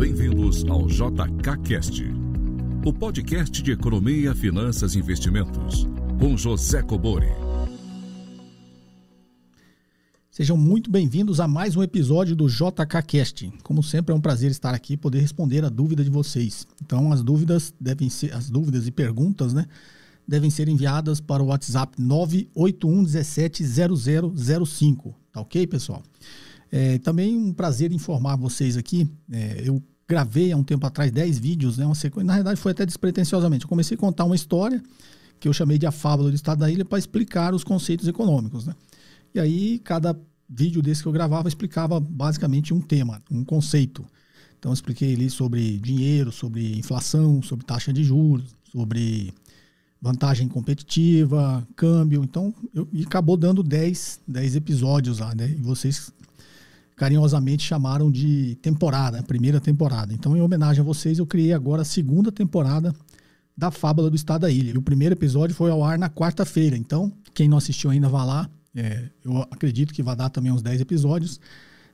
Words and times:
Bem-vindos 0.00 0.64
ao 0.64 0.86
JKCast, 0.86 2.06
o 2.86 2.90
podcast 2.90 3.62
de 3.62 3.72
economia, 3.72 4.34
finanças 4.34 4.94
e 4.94 4.98
investimentos, 4.98 5.86
com 6.18 6.38
José 6.38 6.82
Cobori. 6.82 7.28
Sejam 10.30 10.56
muito 10.56 10.90
bem-vindos 10.90 11.38
a 11.38 11.46
mais 11.46 11.76
um 11.76 11.82
episódio 11.82 12.34
do 12.34 12.48
JKCast. 12.48 13.52
Como 13.62 13.82
sempre, 13.82 14.14
é 14.14 14.16
um 14.16 14.22
prazer 14.22 14.50
estar 14.50 14.72
aqui 14.72 14.94
e 14.94 14.96
poder 14.96 15.20
responder 15.20 15.66
a 15.66 15.68
dúvida 15.68 16.02
de 16.02 16.08
vocês. 16.08 16.66
Então, 16.82 17.12
as 17.12 17.22
dúvidas 17.22 17.74
devem 17.78 18.08
ser, 18.08 18.32
as 18.32 18.48
dúvidas 18.48 18.86
e 18.86 18.90
perguntas, 18.90 19.52
né, 19.52 19.66
devem 20.26 20.48
ser 20.48 20.66
enviadas 20.70 21.20
para 21.20 21.42
o 21.42 21.48
WhatsApp 21.48 22.00
981 22.00 23.04
17 23.04 23.62
0005. 24.34 25.14
Tá 25.30 25.42
ok, 25.42 25.66
pessoal? 25.66 26.02
É, 26.70 26.98
também 26.98 27.36
um 27.36 27.52
prazer 27.52 27.92
informar 27.92 28.36
vocês 28.36 28.76
aqui. 28.76 29.10
É, 29.30 29.62
eu 29.64 29.82
gravei 30.08 30.52
há 30.52 30.56
um 30.56 30.64
tempo 30.64 30.86
atrás 30.86 31.10
10 31.10 31.38
vídeos, 31.38 31.78
né? 31.78 31.86
Uma 31.86 31.94
sequência, 31.94 32.26
na 32.26 32.34
verdade 32.34 32.60
foi 32.60 32.72
até 32.72 32.86
despretensiosamente. 32.86 33.64
Eu 33.64 33.68
comecei 33.68 33.96
a 33.96 33.98
contar 33.98 34.24
uma 34.24 34.34
história 34.34 34.82
que 35.38 35.48
eu 35.48 35.52
chamei 35.52 35.78
de 35.78 35.86
A 35.86 35.92
Fábula 35.92 36.30
do 36.30 36.34
Estado 36.34 36.58
da 36.58 36.70
Ilha 36.70 36.84
para 36.84 36.98
explicar 36.98 37.54
os 37.54 37.64
conceitos 37.64 38.06
econômicos, 38.06 38.66
né? 38.66 38.74
E 39.34 39.40
aí 39.40 39.78
cada 39.80 40.18
vídeo 40.48 40.82
desse 40.82 41.02
que 41.02 41.08
eu 41.08 41.12
gravava 41.12 41.48
explicava 41.48 42.00
basicamente 42.00 42.74
um 42.74 42.80
tema, 42.80 43.22
um 43.30 43.44
conceito. 43.44 44.04
Então 44.58 44.70
eu 44.70 44.74
expliquei 44.74 45.14
ali 45.14 45.30
sobre 45.30 45.78
dinheiro, 45.78 46.30
sobre 46.30 46.78
inflação, 46.78 47.42
sobre 47.42 47.64
taxa 47.64 47.92
de 47.92 48.04
juros, 48.04 48.54
sobre 48.70 49.32
vantagem 50.00 50.48
competitiva, 50.48 51.66
câmbio. 51.76 52.22
Então, 52.24 52.54
eu, 52.74 52.88
e 52.92 53.02
acabou 53.02 53.36
dando 53.36 53.62
10, 53.62 54.20
10 54.26 54.56
episódios 54.56 55.18
lá, 55.18 55.34
né? 55.34 55.48
E 55.50 55.62
vocês 55.62 56.12
carinhosamente 57.00 57.66
chamaram 57.66 58.10
de 58.10 58.56
temporada, 58.56 59.22
primeira 59.22 59.58
temporada. 59.58 60.12
Então, 60.12 60.36
em 60.36 60.42
homenagem 60.42 60.82
a 60.82 60.84
vocês, 60.84 61.18
eu 61.18 61.26
criei 61.26 61.54
agora 61.54 61.80
a 61.80 61.84
segunda 61.84 62.30
temporada 62.30 62.94
da 63.56 63.70
Fábula 63.70 64.10
do 64.10 64.16
Estado 64.16 64.42
da 64.42 64.50
Ilha. 64.50 64.72
E 64.72 64.76
o 64.76 64.82
primeiro 64.82 65.14
episódio 65.14 65.56
foi 65.56 65.70
ao 65.70 65.82
ar 65.82 65.98
na 65.98 66.10
quarta-feira. 66.10 66.76
Então, 66.76 67.10
quem 67.32 67.48
não 67.48 67.56
assistiu 67.56 67.88
ainda, 67.88 68.06
vá 68.06 68.22
lá. 68.22 68.50
É, 68.76 69.08
eu 69.24 69.38
acredito 69.50 69.94
que 69.94 70.02
vai 70.02 70.14
dar 70.14 70.28
também 70.28 70.52
uns 70.52 70.60
10 70.60 70.82
episódios. 70.82 71.40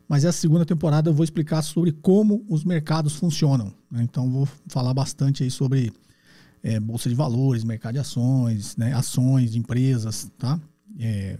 Mas 0.08 0.24
essa 0.24 0.38
segunda 0.38 0.66
temporada 0.66 1.08
eu 1.08 1.14
vou 1.14 1.22
explicar 1.22 1.62
sobre 1.62 1.92
como 1.92 2.44
os 2.48 2.64
mercados 2.64 3.14
funcionam. 3.14 3.72
Né? 3.88 4.02
Então, 4.02 4.28
vou 4.28 4.48
falar 4.66 4.92
bastante 4.92 5.44
aí 5.44 5.52
sobre 5.52 5.92
é, 6.64 6.80
bolsa 6.80 7.08
de 7.08 7.14
valores, 7.14 7.62
mercado 7.62 7.92
de 7.92 8.00
ações, 8.00 8.76
né? 8.76 8.92
ações 8.92 9.52
de 9.52 9.58
empresas, 9.60 10.28
tá? 10.36 10.60
É, 10.98 11.38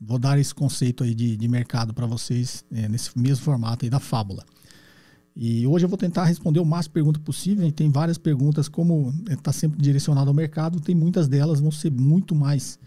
vou 0.00 0.18
dar 0.18 0.38
esse 0.38 0.54
conceito 0.54 1.04
aí 1.04 1.14
de, 1.14 1.36
de 1.36 1.48
mercado 1.48 1.94
para 1.94 2.06
vocês 2.06 2.64
é, 2.72 2.88
nesse 2.88 3.18
mesmo 3.18 3.44
formato 3.44 3.84
aí 3.84 3.90
da 3.90 4.00
fábula. 4.00 4.44
E 5.36 5.66
hoje 5.66 5.84
eu 5.84 5.88
vou 5.88 5.98
tentar 5.98 6.24
responder 6.24 6.60
o 6.60 6.64
máximo 6.64 6.90
de 6.90 6.94
perguntas 6.94 7.22
possível. 7.22 7.70
Tem 7.72 7.90
várias 7.90 8.16
perguntas, 8.16 8.68
como 8.68 9.12
está 9.28 9.52
sempre 9.52 9.80
direcionado 9.80 10.28
ao 10.28 10.34
mercado, 10.34 10.80
tem 10.80 10.94
muitas 10.94 11.26
delas 11.26 11.60
vão 11.60 11.72
ser 11.72 11.90
muito 11.90 12.34
mais 12.34 12.78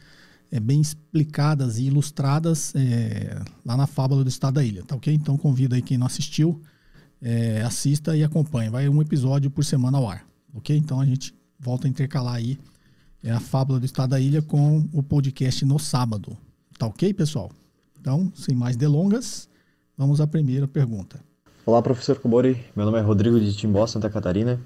é, 0.49 0.59
bem 0.59 0.79
explicadas 0.79 1.77
e 1.77 1.85
ilustradas 1.85 2.73
é, 2.75 3.41
lá 3.65 3.75
na 3.75 3.85
fábula 3.85 4.23
do 4.23 4.29
Estado 4.29 4.55
da 4.55 4.63
Ilha, 4.63 4.83
tá 4.83 4.95
ok? 4.95 5.13
Então 5.13 5.37
convido 5.37 5.75
aí 5.75 5.81
quem 5.81 5.97
não 5.97 6.07
assistiu, 6.07 6.61
é, 7.21 7.61
assista 7.63 8.15
e 8.15 8.23
acompanhe. 8.23 8.69
Vai 8.69 8.87
um 8.87 9.01
episódio 9.01 9.51
por 9.51 9.65
semana 9.65 9.97
ao 9.97 10.09
ar, 10.09 10.25
ok? 10.53 10.75
Então 10.77 11.01
a 11.01 11.05
gente 11.05 11.35
volta 11.59 11.85
a 11.85 11.89
intercalar 11.89 12.35
aí 12.35 12.57
é, 13.21 13.31
a 13.31 13.41
fábula 13.41 13.79
do 13.79 13.85
Estado 13.85 14.11
da 14.11 14.21
Ilha 14.21 14.41
com 14.41 14.87
o 14.93 15.03
podcast 15.03 15.65
no 15.65 15.77
sábado, 15.77 16.37
Tá 16.77 16.85
ok, 16.85 17.11
pessoal? 17.11 17.49
Então, 17.99 18.31
sem 18.35 18.55
mais 18.55 18.75
delongas, 18.75 19.49
vamos 19.97 20.21
à 20.21 20.27
primeira 20.27 20.67
pergunta. 20.67 21.19
Olá, 21.65 21.81
professor 21.81 22.19
Kubori. 22.19 22.55
Meu 22.75 22.85
nome 22.85 22.99
é 22.99 23.01
Rodrigo 23.01 23.39
de 23.39 23.51
Timbó, 23.55 23.87
Santa 23.87 24.11
Catarina. 24.11 24.59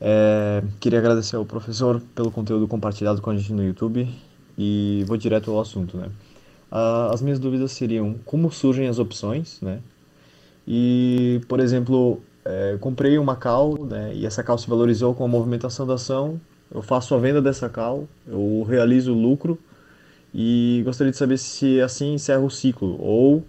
É, 0.00 0.62
queria 0.80 0.98
agradecer 0.98 1.36
ao 1.36 1.44
professor 1.44 2.00
pelo 2.14 2.30
conteúdo 2.30 2.66
compartilhado 2.66 3.20
com 3.20 3.28
a 3.28 3.36
gente 3.36 3.52
no 3.52 3.62
YouTube 3.62 4.08
e 4.56 5.04
vou 5.06 5.18
direto 5.18 5.50
ao 5.50 5.60
assunto, 5.60 5.98
né? 5.98 6.08
As 7.12 7.20
minhas 7.20 7.38
dúvidas 7.38 7.72
seriam 7.72 8.14
como 8.24 8.50
surgem 8.50 8.88
as 8.88 8.98
opções, 8.98 9.60
né? 9.60 9.80
E, 10.66 11.42
por 11.46 11.60
exemplo, 11.60 12.22
é, 12.42 12.78
comprei 12.80 13.18
uma 13.18 13.36
cal, 13.36 13.76
né? 13.84 14.14
E 14.14 14.24
essa 14.24 14.42
cal 14.42 14.56
se 14.56 14.66
valorizou 14.66 15.14
com 15.14 15.26
a 15.26 15.28
movimentação 15.28 15.86
da 15.86 15.94
ação. 15.94 16.40
Eu 16.72 16.80
faço 16.80 17.14
a 17.14 17.18
venda 17.18 17.42
dessa 17.42 17.68
cal, 17.68 18.08
eu 18.26 18.64
realizo 18.66 19.12
o 19.12 19.20
lucro 19.20 19.58
e 20.34 20.82
gostaria 20.84 21.10
de 21.10 21.16
saber 21.16 21.38
se 21.38 21.80
assim 21.80 22.14
encerra 22.14 22.40
o 22.40 22.50
ciclo 22.50 23.00
ou 23.00 23.44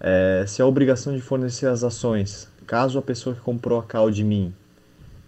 é, 0.00 0.44
se 0.46 0.60
a 0.62 0.66
obrigação 0.66 1.14
de 1.14 1.20
fornecer 1.20 1.66
as 1.66 1.82
ações, 1.82 2.48
caso 2.66 2.98
a 2.98 3.02
pessoa 3.02 3.34
que 3.34 3.40
comprou 3.40 3.78
a 3.78 3.82
cal 3.82 4.10
de 4.10 4.22
mim, 4.22 4.52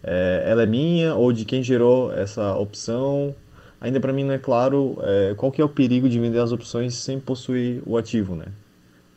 é, 0.03 0.45
ela 0.47 0.63
é 0.63 0.67
minha 0.67 1.15
ou 1.15 1.33
de 1.33 1.45
quem 1.45 1.63
gerou 1.63 2.13
essa 2.13 2.55
opção. 2.55 3.35
Ainda 3.81 4.01
para 4.01 4.13
mim 4.13 4.25
não 4.25 4.33
é 4.33 4.39
claro 4.39 4.97
é, 5.03 5.35
qual 5.37 5.53
que 5.53 5.61
é 5.61 5.65
o 5.65 5.69
perigo 5.69 6.09
de 6.09 6.19
vender 6.19 6.39
as 6.39 6.53
opções 6.53 6.95
sem 6.95 7.21
possuir 7.21 7.83
o 7.85 7.97
ativo, 7.97 8.35
né? 8.35 8.47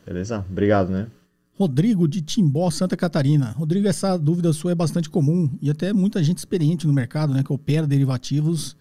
Beleza? 0.04 0.44
Obrigado, 0.50 0.90
né? 0.90 1.06
Rodrigo 1.54 2.08
de 2.08 2.22
Timbó, 2.22 2.70
Santa 2.70 2.96
Catarina. 2.96 3.50
Rodrigo, 3.50 3.86
essa 3.86 4.16
dúvida 4.16 4.52
sua 4.52 4.72
é 4.72 4.74
bastante 4.74 5.10
comum 5.10 5.50
e 5.60 5.70
até 5.70 5.92
muita 5.92 6.22
gente 6.22 6.38
experiente 6.38 6.86
no 6.86 6.92
mercado, 6.92 7.34
né, 7.34 7.42
que 7.42 7.52
opera 7.52 7.86
derivativos 7.86 8.76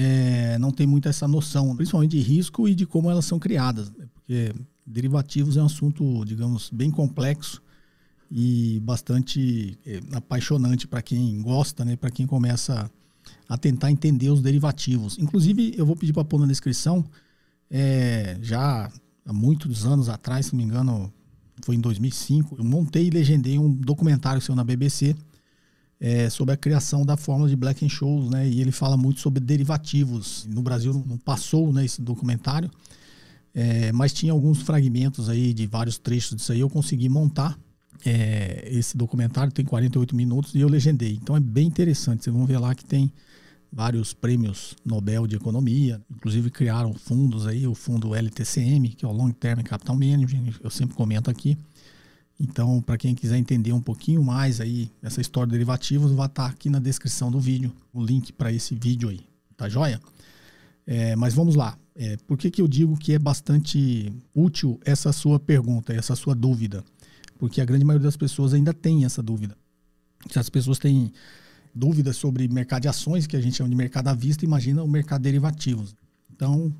é, 0.00 0.56
não 0.60 0.70
tem 0.70 0.86
muito 0.86 1.08
essa 1.08 1.26
noção, 1.26 1.74
principalmente 1.74 2.12
de 2.12 2.20
risco 2.20 2.68
e 2.68 2.74
de 2.74 2.86
como 2.86 3.10
elas 3.10 3.24
são 3.24 3.36
criadas. 3.36 3.90
Né? 3.90 4.06
Porque 4.14 4.54
derivativos 4.86 5.56
é 5.56 5.62
um 5.62 5.66
assunto, 5.66 6.24
digamos, 6.24 6.70
bem 6.72 6.88
complexo 6.88 7.60
e 8.30 8.78
bastante 8.84 9.76
é, 9.84 10.00
apaixonante 10.12 10.86
para 10.86 11.02
quem 11.02 11.42
gosta, 11.42 11.84
né? 11.84 11.96
para 11.96 12.12
quem 12.12 12.28
começa 12.28 12.88
a 13.48 13.58
tentar 13.58 13.90
entender 13.90 14.30
os 14.30 14.40
derivativos. 14.40 15.18
Inclusive, 15.18 15.74
eu 15.76 15.84
vou 15.84 15.96
pedir 15.96 16.12
para 16.12 16.24
pôr 16.24 16.38
na 16.38 16.46
descrição, 16.46 17.04
é, 17.68 18.38
já 18.40 18.88
há 19.26 19.32
muitos 19.32 19.84
anos 19.84 20.08
atrás, 20.08 20.46
se 20.46 20.52
não 20.52 20.58
me 20.58 20.64
engano, 20.64 21.12
foi 21.64 21.74
em 21.74 21.80
2005, 21.80 22.54
eu 22.56 22.64
montei 22.64 23.08
e 23.08 23.10
legendei 23.10 23.58
um 23.58 23.68
documentário 23.68 24.40
seu 24.40 24.54
na 24.54 24.62
BBC 24.62 25.16
é, 26.00 26.30
sobre 26.30 26.54
a 26.54 26.56
criação 26.56 27.04
da 27.04 27.16
fórmula 27.16 27.48
de 27.48 27.56
Black 27.56 27.84
and 27.84 27.88
Scholes, 27.88 28.30
né? 28.30 28.48
E 28.48 28.60
ele 28.60 28.70
fala 28.70 28.96
muito 28.96 29.20
sobre 29.20 29.40
derivativos. 29.40 30.46
No 30.48 30.62
Brasil 30.62 30.92
não 31.06 31.18
passou 31.18 31.72
né, 31.72 31.84
esse 31.84 32.00
documentário, 32.00 32.70
é, 33.54 33.90
mas 33.92 34.12
tinha 34.12 34.32
alguns 34.32 34.62
fragmentos 34.62 35.28
aí 35.28 35.52
de 35.52 35.66
vários 35.66 35.98
trechos 35.98 36.36
disso 36.36 36.52
aí. 36.52 36.60
Eu 36.60 36.70
consegui 36.70 37.08
montar 37.08 37.58
é, 38.04 38.68
esse 38.70 38.96
documentário, 38.96 39.52
tem 39.52 39.64
48 39.64 40.14
minutos 40.14 40.54
e 40.54 40.60
eu 40.60 40.68
legendei. 40.68 41.18
Então 41.20 41.36
é 41.36 41.40
bem 41.40 41.66
interessante. 41.66 42.24
Vocês 42.24 42.34
vão 42.34 42.46
ver 42.46 42.58
lá 42.58 42.74
que 42.74 42.84
tem 42.84 43.12
vários 43.72 44.14
prêmios 44.14 44.74
Nobel 44.84 45.26
de 45.26 45.36
Economia, 45.36 46.00
inclusive 46.10 46.50
criaram 46.50 46.94
fundos 46.94 47.46
aí, 47.46 47.66
o 47.66 47.74
fundo 47.74 48.14
LTCM, 48.14 48.88
que 48.90 49.04
é 49.04 49.08
o 49.08 49.12
Long 49.12 49.30
Term 49.30 49.60
Capital 49.62 49.94
Management, 49.94 50.54
eu 50.62 50.70
sempre 50.70 50.94
comento 50.94 51.30
aqui. 51.30 51.56
Então, 52.40 52.80
para 52.80 52.96
quem 52.96 53.14
quiser 53.14 53.36
entender 53.36 53.72
um 53.72 53.80
pouquinho 53.80 54.22
mais 54.22 54.60
aí 54.60 54.90
essa 55.02 55.20
história 55.20 55.48
de 55.48 55.52
derivativos, 55.52 56.12
vai 56.12 56.26
estar 56.26 56.44
tá 56.44 56.48
aqui 56.48 56.70
na 56.70 56.78
descrição 56.78 57.30
do 57.30 57.40
vídeo 57.40 57.72
o 57.92 58.04
link 58.04 58.32
para 58.32 58.52
esse 58.52 58.76
vídeo 58.76 59.08
aí, 59.08 59.20
tá 59.56 59.68
joia? 59.68 60.00
É, 60.86 61.16
mas 61.16 61.34
vamos 61.34 61.56
lá. 61.56 61.76
É, 61.96 62.16
por 62.28 62.38
que, 62.38 62.48
que 62.50 62.62
eu 62.62 62.68
digo 62.68 62.96
que 62.96 63.12
é 63.12 63.18
bastante 63.18 64.12
útil 64.32 64.78
essa 64.84 65.12
sua 65.12 65.40
pergunta, 65.40 65.92
essa 65.92 66.14
sua 66.14 66.34
dúvida? 66.34 66.84
Porque 67.38 67.60
a 67.60 67.64
grande 67.64 67.84
maioria 67.84 68.04
das 68.04 68.16
pessoas 68.16 68.54
ainda 68.54 68.72
tem 68.72 69.04
essa 69.04 69.20
dúvida. 69.20 69.56
Se 70.30 70.38
as 70.38 70.48
pessoas 70.48 70.78
têm 70.78 71.12
dúvidas 71.74 72.16
sobre 72.16 72.46
mercado 72.48 72.82
de 72.82 72.88
ações, 72.88 73.26
que 73.26 73.36
a 73.36 73.40
gente 73.40 73.56
chama 73.56 73.68
de 73.68 73.76
mercado 73.76 74.08
à 74.08 74.14
vista, 74.14 74.44
imagina 74.44 74.82
o 74.82 74.88
mercado 74.88 75.22
de 75.22 75.24
derivativos. 75.24 75.94
Então, 76.32 76.72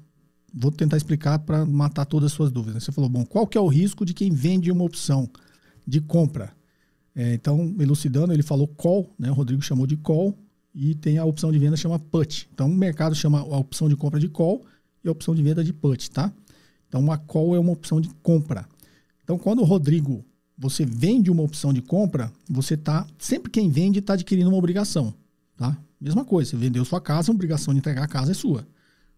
vou 0.54 0.70
tentar 0.70 0.96
explicar 0.96 1.38
para 1.40 1.66
matar 1.66 2.04
todas 2.04 2.26
as 2.26 2.32
suas 2.32 2.50
dúvidas. 2.50 2.84
Você 2.84 2.92
falou, 2.92 3.10
bom, 3.10 3.24
qual 3.24 3.46
que 3.46 3.58
é 3.58 3.60
o 3.60 3.68
risco 3.68 4.04
de 4.04 4.14
quem 4.14 4.32
vende 4.32 4.70
uma 4.70 4.84
opção? 4.84 5.28
De 5.88 6.02
compra. 6.02 6.52
É, 7.14 7.32
então, 7.32 7.74
elucidando, 7.80 8.32
ele 8.32 8.42
falou 8.42 8.68
call, 8.68 9.10
né? 9.18 9.30
o 9.30 9.34
Rodrigo 9.34 9.62
chamou 9.62 9.86
de 9.86 9.96
call, 9.96 10.38
e 10.74 10.94
tem 10.94 11.16
a 11.16 11.24
opção 11.24 11.50
de 11.50 11.58
venda 11.58 11.76
chama 11.76 11.98
put. 11.98 12.48
Então, 12.52 12.68
o 12.68 12.74
mercado 12.74 13.14
chama 13.14 13.40
a 13.40 13.56
opção 13.56 13.88
de 13.88 13.96
compra 13.96 14.20
de 14.20 14.28
call 14.28 14.64
e 15.02 15.08
a 15.08 15.10
opção 15.10 15.34
de 15.34 15.42
venda 15.42 15.64
de 15.64 15.72
put, 15.72 16.10
tá? 16.10 16.32
Então, 16.86 17.00
uma 17.00 17.16
call 17.16 17.56
é 17.56 17.58
uma 17.58 17.72
opção 17.72 18.00
de 18.00 18.10
compra. 18.22 18.68
Então, 19.24 19.38
quando 19.38 19.60
o 19.60 19.64
Rodrigo, 19.64 20.24
você 20.56 20.84
vende 20.84 21.30
uma 21.30 21.42
opção 21.42 21.72
de 21.72 21.80
compra, 21.80 22.30
você 22.48 22.76
tá, 22.76 23.06
sempre 23.18 23.50
quem 23.50 23.70
vende 23.70 23.98
está 23.98 24.12
adquirindo 24.12 24.50
uma 24.50 24.58
obrigação, 24.58 25.12
tá? 25.56 25.76
Mesma 26.00 26.24
coisa, 26.24 26.50
você 26.50 26.56
vendeu 26.56 26.84
sua 26.84 27.00
casa, 27.00 27.32
a 27.32 27.34
obrigação 27.34 27.72
de 27.72 27.78
entregar 27.78 28.04
a 28.04 28.08
casa 28.08 28.30
é 28.30 28.34
sua. 28.34 28.66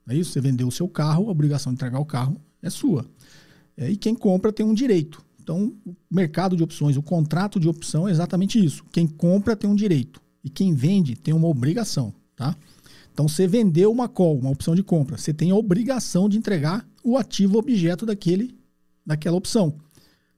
É 0.08 0.14
isso? 0.14 0.32
Você 0.32 0.40
vendeu 0.40 0.68
o 0.68 0.72
seu 0.72 0.88
carro, 0.88 1.28
a 1.28 1.32
obrigação 1.32 1.72
de 1.72 1.76
entregar 1.76 1.98
o 1.98 2.06
carro 2.06 2.40
é 2.62 2.70
sua. 2.70 3.04
É, 3.76 3.90
e 3.90 3.96
quem 3.96 4.14
compra 4.14 4.52
tem 4.52 4.64
um 4.64 4.72
direito. 4.72 5.22
Então, 5.50 5.74
o 5.84 5.96
mercado 6.08 6.56
de 6.56 6.62
opções, 6.62 6.96
o 6.96 7.02
contrato 7.02 7.58
de 7.58 7.68
opção 7.68 8.06
é 8.06 8.12
exatamente 8.12 8.64
isso. 8.64 8.84
Quem 8.92 9.04
compra 9.04 9.56
tem 9.56 9.68
um 9.68 9.74
direito 9.74 10.22
e 10.44 10.48
quem 10.48 10.72
vende 10.72 11.16
tem 11.16 11.34
uma 11.34 11.48
obrigação, 11.48 12.14
tá? 12.36 12.56
Então, 13.12 13.26
você 13.26 13.48
vendeu 13.48 13.90
uma 13.90 14.08
call, 14.08 14.38
uma 14.38 14.50
opção 14.50 14.76
de 14.76 14.82
compra, 14.84 15.18
você 15.18 15.34
tem 15.34 15.50
a 15.50 15.56
obrigação 15.56 16.28
de 16.28 16.38
entregar 16.38 16.86
o 17.02 17.18
ativo 17.18 17.58
objeto 17.58 18.06
daquele, 18.06 18.56
daquela 19.04 19.36
opção. 19.36 19.74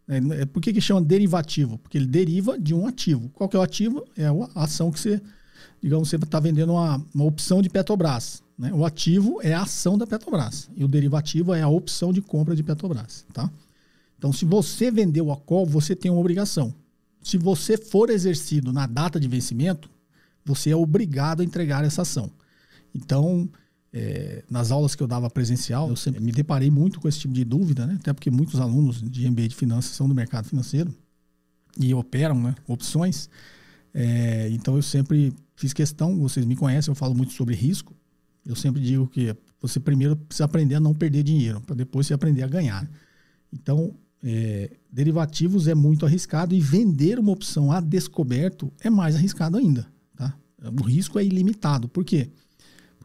É, 0.09 0.47
por 0.47 0.62
que, 0.62 0.73
que 0.73 0.81
chama 0.81 1.03
derivativo? 1.03 1.76
Porque 1.76 1.99
ele 1.99 2.06
deriva 2.06 2.59
de 2.59 2.75
um 2.75 2.87
ativo. 2.87 3.29
Qual 3.35 3.50
que 3.50 3.56
é 3.56 3.59
o 3.59 3.62
ativo? 3.62 4.03
É 4.17 4.25
a 4.25 4.64
ação 4.64 4.91
que 4.91 4.99
você, 4.99 5.20
digamos, 5.82 6.09
você 6.09 6.17
está 6.17 6.41
vendendo 6.41 6.73
uma, 6.73 7.05
uma 7.14 7.25
opção 7.25 7.61
de 7.61 7.69
Petrobras. 7.69 8.43
Né? 8.59 8.73
O 8.73 8.82
ativo 8.82 9.41
é 9.43 9.53
a 9.53 9.61
ação 9.61 9.99
da 9.99 10.06
Petrobras. 10.06 10.70
E 10.75 10.82
o 10.82 10.88
derivativo 10.88 11.53
é 11.53 11.61
a 11.61 11.69
opção 11.69 12.14
de 12.14 12.23
compra 12.23 12.56
de 12.56 12.62
Petrobras. 12.62 13.26
Tá? 13.31 13.50
Então, 14.22 14.32
se 14.32 14.44
você 14.44 14.88
vendeu 14.88 15.32
a 15.32 15.36
call, 15.36 15.66
você 15.66 15.96
tem 15.96 16.08
uma 16.08 16.20
obrigação. 16.20 16.72
Se 17.20 17.36
você 17.36 17.76
for 17.76 18.08
exercido 18.08 18.72
na 18.72 18.86
data 18.86 19.19
de 19.19 19.26
vencimento, 19.26 19.90
você 20.44 20.70
é 20.70 20.76
obrigado 20.76 21.40
a 21.40 21.44
entregar 21.44 21.84
essa 21.84 22.02
ação. 22.02 22.30
Então, 22.94 23.50
é, 23.92 24.44
nas 24.48 24.70
aulas 24.70 24.94
que 24.94 25.02
eu 25.02 25.08
dava 25.08 25.28
presencial, 25.28 25.88
eu 25.88 25.96
sempre 25.96 26.20
me 26.20 26.30
deparei 26.30 26.70
muito 26.70 27.00
com 27.00 27.08
esse 27.08 27.19
tipo 27.19 27.34
de 27.34 27.44
dúvida, 27.44 27.84
né? 27.84 27.96
até 27.98 28.12
porque 28.12 28.30
muitos 28.30 28.60
alunos 28.60 29.02
de 29.02 29.28
MBA 29.28 29.48
de 29.48 29.56
finanças 29.56 29.90
são 29.90 30.06
do 30.06 30.14
mercado 30.14 30.48
financeiro 30.48 30.94
e 31.76 31.92
operam 31.92 32.40
né, 32.40 32.54
opções. 32.68 33.28
É, 33.92 34.48
então 34.52 34.76
eu 34.76 34.82
sempre 34.82 35.34
fiz 35.56 35.72
questão, 35.72 36.16
vocês 36.20 36.46
me 36.46 36.54
conhecem, 36.54 36.92
eu 36.92 36.94
falo 36.94 37.12
muito 37.12 37.32
sobre 37.32 37.56
risco. 37.56 37.92
Eu 38.46 38.54
sempre 38.54 38.80
digo 38.80 39.08
que 39.08 39.36
você 39.60 39.80
primeiro 39.80 40.14
precisa 40.14 40.44
aprender 40.44 40.76
a 40.76 40.80
não 40.80 40.94
perder 40.94 41.25
dinheiro, 41.25 41.60
para 41.60 41.75
depois 41.75 42.06
você 42.06 42.14
aprender 42.14 42.44
a 42.44 42.46
ganhar. 42.46 42.88
Então, 43.52 43.92
é, 44.22 44.70
derivativos 44.90 45.66
é 45.66 45.74
muito 45.74 46.06
arriscado 46.06 46.54
e 46.54 46.60
vender 46.60 47.19
uma 47.19 47.32
opção 47.32 47.72
a 47.72 47.80
descoberto 47.80 48.72
é 48.80 48.88
mais 48.88 49.16
arriscado 49.16 49.56
ainda. 49.56 49.86
Tá? 50.16 50.34
O 50.80 50.82
risco 50.82 51.19
é 51.19 51.24
ilimitado. 51.24 51.88
Por 51.88 52.04
quê? 52.04 52.30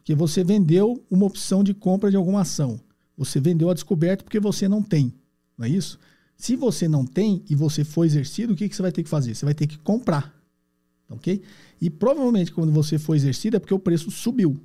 que 0.08 0.14
você 0.14 0.42
vendeu 0.42 1.04
uma 1.10 1.26
opção 1.26 1.62
de 1.62 1.74
compra 1.74 2.08
de 2.08 2.16
alguma 2.16 2.40
ação. 2.40 2.80
Você 3.14 3.38
vendeu 3.38 3.68
a 3.68 3.74
descoberto 3.74 4.24
porque 4.24 4.40
você 4.40 4.66
não 4.66 4.82
tem. 4.82 5.12
Não 5.54 5.66
é 5.66 5.68
isso? 5.68 6.00
Se 6.34 6.56
você 6.56 6.88
não 6.88 7.04
tem 7.04 7.44
e 7.46 7.54
você 7.54 7.84
for 7.84 8.06
exercido, 8.06 8.54
o 8.54 8.56
que, 8.56 8.70
que 8.70 8.74
você 8.74 8.80
vai 8.80 8.90
ter 8.90 9.02
que 9.02 9.08
fazer? 9.10 9.34
Você 9.34 9.44
vai 9.44 9.52
ter 9.52 9.66
que 9.66 9.76
comprar. 9.76 10.34
Ok? 11.10 11.42
E 11.78 11.90
provavelmente 11.90 12.50
quando 12.52 12.72
você 12.72 12.98
for 12.98 13.16
exercido 13.16 13.58
é 13.58 13.60
porque 13.60 13.74
o 13.74 13.78
preço 13.78 14.10
subiu. 14.10 14.58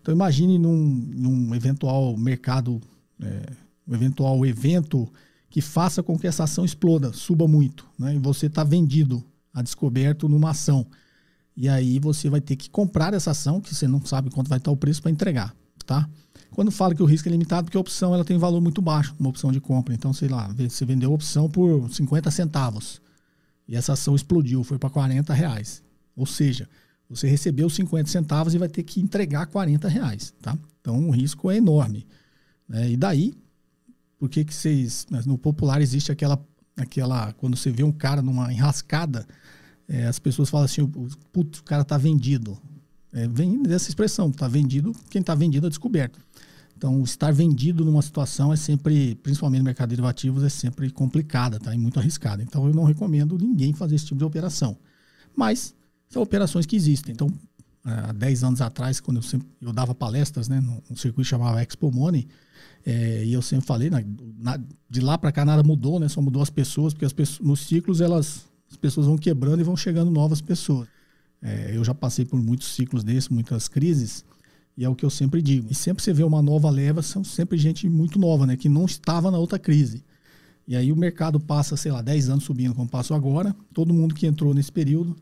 Então 0.00 0.14
imagine 0.14 0.56
num, 0.60 0.78
num 1.12 1.52
eventual 1.56 2.16
mercado, 2.16 2.80
é, 3.20 3.50
um 3.84 3.96
eventual 3.96 4.46
evento 4.46 5.12
que 5.52 5.60
faça 5.60 6.02
com 6.02 6.18
que 6.18 6.26
essa 6.26 6.44
ação 6.44 6.64
exploda, 6.64 7.12
suba 7.12 7.46
muito, 7.46 7.86
né? 7.98 8.14
e 8.14 8.18
você 8.18 8.46
está 8.46 8.64
vendido 8.64 9.22
a 9.52 9.60
descoberto 9.60 10.26
numa 10.26 10.48
ação. 10.48 10.86
E 11.54 11.68
aí 11.68 11.98
você 11.98 12.30
vai 12.30 12.40
ter 12.40 12.56
que 12.56 12.70
comprar 12.70 13.12
essa 13.12 13.32
ação, 13.32 13.60
que 13.60 13.74
você 13.74 13.86
não 13.86 14.02
sabe 14.02 14.30
quanto 14.30 14.48
vai 14.48 14.56
estar 14.56 14.70
o 14.70 14.76
preço 14.78 15.02
para 15.02 15.10
entregar, 15.10 15.54
tá? 15.84 16.08
Quando 16.52 16.70
fala 16.70 16.94
que 16.94 17.02
o 17.02 17.06
risco 17.06 17.28
é 17.28 17.30
limitado, 17.30 17.66
porque 17.66 17.76
a 17.76 17.80
opção 17.80 18.14
ela 18.14 18.24
tem 18.24 18.38
valor 18.38 18.62
muito 18.62 18.80
baixo, 18.80 19.14
uma 19.20 19.28
opção 19.28 19.52
de 19.52 19.60
compra. 19.60 19.92
Então, 19.92 20.10
sei 20.14 20.28
lá, 20.28 20.48
você 20.56 20.86
vendeu 20.86 21.10
a 21.10 21.14
opção 21.14 21.50
por 21.50 21.86
50 21.92 22.30
centavos 22.30 23.02
e 23.68 23.76
essa 23.76 23.92
ação 23.92 24.14
explodiu, 24.14 24.64
foi 24.64 24.78
para 24.78 24.88
40 24.88 25.34
reais. 25.34 25.82
Ou 26.16 26.24
seja, 26.24 26.66
você 27.10 27.28
recebeu 27.28 27.68
50 27.68 28.08
centavos 28.08 28.54
e 28.54 28.58
vai 28.58 28.70
ter 28.70 28.84
que 28.84 29.02
entregar 29.02 29.44
40 29.48 29.86
reais, 29.86 30.32
tá? 30.40 30.56
Então, 30.80 31.10
o 31.10 31.10
risco 31.10 31.50
é 31.50 31.58
enorme. 31.58 32.06
Né? 32.66 32.92
E 32.92 32.96
daí, 32.96 33.34
por 34.22 34.28
que 34.28 34.44
que 34.44 34.54
vocês... 34.54 35.04
No 35.26 35.36
popular 35.36 35.82
existe 35.82 36.12
aquela, 36.12 36.40
aquela... 36.76 37.32
Quando 37.32 37.56
você 37.56 37.72
vê 37.72 37.82
um 37.82 37.90
cara 37.90 38.22
numa 38.22 38.52
enrascada 38.52 39.26
é, 39.88 40.06
as 40.06 40.20
pessoas 40.20 40.48
falam 40.48 40.66
assim, 40.66 40.86
putz, 41.32 41.58
o 41.58 41.64
cara 41.64 41.82
está 41.82 41.98
vendido. 41.98 42.56
É, 43.12 43.26
vem 43.26 43.64
dessa 43.64 43.88
expressão, 43.88 44.30
está 44.30 44.46
vendido, 44.46 44.92
quem 45.10 45.20
está 45.20 45.34
vendido 45.34 45.66
é 45.66 45.68
descoberto. 45.68 46.20
Então, 46.76 47.02
estar 47.02 47.32
vendido 47.32 47.84
numa 47.84 48.00
situação 48.00 48.52
é 48.52 48.56
sempre, 48.56 49.16
principalmente 49.16 49.58
no 49.58 49.64
mercado 49.64 49.88
de 49.88 49.96
derivativos, 49.96 50.44
é 50.44 50.48
sempre 50.48 50.88
complicada, 50.88 51.58
tá? 51.58 51.74
E 51.74 51.78
muito 51.78 51.98
arriscada. 51.98 52.44
Então, 52.44 52.64
eu 52.68 52.72
não 52.72 52.84
recomendo 52.84 53.36
ninguém 53.36 53.72
fazer 53.72 53.96
esse 53.96 54.06
tipo 54.06 54.18
de 54.18 54.24
operação. 54.24 54.78
Mas, 55.34 55.74
são 56.08 56.22
operações 56.22 56.64
que 56.64 56.76
existem. 56.76 57.12
Então, 57.12 57.28
há 57.84 58.12
10 58.12 58.44
anos 58.44 58.60
atrás, 58.60 59.00
quando 59.00 59.16
eu, 59.16 59.22
sempre, 59.22 59.48
eu 59.60 59.72
dava 59.72 59.96
palestras, 59.96 60.48
né, 60.48 60.60
num 60.60 60.94
circuito 60.94 61.28
chamava 61.28 61.60
Expo 61.60 61.90
Money, 61.90 62.28
é, 62.84 63.24
e 63.24 63.32
eu 63.32 63.42
sempre 63.42 63.66
falei, 63.66 63.90
na, 63.90 64.02
na, 64.38 64.60
de 64.90 65.00
lá 65.00 65.16
para 65.16 65.30
cá 65.30 65.44
nada 65.44 65.62
mudou, 65.62 66.00
né? 66.00 66.08
Só 66.08 66.20
mudou 66.20 66.42
as 66.42 66.50
pessoas, 66.50 66.92
porque 66.92 67.04
as 67.04 67.12
pessoas, 67.12 67.46
nos 67.46 67.60
ciclos 67.60 68.00
elas 68.00 68.46
as 68.70 68.76
pessoas 68.76 69.06
vão 69.06 69.18
quebrando 69.18 69.60
e 69.60 69.64
vão 69.64 69.76
chegando 69.76 70.10
novas 70.10 70.40
pessoas. 70.40 70.88
É, 71.40 71.76
eu 71.76 71.84
já 71.84 71.94
passei 71.94 72.24
por 72.24 72.42
muitos 72.42 72.68
ciclos 72.68 73.04
desses, 73.04 73.28
muitas 73.28 73.68
crises, 73.68 74.24
e 74.76 74.84
é 74.84 74.88
o 74.88 74.94
que 74.94 75.04
eu 75.04 75.10
sempre 75.10 75.42
digo. 75.42 75.68
E 75.70 75.74
sempre 75.74 76.02
você 76.02 76.12
vê 76.12 76.24
uma 76.24 76.40
nova 76.40 76.70
leva, 76.70 77.02
são 77.02 77.22
sempre 77.22 77.58
gente 77.58 77.88
muito 77.88 78.18
nova, 78.18 78.46
né? 78.46 78.56
Que 78.56 78.68
não 78.68 78.86
estava 78.86 79.30
na 79.30 79.38
outra 79.38 79.58
crise. 79.58 80.02
E 80.66 80.74
aí 80.74 80.90
o 80.90 80.96
mercado 80.96 81.38
passa, 81.38 81.76
sei 81.76 81.92
lá, 81.92 82.00
10 82.00 82.30
anos 82.30 82.44
subindo, 82.44 82.74
como 82.74 82.88
passou 82.88 83.16
agora. 83.16 83.54
Todo 83.74 83.92
mundo 83.92 84.14
que 84.14 84.26
entrou 84.26 84.54
nesse 84.54 84.72
período 84.72 85.14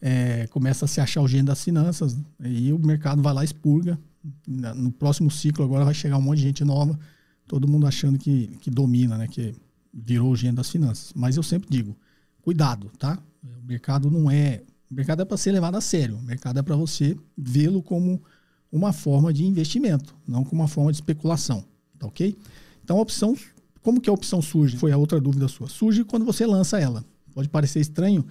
é, 0.00 0.46
começa 0.46 0.84
a 0.84 0.88
se 0.88 1.00
achar 1.00 1.20
o 1.20 1.28
gênio 1.28 1.46
das 1.46 1.62
finanças. 1.62 2.16
E 2.42 2.72
o 2.72 2.78
mercado 2.78 3.20
vai 3.20 3.34
lá 3.34 3.42
e 3.42 3.44
expurga. 3.44 3.98
No 4.46 4.90
próximo 4.92 5.30
ciclo 5.30 5.64
agora 5.64 5.84
vai 5.84 5.94
chegar 5.94 6.16
um 6.16 6.22
monte 6.22 6.38
de 6.38 6.44
gente 6.44 6.64
nova. 6.64 6.98
Todo 7.46 7.68
mundo 7.68 7.86
achando 7.86 8.18
que, 8.18 8.48
que 8.60 8.70
domina, 8.70 9.16
né? 9.16 9.28
Que 9.28 9.54
virou 9.92 10.30
o 10.30 10.36
gênio 10.36 10.56
das 10.56 10.70
finanças. 10.70 11.12
Mas 11.14 11.36
eu 11.36 11.42
sempre 11.42 11.68
digo, 11.70 11.96
cuidado, 12.42 12.90
tá? 12.98 13.18
O 13.42 13.66
mercado 13.66 14.10
não 14.10 14.30
é. 14.30 14.62
O 14.90 14.94
mercado 14.94 15.22
é 15.22 15.24
para 15.24 15.36
ser 15.36 15.52
levado 15.52 15.76
a 15.76 15.80
sério. 15.80 16.16
O 16.16 16.22
mercado 16.22 16.58
é 16.58 16.62
para 16.62 16.76
você 16.76 17.16
vê-lo 17.36 17.82
como 17.82 18.22
uma 18.70 18.92
forma 18.92 19.32
de 19.32 19.44
investimento, 19.44 20.14
não 20.26 20.44
como 20.44 20.62
uma 20.62 20.68
forma 20.68 20.90
de 20.90 20.98
especulação. 20.98 21.64
Tá 21.98 22.06
ok? 22.06 22.36
Então 22.84 22.98
a 22.98 23.00
opção. 23.00 23.36
Como 23.82 24.00
que 24.00 24.10
a 24.10 24.12
opção 24.12 24.42
surge? 24.42 24.76
Foi 24.76 24.90
a 24.90 24.96
outra 24.96 25.20
dúvida 25.20 25.46
sua. 25.46 25.68
Surge 25.68 26.04
quando 26.04 26.24
você 26.24 26.44
lança 26.44 26.78
ela. 26.80 27.04
Pode 27.32 27.48
parecer 27.48 27.80
estranho, 27.80 28.26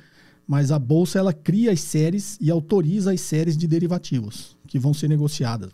mas 0.46 0.70
a 0.70 0.78
bolsa 0.78 1.18
ela 1.18 1.32
cria 1.32 1.72
as 1.72 1.80
séries 1.80 2.38
e 2.42 2.52
autoriza 2.52 3.14
as 3.14 3.22
séries 3.22 3.56
de 3.58 3.66
derivativos 3.66 4.58
que 4.68 4.78
vão 4.78 4.94
ser 4.94 5.08
negociadas. 5.08 5.72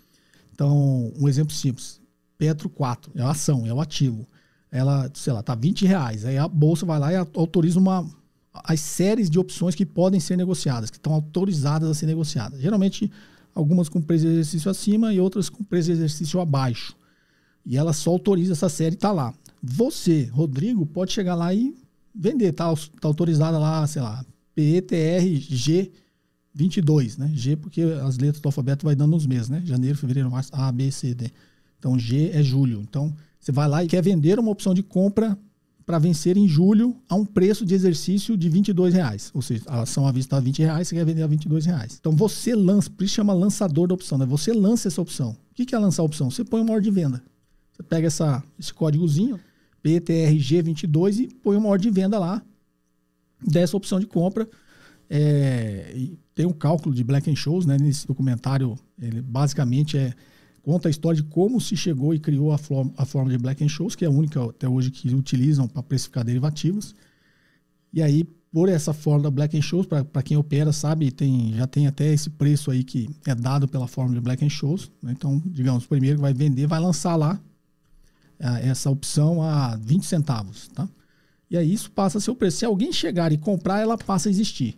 Então, 0.54 1.12
um 1.18 1.28
exemplo 1.28 1.54
simples: 1.54 2.00
Petro 2.38 2.70
4 2.70 3.12
é 3.16 3.22
a 3.22 3.32
ação, 3.32 3.66
é 3.66 3.74
o 3.74 3.82
ativo. 3.82 4.28
Ela, 4.72 5.10
sei 5.14 5.34
lá, 5.34 5.44
tá 5.44 5.54
20 5.54 5.86
reais. 5.86 6.26
Aí 6.26 6.38
a 6.38 6.48
bolsa 6.48 6.86
vai 6.86 6.98
lá 6.98 7.12
e 7.12 7.16
autoriza 7.16 7.78
uma, 7.78 8.10
as 8.54 8.80
séries 8.80 9.30
de 9.30 9.38
opções 9.38 9.76
que 9.76 9.86
podem 9.86 10.20
ser 10.20 10.38
negociadas, 10.38 10.90
que 10.90 10.98
estão 10.98 11.14
autorizadas 11.14 11.90
a 11.90 11.94
ser 11.94 12.06
negociadas. 12.06 12.62
Geralmente, 12.62 13.12
algumas 13.54 13.90
com 13.90 14.02
preço 14.02 14.26
de 14.26 14.32
exercício 14.32 14.72
acima 14.72 15.14
e 15.14 15.20
outras 15.20 15.50
com 15.50 15.64
preço 15.64 15.88
de 15.88 15.94
exercício 15.94 16.40
abaixo. 16.40 16.96
E 17.66 17.78
ela 17.78 17.94
só 17.94 18.12
autoriza 18.12 18.54
essa 18.54 18.70
série 18.70 18.96
e 18.96 18.98
está 18.98 19.12
lá. 19.12 19.34
Você, 19.62 20.30
Rodrigo, 20.32 20.86
pode 20.86 21.12
chegar 21.12 21.36
lá 21.36 21.54
e 21.54 21.76
vender. 22.16 22.50
Está 22.50 22.74
tá 22.74 23.08
autorizada 23.08 23.60
lá, 23.60 23.86
sei 23.86 24.02
lá, 24.02 24.26
PETRG 24.56 25.92
22, 26.54 27.18
né? 27.18 27.32
G 27.34 27.56
porque 27.56 27.82
as 27.82 28.18
letras 28.18 28.42
do 28.42 28.48
alfabeto 28.48 28.86
vai 28.86 28.96
dando 28.96 29.12
nos 29.12 29.26
meses, 29.26 29.50
né? 29.50 29.62
Janeiro, 29.66 29.98
fevereiro, 29.98 30.30
março, 30.30 30.50
A, 30.54 30.72
B, 30.72 30.92
C, 30.92 31.14
D. 31.14 31.32
Então, 31.80 31.98
G 31.98 32.30
é 32.34 32.44
julho. 32.44 32.82
Então, 32.82 33.14
você 33.40 33.52
vai 33.52 33.68
lá 33.68 33.84
e 33.84 33.88
quer 33.88 34.02
vender 34.04 34.38
uma 34.38 34.52
opção 34.52 34.74
de 34.74 34.84
compra 34.84 35.38
para 35.86 35.98
vencer 35.98 36.38
em 36.38 36.48
julho 36.48 36.96
a 37.10 37.16
um 37.16 37.26
preço 37.26 37.66
de 37.66 37.74
exercício 37.74 38.38
de 38.38 38.48
22 38.50 38.94
reais. 38.94 39.32
Ou 39.34 39.42
seja, 39.42 39.64
a 39.68 39.82
ação 39.82 40.06
à 40.06 40.12
vista 40.12 40.28
está 40.28 40.38
a 40.38 40.40
20 40.40 40.60
reais, 40.60 40.88
você 40.88 40.96
quer 40.96 41.06
vender 41.06 41.24
a 41.24 41.28
22 41.28 41.66
reais. 41.66 41.98
Então 42.00 42.16
você 42.16 42.56
lança, 42.56 42.90
por 42.90 43.04
isso 43.04 43.16
chama 43.16 43.34
lançador 43.34 43.88
da 43.88 43.94
opção, 43.94 44.18
né? 44.18 44.26
Você 44.26 44.54
lança 44.54 44.88
essa 44.88 45.02
opção. 45.02 45.36
O 45.52 45.66
que 45.66 45.76
é 45.76 45.78
lançar 45.80 46.04
a 46.04 46.06
opção? 46.06 46.30
Você 46.30 46.44
põe 46.44 46.62
uma 46.62 46.74
ordem 46.74 46.92
de 46.92 46.96
venda. 46.96 47.22
Você 47.74 47.84
pega 47.84 48.08
essa, 48.08 48.44
esse 48.60 48.74
códigozinho, 48.74 49.40
PTRG22, 49.84 51.20
e 51.20 51.28
põe 51.28 51.58
uma 51.58 51.68
ordem 51.70 51.92
de 51.92 52.00
venda 52.00 52.20
lá 52.20 52.42
dessa 53.46 53.76
opção 53.76 54.00
de 54.00 54.06
compra. 54.06 54.48
É, 55.10 55.94
tem 56.42 56.48
um 56.48 56.54
cálculo 56.54 56.96
de 56.96 57.04
Black 57.04 57.30
and 57.30 57.36
Shows, 57.36 57.68
né? 57.68 57.78
Nesse 57.80 58.08
documentário, 58.08 58.76
ele 59.00 59.22
basicamente 59.22 59.96
é 59.96 60.12
conta 60.64 60.90
a 60.90 60.92
história 60.92 61.22
de 61.22 61.28
como 61.28 61.62
se 61.62 61.78
chegou 61.78 62.16
e 62.16 62.20
criou 62.20 62.52
a, 62.52 62.58
forma, 62.58 62.92
a 62.98 63.06
forma 63.06 63.30
de 63.30 63.38
Black 63.38 63.68
Scholes, 63.70 63.96
que 63.96 64.04
é 64.04 64.08
a 64.08 64.12
única 64.12 64.44
até 64.44 64.68
hoje 64.68 64.90
que 64.90 65.14
utilizam 65.14 65.68
para 65.68 65.84
precificar 65.84 66.24
derivativos. 66.24 66.96
E 67.94 68.02
aí, 68.02 68.24
por 68.52 68.70
essa 68.70 68.92
forma 68.92 69.24
da 69.24 69.32
Black 69.32 69.60
Scholes, 69.62 69.88
para 69.88 70.24
quem 70.24 70.36
opera, 70.36 70.74
sabe, 70.74 71.12
tem, 71.12 71.54
já 71.54 71.68
tem 71.68 71.86
até 71.86 72.12
esse 72.12 72.30
preço 72.30 72.72
aí 72.72 72.84
que 72.84 73.08
é 73.28 73.36
dado 73.36 73.68
pela 73.68 73.88
forma 73.88 74.16
de 74.16 74.20
Black 74.20 74.48
Scholes. 74.50 74.92
Né? 75.02 75.12
Então, 75.12 75.40
digamos, 75.46 75.86
o 75.86 75.88
primeiro 75.88 76.18
que 76.18 76.22
vai 76.24 76.34
vender 76.34 76.66
vai 76.66 76.80
lançar 76.80 77.16
lá 77.16 77.40
é, 78.40 78.68
essa 78.68 78.90
opção 78.90 79.44
a 79.44 79.76
20 79.76 80.04
centavos. 80.06 80.70
Tá? 80.70 80.90
E 81.52 81.58
aí 81.58 81.72
isso 81.72 81.92
passa 81.92 82.18
a 82.18 82.22
ser 82.22 82.32
o 82.32 82.36
preço. 82.36 82.58
Se 82.58 82.66
alguém 82.66 82.92
chegar 82.92 83.32
e 83.32 83.38
comprar, 83.38 83.80
ela 83.80 83.96
passa 83.96 84.28
a 84.28 84.32
existir. 84.32 84.76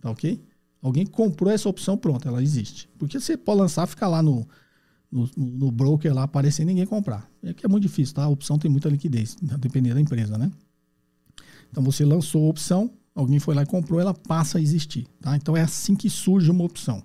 Tá 0.00 0.10
ok? 0.10 0.40
Alguém 0.82 1.06
comprou 1.06 1.50
essa 1.50 1.68
opção, 1.68 1.96
pronto, 1.96 2.26
ela 2.26 2.42
existe. 2.42 2.88
Porque 2.98 3.18
você 3.18 3.36
pode 3.36 3.60
lançar, 3.60 3.86
ficar 3.86 4.08
lá 4.08 4.20
no, 4.20 4.46
no, 5.10 5.30
no, 5.36 5.70
broker 5.70 6.12
lá 6.12 6.24
aparecer 6.24 6.64
ninguém 6.64 6.84
comprar. 6.84 7.30
É 7.40 7.54
que 7.54 7.64
é 7.64 7.68
muito 7.68 7.84
difícil, 7.84 8.16
tá? 8.16 8.24
A 8.24 8.28
opção 8.28 8.58
tem 8.58 8.68
muita 8.68 8.88
liquidez, 8.88 9.36
dependendo 9.60 9.94
da 9.94 10.00
empresa, 10.00 10.36
né? 10.36 10.50
Então 11.70 11.84
você 11.84 12.04
lançou 12.04 12.46
a 12.46 12.50
opção, 12.50 12.90
alguém 13.14 13.38
foi 13.38 13.54
lá 13.54 13.62
e 13.62 13.66
comprou, 13.66 14.00
ela 14.00 14.12
passa 14.12 14.58
a 14.58 14.60
existir, 14.60 15.06
tá? 15.20 15.36
Então 15.36 15.56
é 15.56 15.60
assim 15.60 15.94
que 15.94 16.10
surge 16.10 16.50
uma 16.50 16.64
opção. 16.64 17.02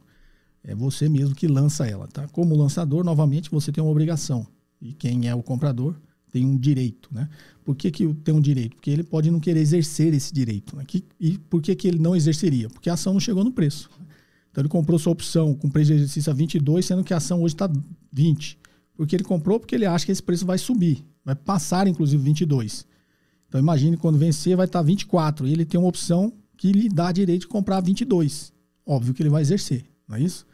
É 0.64 0.74
você 0.74 1.08
mesmo 1.08 1.36
que 1.36 1.48
lança 1.48 1.88
ela, 1.88 2.08
tá? 2.08 2.28
Como 2.30 2.56
lançador, 2.56 3.04
novamente, 3.04 3.52
você 3.52 3.72
tem 3.72 3.84
uma 3.84 3.92
obrigação. 3.92 4.46
E 4.82 4.92
quem 4.92 5.28
é 5.30 5.36
o 5.36 5.44
comprador 5.44 5.96
tem 6.38 6.46
um 6.46 6.56
direito, 6.56 7.10
né? 7.12 7.28
Por 7.66 7.76
que, 7.76 7.90
que 7.90 8.14
tem 8.24 8.34
um 8.34 8.40
direito? 8.40 8.76
Porque 8.76 8.92
ele 8.92 9.04
pode 9.04 9.32
não 9.32 9.40
querer 9.40 9.60
exercer 9.60 10.14
esse 10.14 10.32
direito. 10.32 10.76
Né? 10.76 10.84
Que, 10.86 11.04
e 11.20 11.38
por 11.38 11.62
que, 11.62 11.76
que 11.76 11.88
ele 11.88 11.98
não 11.98 12.16
exerceria? 12.16 12.70
Porque 12.70 12.90
a 12.90 12.94
ação 12.94 13.14
não 13.14 13.20
chegou 13.20 13.44
no 13.44 13.52
preço. 13.52 13.90
Então 14.52 14.62
ele 14.62 14.70
comprou 14.70 15.00
sua 15.00 15.12
opção 15.12 15.56
com 15.56 15.68
preço 15.68 15.88
de 15.88 15.98
exercício 15.98 16.32
a 16.32 16.36
22, 16.36 16.86
sendo 16.86 17.04
que 17.04 17.12
a 17.12 17.18
ação 17.18 17.42
hoje 17.42 17.56
está 17.56 17.70
20. 18.12 18.60
Porque 18.96 19.16
ele 19.16 19.24
comprou 19.24 19.60
porque 19.60 19.74
ele 19.74 19.86
acha 19.86 20.06
que 20.06 20.12
esse 20.12 20.22
preço 20.22 20.46
vai 20.46 20.60
subir, 20.60 21.04
vai 21.26 21.36
passar 21.36 21.88
inclusive 21.88 22.22
22. 22.22 22.86
Então 23.48 23.60
imagine 23.60 23.98
quando 23.98 24.18
vencer 24.18 24.56
vai 24.56 24.66
estar 24.68 24.80
tá 24.80 24.86
24 24.86 25.48
e 25.48 25.54
ele 25.54 25.66
tem 25.66 25.80
uma 25.80 25.90
opção 25.90 26.32
que 26.56 26.72
lhe 26.72 26.88
dá 26.88 27.12
direito 27.12 27.42
de 27.42 27.48
comprar 27.48 27.82
22. 27.82 28.54
Óbvio 28.86 29.14
que 29.14 29.24
ele 29.24 29.30
vai 29.30 29.42
exercer, 29.42 29.86
não 30.08 30.16
é 30.16 30.22
isso? 30.22 30.46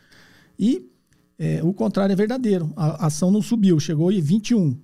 E 0.58 0.90
é, 1.38 1.62
o 1.63 1.74
contrário 1.74 2.13
é 2.13 2.16
verdadeiro. 2.16 2.72
A 2.75 3.08
ação 3.08 3.32
não 3.32 3.42
subiu, 3.42 3.80
chegou 3.80 4.12
em 4.12 4.22
21. 4.22 4.78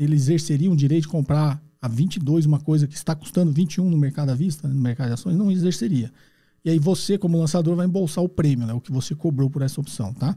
Ele 0.00 0.14
exerceria 0.14 0.70
um 0.70 0.74
direito 0.74 1.02
de 1.02 1.08
comprar 1.08 1.62
a 1.80 1.86
22 1.86 2.46
uma 2.46 2.58
coisa 2.58 2.86
que 2.86 2.94
está 2.94 3.14
custando 3.14 3.52
21 3.52 3.88
no 3.88 3.98
mercado 3.98 4.30
à 4.30 4.34
vista, 4.34 4.66
no 4.66 4.80
mercado 4.80 5.08
de 5.08 5.14
ações, 5.14 5.36
não 5.36 5.50
exerceria. 5.52 6.10
E 6.64 6.70
aí 6.70 6.78
você, 6.78 7.18
como 7.18 7.38
lançador, 7.38 7.76
vai 7.76 7.86
embolsar 7.86 8.24
o 8.24 8.28
prêmio, 8.28 8.66
né, 8.66 8.72
o 8.72 8.80
que 8.80 8.90
você 8.90 9.14
cobrou 9.14 9.50
por 9.50 9.62
essa 9.62 9.80
opção, 9.80 10.12
tá? 10.12 10.36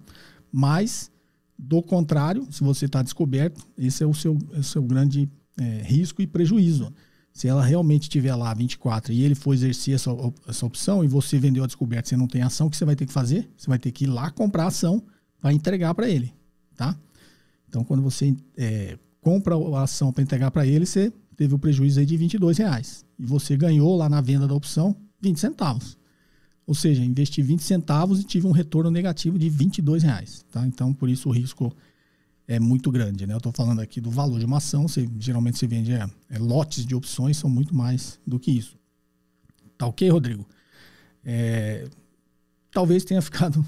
Mas, 0.52 1.10
do 1.58 1.82
contrário, 1.82 2.48
se 2.52 2.64
você 2.64 2.86
está 2.86 3.02
descoberto, 3.02 3.66
esse 3.78 4.04
é 4.04 4.08
o 4.08 4.14
seu, 4.14 4.38
é 4.54 4.60
o 4.60 4.64
seu 4.64 4.84
grande 4.84 5.30
é, 5.58 5.82
risco 5.82 6.22
e 6.22 6.28
prejuízo. 6.28 6.94
Se 7.34 7.48
ela 7.48 7.64
realmente 7.64 8.04
estiver 8.04 8.36
lá 8.36 8.54
24 8.54 9.12
e 9.12 9.24
ele 9.24 9.34
for 9.34 9.54
exercer 9.54 9.96
essa, 9.96 10.12
essa 10.48 10.66
opção 10.66 11.04
e 11.04 11.08
você 11.08 11.40
vendeu 11.40 11.64
a 11.64 11.68
descoberta, 11.68 12.08
você 12.10 12.16
não 12.16 12.28
tem 12.28 12.42
ação, 12.42 12.68
o 12.68 12.70
que 12.70 12.78
você 12.78 12.86
vai 12.86 12.96
ter 12.96 13.06
que 13.06 13.14
fazer? 13.14 13.50
Você 13.58 13.68
vai 13.68 13.80
ter 13.80 13.92
que 13.92 14.04
ir 14.04 14.08
lá 14.08 14.30
comprar 14.30 14.66
a 14.66 14.68
ação 14.68 15.04
para 15.42 15.52
entregar 15.52 15.94
para 15.96 16.08
ele, 16.08 16.34
tá? 16.76 16.98
Então, 17.68 17.84
quando 17.84 18.04
você 18.04 18.36
é, 18.56 19.00
compra 19.24 19.56
a 19.56 19.84
ação 19.84 20.12
para 20.12 20.22
entregar 20.22 20.52
para 20.52 20.68
ele, 20.68 20.86
você 20.86 21.12
teve 21.36 21.56
o 21.56 21.60
prejuízo 21.60 22.00
aí 22.00 22.06
de 22.06 22.18
22 22.18 22.58
reais. 22.58 23.06
E 23.18 23.26
você 23.26 23.56
ganhou 23.56 23.96
lá 23.96 24.10
na 24.10 24.22
venda 24.22 24.48
da 24.48 24.54
opção 24.54 24.96
20 25.22 25.40
centavos. 25.40 25.98
Ou 26.68 26.76
seja, 26.76 27.04
investi 27.04 27.42
20 27.42 27.64
centavos 27.64 28.20
e 28.20 28.24
tive 28.24 28.46
um 28.46 28.52
retorno 28.52 28.92
negativo 28.92 29.40
de 29.40 29.50
22 29.50 30.04
reais. 30.04 30.46
Tá? 30.52 30.66
Então, 30.68 30.94
por 30.94 31.10
isso 31.10 31.30
o 31.30 31.32
risco 31.32 31.74
é 32.48 32.60
muito 32.60 32.92
grande. 32.92 33.26
Né? 33.26 33.34
Eu 33.34 33.38
estou 33.38 33.52
falando 33.52 33.80
aqui 33.80 34.00
do 34.02 34.12
valor 34.12 34.40
de 34.40 34.46
uma 34.46 34.58
ação. 34.58 34.88
Você, 34.88 35.10
geralmente 35.20 35.58
você 35.58 35.68
vende 35.68 35.94
é, 35.94 36.08
é, 36.30 36.38
lotes 36.38 36.86
de 36.86 36.94
opções, 36.94 37.38
são 37.38 37.50
muito 37.50 37.74
mais 37.74 38.20
do 38.28 38.40
que 38.40 38.52
isso. 38.52 38.78
Tá 39.78 39.88
ok, 39.88 40.10
Rodrigo? 40.10 40.46
É, 41.24 41.88
talvez 42.72 43.04
tenha 43.04 43.22
ficado. 43.24 43.66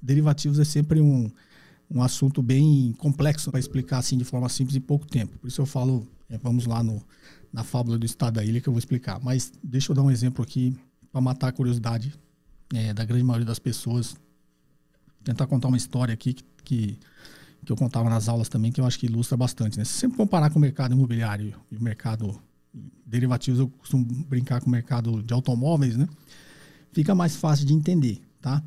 Derivativos 0.00 0.58
é 0.58 0.64
sempre 0.64 1.00
um, 1.00 1.30
um 1.90 2.02
assunto 2.02 2.42
bem 2.42 2.92
complexo 2.98 3.50
para 3.50 3.60
explicar 3.60 3.98
assim 3.98 4.18
de 4.18 4.24
forma 4.24 4.48
simples 4.48 4.76
em 4.76 4.80
pouco 4.80 5.06
tempo. 5.06 5.38
Por 5.38 5.48
isso 5.48 5.60
eu 5.60 5.66
falo, 5.66 6.06
é, 6.28 6.36
vamos 6.36 6.66
lá 6.66 6.82
no, 6.82 7.02
na 7.52 7.62
fábula 7.62 7.98
do 7.98 8.04
Estado 8.04 8.34
da 8.34 8.44
Ilha 8.44 8.60
que 8.60 8.68
eu 8.68 8.72
vou 8.72 8.78
explicar. 8.78 9.20
Mas 9.22 9.52
deixa 9.62 9.92
eu 9.92 9.96
dar 9.96 10.02
um 10.02 10.10
exemplo 10.10 10.42
aqui 10.42 10.76
para 11.12 11.20
matar 11.20 11.48
a 11.48 11.52
curiosidade 11.52 12.12
é, 12.74 12.92
da 12.92 13.04
grande 13.04 13.24
maioria 13.24 13.46
das 13.46 13.58
pessoas. 13.58 14.16
Tentar 15.22 15.46
contar 15.46 15.68
uma 15.68 15.76
história 15.76 16.12
aqui 16.12 16.34
que, 16.34 16.44
que, 16.64 16.98
que, 17.64 17.72
eu 17.72 17.76
contava 17.76 18.10
nas 18.10 18.28
aulas 18.28 18.48
também, 18.48 18.72
que 18.72 18.80
eu 18.80 18.86
acho 18.86 18.98
que 18.98 19.06
ilustra 19.06 19.36
bastante. 19.36 19.78
Né? 19.78 19.84
Se 19.84 19.92
sempre 19.92 20.16
comparar 20.16 20.50
com 20.50 20.58
o 20.58 20.62
mercado 20.62 20.92
imobiliário 20.92 21.54
e 21.70 21.76
o 21.76 21.82
mercado 21.82 22.40
derivativos, 23.04 23.60
eu 23.60 23.68
costumo 23.68 24.04
brincar 24.04 24.60
com 24.60 24.66
o 24.66 24.70
mercado 24.70 25.22
de 25.22 25.32
automóveis, 25.32 25.96
né? 25.96 26.08
Fica 26.92 27.14
mais 27.14 27.36
fácil 27.36 27.66
de 27.66 27.72
entender, 27.72 28.20
tá? 28.40 28.62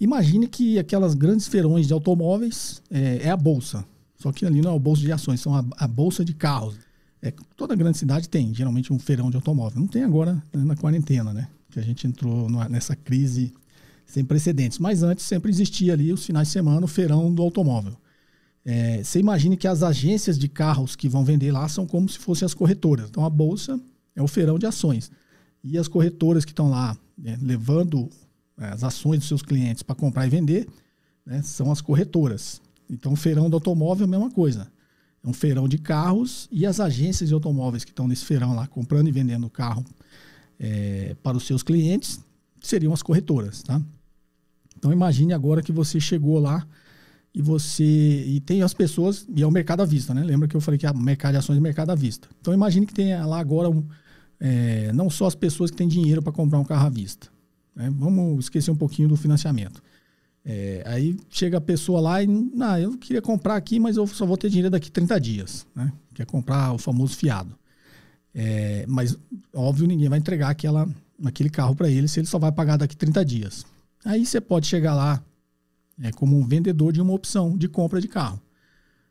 Imagine 0.00 0.46
que 0.46 0.78
aquelas 0.78 1.14
grandes 1.14 1.48
feirões 1.48 1.86
de 1.86 1.92
automóveis 1.92 2.82
é, 2.90 3.20
é 3.22 3.30
a 3.30 3.36
bolsa. 3.36 3.84
Só 4.16 4.32
que 4.32 4.44
ali 4.44 4.60
não 4.60 4.72
é 4.72 4.76
a 4.76 4.78
bolsa 4.78 5.02
de 5.02 5.12
ações, 5.12 5.40
são 5.40 5.54
a, 5.54 5.64
a 5.76 5.86
bolsa 5.86 6.24
de 6.24 6.34
carros. 6.34 6.76
É, 7.20 7.32
toda 7.56 7.74
grande 7.74 7.98
cidade 7.98 8.28
tem, 8.28 8.54
geralmente, 8.54 8.92
um 8.92 8.98
feirão 8.98 9.30
de 9.30 9.36
automóvel. 9.36 9.80
Não 9.80 9.88
tem 9.88 10.04
agora 10.04 10.34
né, 10.52 10.64
na 10.64 10.76
quarentena, 10.76 11.32
né? 11.32 11.48
que 11.70 11.78
a 11.78 11.82
gente 11.82 12.06
entrou 12.06 12.48
nessa 12.68 12.96
crise 12.96 13.52
sem 14.06 14.24
precedentes. 14.24 14.78
Mas 14.78 15.02
antes 15.02 15.24
sempre 15.24 15.50
existia 15.50 15.92
ali 15.92 16.12
os 16.12 16.24
finais 16.24 16.48
de 16.48 16.52
semana 16.52 16.84
o 16.84 16.88
feirão 16.88 17.32
do 17.32 17.42
automóvel. 17.42 17.96
É, 18.64 19.02
você 19.02 19.20
imagine 19.20 19.56
que 19.56 19.68
as 19.68 19.82
agências 19.82 20.38
de 20.38 20.48
carros 20.48 20.96
que 20.96 21.08
vão 21.08 21.24
vender 21.24 21.50
lá 21.52 21.68
são 21.68 21.86
como 21.86 22.08
se 22.08 22.18
fossem 22.18 22.46
as 22.46 22.54
corretoras. 22.54 23.08
Então 23.08 23.24
a 23.24 23.30
bolsa 23.30 23.80
é 24.14 24.22
o 24.22 24.28
feirão 24.28 24.58
de 24.58 24.66
ações. 24.66 25.10
E 25.62 25.78
as 25.78 25.88
corretoras 25.88 26.44
que 26.44 26.52
estão 26.52 26.70
lá 26.70 26.96
né, 27.16 27.38
levando 27.40 28.08
as 28.58 28.82
ações 28.82 29.20
dos 29.20 29.28
seus 29.28 29.42
clientes 29.42 29.82
para 29.82 29.94
comprar 29.94 30.26
e 30.26 30.30
vender 30.30 30.68
né, 31.24 31.42
são 31.42 31.70
as 31.70 31.80
corretoras. 31.80 32.60
Então 32.90 33.12
o 33.12 33.16
feirão 33.16 33.48
do 33.48 33.56
automóvel 33.56 34.04
é 34.04 34.08
a 34.08 34.10
mesma 34.10 34.30
coisa. 34.30 34.70
É 35.22 35.28
um 35.28 35.32
feirão 35.32 35.68
de 35.68 35.78
carros 35.78 36.48
e 36.50 36.64
as 36.66 36.80
agências 36.80 37.28
de 37.28 37.34
automóveis 37.34 37.84
que 37.84 37.90
estão 37.90 38.08
nesse 38.08 38.24
feirão 38.24 38.54
lá 38.54 38.66
comprando 38.66 39.08
e 39.08 39.12
vendendo 39.12 39.48
carro 39.50 39.84
é, 40.58 41.14
para 41.22 41.36
os 41.36 41.46
seus 41.46 41.62
clientes 41.62 42.20
seriam 42.60 42.92
as 42.92 43.02
corretoras, 43.02 43.62
tá? 43.62 43.80
Então 44.76 44.92
imagine 44.92 45.32
agora 45.32 45.62
que 45.62 45.72
você 45.72 46.00
chegou 46.00 46.38
lá 46.38 46.66
e 47.34 47.42
você 47.42 47.84
e 47.84 48.40
tem 48.40 48.62
as 48.62 48.72
pessoas 48.72 49.26
e 49.34 49.42
é 49.42 49.46
o 49.46 49.50
mercado 49.50 49.82
à 49.82 49.84
vista, 49.84 50.14
né? 50.14 50.22
Lembra 50.22 50.48
que 50.48 50.56
eu 50.56 50.60
falei 50.60 50.78
que 50.78 50.86
é 50.86 50.92
mercado 50.92 51.32
de 51.32 51.38
ações 51.38 51.58
é 51.58 51.60
mercado 51.60 51.90
à 51.90 51.94
vista. 51.94 52.28
Então 52.40 52.54
imagine 52.54 52.86
que 52.86 52.94
tenha 52.94 53.24
lá 53.26 53.38
agora 53.38 53.68
um, 53.68 53.84
é, 54.40 54.92
não 54.92 55.10
só 55.10 55.26
as 55.26 55.34
pessoas 55.34 55.70
que 55.70 55.76
têm 55.76 55.88
dinheiro 55.88 56.22
para 56.22 56.32
comprar 56.32 56.58
um 56.58 56.64
carro 56.64 56.86
à 56.86 56.90
vista. 56.90 57.28
Né? 57.78 57.88
Vamos 57.96 58.46
esquecer 58.46 58.72
um 58.72 58.76
pouquinho 58.76 59.08
do 59.08 59.16
financiamento. 59.16 59.80
É, 60.44 60.82
aí 60.84 61.16
chega 61.30 61.58
a 61.58 61.60
pessoa 61.60 62.00
lá 62.00 62.22
e, 62.22 62.26
não, 62.26 62.76
eu 62.78 62.98
queria 62.98 63.22
comprar 63.22 63.54
aqui, 63.54 63.78
mas 63.78 63.96
eu 63.96 64.06
só 64.06 64.26
vou 64.26 64.36
ter 64.36 64.48
dinheiro 64.48 64.70
daqui 64.70 64.90
30 64.90 65.20
dias, 65.20 65.66
né? 65.74 65.92
Quer 66.14 66.26
comprar 66.26 66.72
o 66.72 66.78
famoso 66.78 67.16
fiado. 67.16 67.56
É, 68.34 68.84
mas, 68.88 69.16
óbvio, 69.54 69.86
ninguém 69.86 70.08
vai 70.08 70.18
entregar 70.18 70.48
aquela, 70.48 70.88
aquele 71.24 71.50
carro 71.50 71.76
para 71.76 71.88
ele 71.88 72.08
se 72.08 72.18
ele 72.18 72.26
só 72.26 72.38
vai 72.38 72.50
pagar 72.50 72.76
daqui 72.76 72.96
30 72.96 73.24
dias. 73.24 73.66
Aí 74.04 74.24
você 74.24 74.40
pode 74.40 74.66
chegar 74.66 74.94
lá 74.94 75.22
é, 76.00 76.10
como 76.12 76.36
um 76.36 76.46
vendedor 76.46 76.92
de 76.92 77.00
uma 77.00 77.12
opção 77.12 77.56
de 77.56 77.68
compra 77.68 78.00
de 78.00 78.08
carro. 78.08 78.40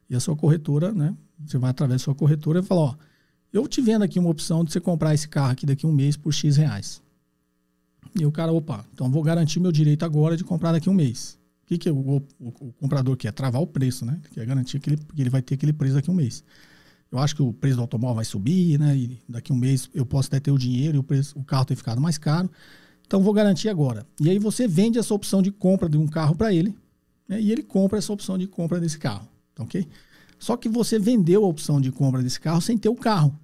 E 0.09 0.15
a 0.15 0.19
sua 0.19 0.35
corretora, 0.35 0.91
né? 0.91 1.15
Você 1.45 1.57
vai 1.57 1.69
através 1.69 2.01
da 2.01 2.05
sua 2.05 2.15
corretora 2.15 2.59
e 2.59 2.63
fala, 2.63 2.81
ó, 2.81 2.95
eu 3.53 3.67
te 3.67 3.79
vendo 3.79 4.03
aqui 4.03 4.17
uma 4.17 4.29
opção 4.29 4.63
de 4.63 4.71
você 4.71 4.79
comprar 4.79 5.13
esse 5.13 5.27
carro 5.27 5.51
aqui 5.51 5.65
daqui 5.65 5.85
um 5.85 5.91
mês 5.91 6.17
por 6.17 6.33
X 6.33 6.57
reais. 6.57 7.01
E 8.15 8.25
o 8.25 8.31
cara, 8.31 8.51
opa, 8.51 8.85
então 8.93 9.09
vou 9.09 9.23
garantir 9.23 9.59
meu 9.59 9.71
direito 9.71 10.03
agora 10.03 10.35
de 10.37 10.43
comprar 10.43 10.71
daqui 10.71 10.89
um 10.89 10.93
mês. 10.93 11.37
O 11.63 11.67
que, 11.67 11.77
que 11.77 11.89
o, 11.89 11.97
o, 11.97 12.23
o 12.39 12.73
comprador 12.73 13.17
quer? 13.17 13.31
Travar 13.31 13.61
o 13.61 13.67
preço, 13.67 14.05
né? 14.05 14.19
Quer 14.33 14.45
garantir 14.45 14.79
que 14.79 14.89
ele, 14.89 14.97
que 14.97 15.21
ele 15.21 15.29
vai 15.29 15.41
ter 15.41 15.55
aquele 15.55 15.73
preço 15.73 15.95
daqui 15.95 16.09
um 16.09 16.13
mês 16.13 16.43
eu 17.11 17.19
acho 17.19 17.35
que 17.35 17.41
o 17.41 17.53
preço 17.53 17.77
do 17.77 17.81
automóvel 17.81 18.15
vai 18.15 18.25
subir, 18.25 18.79
né? 18.79 18.95
E 18.95 19.19
daqui 19.27 19.53
um 19.53 19.55
mês 19.55 19.89
eu 19.93 20.05
posso 20.05 20.27
até 20.27 20.39
ter 20.39 20.51
o 20.51 20.57
dinheiro 20.57 20.97
e 20.97 20.99
o, 20.99 21.03
preço, 21.03 21.37
o 21.39 21.43
carro 21.43 21.65
ter 21.65 21.75
ficado 21.75 22.01
mais 22.01 22.17
caro. 22.17 22.49
Então 23.05 23.21
vou 23.21 23.33
garantir 23.33 23.69
agora. 23.69 24.05
E 24.19 24.29
aí 24.29 24.37
você 24.37 24.67
vende 24.67 24.99
essa 24.99 25.13
opção 25.13 25.41
de 25.41 25.51
compra 25.51 25.87
de 25.87 25.97
um 25.97 26.07
carro 26.07 26.35
para 26.35 26.53
ele, 26.53 26.75
né? 27.27 27.41
e 27.41 27.51
ele 27.51 27.63
compra 27.63 27.97
essa 27.97 28.11
opção 28.11 28.37
de 28.37 28.47
compra 28.47 28.79
desse 28.79 28.97
carro, 28.97 29.27
tá 29.55 29.63
ok? 29.63 29.87
Só 30.37 30.57
que 30.57 30.67
você 30.67 30.99
vendeu 30.99 31.45
a 31.45 31.47
opção 31.47 31.79
de 31.79 31.91
compra 31.91 32.21
desse 32.21 32.39
carro 32.39 32.61
sem 32.61 32.77
ter 32.77 32.89
o 32.89 32.95
carro. 32.95 33.37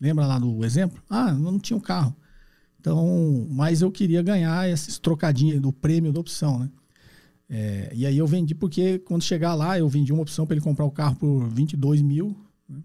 Lembra 0.00 0.26
lá 0.26 0.38
do 0.38 0.64
exemplo? 0.64 1.02
Ah, 1.10 1.30
eu 1.30 1.38
não 1.38 1.58
tinha 1.58 1.76
o 1.76 1.80
um 1.80 1.82
carro. 1.82 2.14
Então, 2.80 3.46
mas 3.50 3.82
eu 3.82 3.90
queria 3.90 4.22
ganhar 4.22 4.68
esses 4.68 4.98
trocadinhos 4.98 5.60
do 5.60 5.72
prêmio 5.72 6.12
da 6.12 6.20
opção, 6.20 6.58
né? 6.58 6.70
É, 7.50 7.90
e 7.94 8.04
aí 8.04 8.18
eu 8.18 8.26
vendi 8.26 8.54
porque 8.54 8.98
quando 8.98 9.22
chegar 9.22 9.54
lá, 9.54 9.78
eu 9.78 9.88
vendi 9.88 10.12
uma 10.12 10.22
opção 10.22 10.46
para 10.46 10.54
ele 10.54 10.60
comprar 10.60 10.84
o 10.84 10.90
carro 10.90 11.16
por 11.16 11.48
22 11.48 12.02
mil. 12.02 12.36
Né? 12.68 12.78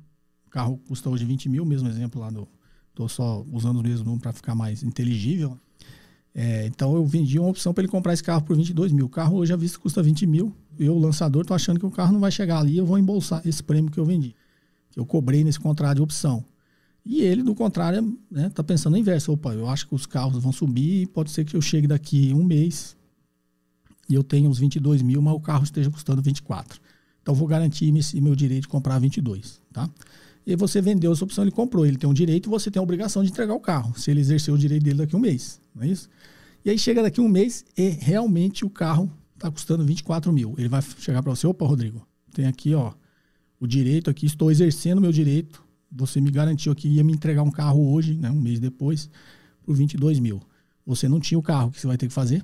O 0.47 0.49
carro 0.49 0.79
custa 0.87 1.09
hoje 1.09 1.25
20 1.25 1.49
mil, 1.49 1.65
mesmo 1.65 1.87
exemplo 1.89 2.21
lá 2.21 2.29
do. 2.29 2.47
Estou 2.89 3.09
só 3.09 3.43
usando 3.51 3.79
o 3.79 3.83
mesmo 3.83 4.05
número 4.05 4.21
para 4.21 4.31
ficar 4.31 4.55
mais 4.55 4.83
inteligível. 4.83 5.57
É, 6.35 6.65
então 6.65 6.95
eu 6.95 7.05
vendi 7.05 7.37
uma 7.37 7.49
opção 7.49 7.73
para 7.73 7.83
ele 7.83 7.91
comprar 7.91 8.13
esse 8.13 8.23
carro 8.23 8.43
por 8.43 8.55
22 8.55 8.91
mil. 8.91 9.05
O 9.05 9.09
carro 9.09 9.37
hoje 9.37 9.51
à 9.51 9.55
vista 9.55 9.79
custa 9.79 10.01
20 10.01 10.25
mil. 10.25 10.55
Eu, 10.79 10.97
lançador, 10.97 11.41
estou 11.41 11.55
achando 11.55 11.79
que 11.79 11.85
o 11.85 11.91
carro 11.91 12.13
não 12.13 12.19
vai 12.19 12.31
chegar 12.31 12.59
ali. 12.59 12.77
Eu 12.77 12.85
vou 12.85 12.97
embolsar 12.97 13.41
esse 13.45 13.61
prêmio 13.61 13.91
que 13.91 13.99
eu 13.99 14.05
vendi, 14.05 14.35
que 14.91 14.99
eu 14.99 15.05
cobrei 15.05 15.43
nesse 15.43 15.59
contrato 15.59 15.97
de 15.97 16.01
opção. 16.01 16.45
E 17.05 17.21
ele, 17.21 17.43
do 17.43 17.53
contrário, 17.53 17.99
está 17.99 18.41
né, 18.41 18.49
tá 18.49 18.63
pensando 18.63 18.93
no 18.93 18.97
inverso. 18.97 19.33
Opa, 19.33 19.53
eu 19.53 19.67
acho 19.67 19.87
que 19.87 19.95
os 19.95 20.05
carros 20.05 20.41
vão 20.41 20.51
subir. 20.51 21.07
Pode 21.07 21.31
ser 21.31 21.43
que 21.43 21.55
eu 21.55 21.61
chegue 21.61 21.87
daqui 21.87 22.33
um 22.33 22.43
mês 22.43 22.95
e 24.09 24.13
eu 24.13 24.23
tenho 24.23 24.49
uns 24.49 24.59
22 24.59 25.01
mil, 25.01 25.21
mas 25.21 25.33
o 25.33 25.39
carro 25.39 25.63
esteja 25.63 25.89
custando 25.89 26.21
24. 26.21 26.79
Então, 27.21 27.33
vou 27.33 27.47
garantir 27.47 27.91
meu 28.15 28.35
direito 28.35 28.63
de 28.63 28.67
comprar 28.67 28.99
22, 28.99 29.61
tá? 29.71 29.89
E 30.45 30.55
você 30.55 30.81
vendeu 30.81 31.13
essa 31.13 31.23
opção, 31.23 31.43
ele 31.43 31.51
comprou. 31.51 31.85
Ele 31.85 31.97
tem 31.97 32.09
um 32.09 32.13
direito 32.13 32.49
você 32.49 32.69
tem 32.69 32.79
a 32.79 32.83
obrigação 32.83 33.23
de 33.23 33.31
entregar 33.31 33.53
o 33.53 33.59
carro, 33.59 33.97
se 33.97 34.11
ele 34.11 34.19
exercer 34.19 34.53
o 34.53 34.57
direito 34.57 34.83
dele 34.83 34.97
daqui 34.97 35.15
um 35.15 35.19
mês, 35.19 35.61
não 35.73 35.83
é 35.83 35.87
isso? 35.87 36.09
E 36.65 36.69
aí 36.69 36.77
chega 36.77 37.01
daqui 37.01 37.21
um 37.21 37.27
mês 37.27 37.65
e 37.77 37.89
realmente 37.89 38.65
o 38.65 38.69
carro 38.69 39.11
está 39.35 39.49
custando 39.49 39.85
24 39.85 40.31
mil. 40.31 40.53
Ele 40.57 40.69
vai 40.69 40.81
chegar 40.81 41.23
para 41.23 41.33
você, 41.33 41.47
opa, 41.47 41.65
Rodrigo, 41.65 42.05
tem 42.33 42.45
aqui, 42.45 42.73
ó, 42.73 42.93
o 43.59 43.67
direito 43.67 44.09
aqui, 44.09 44.25
estou 44.25 44.51
exercendo 44.51 44.99
meu 45.01 45.11
direito. 45.11 45.63
Você 45.95 46.19
me 46.19 46.31
garantiu 46.31 46.73
que 46.73 46.87
ia 46.87 47.03
me 47.03 47.13
entregar 47.13 47.43
um 47.43 47.51
carro 47.51 47.93
hoje, 47.93 48.15
né, 48.15 48.31
um 48.31 48.39
mês 48.39 48.59
depois, 48.59 49.09
por 49.63 49.75
22 49.75 50.19
mil. 50.19 50.41
Você 50.85 51.07
não 51.07 51.19
tinha 51.19 51.37
o 51.37 51.43
carro, 51.43 51.69
o 51.69 51.71
que 51.71 51.79
você 51.79 51.87
vai 51.87 51.97
ter 51.97 52.07
que 52.07 52.13
fazer? 52.13 52.43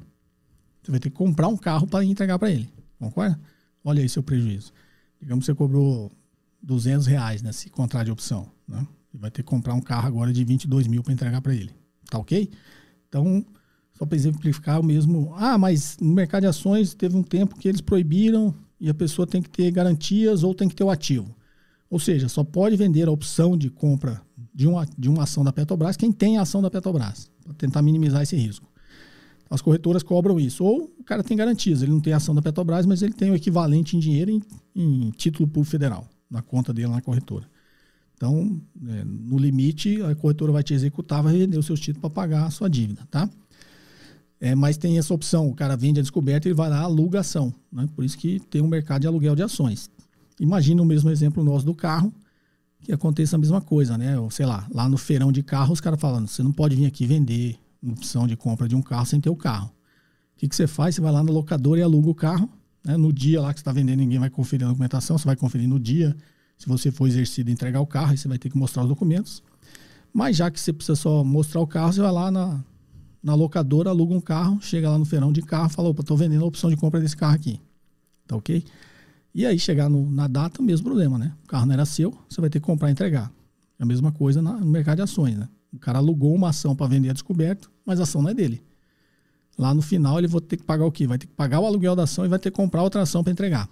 Você 0.81 0.91
vai 0.91 0.99
ter 0.99 1.09
que 1.09 1.15
comprar 1.15 1.47
um 1.47 1.57
carro 1.57 1.87
para 1.87 2.05
entregar 2.05 2.39
para 2.39 2.49
ele. 2.49 2.69
Concorda? 2.97 3.39
Olha 3.83 4.01
aí 4.01 4.09
seu 4.09 4.23
prejuízo. 4.23 4.71
Digamos 5.19 5.43
que 5.43 5.51
você 5.51 5.55
cobrou 5.55 6.11
200 6.61 7.05
reais 7.07 7.41
nesse 7.41 7.69
contrato 7.69 8.05
de 8.05 8.11
opção. 8.11 8.49
Né? 8.67 8.85
Ele 9.13 9.21
vai 9.21 9.31
ter 9.31 9.43
que 9.43 9.49
comprar 9.49 9.73
um 9.73 9.81
carro 9.81 10.07
agora 10.07 10.31
de 10.31 10.43
22 10.43 10.87
mil 10.87 11.03
para 11.03 11.13
entregar 11.13 11.41
para 11.41 11.53
ele. 11.53 11.71
Tá 12.09 12.17
ok? 12.17 12.49
Então, 13.07 13.45
só 13.97 14.05
para 14.05 14.15
exemplificar 14.15 14.79
o 14.79 14.83
mesmo. 14.83 15.33
Ah, 15.35 15.57
mas 15.57 15.97
no 15.99 16.13
mercado 16.13 16.41
de 16.41 16.47
ações 16.47 16.93
teve 16.93 17.17
um 17.17 17.23
tempo 17.23 17.57
que 17.57 17.67
eles 17.67 17.81
proibiram 17.81 18.53
e 18.79 18.89
a 18.89 18.93
pessoa 18.93 19.27
tem 19.27 19.41
que 19.41 19.49
ter 19.49 19.69
garantias 19.71 20.43
ou 20.43 20.55
tem 20.55 20.69
que 20.69 20.75
ter 20.75 20.83
o 20.83 20.89
ativo. 20.89 21.35
Ou 21.89 21.99
seja, 21.99 22.29
só 22.29 22.43
pode 22.43 22.75
vender 22.75 23.07
a 23.07 23.11
opção 23.11 23.57
de 23.57 23.69
compra 23.69 24.21
de 24.53 24.67
uma, 24.67 24.85
de 24.97 25.09
uma 25.09 25.23
ação 25.23 25.43
da 25.43 25.51
Petrobras 25.51 25.97
quem 25.97 26.11
tem 26.11 26.37
a 26.37 26.41
ação 26.41 26.61
da 26.61 26.69
Petrobras, 26.69 27.31
para 27.43 27.53
tentar 27.53 27.81
minimizar 27.81 28.21
esse 28.21 28.35
risco. 28.35 28.69
As 29.49 29.61
corretoras 29.61 30.03
cobram 30.03 30.39
isso. 30.39 30.63
Ou 30.63 30.91
o 30.99 31.03
cara 31.03 31.23
tem 31.23 31.35
garantias, 31.35 31.81
ele 31.81 31.91
não 31.91 31.99
tem 31.99 32.13
ação 32.13 32.35
da 32.35 32.41
Petrobras, 32.41 32.85
mas 32.85 33.01
ele 33.01 33.13
tem 33.13 33.31
o 33.31 33.35
equivalente 33.35 33.97
em 33.97 33.99
dinheiro 33.99 34.29
em, 34.29 34.41
em 34.75 35.09
título 35.11 35.47
público 35.47 35.71
federal, 35.71 36.07
na 36.29 36.41
conta 36.41 36.71
dele 36.71 36.89
na 36.89 37.01
corretora. 37.01 37.45
Então, 38.15 38.61
é, 38.85 39.03
no 39.05 39.37
limite, 39.37 40.01
a 40.03 40.13
corretora 40.13 40.51
vai 40.51 40.61
te 40.61 40.73
executar, 40.73 41.23
vai 41.23 41.37
vender 41.37 41.57
os 41.57 41.65
seus 41.65 41.79
títulos 41.79 42.01
para 42.01 42.09
pagar 42.09 42.45
a 42.45 42.51
sua 42.51 42.69
dívida, 42.69 43.07
tá? 43.09 43.29
É, 44.41 44.53
mas 44.55 44.77
tem 44.77 44.97
essa 44.97 45.13
opção, 45.13 45.49
o 45.49 45.55
cara 45.55 45.75
vende 45.75 45.99
a 45.99 46.03
descoberta 46.03 46.47
e 46.47 46.53
vai 46.53 46.69
lá 46.69 46.81
aluga 46.81 47.21
ação. 47.21 47.53
Né? 47.71 47.87
Por 47.95 48.05
isso 48.05 48.17
que 48.17 48.39
tem 48.49 48.61
um 48.61 48.67
mercado 48.67 49.01
de 49.01 49.07
aluguel 49.07 49.35
de 49.35 49.43
ações. 49.43 49.89
Imagina 50.39 50.81
o 50.81 50.85
mesmo 50.85 51.09
exemplo 51.09 51.43
nosso 51.43 51.65
do 51.65 51.73
carro, 51.73 52.13
que 52.81 52.91
aconteça 52.91 53.35
a 53.35 53.39
mesma 53.39 53.59
coisa, 53.61 53.97
né? 53.97 54.17
Ou, 54.17 54.31
sei 54.31 54.45
lá, 54.45 54.67
lá 54.73 54.87
no 54.87 54.97
feirão 54.97 55.31
de 55.31 55.43
carro, 55.43 55.73
os 55.73 55.81
caras 55.81 55.99
falando, 55.99 56.27
você 56.27 56.41
não 56.41 56.51
pode 56.51 56.75
vir 56.75 56.85
aqui 56.85 57.05
vender 57.05 57.57
opção 57.85 58.27
de 58.27 58.35
compra 58.35 58.67
de 58.67 58.75
um 58.75 58.81
carro 58.81 59.05
sem 59.05 59.19
ter 59.19 59.29
o 59.29 59.35
carro. 59.35 59.67
O 59.67 60.39
que, 60.39 60.47
que 60.47 60.55
você 60.55 60.67
faz? 60.67 60.95
Você 60.95 61.01
vai 61.01 61.11
lá 61.11 61.23
no 61.23 61.31
locador 61.31 61.77
e 61.77 61.81
aluga 61.81 62.09
o 62.09 62.15
carro. 62.15 62.49
Né? 62.83 62.95
No 62.95 63.11
dia 63.11 63.41
lá 63.41 63.53
que 63.53 63.59
você 63.59 63.61
está 63.61 63.71
vendendo, 63.71 63.99
ninguém 63.99 64.19
vai 64.19 64.29
conferir 64.29 64.65
a 64.65 64.69
documentação, 64.69 65.17
você 65.17 65.25
vai 65.25 65.35
conferir 65.35 65.67
no 65.67 65.79
dia. 65.79 66.15
Se 66.57 66.67
você 66.67 66.91
for 66.91 67.07
exercido 67.07 67.51
entregar 67.51 67.81
o 67.81 67.87
carro, 67.87 68.11
aí 68.11 68.17
você 68.17 68.27
vai 68.27 68.37
ter 68.37 68.49
que 68.49 68.57
mostrar 68.57 68.83
os 68.83 68.89
documentos. 68.89 69.43
Mas 70.13 70.37
já 70.37 70.49
que 70.49 70.59
você 70.59 70.73
precisa 70.73 70.95
só 70.95 71.23
mostrar 71.23 71.61
o 71.61 71.67
carro, 71.67 71.93
você 71.93 72.01
vai 72.01 72.11
lá 72.11 72.31
na, 72.31 72.63
na 73.21 73.35
locadora, 73.35 73.89
aluga 73.89 74.13
um 74.13 74.21
carro, 74.21 74.59
chega 74.61 74.89
lá 74.89 74.97
no 74.97 75.05
feirão 75.05 75.31
de 75.31 75.41
carro, 75.41 75.69
fala, 75.69 75.89
opa, 75.89 76.01
estou 76.01 76.17
vendendo 76.17 76.43
a 76.43 76.47
opção 76.47 76.69
de 76.69 76.77
compra 76.77 76.99
desse 76.99 77.15
carro 77.15 77.35
aqui. 77.35 77.61
Tá 78.27 78.35
ok? 78.35 78.63
E 79.33 79.45
aí 79.45 79.59
chegar 79.59 79.89
no, 79.89 80.09
na 80.11 80.27
data, 80.27 80.61
o 80.61 80.63
mesmo 80.63 80.85
problema, 80.85 81.17
né? 81.17 81.33
O 81.43 81.47
carro 81.47 81.65
não 81.65 81.73
era 81.73 81.85
seu, 81.85 82.17
você 82.27 82.41
vai 82.41 82.49
ter 82.49 82.59
que 82.59 82.65
comprar 82.65 82.89
e 82.89 82.91
entregar. 82.91 83.31
É 83.77 83.83
a 83.83 83.85
mesma 83.85 84.11
coisa 84.11 84.41
na, 84.41 84.53
no 84.53 84.65
mercado 84.65 84.97
de 84.97 85.03
ações, 85.03 85.37
né? 85.37 85.47
O 85.71 85.77
cara 85.77 85.99
alugou 85.99 86.33
uma 86.33 86.49
ação 86.49 86.75
para 86.75 86.87
vender 86.87 87.09
a 87.09 87.13
descoberto, 87.13 87.71
mas 87.85 87.99
a 87.99 88.03
ação 88.03 88.21
não 88.21 88.29
é 88.29 88.33
dele. 88.33 88.63
Lá 89.57 89.73
no 89.73 89.81
final 89.81 90.17
ele 90.17 90.27
vai 90.27 90.41
ter 90.41 90.57
que 90.57 90.63
pagar 90.63 90.85
o 90.85 90.91
quê? 90.91 91.05
Vai 91.05 91.17
ter 91.17 91.27
que 91.27 91.33
pagar 91.33 91.59
o 91.59 91.65
aluguel 91.65 91.95
da 91.95 92.03
ação 92.03 92.25
e 92.25 92.27
vai 92.27 92.39
ter 92.39 92.49
que 92.49 92.55
comprar 92.55 92.81
outra 92.81 93.01
ação 93.01 93.23
para 93.23 93.31
entregar. 93.31 93.69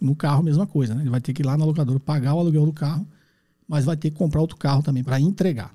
No 0.00 0.16
carro, 0.16 0.42
mesma 0.42 0.66
coisa, 0.66 0.94
né? 0.94 1.02
Ele 1.02 1.10
vai 1.10 1.20
ter 1.20 1.32
que 1.32 1.42
ir 1.42 1.46
lá 1.46 1.56
na 1.56 1.64
locadora 1.64 1.98
pagar 2.00 2.34
o 2.34 2.40
aluguel 2.40 2.66
do 2.66 2.72
carro, 2.72 3.06
mas 3.66 3.84
vai 3.84 3.96
ter 3.96 4.10
que 4.10 4.16
comprar 4.16 4.40
outro 4.40 4.56
carro 4.56 4.82
também 4.82 5.02
para 5.02 5.18
entregar. 5.20 5.74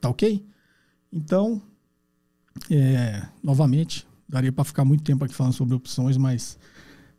Tá 0.00 0.10
ok? 0.10 0.46
Então, 1.12 1.62
é, 2.70 3.22
novamente, 3.42 4.06
daria 4.28 4.52
para 4.52 4.64
ficar 4.64 4.84
muito 4.84 5.02
tempo 5.02 5.24
aqui 5.24 5.34
falando 5.34 5.54
sobre 5.54 5.74
opções, 5.74 6.16
mas 6.16 6.58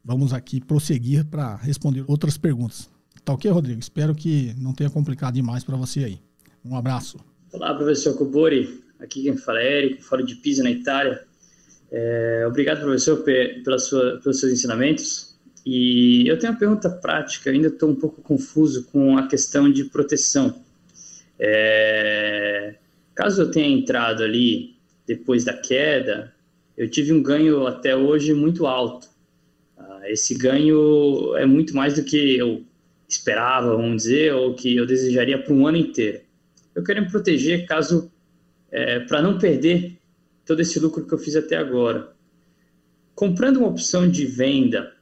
vamos 0.06 0.32
aqui 0.32 0.62
prosseguir 0.62 1.26
para 1.26 1.56
responder 1.56 2.06
outras 2.08 2.38
perguntas. 2.38 2.90
Tá 3.24 3.34
ok, 3.34 3.50
Rodrigo? 3.50 3.80
Espero 3.80 4.14
que 4.14 4.54
não 4.60 4.72
tenha 4.72 4.90
complicado 4.90 5.34
demais 5.34 5.64
para 5.64 5.76
você 5.76 6.04
aí. 6.04 6.20
Um 6.64 6.76
abraço. 6.76 7.18
Olá, 7.52 7.74
professor 7.74 8.16
Cobori. 8.16 8.84
Aqui 9.00 9.24
quem 9.24 9.36
fala 9.36 9.60
é 9.60 9.80
Érico, 9.80 10.04
falo 10.04 10.24
de 10.24 10.36
Pisa, 10.36 10.64
na 10.64 10.70
Itália. 10.70 11.24
É, 11.92 12.46
obrigado, 12.48 12.82
professor, 12.82 13.24
pela 13.64 13.80
sua, 13.80 14.20
pelos 14.22 14.40
seus 14.40 14.54
ensinamentos. 14.54 15.36
E 15.66 16.28
eu 16.28 16.38
tenho 16.38 16.54
uma 16.54 16.60
pergunta 16.60 16.90
prática, 16.90 17.50
ainda 17.50 17.68
estou 17.68 17.90
um 17.90 17.96
pouco 17.96 18.22
confuso 18.22 18.86
com 18.86 19.18
a 19.18 19.28
questão 19.28 19.72
de 19.72 19.86
proteção. 19.86 20.62
É, 21.40 22.76
caso 23.16 23.42
eu 23.42 23.52
tenha 23.52 23.68
entrado 23.68 24.24
ali 24.24 24.76
depois 25.08 25.44
da 25.44 25.54
queda, 25.54 26.34
eu 26.78 26.90
tive 26.90 27.12
um 27.12 27.24
ganho 27.24 27.66
até 27.66 27.96
hoje 27.96 28.34
muito 28.34 28.68
alto. 28.68 29.15
Esse 30.12 30.36
ganho 30.36 31.36
é 31.38 31.46
muito 31.46 31.76
mais 31.76 31.96
do 31.96 32.04
que 32.04 32.38
eu 32.38 32.64
esperava, 33.08 33.76
vamos 33.76 34.04
dizer, 34.04 34.34
ou 34.34 34.54
que 34.54 34.76
eu 34.76 34.86
desejaria 34.86 35.42
para 35.42 35.54
um 35.54 35.68
ano 35.68 35.78
inteiro. 35.78 36.22
Eu 36.74 36.84
quero 36.84 37.02
me 37.02 37.10
proteger 37.10 37.66
caso 37.66 38.12
é, 38.72 39.00
para 39.00 39.22
não 39.22 39.38
perder 39.38 39.98
todo 40.46 40.62
esse 40.62 40.80
lucro 40.80 41.06
que 41.06 41.14
eu 41.14 41.18
fiz 41.18 41.36
até 41.36 41.56
agora. 41.56 42.14
Comprando 43.14 43.58
uma 43.58 43.70
opção 43.70 44.10
de 44.10 44.26
venda 44.26 44.94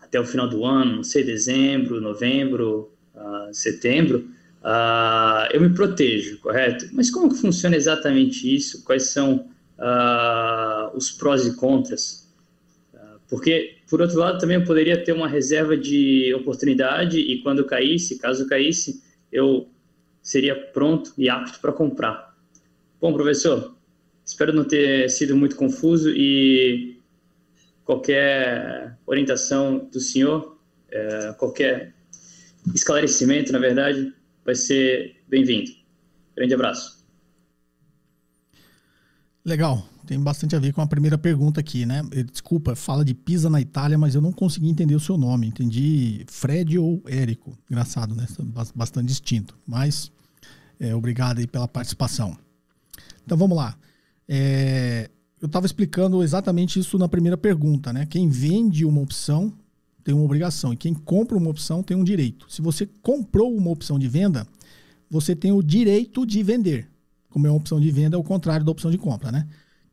até 0.00 0.20
o 0.20 0.26
final 0.26 0.48
do 0.48 0.64
ano, 0.64 0.96
não 0.96 1.04
sei, 1.04 1.24
dezembro, 1.24 2.00
novembro, 2.00 2.92
uh, 3.14 3.52
setembro, 3.54 4.28
uh, 4.62 5.48
eu 5.50 5.60
me 5.60 5.70
protejo, 5.70 6.38
correto? 6.40 6.86
Mas 6.92 7.10
como 7.10 7.30
que 7.32 7.40
funciona 7.40 7.74
exatamente 7.76 8.54
isso? 8.54 8.84
Quais 8.84 9.04
são 9.04 9.48
uh, 9.78 10.94
os 10.94 11.10
prós 11.10 11.46
e 11.46 11.56
contras? 11.56 12.22
porque, 13.32 13.78
por 13.92 14.00
outro 14.00 14.18
lado, 14.18 14.38
também 14.38 14.56
eu 14.56 14.64
poderia 14.64 15.04
ter 15.04 15.12
uma 15.12 15.28
reserva 15.28 15.76
de 15.76 16.32
oportunidade 16.32 17.18
e 17.18 17.42
quando 17.42 17.62
caísse, 17.66 18.18
caso 18.18 18.48
caísse, 18.48 19.02
eu 19.30 19.68
seria 20.22 20.58
pronto 20.58 21.12
e 21.18 21.28
apto 21.28 21.60
para 21.60 21.72
comprar. 21.72 22.34
Bom, 22.98 23.12
professor, 23.12 23.76
espero 24.24 24.50
não 24.50 24.64
ter 24.64 25.10
sido 25.10 25.36
muito 25.36 25.56
confuso 25.56 26.08
e 26.08 26.98
qualquer 27.84 28.96
orientação 29.04 29.86
do 29.92 30.00
senhor, 30.00 30.58
é, 30.90 31.34
qualquer 31.34 31.92
esclarecimento, 32.74 33.52
na 33.52 33.58
verdade, 33.58 34.10
vai 34.42 34.54
ser 34.54 35.16
bem-vindo. 35.28 35.70
Grande 36.34 36.54
abraço. 36.54 37.04
Legal, 39.44 39.86
tem 40.06 40.18
bastante 40.18 40.56
a 40.56 40.58
ver 40.58 40.72
com 40.72 40.80
a 40.80 40.86
primeira 40.86 41.16
pergunta 41.16 41.60
aqui, 41.60 41.86
né? 41.86 42.02
Desculpa, 42.30 42.74
fala 42.74 43.04
de 43.04 43.14
Pisa 43.14 43.48
na 43.48 43.60
Itália, 43.60 43.96
mas 43.96 44.14
eu 44.14 44.20
não 44.20 44.32
consegui 44.32 44.68
entender 44.68 44.94
o 44.94 45.00
seu 45.00 45.16
nome. 45.16 45.46
Entendi 45.46 46.24
Fred 46.28 46.78
ou 46.78 47.02
Érico. 47.06 47.56
Engraçado, 47.70 48.14
né? 48.14 48.26
Bastante 48.74 49.06
distinto. 49.06 49.56
Mas 49.66 50.10
é, 50.78 50.94
obrigado 50.94 51.38
aí 51.38 51.46
pela 51.46 51.68
participação. 51.68 52.36
Então 53.24 53.38
vamos 53.38 53.56
lá. 53.56 53.76
É, 54.28 55.08
eu 55.40 55.46
estava 55.46 55.66
explicando 55.66 56.22
exatamente 56.22 56.78
isso 56.78 56.98
na 56.98 57.08
primeira 57.08 57.36
pergunta, 57.36 57.92
né? 57.92 58.06
Quem 58.06 58.28
vende 58.28 58.84
uma 58.84 59.00
opção 59.00 59.52
tem 60.04 60.14
uma 60.14 60.24
obrigação 60.24 60.72
e 60.72 60.76
quem 60.76 60.94
compra 60.94 61.36
uma 61.36 61.50
opção 61.50 61.82
tem 61.82 61.96
um 61.96 62.04
direito. 62.04 62.46
Se 62.48 62.60
você 62.60 62.88
comprou 63.02 63.56
uma 63.56 63.70
opção 63.70 63.98
de 63.98 64.08
venda, 64.08 64.46
você 65.08 65.36
tem 65.36 65.52
o 65.52 65.62
direito 65.62 66.26
de 66.26 66.42
vender. 66.42 66.88
Como 67.30 67.46
é 67.46 67.50
uma 67.50 67.56
opção 67.56 67.80
de 67.80 67.90
venda, 67.90 68.16
é 68.16 68.18
o 68.18 68.24
contrário 68.24 68.64
da 68.64 68.72
opção 68.72 68.90
de 68.90 68.98
compra, 68.98 69.30
né? 69.30 69.48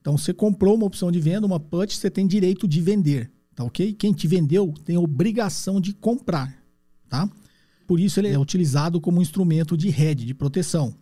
Então, 0.09 0.17
você 0.17 0.33
comprou 0.33 0.73
uma 0.73 0.87
opção 0.87 1.11
de 1.11 1.19
venda, 1.19 1.45
uma 1.45 1.59
put, 1.59 1.95
você 1.95 2.09
tem 2.09 2.25
direito 2.25 2.67
de 2.67 2.81
vender, 2.81 3.31
tá 3.53 3.63
ok? 3.63 3.93
Quem 3.93 4.11
te 4.11 4.27
vendeu 4.27 4.73
tem 4.83 4.97
obrigação 4.97 5.79
de 5.79 5.93
comprar, 5.93 6.51
tá? 7.07 7.29
Por 7.85 7.99
isso 7.99 8.19
ele 8.19 8.29
é 8.29 8.39
utilizado 8.39 8.99
como 8.99 9.19
um 9.19 9.21
instrumento 9.21 9.77
de 9.77 9.89
hedge, 9.89 10.25
de 10.25 10.33
proteção, 10.33 10.95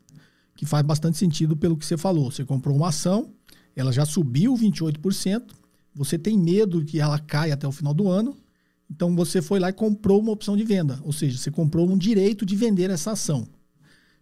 que 0.57 0.65
faz 0.65 0.85
bastante 0.85 1.17
sentido 1.17 1.55
pelo 1.55 1.77
que 1.77 1.85
você 1.85 1.95
falou. 1.95 2.29
Você 2.29 2.43
comprou 2.43 2.75
uma 2.75 2.89
ação, 2.89 3.31
ela 3.73 3.93
já 3.93 4.05
subiu 4.05 4.53
28%, 4.55 5.53
você 5.95 6.19
tem 6.19 6.37
medo 6.37 6.83
que 6.83 6.99
ela 6.99 7.17
caia 7.17 7.53
até 7.53 7.65
o 7.65 7.71
final 7.71 7.93
do 7.93 8.09
ano, 8.09 8.35
então 8.91 9.15
você 9.15 9.41
foi 9.41 9.57
lá 9.57 9.69
e 9.69 9.73
comprou 9.73 10.19
uma 10.19 10.33
opção 10.33 10.57
de 10.57 10.65
venda, 10.65 10.99
ou 11.01 11.13
seja, 11.13 11.37
você 11.37 11.49
comprou 11.49 11.89
um 11.89 11.97
direito 11.97 12.45
de 12.45 12.57
vender 12.57 12.89
essa 12.89 13.11
ação. 13.11 13.47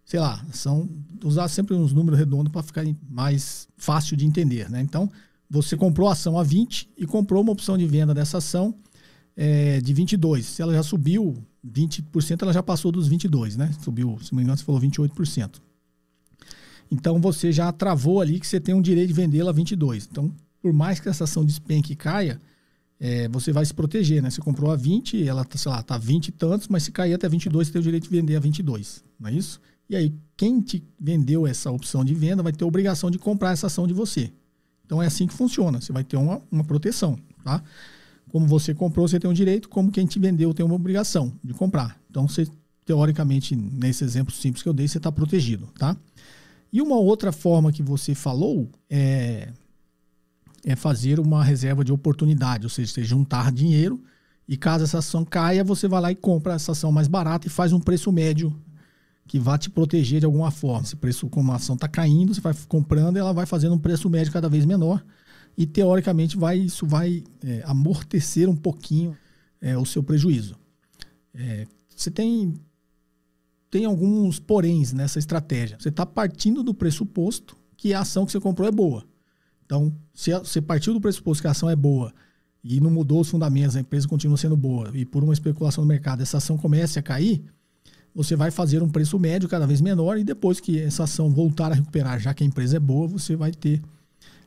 Sei 0.06 0.20
lá, 0.20 0.46
são 0.54 0.88
usar 1.24 1.48
sempre 1.48 1.74
uns 1.74 1.92
números 1.92 2.20
redondos 2.20 2.52
para 2.52 2.62
ficar 2.62 2.86
mais 3.10 3.68
fácil 3.76 4.16
de 4.16 4.26
entender, 4.26 4.70
né? 4.70 4.80
Então, 4.82 5.10
você 5.50 5.76
comprou 5.76 6.08
a 6.08 6.14
ação 6.14 6.38
a 6.38 6.44
20 6.44 6.90
e 6.96 7.06
comprou 7.08 7.42
uma 7.42 7.52
opção 7.52 7.78
de 7.78 7.88
venda 7.88 8.14
dessa 8.14 8.38
ação 8.38 8.76
é, 9.36 9.82
de 9.82 9.94
22. 9.94 10.46
Se 10.46 10.62
ela 10.62 10.74
já 10.74 10.84
subiu 10.84 11.44
20%, 11.68 12.42
ela 12.44 12.54
já 12.54 12.62
passou 12.62 12.92
dos 12.92 13.08
22, 13.08 13.58
né? 13.58 13.74
Subiu, 13.82 14.18
se 14.22 14.32
não 14.32 14.38
me 14.38 14.44
engano, 14.44 14.58
você 14.58 14.64
falou 14.64 14.80
28%. 14.80 15.62
Então 16.92 17.20
você 17.20 17.52
já 17.52 17.72
travou 17.72 18.22
ali 18.22 18.40
que 18.40 18.46
você 18.46 18.60
tem 18.60 18.76
um 18.76 18.82
direito 18.82 19.08
de 19.08 19.14
vendê-la 19.14 19.50
a 19.50 19.54
22. 19.54 20.08
Então, 20.12 20.32
por 20.62 20.72
mais 20.72 21.00
que 21.00 21.10
essa 21.10 21.24
ação 21.24 21.44
despenque 21.44 21.94
e 21.94 21.96
caia, 21.96 22.40
é, 23.00 23.28
você 23.28 23.52
vai 23.52 23.66
se 23.66 23.74
proteger, 23.74 24.22
né? 24.22 24.30
Você 24.30 24.42
comprou 24.42 24.72
a 24.72 24.76
20, 24.76 25.28
ela, 25.28 25.44
tá, 25.44 25.58
sei 25.58 25.72
lá, 25.72 25.82
tá 25.82 25.98
20 25.98 26.28
e 26.28 26.32
tantos, 26.32 26.68
mas 26.68 26.84
se 26.84 26.92
cair 26.92 27.14
até 27.14 27.28
22, 27.28 27.68
você 27.68 27.74
tem 27.74 27.80
o 27.80 27.84
direito 27.84 28.04
de 28.04 28.10
vender 28.10 28.36
a 28.36 28.40
22, 28.40 29.04
não 29.20 29.30
é 29.30 29.34
isso? 29.34 29.60
E 29.90 29.96
aí, 29.96 30.14
quem 30.36 30.60
te 30.62 30.84
vendeu 31.00 31.46
essa 31.46 31.72
opção 31.72 32.04
de 32.04 32.14
venda 32.14 32.42
vai 32.42 32.52
ter 32.52 32.64
a 32.64 32.68
obrigação 32.68 33.12
de 33.12 33.20
comprar 33.20 33.52
essa 33.52 33.68
ação 33.68 33.88
de 33.88 33.94
você. 33.94 34.32
Então, 34.86 35.02
é 35.02 35.08
assim 35.08 35.28
que 35.28 35.34
funciona. 35.34 35.80
Você 35.80 35.94
vai 35.94 36.04
ter 36.04 36.18
uma, 36.18 36.42
uma 36.52 36.64
proteção, 36.64 37.18
tá? 37.44 37.64
Como 38.30 38.48
você 38.48 38.74
comprou, 38.74 39.08
você 39.08 39.20
tem 39.20 39.30
um 39.30 39.34
direito, 39.34 39.70
como 39.70 39.92
quem 39.92 40.06
te 40.06 40.20
vendeu 40.20 40.54
tem 40.54 40.66
uma 40.66 40.76
obrigação 40.76 41.32
de 41.44 41.54
comprar. 41.54 42.00
Então, 42.10 42.28
você, 42.28 42.48
teoricamente, 42.84 43.56
nesse 43.56 44.04
exemplo 44.04 44.34
simples 44.34 44.62
que 44.62 44.70
eu 44.70 44.74
dei, 44.74 44.88
você 44.88 44.98
está 44.98 45.12
protegido, 45.12 45.68
tá? 45.78 45.96
E 46.74 46.82
uma 46.82 46.98
outra 46.98 47.32
forma 47.32 47.72
que 47.72 47.82
você 47.82 48.14
falou 48.14 48.70
é, 48.90 49.54
é 50.66 50.76
fazer 50.76 51.20
uma 51.20 51.44
reserva 51.44 51.86
de 51.86 51.94
oportunidade, 51.94 52.66
ou 52.66 52.70
seja, 52.70 52.92
você 52.92 53.04
juntar 53.04 53.52
dinheiro 53.52 54.04
E 54.48 54.58
caso 54.58 54.84
essa 54.84 55.00
ação 55.00 55.24
caia, 55.26 55.64
você 55.64 55.88
vai 55.88 56.02
lá 56.02 56.12
e 56.12 56.16
compra 56.16 56.54
essa 56.54 56.74
ação 56.74 56.92
mais 56.92 57.08
barata 57.08 57.48
e 57.48 57.50
faz 57.50 57.72
um 57.74 57.80
preço 57.80 58.12
médio 58.12 58.54
que 59.28 59.40
vai 59.40 59.58
te 59.58 59.70
proteger 59.70 60.20
de 60.20 60.26
alguma 60.26 60.52
forma. 60.52 60.84
Esse 60.84 60.96
preço, 60.96 61.28
como 61.30 61.52
a 61.52 61.56
ação 61.56 61.76
está 61.76 61.88
caindo, 61.88 62.34
você 62.34 62.42
vai 62.42 62.54
comprando, 62.68 63.18
ela 63.18 63.34
vai 63.34 63.46
fazendo 63.46 63.76
um 63.76 63.80
preço 63.80 64.10
médio 64.10 64.32
cada 64.32 64.48
vez 64.48 64.66
menor 64.66 65.04
e 65.58 65.66
teoricamente 65.66 66.38
vai 66.38 66.58
isso 66.58 66.86
vai 66.86 67.24
é, 67.44 67.64
amortecer 67.66 68.50
um 68.50 68.56
pouquinho 68.56 69.18
é, 69.62 69.78
o 69.78 69.86
seu 69.86 70.04
prejuízo. 70.04 70.56
É, 71.34 71.66
você 71.96 72.12
tem 72.12 72.54
tem 73.70 73.86
alguns 73.86 74.40
poréns 74.40 74.94
nessa 74.94 75.20
estratégia. 75.20 75.78
Você 75.80 75.90
está 75.90 76.06
partindo 76.06 76.64
do 76.64 76.74
pressuposto 76.74 77.58
que 77.76 77.94
a 77.94 78.02
ação 78.02 78.26
que 78.26 78.32
você 78.32 78.40
comprou 78.40 78.68
é 78.68 78.72
boa. 78.72 79.04
Então, 79.66 79.94
se 80.14 80.32
você 80.32 80.62
partiu 80.62 80.94
do 80.94 81.02
pressuposto 81.02 81.42
que 81.42 81.48
a 81.48 81.52
ação 81.52 81.70
é 81.70 81.76
boa 81.76 82.14
e 82.64 82.80
não 82.80 82.90
mudou 82.90 83.20
os 83.20 83.30
fundamentos, 83.30 83.76
a 83.76 83.80
empresa 83.80 84.08
continua 84.08 84.38
sendo 84.38 84.56
boa 84.56 84.92
e 84.94 85.04
por 85.04 85.24
uma 85.24 85.34
especulação 85.34 85.84
no 85.84 85.88
mercado 85.88 86.22
essa 86.22 86.38
ação 86.38 86.58
comece 86.58 87.00
a 87.00 87.02
cair, 87.02 87.44
você 88.16 88.34
vai 88.36 88.50
fazer 88.50 88.82
um 88.82 88.90
preço 88.90 89.20
médio 89.20 89.50
cada 89.50 89.68
vez 89.68 89.82
menor 89.82 90.18
e 90.18 90.24
depois 90.24 90.62
que 90.62 90.80
essa 90.80 91.04
ação 91.04 91.30
voltar 91.30 91.72
a 91.72 91.76
recuperar, 91.76 92.18
já 92.18 92.34
que 92.34 92.44
a 92.44 92.48
empresa 92.48 92.78
é 92.78 92.80
boa, 92.80 93.08
você 93.08 93.36
vai 93.36 93.52
ter 93.52 93.82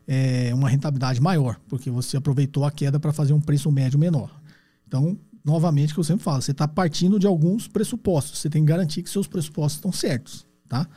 é, 0.07 0.54
uma 0.54 0.70
rentabilidade 0.70 1.20
maior, 1.20 1.61
porque 1.68 1.90
você 1.90 2.16
aproveitou 2.16 2.64
a 2.64 2.70
queda 2.70 2.98
para 2.98 3.12
fazer 3.12 3.35
um 3.35 3.40
preço 3.40 3.70
médio 3.70 3.98
menor. 3.98 4.31
Então, 4.87 5.18
novamente, 5.44 5.92
que 5.92 6.00
eu 6.00 6.04
sempre 6.04 6.24
falo, 6.24 6.40
você 6.40 6.52
está 6.52 6.66
partindo 6.66 7.18
de 7.18 7.26
alguns 7.26 7.68
pressupostos. 7.68 8.38
Você 8.38 8.48
tem 8.48 8.62
que 8.62 8.68
garantir 8.68 9.02
que 9.02 9.11
seus 9.11 9.26
pressupostos 9.26 9.76
estão 9.76 9.92
certos, 9.92 10.46
tá? 10.66 10.88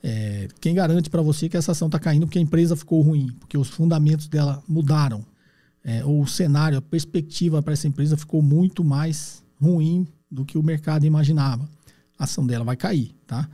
É, 0.00 0.48
quem 0.60 0.74
garante 0.74 1.10
para 1.10 1.22
você 1.22 1.48
que 1.48 1.56
essa 1.56 1.72
ação 1.72 1.86
está 1.86 1.98
caindo 1.98 2.26
porque 2.26 2.38
a 2.38 2.42
empresa 2.42 2.76
ficou 2.76 3.00
ruim, 3.02 3.32
porque 3.40 3.58
os 3.58 3.68
fundamentos 3.68 4.28
dela 4.28 4.62
mudaram, 4.68 5.24
é, 5.84 6.04
ou 6.04 6.22
o 6.22 6.26
cenário, 6.26 6.78
a 6.78 6.82
perspectiva 6.82 7.60
para 7.62 7.72
essa 7.72 7.88
empresa 7.88 8.16
ficou 8.16 8.40
muito 8.42 8.84
mais 8.84 9.42
ruim 9.60 10.06
do 10.30 10.44
que 10.44 10.56
o 10.56 10.62
mercado 10.62 11.04
imaginava. 11.04 11.68
A 12.18 12.24
ação 12.24 12.46
dela 12.46 12.64
vai 12.64 12.76
cair, 12.76 13.14
tá? 13.26 13.48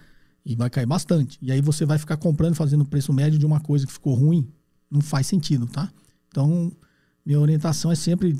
E 0.45 0.55
vai 0.55 0.71
cair 0.71 0.87
bastante. 0.87 1.39
E 1.43 1.53
aí 1.53 1.61
você 1.61 1.85
vai 1.85 1.99
ficar 1.99 2.17
comprando, 2.17 2.55
fazendo 2.55 2.85
preço 2.85 3.13
médio 3.13 3.39
de 3.39 3.47
uma 3.47 3.61
coisa 3.61 3.87
que 3.87 3.93
ficou 3.93 4.15
ruim, 4.15 4.49
não 4.91 5.01
faz 5.01 5.27
sentido, 5.27 5.67
tá? 5.67 5.91
Então, 6.29 6.73
minha 7.25 7.41
orientação 7.41 7.93
é 7.93 7.95
sempre, 7.95 8.37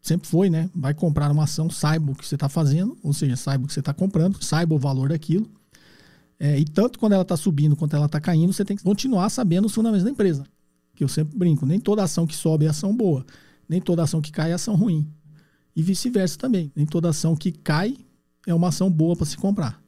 sempre 0.00 0.28
foi, 0.28 0.50
né? 0.50 0.68
Vai 0.74 0.94
comprar 0.94 1.30
uma 1.30 1.44
ação, 1.44 1.70
saiba 1.70 2.12
o 2.12 2.14
que 2.14 2.26
você 2.26 2.34
está 2.34 2.48
fazendo, 2.48 2.98
ou 3.02 3.12
seja, 3.12 3.36
saiba 3.36 3.64
o 3.64 3.66
que 3.66 3.72
você 3.72 3.80
está 3.80 3.94
comprando, 3.94 4.42
saiba 4.42 4.74
o 4.74 4.78
valor 4.78 5.10
daquilo. 5.10 5.48
É, 6.38 6.58
e 6.58 6.64
tanto 6.64 6.98
quando 6.98 7.12
ela 7.12 7.22
está 7.22 7.36
subindo 7.36 7.76
quanto 7.76 7.94
ela 7.94 8.06
está 8.06 8.20
caindo, 8.20 8.52
você 8.52 8.64
tem 8.64 8.76
que 8.76 8.82
continuar 8.82 9.30
sabendo 9.30 9.66
os 9.66 9.74
fundamentos 9.74 10.04
da 10.04 10.10
empresa. 10.10 10.44
Que 10.94 11.04
eu 11.04 11.08
sempre 11.08 11.38
brinco, 11.38 11.64
nem 11.64 11.78
toda 11.78 12.02
ação 12.02 12.26
que 12.26 12.34
sobe 12.34 12.66
é 12.66 12.68
ação 12.68 12.96
boa, 12.96 13.24
nem 13.68 13.80
toda 13.80 14.02
ação 14.02 14.20
que 14.20 14.32
cai 14.32 14.50
é 14.50 14.54
ação 14.54 14.74
ruim. 14.74 15.06
E 15.74 15.82
vice-versa 15.82 16.36
também. 16.36 16.70
Nem 16.74 16.84
toda 16.84 17.08
ação 17.08 17.34
que 17.34 17.52
cai 17.52 17.96
é 18.46 18.54
uma 18.54 18.68
ação 18.68 18.90
boa 18.90 19.16
para 19.16 19.26
se 19.26 19.36
comprar. 19.36 19.82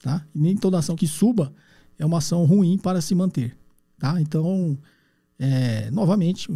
Tá? 0.00 0.24
E 0.34 0.38
nem 0.38 0.56
toda 0.56 0.78
ação 0.78 0.96
que 0.96 1.06
suba 1.06 1.52
é 1.98 2.04
uma 2.04 2.18
ação 2.18 2.44
ruim 2.44 2.78
para 2.78 3.00
se 3.00 3.14
manter. 3.14 3.56
Tá? 3.98 4.20
Então, 4.20 4.78
é, 5.38 5.90
novamente, 5.90 6.50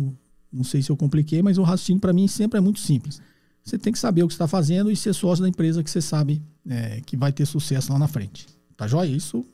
não 0.52 0.64
sei 0.64 0.82
se 0.82 0.90
eu 0.90 0.96
compliquei, 0.96 1.42
mas 1.42 1.58
o 1.58 1.62
raciocínio 1.62 2.00
para 2.00 2.12
mim 2.12 2.28
sempre 2.28 2.58
é 2.58 2.60
muito 2.60 2.80
simples. 2.80 3.20
Você 3.64 3.78
tem 3.78 3.92
que 3.92 3.98
saber 3.98 4.22
o 4.22 4.26
que 4.26 4.34
está 4.34 4.48
fazendo 4.48 4.90
e 4.90 4.96
ser 4.96 5.12
sócio 5.12 5.42
da 5.42 5.48
empresa 5.48 5.82
que 5.82 5.90
você 5.90 6.00
sabe 6.00 6.42
é, 6.68 7.00
que 7.02 7.16
vai 7.16 7.32
ter 7.32 7.46
sucesso 7.46 7.92
lá 7.92 7.98
na 7.98 8.08
frente. 8.08 8.46
Tá 8.76 8.86
joia? 8.86 9.08
Isso 9.08 9.44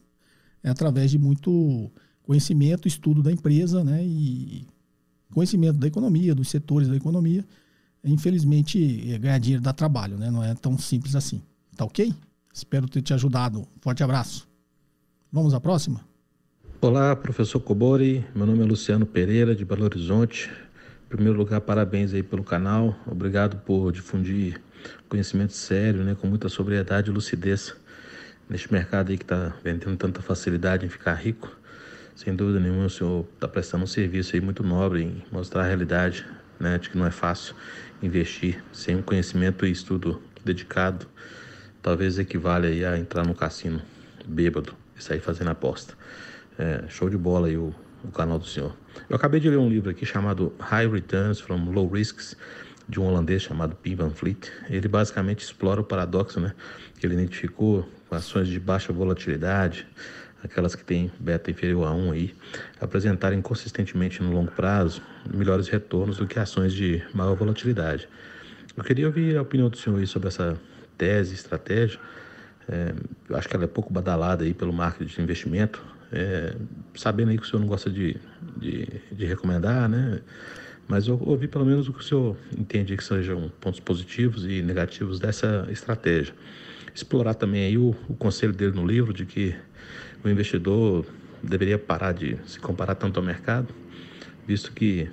é 0.63 0.71
através 0.71 1.11
de 1.11 1.19
muito 1.19 1.91
conhecimento, 2.23 2.89
estudo 2.89 3.23
da 3.23 3.31
empresa, 3.33 3.85
né? 3.85 4.05
E 4.05 4.67
conhecimento 5.33 5.79
da 5.79 5.87
economia, 5.87 6.35
dos 6.35 6.49
setores 6.49 6.89
da 6.89 6.97
economia. 6.97 7.45
Infelizmente, 8.05 9.13
é, 9.13 9.19
ganhar 9.19 9.39
dinheiro 9.39 9.63
dá 9.63 9.73
trabalho, 9.73 10.17
né? 10.17 10.31
Não 10.31 10.43
é 10.43 10.55
tão 10.55 10.79
simples 10.79 11.15
assim. 11.15 11.43
Tá 11.77 11.85
ok? 11.85 12.15
Espero 12.55 12.89
ter 12.89 13.03
te 13.03 13.13
ajudado. 13.13 13.69
Forte 13.83 14.03
abraço. 14.03 14.49
Vamos 15.31 15.53
à 15.53 15.61
próxima? 15.61 16.01
Olá, 16.81 17.15
professor 17.15 17.61
Cobori. 17.61 18.25
Meu 18.35 18.47
nome 18.47 18.63
é 18.63 18.65
Luciano 18.65 19.05
Pereira, 19.05 19.55
de 19.55 19.63
Belo 19.63 19.85
Horizonte. 19.85 20.51
Em 21.05 21.09
primeiro 21.09 21.37
lugar, 21.37 21.61
parabéns 21.61 22.15
aí 22.15 22.23
pelo 22.23 22.43
canal. 22.43 22.97
Obrigado 23.07 23.59
por 23.59 23.93
difundir 23.93 24.59
conhecimento 25.07 25.53
sério, 25.53 26.03
né, 26.03 26.17
com 26.19 26.27
muita 26.27 26.49
sobriedade 26.49 27.11
e 27.11 27.13
lucidez 27.13 27.77
neste 28.49 28.73
mercado 28.73 29.11
aí 29.11 29.19
que 29.19 29.25
está 29.25 29.55
vendendo 29.63 29.99
tanta 29.99 30.23
facilidade 30.23 30.87
em 30.87 30.89
ficar 30.89 31.13
rico. 31.13 31.55
Sem 32.15 32.35
dúvida 32.35 32.59
nenhuma, 32.59 32.87
o 32.87 32.91
senhor 32.91 33.27
está 33.35 33.47
prestando 33.47 33.85
um 33.85 33.87
serviço 33.87 34.35
aí 34.35 34.41
muito 34.41 34.63
nobre 34.63 35.03
em 35.03 35.23
mostrar 35.31 35.63
a 35.63 35.67
realidade, 35.67 36.25
né, 36.59 36.79
de 36.79 36.89
que 36.89 36.97
não 36.97 37.05
é 37.05 37.11
fácil 37.11 37.55
investir 38.03 38.65
sem 38.73 38.97
um 38.97 39.03
conhecimento 39.03 39.67
e 39.67 39.71
estudo 39.71 40.23
dedicado. 40.43 41.07
Talvez 41.87 42.19
equivale 42.19 42.85
a 42.85 42.99
entrar 42.99 43.25
no 43.25 43.33
cassino 43.33 43.81
bêbado 44.27 44.75
e 44.99 45.05
sair 45.05 45.21
fazendo 45.21 45.51
aposta. 45.51 45.95
É, 46.59 46.83
show 46.89 47.09
de 47.09 47.17
bola 47.17 47.47
aí 47.47 47.57
o, 47.57 47.73
o 48.03 48.09
canal 48.09 48.41
do 48.41 48.45
senhor. 48.45 48.77
Eu 49.09 49.15
acabei 49.15 49.39
de 49.39 49.49
ler 49.49 49.57
um 49.57 49.69
livro 49.69 49.89
aqui 49.89 50.05
chamado 50.05 50.53
High 50.59 50.89
Returns 50.89 51.39
from 51.39 51.71
Low 51.71 51.89
Risks, 51.89 52.37
de 52.89 52.99
um 52.99 53.07
holandês 53.07 53.43
chamado 53.43 53.77
Pim 53.77 53.95
Van 53.95 54.11
Fleet. 54.11 54.51
Ele 54.69 54.89
basicamente 54.89 55.45
explora 55.45 55.81
o 55.81 55.85
paradoxo, 55.85 56.41
né? 56.41 56.55
Que 56.99 57.07
ele 57.07 57.15
identificou 57.15 57.89
ações 58.11 58.49
de 58.49 58.59
baixa 58.59 58.93
volatilidade, 58.93 59.87
aquelas 60.43 60.75
que 60.75 60.83
têm 60.83 61.13
beta 61.21 61.53
inferior 61.53 61.87
a 61.87 61.93
1 61.93 62.11
aí, 62.11 62.35
apresentarem 62.81 63.41
consistentemente 63.41 64.21
no 64.21 64.33
longo 64.33 64.51
prazo 64.51 65.01
melhores 65.33 65.69
retornos 65.69 66.17
do 66.17 66.27
que 66.27 66.37
ações 66.37 66.75
de 66.75 67.01
maior 67.15 67.37
volatilidade. 67.37 68.09
Eu 68.77 68.83
queria 68.83 69.07
ouvir 69.07 69.37
a 69.37 69.43
opinião 69.43 69.69
do 69.69 69.77
senhor 69.77 70.01
aí 70.01 70.07
sobre 70.09 70.27
essa 70.27 70.59
tese, 70.97 71.35
estratégia. 71.35 71.99
É, 72.69 72.93
eu 73.29 73.37
acho 73.37 73.49
que 73.49 73.55
ela 73.55 73.65
é 73.65 73.69
pouco 73.69 73.93
badalada 73.93 74.45
aí 74.45 74.53
pelo 74.53 74.73
marketing 74.73 75.15
de 75.15 75.23
investimento, 75.23 75.85
é, 76.13 76.55
sabendo 76.95 77.31
aí 77.31 77.39
que 77.39 77.45
o 77.45 77.47
senhor 77.47 77.61
não 77.61 77.69
gosta 77.69 77.89
de, 77.89 78.17
de, 78.57 78.87
de, 79.13 79.25
recomendar, 79.25 79.89
né? 79.89 80.21
Mas 80.89 81.07
eu 81.07 81.21
ouvi 81.25 81.49
pelo 81.49 81.65
menos 81.65 81.89
o 81.89 81.93
que 81.93 82.01
o 82.01 82.03
senhor 82.03 82.37
entende 82.57 82.97
que 82.97 83.05
sejam 83.05 83.51
pontos 83.61 83.81
positivos 83.81 84.45
e 84.45 84.63
negativos 84.63 85.19
dessa 85.19 85.67
estratégia. 85.71 86.35
Explorar 86.95 87.35
também 87.35 87.67
aí 87.67 87.79
o, 87.79 87.95
o 88.09 88.15
conselho 88.15 88.53
dele 88.53 88.73
no 88.73 88.87
livro 88.87 89.13
de 89.13 89.27
que 89.27 89.55
o 90.25 90.29
investidor 90.29 91.05
deveria 91.43 91.79
parar 91.79 92.13
de 92.13 92.39
se 92.47 92.59
comparar 92.59 92.95
tanto 92.95 93.19
ao 93.21 93.27
mercado, 93.27 93.75
visto 94.47 94.73
que 94.73 95.09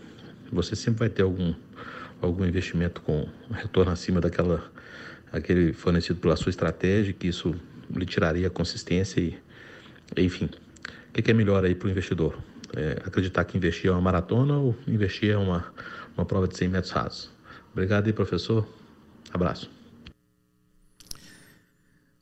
você 0.52 0.76
sempre 0.76 1.00
vai 1.00 1.10
ter 1.10 1.24
algum, 1.24 1.54
algum 2.22 2.46
investimento 2.46 3.02
com 3.02 3.28
retorno 3.52 3.92
acima 3.92 4.22
daquela 4.22 4.64
aquele 5.34 5.74
fornecido 5.74 6.20
pela 6.20 6.36
sua 6.36 6.52
estratégia, 6.52 7.12
que 7.12 7.28
isso 7.28 7.56
lhe 7.90 8.06
tiraria 8.06 8.50
consistência 8.50 9.20
e, 9.20 9.36
enfim, 10.18 10.50
o 11.10 11.22
que 11.22 11.30
é 11.30 11.34
melhor 11.34 11.66
aí 11.66 11.74
para 11.74 11.88
o 11.88 11.92
investidor? 11.92 12.38
É 12.76 13.02
acreditar 13.06 13.44
que 13.44 13.58
investir 13.58 13.90
é 13.90 13.92
uma 13.92 14.02
maratona 14.02 14.58
ou 14.58 14.76
investir 14.88 15.32
é 15.32 15.38
uma, 15.38 15.66
uma 16.16 16.26
prova 16.26 16.48
de 16.48 16.58
100 16.58 16.70
metros 16.70 16.92
rasos? 16.92 17.32
Obrigado 17.72 18.08
aí, 18.08 18.14
professor. 18.14 18.68
Abraço. 19.32 19.70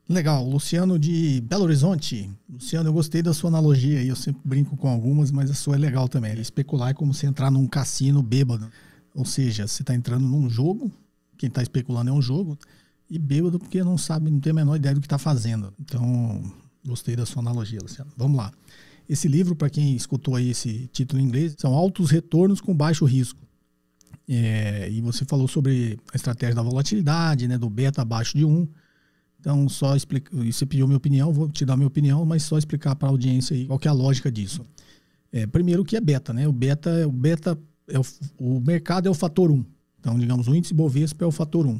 Legal, 0.08 0.46
Luciano 0.46 1.00
de 1.00 1.42
Belo 1.42 1.64
Horizonte. 1.64 2.30
Luciano, 2.50 2.90
eu 2.90 2.94
gostei 2.94 3.22
da 3.22 3.34
sua 3.34 3.50
analogia 3.50 4.00
aí. 4.00 4.10
Eu 4.10 4.16
sempre 4.16 4.42
brinco 4.44 4.76
com 4.76 4.90
algumas, 4.90 5.32
mas 5.32 5.50
a 5.50 5.54
sua 5.54 5.76
é 5.76 5.78
legal 5.78 6.10
também. 6.10 6.38
Especular 6.38 6.90
é 6.90 6.94
como 6.94 7.14
você 7.14 7.28
entrar 7.28 7.50
num 7.50 7.66
cassino 7.66 8.22
bêbado. 8.22 8.70
Ou 9.16 9.24
seja, 9.24 9.68
você 9.68 9.84
está 9.84 9.96
entrando 9.96 10.26
num 10.26 10.50
jogo, 10.50 10.92
quem 11.38 11.48
está 11.48 11.62
especulando 11.62 12.10
é 12.10 12.14
um 12.14 12.22
jogo, 12.22 12.58
e 13.12 13.20
bêbado 13.20 13.60
porque 13.60 13.84
não 13.84 13.98
sabe, 13.98 14.32
não 14.32 14.40
tem 14.40 14.50
a 14.50 14.56
menor 14.56 14.76
ideia 14.78 14.96
do 14.96 15.02
que 15.02 15.06
está 15.06 15.20
fazendo. 15.20 15.72
Então, 15.80 16.42
Gostei 16.86 17.16
da 17.16 17.26
sua 17.26 17.42
analogia, 17.42 17.80
Luciano. 17.82 18.12
Vamos 18.18 18.38
lá. 18.38 18.52
Esse 19.08 19.28
livro, 19.28 19.56
para 19.56 19.70
quem 19.70 19.96
escutou 19.96 20.36
aí 20.36 20.50
esse 20.50 20.90
título 20.92 21.22
em 21.22 21.26
inglês, 21.26 21.56
são 21.58 21.74
Altos 21.74 22.10
Retornos 22.10 22.60
com 22.60 22.76
Baixo 22.76 23.06
Risco. 23.06 23.40
É, 24.28 24.90
e 24.90 25.02
você 25.02 25.26
falou 25.26 25.48
sobre 25.48 26.00
a 26.12 26.16
estratégia 26.16 26.56
da 26.56 26.62
volatilidade, 26.62 27.48
né, 27.48 27.58
do 27.58 27.70
beta 27.70 28.02
abaixo 28.02 28.38
de 28.38 28.46
1. 28.46 28.68
Então, 29.40 29.68
só 29.70 29.96
explica, 29.96 30.36
você 30.36 30.66
pediu 30.66 30.88
minha 30.88 30.98
opinião, 30.98 31.32
vou 31.32 31.50
te 31.50 31.66
dar 31.66 31.76
minha 31.76 31.88
opinião, 31.88 32.26
mas 32.26 32.44
só 32.44 32.58
explicar 32.58 32.96
para 32.96 33.10
a 33.10 33.12
audiência 33.12 33.56
aí 33.56 33.66
qual 33.66 33.80
é 33.84 33.88
a 33.88 33.94
lógica 33.94 34.32
disso. 34.32 34.64
É, 35.32 35.46
primeiro, 35.46 35.82
o 35.82 35.86
que 35.86 35.96
é 35.96 36.02
beta, 36.02 36.34
né? 36.34 36.48
O 36.48 36.52
beta, 36.52 37.08
o 37.08 37.12
beta 37.12 37.58
é 37.88 38.00
o, 38.00 38.04
o 38.40 38.60
mercado 38.60 39.08
é 39.08 39.12
o 39.12 39.16
fator 39.16 39.52
1. 39.52 39.66
Então, 40.00 40.18
digamos, 40.18 40.48
o 40.48 40.56
índice 40.56 40.74
Bovespa 40.74 41.26
é 41.26 41.28
o 41.28 41.32
fator 41.32 41.68
1. 41.68 41.80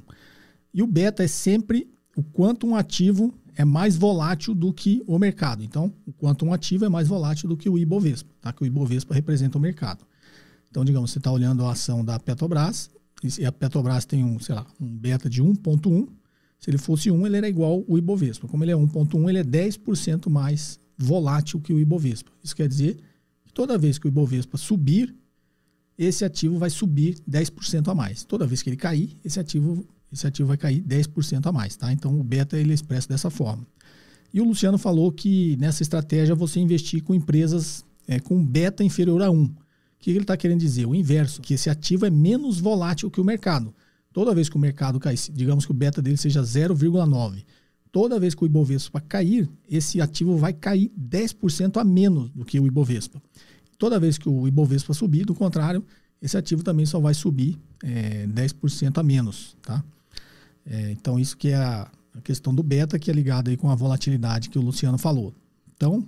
E 0.74 0.82
o 0.82 0.88
beta 0.88 1.24
é 1.24 1.28
sempre 1.28 1.90
o 2.16 2.24
quanto 2.24 2.68
um 2.68 2.76
ativo 2.76 3.34
é 3.56 3.66
mais 3.66 3.96
volátil 3.96 4.54
do 4.54 4.74
que 4.74 5.04
o 5.06 5.20
mercado. 5.20 5.64
Então, 5.64 5.94
o 6.06 6.14
quanto 6.14 6.46
um 6.46 6.54
ativo 6.54 6.86
é 6.86 6.90
mais 6.90 7.08
volátil 7.08 7.50
do 7.50 7.58
que 7.58 7.70
o 7.70 7.78
Ibovespa, 7.78 8.30
tá? 8.42 8.54
que 8.54 8.64
o 8.64 8.66
Ibovespa 8.66 9.14
representa 9.14 9.58
o 9.58 9.62
mercado. 9.62 10.06
Então, 10.70 10.86
digamos, 10.86 11.12
você 11.12 11.18
está 11.18 11.32
olhando 11.32 11.66
a 11.66 11.72
ação 11.72 12.04
da 12.04 12.18
Petrobras, 12.18 12.90
e 13.38 13.46
a 13.46 13.52
Petrobras 13.52 14.06
tem 14.06 14.24
um, 14.24 14.40
sei 14.40 14.56
lá, 14.56 14.66
um 14.80 14.88
beta 14.88 15.30
de 15.30 15.44
1,1. 15.44 16.08
Se 16.58 16.70
ele 16.70 16.78
fosse 16.78 17.12
1, 17.12 17.28
ele 17.28 17.38
era 17.38 17.50
igual 17.50 17.84
o 17.88 17.98
Ibovespa. 17.98 18.48
Como 18.48 18.64
ele 18.64 18.72
é 18.72 18.76
1,1, 18.76 19.30
ele 19.30 19.40
é 19.40 19.44
10% 19.44 20.30
mais 20.30 20.80
volátil 20.98 21.60
que 21.60 21.74
o 21.74 21.80
Ibovespa. 21.80 22.32
Isso 22.44 22.56
quer 22.56 22.68
dizer 22.68 22.98
que 23.44 23.54
toda 23.54 23.78
vez 23.78 24.00
que 24.00 24.08
o 24.08 24.10
Ibovespa 24.10 24.58
subir, 24.58 25.16
esse 25.98 26.26
ativo 26.26 26.58
vai 26.58 26.70
subir 26.70 27.20
10% 27.30 27.90
a 27.90 27.96
mais. 27.96 28.24
Toda 28.24 28.48
vez 28.48 28.62
que 28.64 28.70
ele 28.70 28.78
cair, 28.78 29.16
esse 29.24 29.40
ativo 29.40 29.86
esse 30.12 30.28
ativo 30.28 30.48
vai 30.48 30.58
cair 30.58 30.82
10% 30.82 31.46
a 31.46 31.52
mais, 31.52 31.76
tá? 31.76 31.92
Então 31.92 32.20
o 32.20 32.24
beta 32.24 32.58
ele 32.58 32.72
é 32.72 32.74
expresso 32.74 33.08
dessa 33.08 33.30
forma. 33.30 33.66
E 34.34 34.40
o 34.40 34.46
Luciano 34.46 34.78
falou 34.78 35.12
que 35.12 35.58
nessa 35.58 35.84
estratégia 35.84 36.36
você 36.36 36.60
investir 36.60 37.04
com 37.04 37.14
empresas 37.14 37.84
é, 38.08 38.20
com 38.20 38.44
beta 38.44 38.84
inferior 38.84 39.22
a 39.22 39.30
1. 39.30 39.44
O 39.44 39.52
que 40.00 40.10
ele 40.10 40.22
está 40.22 40.36
querendo 40.36 40.60
dizer? 40.60 40.86
O 40.86 40.96
inverso, 40.96 41.42
que 41.42 41.54
esse 41.54 41.70
ativo 41.70 42.06
é 42.06 42.10
menos 42.10 42.60
volátil 42.60 43.12
que 43.12 43.22
o 43.22 43.24
mercado. 43.24 43.74
Toda 44.12 44.36
vez 44.36 44.50
que 44.50 44.56
o 44.56 44.60
mercado 44.60 45.00
cair, 45.00 45.18
digamos 45.32 45.66
que 45.66 45.72
o 45.72 45.74
beta 45.74 46.02
dele 46.02 46.18
seja 46.18 46.42
0,9, 46.42 47.46
toda 47.92 48.20
vez 48.20 48.34
que 48.36 48.44
o 48.44 48.46
Ibovespa 48.46 49.00
cair, 49.00 49.50
esse 49.70 50.02
ativo 50.02 50.36
vai 50.38 50.54
cair 50.54 50.92
10% 51.00 51.80
a 51.80 51.84
menos 51.84 52.30
do 52.32 52.44
que 52.44 52.60
o 52.60 52.66
Ibovespa. 52.66 53.22
Toda 53.78 54.00
vez 54.00 54.18
que 54.18 54.28
o 54.28 54.48
Ibovespa 54.48 54.94
subir, 54.94 55.26
do 55.26 55.34
contrário, 55.34 55.84
esse 56.22 56.38
ativo 56.38 56.64
também 56.64 56.86
só 56.86 57.00
vai 57.00 57.14
subir 57.14 57.58
é, 57.84 58.28
10% 58.28 58.98
a 58.98 59.04
menos. 59.04 59.56
Tá? 59.62 59.84
É, 60.66 60.92
então, 60.92 61.20
isso 61.20 61.36
que 61.38 61.50
é 61.50 61.56
a, 61.56 61.90
a 62.16 62.22
questão 62.22 62.54
do 62.54 62.64
beta, 62.64 63.00
que 63.00 63.10
é 63.10 63.14
ligada 63.14 63.50
aí 63.50 63.58
com 63.58 63.70
a 63.70 63.76
volatilidade 63.76 64.50
que 64.50 64.60
o 64.60 64.62
Luciano 64.62 64.98
falou. 64.98 65.34
Então, 65.76 66.08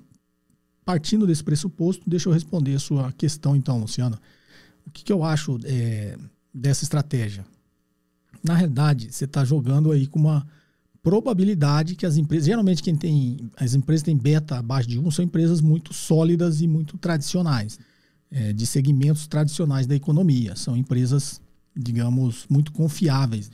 partindo 0.86 1.26
desse 1.26 1.44
pressuposto, 1.44 2.10
deixa 2.10 2.30
eu 2.30 2.34
responder 2.34 2.76
a 2.76 2.80
sua 2.80 3.12
questão, 3.14 3.56
então, 3.56 3.80
Luciano. 3.80 4.18
O 4.86 4.92
que, 4.92 5.04
que 5.04 5.14
eu 5.14 5.24
acho 5.24 5.60
é, 5.64 6.18
dessa 6.54 6.84
estratégia? 6.84 7.46
Na 8.44 8.56
realidade, 8.56 9.12
você 9.12 9.26
está 9.26 9.46
jogando 9.46 9.92
aí 9.92 10.06
com 10.06 10.20
uma 10.20 10.46
probabilidade 11.02 11.96
que 11.96 12.06
as 12.06 12.16
empresas, 12.16 12.46
geralmente 12.46 12.82
quem 12.82 12.96
tem, 12.96 13.52
as 13.58 13.74
empresas 13.74 14.04
têm 14.04 14.18
beta 14.18 14.58
abaixo 14.58 14.88
de 14.88 14.98
1 14.98 15.12
são 15.12 15.26
empresas 15.26 15.60
muito 15.60 15.94
sólidas 15.94 16.62
e 16.62 16.68
muito 16.68 16.98
tradicionais, 16.98 17.78
é, 18.32 18.54
de 18.54 18.66
segmentos 18.66 19.28
tradicionais 19.28 19.86
da 19.86 19.96
economia. 19.96 20.56
São 20.56 20.78
empresas, 20.78 21.42
digamos, 21.76 22.46
muito 22.50 22.72
confiáveis. 22.72 23.52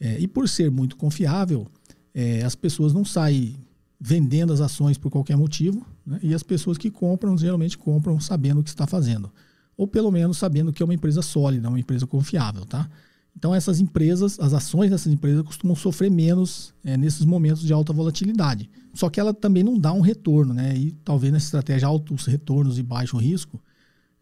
É, 0.00 0.18
e 0.18 0.28
por 0.28 0.48
ser 0.48 0.70
muito 0.70 0.96
confiável, 0.96 1.66
é, 2.14 2.42
as 2.42 2.54
pessoas 2.54 2.92
não 2.92 3.04
saem 3.04 3.56
vendendo 4.00 4.52
as 4.52 4.60
ações 4.60 4.96
por 4.96 5.10
qualquer 5.10 5.36
motivo, 5.36 5.84
né? 6.06 6.18
e 6.22 6.32
as 6.32 6.42
pessoas 6.42 6.78
que 6.78 6.90
compram 6.90 7.36
geralmente 7.36 7.76
compram 7.76 8.20
sabendo 8.20 8.60
o 8.60 8.62
que 8.62 8.70
está 8.70 8.86
fazendo, 8.86 9.30
ou 9.76 9.88
pelo 9.88 10.10
menos 10.10 10.38
sabendo 10.38 10.72
que 10.72 10.82
é 10.82 10.84
uma 10.84 10.94
empresa 10.94 11.20
sólida, 11.20 11.68
uma 11.68 11.80
empresa 11.80 12.06
confiável, 12.06 12.64
tá? 12.64 12.88
Então 13.36 13.54
essas 13.54 13.80
empresas, 13.80 14.38
as 14.40 14.52
ações 14.52 14.90
dessas 14.90 15.12
empresas 15.12 15.42
costumam 15.42 15.76
sofrer 15.76 16.10
menos 16.10 16.74
é, 16.84 16.96
nesses 16.96 17.24
momentos 17.24 17.62
de 17.62 17.72
alta 17.72 17.92
volatilidade. 17.92 18.68
Só 18.92 19.08
que 19.08 19.20
ela 19.20 19.32
também 19.32 19.62
não 19.62 19.78
dá 19.78 19.92
um 19.92 20.00
retorno, 20.00 20.52
né? 20.52 20.76
E 20.76 20.90
talvez 21.04 21.32
nessa 21.32 21.46
estratégia 21.46 21.86
altos 21.86 22.26
retornos 22.26 22.80
e 22.80 22.82
baixo 22.82 23.16
risco, 23.16 23.62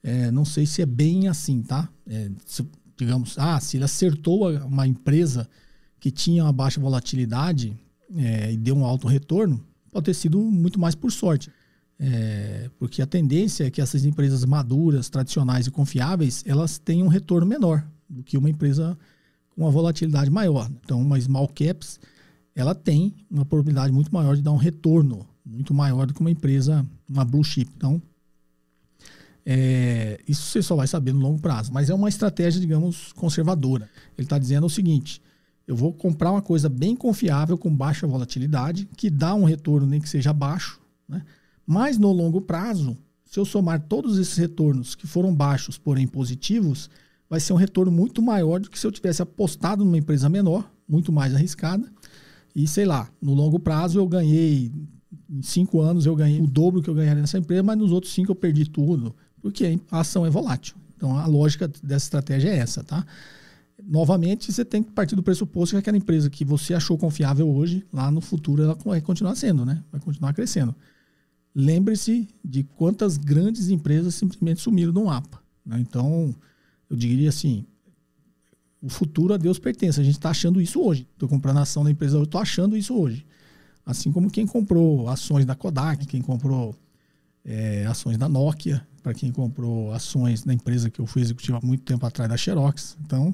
é, 0.03 0.31
não 0.31 0.45
sei 0.45 0.67
se 0.67 0.83
é 0.83 0.87
bem 0.87 1.29
assim, 1.29 1.63
tá? 1.63 1.89
É, 2.07 2.31
se, 2.45 2.67
digamos, 2.99 3.39
ah, 3.39 3.59
se 3.59 3.79
ele 3.79 3.85
acertou 3.85 4.51
uma 4.67 4.87
empresa 4.87 5.49
que 6.07 6.11
tinha 6.13 6.45
uma 6.45 6.53
baixa 6.53 6.81
volatilidade, 6.81 7.77
é, 8.17 8.53
e 8.53 8.57
deu 8.57 8.77
um 8.77 8.85
alto 8.85 9.09
retorno, 9.09 9.61
pode 9.91 10.05
ter 10.05 10.15
sido 10.15 10.39
muito 10.39 10.79
mais 10.79 10.95
por 10.95 11.11
sorte. 11.11 11.51
É, 11.99 12.71
porque 12.79 13.03
a 13.03 13.07
tendência 13.07 13.67
é 13.67 13.71
que 13.73 13.81
essas 13.81 14.05
empresas 14.05 14.45
maduras, 14.45 15.09
tradicionais 15.09 15.67
e 15.67 15.71
confiáveis, 15.73 16.45
elas 16.47 16.79
tenham 16.79 17.09
um 17.09 17.11
retorno 17.11 17.45
menor 17.45 17.85
do 18.09 18.23
que 18.23 18.39
uma 18.39 18.49
empresa 18.49 18.97
com 19.51 19.63
uma 19.63 19.71
volatilidade 19.73 20.31
maior. 20.31 20.71
Então, 20.85 21.03
uma 21.03 21.21
small 21.21 21.49
caps, 21.49 21.99
ela 22.55 22.73
tem 22.73 23.13
uma 23.29 23.45
probabilidade 23.45 23.93
muito 23.93 24.15
maior 24.15 24.37
de 24.37 24.43
dar 24.43 24.53
um 24.53 24.57
retorno 24.57 25.27
muito 25.45 25.75
maior 25.75 26.07
do 26.07 26.15
que 26.15 26.21
uma 26.21 26.31
empresa, 26.31 26.87
uma 27.09 27.25
blue 27.25 27.43
chip. 27.43 27.69
Então, 27.77 28.01
é, 29.45 30.21
isso 30.29 30.43
você 30.43 30.63
só 30.63 30.77
vai 30.77 30.87
saber 30.87 31.13
no 31.13 31.19
longo 31.19 31.41
prazo. 31.41 31.73
Mas 31.73 31.91
é 31.91 31.95
uma 31.95 32.09
estratégia, 32.09 32.61
digamos, 32.61 33.13
conservadora. 33.15 33.91
Ele 34.17 34.25
está 34.25 34.39
dizendo 34.39 34.67
o 34.67 34.71
seguinte: 34.71 35.21
eu 35.67 35.75
vou 35.75 35.93
comprar 35.93 36.31
uma 36.31 36.43
coisa 36.43 36.69
bem 36.69 36.95
confiável, 36.95 37.59
com 37.59 37.75
baixa 37.75 38.07
volatilidade, 38.07 38.89
que 38.97 39.11
dá 39.11 39.35
um 39.35 39.45
retorno 39.45 39.87
nem 39.87 40.01
que 40.01 40.09
seja 40.09 40.33
baixo, 40.33 40.81
né? 41.09 41.23
mas 41.67 41.99
no 41.99 42.13
longo 42.13 42.41
prazo, 42.41 42.97
se 43.25 43.39
eu 43.41 43.45
somar 43.45 43.81
todos 43.81 44.19
esses 44.19 44.37
retornos 44.37 44.95
que 44.95 45.07
foram 45.07 45.35
baixos, 45.35 45.77
porém 45.77 46.07
positivos, 46.07 46.89
vai 47.29 47.41
ser 47.41 47.53
um 47.53 47.57
retorno 47.57 47.91
muito 47.91 48.23
maior 48.23 48.61
do 48.61 48.71
que 48.71 48.79
se 48.79 48.87
eu 48.87 48.93
tivesse 48.93 49.21
apostado 49.21 49.85
numa 49.85 49.99
empresa 49.99 50.29
menor, 50.29 50.71
muito 50.89 51.11
mais 51.11 51.35
arriscada. 51.35 51.91
E 52.55 52.67
sei 52.69 52.85
lá, 52.85 53.11
no 53.21 53.35
longo 53.35 53.59
prazo 53.59 53.99
eu 53.99 54.07
ganhei, 54.07 54.71
em 55.29 55.43
cinco 55.43 55.81
anos 55.81 56.07
eu 56.07 56.15
ganhei 56.15 56.41
o 56.41 56.47
dobro 56.47 56.81
que 56.81 56.89
eu 56.89 56.95
ganharia 56.95 57.21
nessa 57.21 57.39
empresa, 57.39 57.65
mas 57.65 57.77
nos 57.77 57.91
outros 57.91 58.13
cinco 58.15 58.31
eu 58.31 58.37
perdi 58.37 58.65
tudo, 58.65 59.15
porque 59.43 59.79
a 59.91 60.01
ação 60.01 60.25
é 60.25 60.31
volátil. 60.31 60.77
Então 60.97 61.19
a 61.19 61.27
lógica 61.27 61.69
dessa 61.83 62.07
estratégia 62.07 62.51
é 62.51 62.59
essa, 62.59 62.85
tá? 62.85 63.05
Novamente, 63.83 64.53
você 64.53 64.65
tem 64.65 64.83
que 64.83 64.91
partir 64.93 65.15
do 65.17 65.23
pressuposto 65.23 65.75
que 65.75 65.79
aquela 65.79 65.97
empresa 65.97 66.31
que 66.31 66.45
você 66.45 66.75
achou 66.75 66.97
confiável 66.97 67.49
hoje, 67.49 67.85
lá 67.93 68.11
no 68.11 68.21
futuro, 68.21 68.63
ela 68.63 68.77
vai 68.85 69.01
continuar 69.01 69.35
sendo, 69.35 69.65
né? 69.65 69.83
Vai 69.93 70.01
continuar 70.01 70.33
crescendo. 70.33 70.75
Lembre-se 71.55 72.29
de 72.45 72.63
quantas 72.63 73.17
grandes 73.17 73.69
empresas 73.69 74.15
simplesmente 74.15 74.61
sumiram 74.61 74.93
do 74.93 75.05
mapa. 75.05 75.43
Né? 75.65 75.79
Então, 75.81 76.35
eu 76.89 76.97
diria 76.97 77.29
assim: 77.29 77.65
o 78.81 78.89
futuro 78.89 79.35
a 79.35 79.37
Deus 79.37 79.59
pertence. 79.59 80.01
A 80.01 80.05
gente 80.05 80.17
está 80.17 80.31
achando 80.31 80.61
isso 80.61 80.81
hoje. 80.81 81.07
Estou 81.13 81.29
comprando 81.29 81.59
ação 81.59 81.83
da 81.83 81.91
empresa 81.91 82.17
hoje, 82.17 82.27
estou 82.27 82.41
achando 82.41 82.77
isso 82.77 82.95
hoje. 82.95 83.27
Assim 83.85 84.11
como 84.11 84.31
quem 84.31 84.47
comprou 84.47 85.09
ações 85.09 85.45
da 85.45 85.55
Kodak, 85.55 86.07
quem 86.07 86.21
comprou 86.21 86.75
é, 87.45 87.87
ações 87.87 88.19
da 88.19 88.29
Nokia, 88.29 88.87
para 89.03 89.15
quem 89.15 89.31
comprou 89.31 89.93
ações 89.93 90.43
da 90.43 90.53
empresa 90.53 90.91
que 90.91 91.01
eu 91.01 91.07
fui 91.07 91.23
executivo 91.23 91.57
há 91.57 91.61
muito 91.65 91.85
tempo 91.85 92.05
atrás, 92.05 92.29
da 92.29 92.37
Xerox. 92.37 92.97
Então, 93.05 93.33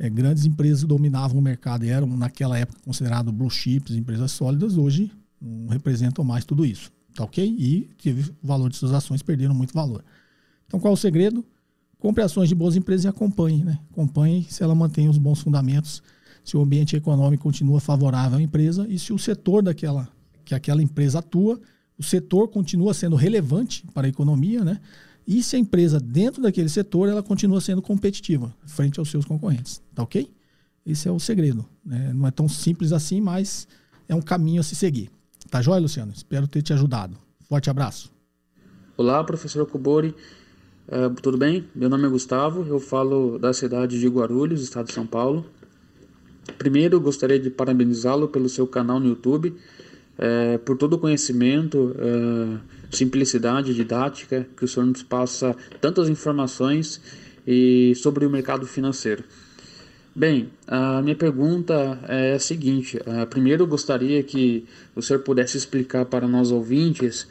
é, 0.00 0.08
grandes 0.08 0.46
empresas 0.46 0.82
dominavam 0.82 1.38
o 1.38 1.42
mercado 1.42 1.84
e 1.84 1.90
eram, 1.90 2.06
naquela 2.16 2.58
época, 2.58 2.80
considerados 2.82 3.32
blue 3.34 3.50
chips, 3.50 3.94
empresas 3.94 4.32
sólidas, 4.32 4.78
hoje 4.78 5.12
não 5.38 5.68
representam 5.68 6.24
mais 6.24 6.42
tudo 6.42 6.64
isso. 6.64 6.90
Tá 7.14 7.22
ok? 7.22 7.44
E 7.44 7.90
teve 8.02 8.30
o 8.42 8.46
valor 8.46 8.70
de 8.70 8.76
suas 8.76 8.94
ações, 8.94 9.22
perderam 9.22 9.54
muito 9.54 9.74
valor. 9.74 10.02
Então, 10.66 10.80
qual 10.80 10.92
é 10.92 10.94
o 10.94 10.96
segredo? 10.96 11.44
Compre 11.98 12.24
ações 12.24 12.48
de 12.48 12.54
boas 12.54 12.76
empresas 12.76 13.04
e 13.04 13.08
acompanhe. 13.08 13.62
Né? 13.62 13.78
Acompanhe 13.92 14.46
se 14.48 14.62
ela 14.62 14.74
mantém 14.74 15.06
os 15.06 15.18
bons 15.18 15.42
fundamentos, 15.42 16.02
se 16.42 16.56
o 16.56 16.62
ambiente 16.62 16.96
econômico 16.96 17.42
continua 17.42 17.78
favorável 17.78 18.38
à 18.38 18.42
empresa 18.42 18.86
e 18.88 18.98
se 18.98 19.12
o 19.12 19.18
setor 19.18 19.62
daquela 19.62 20.08
que 20.46 20.54
aquela 20.54 20.82
empresa 20.82 21.18
atua, 21.18 21.60
o 21.98 22.02
setor 22.02 22.48
continua 22.48 22.94
sendo 22.94 23.16
relevante 23.16 23.84
para 23.92 24.06
a 24.06 24.10
economia, 24.10 24.64
né? 24.64 24.80
E 25.30 25.44
se 25.44 25.54
a 25.54 25.58
empresa, 25.60 26.00
dentro 26.00 26.42
daquele 26.42 26.68
setor, 26.68 27.08
ela 27.08 27.22
continua 27.22 27.60
sendo 27.60 27.80
competitiva 27.80 28.52
frente 28.66 28.98
aos 28.98 29.08
seus 29.08 29.24
concorrentes. 29.24 29.80
Tá 29.94 30.02
ok? 30.02 30.28
Esse 30.84 31.06
é 31.06 31.12
o 31.12 31.20
segredo. 31.20 31.64
Né? 31.84 32.12
Não 32.12 32.26
é 32.26 32.32
tão 32.32 32.48
simples 32.48 32.90
assim, 32.90 33.20
mas 33.20 33.68
é 34.08 34.14
um 34.14 34.20
caminho 34.20 34.60
a 34.60 34.64
se 34.64 34.74
seguir. 34.74 35.08
Tá 35.48 35.62
joia, 35.62 35.80
Luciano? 35.80 36.10
Espero 36.12 36.48
ter 36.48 36.62
te 36.62 36.72
ajudado. 36.72 37.16
Forte 37.48 37.70
abraço. 37.70 38.10
Olá, 38.96 39.22
professor 39.22 39.64
Kubori. 39.66 40.16
Uh, 40.88 41.14
tudo 41.22 41.38
bem? 41.38 41.64
Meu 41.76 41.88
nome 41.88 42.06
é 42.06 42.08
Gustavo, 42.08 42.66
eu 42.66 42.80
falo 42.80 43.38
da 43.38 43.52
cidade 43.52 44.00
de 44.00 44.08
Guarulhos, 44.08 44.60
estado 44.60 44.88
de 44.88 44.94
São 44.94 45.06
Paulo. 45.06 45.46
Primeiro, 46.58 47.00
gostaria 47.00 47.38
de 47.38 47.50
parabenizá-lo 47.50 48.26
pelo 48.26 48.48
seu 48.48 48.66
canal 48.66 48.98
no 48.98 49.06
YouTube, 49.06 49.54
uh, 50.20 50.58
por 50.60 50.76
todo 50.76 50.92
o 50.92 50.98
conhecimento. 50.98 51.96
Uh, 51.96 52.60
simplicidade 52.90 53.74
didática, 53.74 54.46
que 54.56 54.64
o 54.64 54.68
senhor 54.68 54.86
nos 54.86 55.02
passa 55.02 55.54
tantas 55.80 56.08
informações 56.08 57.00
e 57.46 57.94
sobre 57.96 58.26
o 58.26 58.30
mercado 58.30 58.66
financeiro. 58.66 59.24
Bem, 60.14 60.50
a 60.66 61.00
minha 61.00 61.14
pergunta 61.14 61.98
é 62.08 62.34
a 62.34 62.38
seguinte: 62.38 62.98
primeiro, 63.30 63.62
eu 63.62 63.66
gostaria 63.66 64.22
que 64.22 64.66
o 64.94 65.00
senhor 65.00 65.20
pudesse 65.20 65.56
explicar 65.56 66.04
para 66.04 66.26
nós 66.26 66.50
ouvintes 66.50 67.28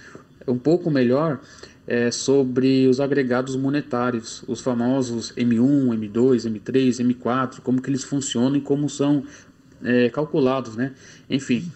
um 0.48 0.58
pouco 0.58 0.90
melhor 0.90 1.42
é, 1.86 2.10
sobre 2.10 2.88
os 2.88 3.00
agregados 3.00 3.56
monetários, 3.56 4.44
os 4.48 4.62
famosos 4.62 5.34
M1, 5.34 5.90
M2, 5.90 6.50
M3, 6.50 7.06
M4, 7.06 7.60
como 7.60 7.82
que 7.82 7.90
eles 7.90 8.04
funcionam 8.04 8.56
e 8.56 8.62
como 8.62 8.90
são 8.90 9.24
é, 9.84 10.10
calculados, 10.10 10.76
né? 10.76 10.94
Enfim, 11.30 11.70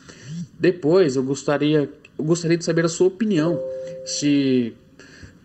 depois 0.64 1.18
eu 1.18 1.24
gostaria 1.24 1.90
eu 2.18 2.24
gostaria 2.24 2.58
de 2.58 2.64
saber 2.64 2.86
a 2.86 2.90
sua 2.90 3.08
opinião. 3.08 3.60
Se, 4.06 4.74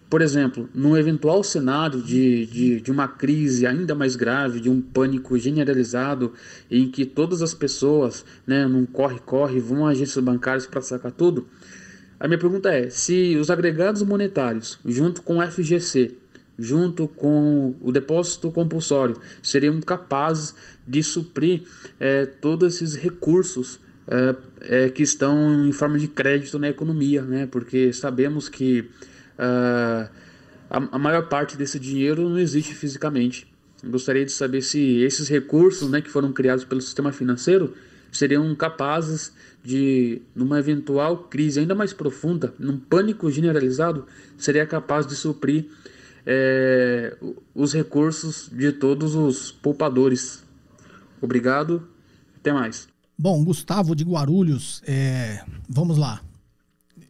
por 0.08 0.22
exemplo, 0.22 0.68
num 0.72 0.96
eventual 0.96 1.42
cenário 1.42 2.00
de, 2.00 2.46
de, 2.46 2.80
de 2.80 2.92
uma 2.92 3.08
crise 3.08 3.66
ainda 3.66 3.94
mais 3.94 4.14
grave, 4.14 4.60
de 4.60 4.70
um 4.70 4.80
pânico 4.80 5.36
generalizado, 5.38 6.34
em 6.70 6.88
que 6.88 7.04
todas 7.04 7.42
as 7.42 7.52
pessoas, 7.52 8.24
né, 8.46 8.66
num 8.66 8.86
corre-corre, 8.86 9.58
vão 9.58 9.86
a 9.86 9.90
agências 9.90 10.22
bancárias 10.22 10.66
para 10.66 10.80
sacar 10.80 11.10
tudo, 11.10 11.48
a 12.20 12.28
minha 12.28 12.38
pergunta 12.38 12.68
é: 12.72 12.88
se 12.88 13.34
os 13.36 13.50
agregados 13.50 14.02
monetários, 14.02 14.78
junto 14.84 15.22
com 15.22 15.38
o 15.38 15.50
FGC, 15.50 16.14
junto 16.56 17.08
com 17.08 17.74
o 17.80 17.90
depósito 17.90 18.52
compulsório, 18.52 19.16
seriam 19.42 19.80
capazes 19.80 20.54
de 20.86 21.02
suprir 21.02 21.62
é, 21.98 22.24
todos 22.24 22.74
esses 22.74 22.94
recursos 22.94 23.80
é, 24.10 24.84
é, 24.86 24.88
que 24.88 25.02
estão 25.02 25.66
em 25.66 25.72
forma 25.72 25.98
de 25.98 26.08
crédito 26.08 26.58
na 26.58 26.68
economia, 26.68 27.22
né? 27.22 27.46
porque 27.46 27.92
sabemos 27.92 28.48
que 28.48 28.80
uh, 29.38 30.08
a, 30.70 30.76
a, 30.92 30.98
maior 30.98 31.28
parte 31.28 31.56
desse 31.56 31.78
dinheiro 31.78 32.26
não 32.28 32.38
existe 32.38 32.74
fisicamente. 32.74 33.46
gostaria 33.84 34.24
de 34.24 34.32
saber 34.32 34.62
se 34.62 35.02
esses 35.02 35.28
recursos 35.28 35.90
né, 35.90 36.00
que 36.00 36.08
foram 36.08 36.32
criados 36.32 36.64
pelo 36.64 36.80
sistema 36.80 37.12
financeiro 37.12 37.74
seriam 38.10 38.54
capazes 38.54 39.30
de, 39.62 40.22
numa 40.34 40.58
eventual 40.58 41.24
crise 41.24 41.60
ainda 41.60 41.74
mais 41.74 41.92
profunda, 41.92 42.54
num 42.58 42.78
pânico 42.78 43.30
generalizado, 43.30 44.06
seria 44.38 44.66
capaz 44.66 45.06
de 45.06 45.14
suprir 45.14 45.66
é, 46.24 47.14
os 47.54 47.74
recursos 47.74 48.48
de 48.50 48.72
todos 48.72 49.14
os 49.14 49.52
poupadores. 49.52 50.42
Obrigado, 51.20 51.86
até 52.38 52.50
mais. 52.52 52.88
Bom, 53.20 53.42
Gustavo 53.44 53.96
de 53.96 54.04
Guarulhos, 54.04 54.80
é, 54.86 55.44
vamos 55.68 55.98
lá. 55.98 56.22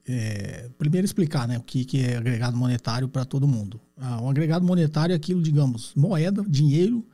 É, 0.08 0.70
primeiro 0.78 1.04
explicar 1.04 1.46
né, 1.46 1.58
o 1.58 1.62
que, 1.62 1.84
que 1.84 2.00
é 2.00 2.16
agregado 2.16 2.56
monetário 2.56 3.06
para 3.08 3.26
todo 3.26 3.46
mundo. 3.46 3.78
Ah, 3.94 4.18
um 4.22 4.30
agregado 4.30 4.64
monetário 4.64 5.12
é 5.12 5.16
aquilo, 5.16 5.42
digamos, 5.42 5.92
moeda, 5.94 6.42
dinheiro, 6.48 7.06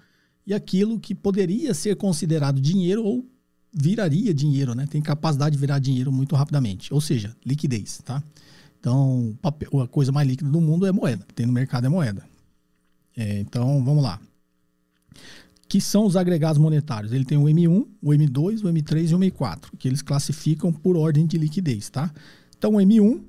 e 0.47 0.55
aquilo 0.55 1.01
que 1.01 1.13
poderia 1.13 1.75
ser 1.75 1.97
considerado 1.97 2.61
dinheiro 2.61 3.05
ou 3.05 3.29
viraria 3.73 4.33
dinheiro, 4.33 4.77
né? 4.77 4.87
Tem 4.87 5.03
capacidade 5.03 5.57
de 5.57 5.61
virar 5.61 5.81
dinheiro 5.81 6.13
muito 6.13 6.37
rapidamente, 6.37 6.95
ou 6.95 7.01
seja, 7.01 7.35
liquidez, 7.45 8.01
tá? 8.05 8.23
Então, 8.79 9.37
a 9.43 9.89
coisa 9.89 10.13
mais 10.13 10.29
líquida 10.29 10.51
do 10.51 10.61
mundo 10.61 10.87
é 10.87 10.93
moeda. 10.93 11.27
Tem 11.35 11.47
no 11.47 11.53
mercado 11.53 11.87
é 11.87 11.89
moeda. 11.89 12.25
É, 13.17 13.41
então, 13.41 13.83
vamos 13.83 14.05
lá. 14.05 14.21
Que 15.69 15.81
são 15.81 16.07
os 16.07 16.17
agregados 16.17 16.59
monetários? 16.59 17.13
Ele 17.13 17.25
tem 17.25 17.39
o 17.39 17.45
M1, 17.45 17.87
o 18.03 18.11
M2, 18.11 18.63
o 18.63 18.73
M3 18.73 19.11
e 19.11 19.15
o 19.15 19.19
M4, 19.19 19.71
que 19.79 19.89
eles 19.89 20.03
classificam 20.03 20.73
por 20.73 20.97
ordem 20.97 21.27
de 21.27 21.39
liquidez, 21.39 21.89
tá? 21.89 22.13
Então, 22.57 22.75
o 22.75 22.77
M1 22.77 23.23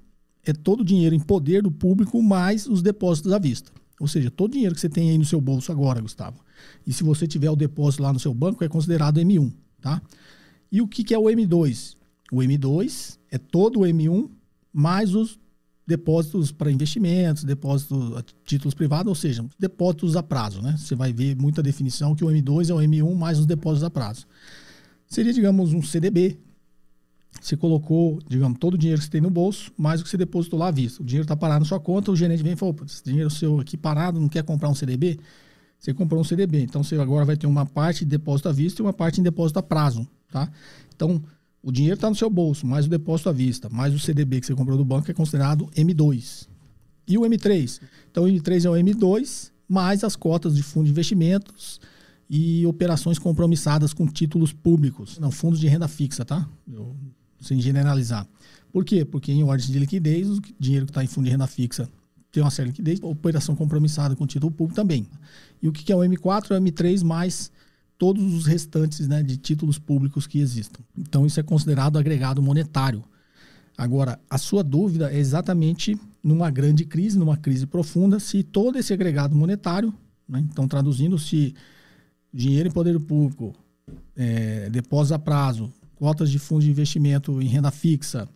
é 0.43 0.54
todo 0.54 0.82
o 0.82 0.86
dinheiro 0.86 1.15
em 1.15 1.19
poder 1.19 1.63
do 1.63 1.71
público 1.71 2.21
mais 2.21 2.67
os 2.67 2.82
depósitos 2.82 3.34
à 3.34 3.39
vista. 3.39 3.71
Ou 4.00 4.08
seja, 4.08 4.30
todo 4.30 4.52
o 4.52 4.54
dinheiro 4.54 4.76
que 4.76 4.82
você 4.82 4.89
tem 4.89 5.10
aí 5.10 5.17
no 5.17 5.26
seu 5.26 5.39
bolso 5.39 5.71
agora, 5.71 6.02
Gustavo. 6.02 6.43
E 6.86 6.93
se 6.93 7.04
você 7.04 7.26
tiver 7.26 7.50
o 7.50 7.56
depósito 7.56 8.04
lá 8.04 8.12
no 8.12 8.19
seu 8.19 8.34
banco, 8.34 8.63
é 8.63 8.67
considerado 8.67 9.19
M1, 9.19 9.52
tá? 9.82 10.02
E 10.71 10.82
o 10.82 10.88
que, 10.88 11.04
que 11.04 11.13
é 11.13 11.17
o 11.17 11.24
M2? 11.24 11.95
O 12.32 12.38
M2 12.38 13.17
é 13.32 13.38
todo 13.38 13.80
o 13.80 13.84
M1 13.84 14.30
mais 14.74 15.15
os 15.15 15.39
depósitos 15.88 16.52
para 16.52 16.71
investimentos, 16.71 17.43
depósitos 17.43 18.17
a 18.17 18.24
títulos 18.43 18.74
privados, 18.74 19.08
ou 19.10 19.15
seja, 19.15 19.45
depósitos 19.60 20.15
a 20.15 20.24
prazo, 20.24 20.62
né? 20.62 20.76
Você 20.78 20.95
vai 20.95 21.13
ver 21.13 21.36
muita 21.36 21.62
definição 21.62 22.15
que 22.15 22.24
o 22.24 22.28
M2 22.28 22.69
é 22.69 22.74
o 22.74 22.78
M1 22.78 23.15
mais 23.15 23.39
os 23.39 23.45
depósitos 23.45 23.84
a 23.84 23.89
prazo. 23.89 24.26
Seria, 25.08 25.32
digamos, 25.32 25.74
um 25.74 25.82
CDB. 25.82 26.39
Você 27.39 27.56
colocou, 27.56 28.19
digamos, 28.28 28.58
todo 28.58 28.74
o 28.74 28.78
dinheiro 28.78 29.00
que 29.00 29.06
você 29.06 29.12
tem 29.12 29.21
no 29.21 29.30
bolso, 29.30 29.71
mais 29.78 30.02
o 30.02 30.04
que 30.04 30.10
você 30.10 30.17
depositou 30.17 30.58
lá 30.58 30.69
à 30.69 30.71
vista. 30.71 31.04
O 31.04 31.06
dinheiro 31.06 31.26
está 31.26 31.36
parado 31.36 31.60
na 31.60 31.65
sua 31.65 31.80
conta, 31.80 32.12
o 32.12 32.15
gerente 32.15 32.41
vem 32.41 32.54
e 32.54 32.56
fala, 32.56 32.74
esse 32.86 33.04
dinheiro 33.04 33.30
seu 33.30 33.60
aqui 33.60 33.78
parado, 33.78 34.19
não 34.19 34.30
quer 34.30 34.43
comprar 34.43 34.69
um 34.69 34.76
CDB? 34.76 35.19
Você 35.78 35.93
comprou 35.93 36.21
um 36.21 36.24
CDB, 36.24 36.62
então 36.62 36.84
você 36.84 36.95
agora 36.95 37.26
vai 37.26 37.38
ter 37.38 37.45
uma 37.45 37.65
parte 37.65 38.00
de 38.00 38.06
depósito 38.06 38.50
à 38.50 38.52
vista 38.52 38.82
e 38.82 38.84
uma 38.84 38.93
parte 38.93 39.19
em 39.19 39.24
depósito 39.24 39.60
a 39.60 39.62
prazo, 39.62 40.08
tá? 40.32 40.50
Então, 40.95 41.21
o 41.65 41.71
dinheiro 41.71 41.95
está 41.95 42.08
no 42.08 42.15
seu 42.15 42.30
bolso, 42.30 42.67
mais 42.67 42.86
o 42.86 42.89
depósito 42.89 43.28
à 43.28 43.32
vista, 43.32 43.67
mais 43.69 43.91
o 43.91 43.97
CDB 43.97 44.39
que 44.39 44.45
você 44.45 44.54
comprou 44.54 44.78
do 44.78 44.86
banco 44.86 45.10
é 45.10 45.13
considerado 45.15 45.65
M2. 45.75 46.47
E 47.08 47.17
o 47.17 47.21
M3? 47.21 47.82
Então, 48.12 48.25
o 48.25 48.28
M3 48.28 48.65
é 48.65 48.69
o 48.69 48.73
M2 48.73 49.51
mais 49.67 50.04
as 50.04 50.15
cotas 50.15 50.56
de 50.56 50.62
fundo 50.62 50.86
de 50.86 50.91
investimentos 50.91 51.82
e 52.30 52.63
operações 52.67 53.17
compromissadas 53.17 53.95
com 53.95 54.06
títulos 54.06 54.54
públicos. 54.54 55.17
Não, 55.17 55.32
fundos 55.32 55.60
de 55.60 55.67
renda 55.67 55.88
fixa, 55.88 56.23
tá? 56.23 56.47
Eu, 56.71 56.95
sem 57.41 57.60
generalizar. 57.60 58.28
Por 58.71 58.86
quê? 58.86 59.04
Porque 59.04 59.32
em 59.32 59.43
ordem 59.43 59.65
de 59.65 59.80
liquidez, 59.80 60.30
o 60.30 60.41
dinheiro 60.60 60.86
que 60.86 60.91
está 60.91 61.04
em 61.04 61.08
fundo 61.08 61.25
de 61.25 61.32
renda 61.32 61.47
fixa 61.47 61.89
tem 62.32 62.43
uma 62.43 62.51
certa 62.51 62.69
liquidez, 62.69 62.99
operação 63.01 63.56
compromissada 63.56 64.15
com 64.15 64.28
título 64.28 64.51
público 64.51 64.75
também. 64.75 65.08
E 65.63 65.67
o 65.67 65.71
que 65.71 65.91
é 65.91 65.95
o 65.95 66.01
M4? 66.01 66.51
É 66.51 66.60
o 66.60 66.62
M3 66.62 67.04
mais 67.04 67.51
todos 67.98 68.34
os 68.34 68.46
restantes 68.46 69.08
né, 69.08 69.24
de 69.24 69.38
títulos 69.38 69.80
públicos 69.80 70.28
que 70.28 70.40
existam. 70.40 70.82
Então, 70.98 71.26
isso 71.26 71.40
é 71.40 71.44
considerado 71.44 71.98
agregado 71.98 72.42
monetário. 72.42 73.04
Agora, 73.78 74.20
a 74.30 74.38
sua 74.38 74.64
dúvida 74.64 75.12
é 75.12 75.18
exatamente 75.18 76.00
numa 76.24 76.50
grande 76.50 76.86
crise, 76.86 77.18
numa 77.18 77.38
crise 77.38 77.66
profunda, 77.66 78.20
se 78.20 78.42
todo 78.44 78.78
esse 78.78 78.94
agregado 78.94 79.36
monetário, 79.36 79.94
né, 80.28 80.44
então 80.52 80.68
traduzindo, 80.68 81.20
se 81.20 81.54
dinheiro 82.34 82.70
em 82.70 82.72
poder 82.72 83.00
público, 83.00 83.54
é, 84.16 84.70
depósitos 84.70 85.12
a 85.12 85.20
prazo, 85.20 85.72
cotas 85.96 86.30
de 86.32 86.40
fundos 86.40 86.66
de 86.66 86.72
investimento 86.72 87.42
em 87.42 87.48
renda 87.48 87.72
fixa, 87.72 88.28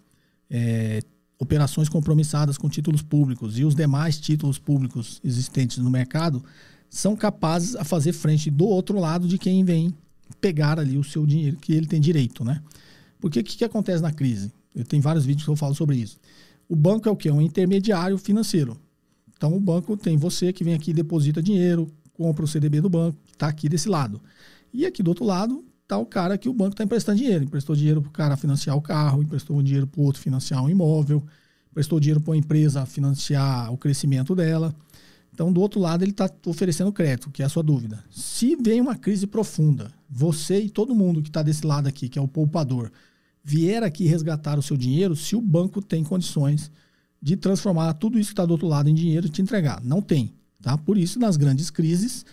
é, 0.50 1.02
operações 1.40 1.88
compromissadas 1.88 2.58
com 2.58 2.70
títulos 2.70 3.02
públicos 3.02 3.58
e 3.58 3.64
os 3.64 3.74
demais 3.74 4.20
títulos 4.20 4.60
públicos 4.60 5.22
existentes 5.24 5.78
no 5.78 5.90
mercado, 5.90 6.44
são 6.90 7.16
capazes 7.16 7.76
a 7.76 7.84
fazer 7.84 8.14
frente 8.14 8.50
do 8.50 8.66
outro 8.66 9.00
lado 9.00 9.28
de 9.28 9.38
quem 9.38 9.64
vem 9.64 9.94
pegar 10.42 10.80
ali 10.80 10.98
o 10.98 11.04
seu 11.04 11.26
dinheiro 11.26 11.58
que 11.58 11.74
ele 11.74 11.86
tem 11.86 12.00
direito, 12.00 12.44
né? 12.44 12.62
Porque 13.20 13.40
o 13.40 13.44
que, 13.44 13.58
que 13.58 13.66
acontece 13.66 14.02
na 14.02 14.12
crise? 14.12 14.52
Eu 14.76 14.86
tenho 14.86 15.02
vários 15.02 15.26
vídeos 15.26 15.44
que 15.44 15.52
eu 15.52 15.56
falo 15.56 15.76
sobre 15.76 15.98
isso. 15.98 16.18
O 16.68 16.76
banco 16.76 17.10
é 17.10 17.12
o 17.12 17.16
que? 17.16 17.28
É 17.28 17.34
um 17.34 17.42
intermediário 17.42 18.18
financeiro. 18.18 18.78
Então 19.36 19.56
o 19.56 19.60
banco 19.60 19.96
tem 19.98 20.18
você 20.18 20.54
que 20.54 20.64
vem 20.64 20.74
aqui 20.74 20.94
deposita 20.94 21.42
dinheiro, 21.42 21.88
compra 22.14 22.44
o 22.44 22.48
CDB 22.48 22.82
do 22.82 22.90
banco, 22.90 23.18
está 23.32 23.48
aqui 23.48 23.70
desse 23.70 23.90
lado. 23.90 24.22
E 24.74 24.86
aqui 24.86 25.02
do 25.02 25.10
outro 25.10 25.26
lado 25.26 25.64
está 25.84 25.98
o 25.98 26.06
cara 26.06 26.38
que 26.38 26.48
o 26.48 26.54
banco 26.54 26.72
está 26.72 26.84
emprestando 26.84 27.18
dinheiro. 27.18 27.44
Emprestou 27.44 27.76
dinheiro 27.76 28.02
para 28.02 28.10
o 28.10 28.12
cara 28.12 28.38
financiar 28.38 28.76
o 28.78 28.82
carro, 28.82 29.24
emprestou 29.24 29.62
dinheiro 29.64 29.88
para 29.88 30.02
o 30.02 30.04
outro 30.04 30.22
financiar 30.22 30.64
um 30.64 30.70
imóvel, 30.70 31.24
emprestou 31.72 32.00
dinheiro 32.00 32.22
para 32.22 32.32
uma 32.32 32.38
empresa 32.38 32.86
financiar 32.86 33.74
o 33.74 33.78
crescimento 33.78 34.36
dela. 34.36 34.76
Então, 35.40 35.54
do 35.54 35.62
outro 35.62 35.80
lado, 35.80 36.04
ele 36.04 36.12
está 36.12 36.30
oferecendo 36.48 36.92
crédito, 36.92 37.32
que 37.32 37.42
é 37.42 37.46
a 37.46 37.50
sua 37.50 37.64
dúvida. 37.64 38.04
Se 38.12 38.58
vem 38.58 38.82
uma 38.82 38.98
crise 38.98 39.26
profunda, 39.26 39.90
você 40.10 40.60
e 40.60 40.70
todo 40.70 40.94
mundo 40.94 41.22
que 41.22 41.30
está 41.30 41.42
desse 41.42 41.66
lado 41.66 41.88
aqui, 41.88 42.10
que 42.10 42.20
é 42.20 42.22
o 42.22 42.28
poupador, 42.28 42.92
vier 43.42 43.82
aqui 43.82 44.06
resgatar 44.06 44.60
o 44.60 44.62
seu 44.62 44.76
dinheiro, 44.76 45.16
se 45.16 45.38
o 45.38 45.42
banco 45.42 45.82
tem 45.82 46.04
condições 46.04 46.70
de 47.22 47.38
transformar 47.38 47.94
tudo 47.94 48.20
isso 48.20 48.32
que 48.32 48.34
está 48.34 48.46
do 48.46 48.52
outro 48.52 48.68
lado 48.68 48.90
em 48.90 48.94
dinheiro 48.94 49.28
e 49.28 49.30
te 49.30 49.42
entregar. 49.42 49.82
Não 49.82 50.02
tem. 50.02 50.34
Tá? 50.62 50.78
Por 50.78 50.98
isso, 50.98 51.18
nas 51.18 51.38
grandes 51.38 51.70
crises, 51.70 52.26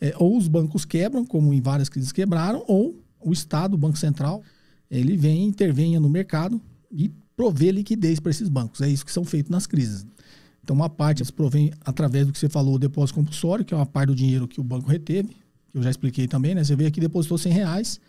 é, 0.00 0.14
ou 0.16 0.34
os 0.34 0.48
bancos 0.48 0.86
quebram, 0.86 1.22
como 1.26 1.52
em 1.52 1.60
várias 1.60 1.90
crises 1.90 2.12
quebraram, 2.12 2.64
ou 2.66 2.98
o 3.20 3.30
Estado, 3.34 3.74
o 3.74 3.78
Banco 3.78 3.98
Central, 3.98 4.42
ele 4.90 5.18
vem, 5.18 5.44
intervenha 5.44 6.00
no 6.00 6.08
mercado 6.08 6.58
e 6.90 7.12
provê 7.36 7.70
liquidez 7.70 8.18
para 8.20 8.30
esses 8.30 8.48
bancos. 8.48 8.80
É 8.80 8.88
isso 8.88 9.04
que 9.04 9.12
são 9.12 9.22
feitos 9.22 9.50
nas 9.50 9.66
crises. 9.66 10.06
Então, 10.64 10.74
uma 10.74 10.88
parte 10.88 11.20
eles 11.20 11.30
provém 11.30 11.70
através 11.84 12.26
do 12.26 12.32
que 12.32 12.38
você 12.38 12.48
falou, 12.48 12.76
o 12.76 12.78
depósito 12.78 13.18
compulsório, 13.18 13.66
que 13.66 13.74
é 13.74 13.76
uma 13.76 13.84
parte 13.84 14.06
do 14.08 14.14
dinheiro 14.14 14.48
que 14.48 14.58
o 14.58 14.64
banco 14.64 14.88
reteve, 14.88 15.28
que 15.70 15.76
eu 15.76 15.82
já 15.82 15.90
expliquei 15.90 16.26
também, 16.26 16.54
né? 16.54 16.64
Você 16.64 16.74
veio 16.74 16.88
aqui 16.88 17.00
depositou 17.00 17.36
100 17.36 17.52
reais, 17.52 18.00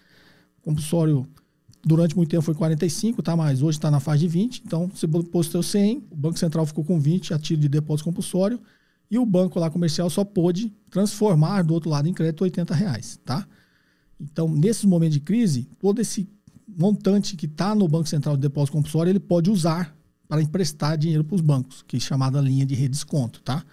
compulsório 0.62 1.28
durante 1.86 2.16
muito 2.16 2.30
tempo 2.30 2.42
foi 2.42 2.56
45, 2.56 3.22
tá? 3.22 3.36
Mas 3.36 3.62
hoje 3.62 3.78
está 3.78 3.92
na 3.92 4.00
faixa 4.00 4.20
de 4.20 4.30
20, 4.30 4.64
então 4.66 4.88
você 4.88 5.06
depositou 5.06 5.62
100, 5.62 6.06
o 6.10 6.16
Banco 6.16 6.40
Central 6.40 6.66
ficou 6.66 6.86
com 6.86 6.98
20 6.98 7.34
a 7.34 7.40
tiro 7.40 7.60
de 7.60 7.68
depósito 7.68 8.06
compulsório 8.06 8.58
e 9.12 9.20
o 9.20 9.26
banco 9.26 9.60
lá 9.60 9.70
comercial 9.70 10.10
só 10.10 10.24
pôde 10.24 10.72
transformar 10.90 11.62
do 11.62 11.74
outro 11.74 11.90
lado 11.90 12.08
em 12.08 12.14
crédito 12.14 12.42
80 12.42 12.74
reais, 12.74 13.20
tá? 13.26 13.46
Então, 14.20 14.48
nesses 14.48 14.86
momentos 14.86 15.16
de 15.16 15.20
crise, 15.20 15.68
todo 15.78 16.00
esse 16.00 16.26
montante 16.66 17.36
que 17.36 17.48
está 17.48 17.76
no 17.76 17.86
Banco 17.86 18.08
Central 18.08 18.38
de 18.38 18.44
Depósito 18.44 18.78
Compulsório, 18.78 19.10
ele 19.10 19.20
pode 19.20 19.52
usar 19.52 19.95
para 20.28 20.42
emprestar 20.42 20.98
dinheiro 20.98 21.24
para 21.24 21.36
os 21.36 21.42
bancos, 21.42 21.84
que 21.88 21.98
é 21.98 22.00
chamada 22.00 22.40
linha 22.42 22.66
de 22.66 22.76
redesconto, 22.76 23.42
tá? 23.42 23.64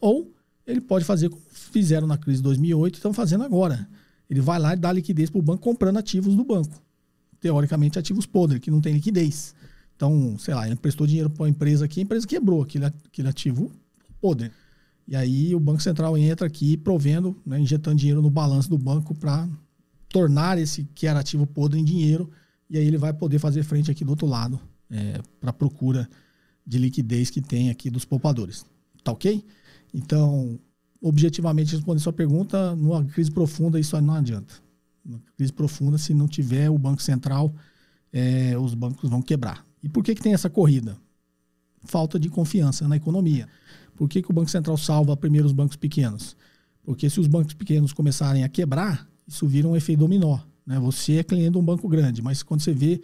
Ou 0.00 0.32
ele 0.66 0.80
pode 0.80 1.04
fazer 1.04 1.28
como 1.28 1.42
fizeram 1.52 2.06
na 2.06 2.16
crise 2.16 2.38
de 2.38 2.44
2008 2.44 2.94
e 2.94 2.98
estão 2.98 3.12
fazendo 3.12 3.44
agora. 3.44 3.88
Ele 4.28 4.40
vai 4.40 4.58
lá 4.58 4.74
e 4.74 4.76
dá 4.76 4.92
liquidez 4.92 5.30
para 5.30 5.38
o 5.38 5.42
banco 5.42 5.62
comprando 5.62 5.96
ativos 5.96 6.34
do 6.34 6.44
banco. 6.44 6.80
Teoricamente, 7.40 7.98
ativos 7.98 8.26
podres, 8.26 8.60
que 8.60 8.70
não 8.70 8.80
tem 8.80 8.94
liquidez. 8.94 9.54
Então, 9.96 10.36
sei 10.38 10.54
lá, 10.54 10.64
ele 10.64 10.74
emprestou 10.74 11.06
dinheiro 11.06 11.30
para 11.30 11.42
uma 11.42 11.48
empresa 11.48 11.84
aqui, 11.84 12.00
a 12.00 12.02
empresa 12.02 12.26
quebrou 12.26 12.62
aquele, 12.62 12.84
ativo 13.28 13.70
podre. 14.20 14.50
E 15.06 15.16
aí 15.16 15.54
o 15.54 15.60
Banco 15.60 15.82
Central 15.82 16.16
entra 16.16 16.46
aqui 16.46 16.76
provendo, 16.76 17.36
né, 17.44 17.58
injetando 17.58 17.96
dinheiro 17.96 18.22
no 18.22 18.30
balanço 18.30 18.70
do 18.70 18.78
banco 18.78 19.14
para 19.14 19.48
tornar 20.08 20.58
esse 20.58 20.84
que 20.94 21.06
era 21.06 21.20
ativo 21.20 21.46
podre 21.46 21.80
em 21.80 21.84
dinheiro. 21.84 22.30
E 22.70 22.78
aí 22.78 22.86
ele 22.86 22.98
vai 22.98 23.12
poder 23.12 23.38
fazer 23.38 23.62
frente 23.62 23.90
aqui 23.90 24.04
do 24.04 24.10
outro 24.10 24.26
lado 24.26 24.60
é, 24.92 25.20
para 25.40 25.50
a 25.50 25.52
procura 25.52 26.08
de 26.64 26.78
liquidez 26.78 27.30
que 27.30 27.40
tem 27.40 27.70
aqui 27.70 27.90
dos 27.90 28.04
poupadores. 28.04 28.64
Tá 29.02 29.10
ok? 29.10 29.44
Então, 29.92 30.58
objetivamente, 31.00 31.74
respondendo 31.74 32.02
sua 32.02 32.12
pergunta, 32.12 32.76
numa 32.76 33.04
crise 33.04 33.30
profunda 33.30 33.80
isso 33.80 34.00
não 34.00 34.14
adianta. 34.14 34.54
Numa 35.04 35.20
crise 35.36 35.52
profunda, 35.52 35.98
se 35.98 36.14
não 36.14 36.28
tiver 36.28 36.70
o 36.70 36.78
Banco 36.78 37.02
Central, 37.02 37.52
é, 38.12 38.56
os 38.56 38.74
bancos 38.74 39.10
vão 39.10 39.20
quebrar. 39.20 39.66
E 39.82 39.88
por 39.88 40.04
que, 40.04 40.14
que 40.14 40.22
tem 40.22 40.34
essa 40.34 40.48
corrida? 40.48 40.96
Falta 41.84 42.18
de 42.20 42.28
confiança 42.28 42.86
na 42.86 42.96
economia. 42.96 43.48
Por 43.96 44.08
que, 44.08 44.22
que 44.22 44.30
o 44.30 44.34
Banco 44.34 44.50
Central 44.50 44.76
salva 44.76 45.16
primeiro 45.16 45.46
os 45.46 45.52
bancos 45.52 45.76
pequenos? 45.76 46.36
Porque 46.84 47.10
se 47.10 47.18
os 47.18 47.26
bancos 47.26 47.54
pequenos 47.54 47.92
começarem 47.92 48.44
a 48.44 48.48
quebrar, 48.48 49.08
isso 49.26 49.46
vira 49.46 49.66
um 49.66 49.74
efeito 49.74 50.00
dominó. 50.00 50.38
Né? 50.64 50.78
Você 50.78 51.16
é 51.16 51.24
cliente 51.24 51.52
de 51.52 51.58
um 51.58 51.64
banco 51.64 51.88
grande, 51.88 52.22
mas 52.22 52.42
quando 52.42 52.60
você 52.60 52.72
vê 52.72 53.00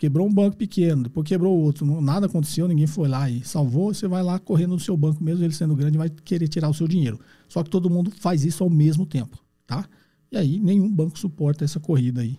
quebrou 0.00 0.26
um 0.26 0.32
banco 0.32 0.56
pequeno, 0.56 1.02
depois 1.02 1.28
quebrou 1.28 1.54
outro, 1.54 2.00
nada 2.00 2.24
aconteceu, 2.24 2.66
ninguém 2.66 2.86
foi 2.86 3.06
lá 3.06 3.28
e 3.28 3.44
salvou, 3.44 3.92
você 3.92 4.08
vai 4.08 4.22
lá 4.22 4.38
correndo 4.38 4.70
no 4.70 4.80
seu 4.80 4.96
banco, 4.96 5.22
mesmo 5.22 5.44
ele 5.44 5.52
sendo 5.52 5.76
grande, 5.76 5.98
vai 5.98 6.08
querer 6.08 6.48
tirar 6.48 6.70
o 6.70 6.74
seu 6.74 6.88
dinheiro. 6.88 7.20
Só 7.46 7.62
que 7.62 7.68
todo 7.68 7.90
mundo 7.90 8.10
faz 8.10 8.42
isso 8.42 8.64
ao 8.64 8.70
mesmo 8.70 9.04
tempo, 9.04 9.38
tá? 9.66 9.86
E 10.32 10.38
aí 10.38 10.58
nenhum 10.58 10.90
banco 10.90 11.18
suporta 11.18 11.66
essa 11.66 11.78
corrida 11.78 12.22
aí 12.22 12.38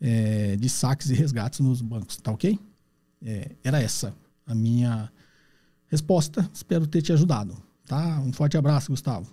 é, 0.00 0.56
de 0.56 0.70
saques 0.70 1.10
e 1.10 1.14
resgates 1.14 1.60
nos 1.60 1.82
bancos, 1.82 2.16
tá 2.16 2.32
ok? 2.32 2.58
É, 3.22 3.50
era 3.62 3.78
essa 3.78 4.14
a 4.46 4.54
minha 4.54 5.12
resposta. 5.88 6.48
Espero 6.54 6.86
ter 6.86 7.02
te 7.02 7.12
ajudado, 7.12 7.58
tá? 7.84 8.22
Um 8.22 8.32
forte 8.32 8.56
abraço, 8.56 8.90
Gustavo. 8.90 9.30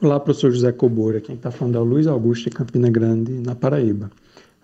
Olá, 0.00 0.18
professor 0.18 0.50
José 0.50 0.72
Cobora. 0.72 1.20
Quem 1.20 1.34
está 1.34 1.50
falando 1.50 1.76
é 1.76 1.80
o 1.80 1.84
Luiz 1.84 2.06
Augusto 2.06 2.48
de 2.48 2.56
Campina 2.56 2.88
Grande, 2.88 3.32
na 3.32 3.54
Paraíba. 3.54 4.10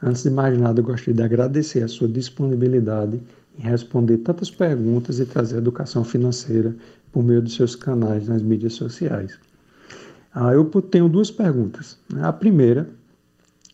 Antes 0.02 0.22
de 0.22 0.30
mais 0.30 0.58
nada, 0.58 0.80
eu 0.80 0.84
gostaria 0.84 1.14
de 1.14 1.22
agradecer 1.22 1.82
a 1.82 1.88
sua 1.88 2.06
disponibilidade 2.06 3.20
em 3.58 3.62
responder 3.62 4.18
tantas 4.18 4.50
perguntas 4.50 5.18
e 5.18 5.24
trazer 5.24 5.56
educação 5.56 6.04
financeira 6.04 6.74
por 7.10 7.22
meio 7.22 7.40
dos 7.40 7.54
seus 7.54 7.74
canais 7.74 8.28
nas 8.28 8.42
mídias 8.42 8.74
sociais. 8.74 9.38
Ah, 10.34 10.52
eu 10.52 10.66
tenho 10.82 11.08
duas 11.08 11.30
perguntas. 11.30 11.98
A 12.20 12.30
primeira, 12.30 12.86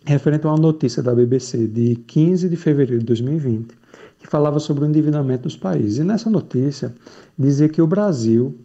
referente 0.05 0.47
a 0.47 0.51
uma 0.51 0.59
notícia 0.59 1.03
da 1.03 1.13
BBC 1.13 1.67
de 1.67 1.97
15 1.97 2.49
de 2.49 2.57
fevereiro 2.57 3.01
de 3.01 3.07
2020, 3.07 3.75
que 4.21 4.29
falava 4.29 4.61
sobre 4.61 4.85
o 4.85 4.89
endividamento 4.89 5.45
dos 5.45 5.57
países. 5.57 5.99
E 5.99 6.05
nessa 6.05 6.31
notícia 6.31 6.95
dizia 7.37 7.69
que 7.69 7.83
o 7.83 7.87
Brasil, 7.87 8.57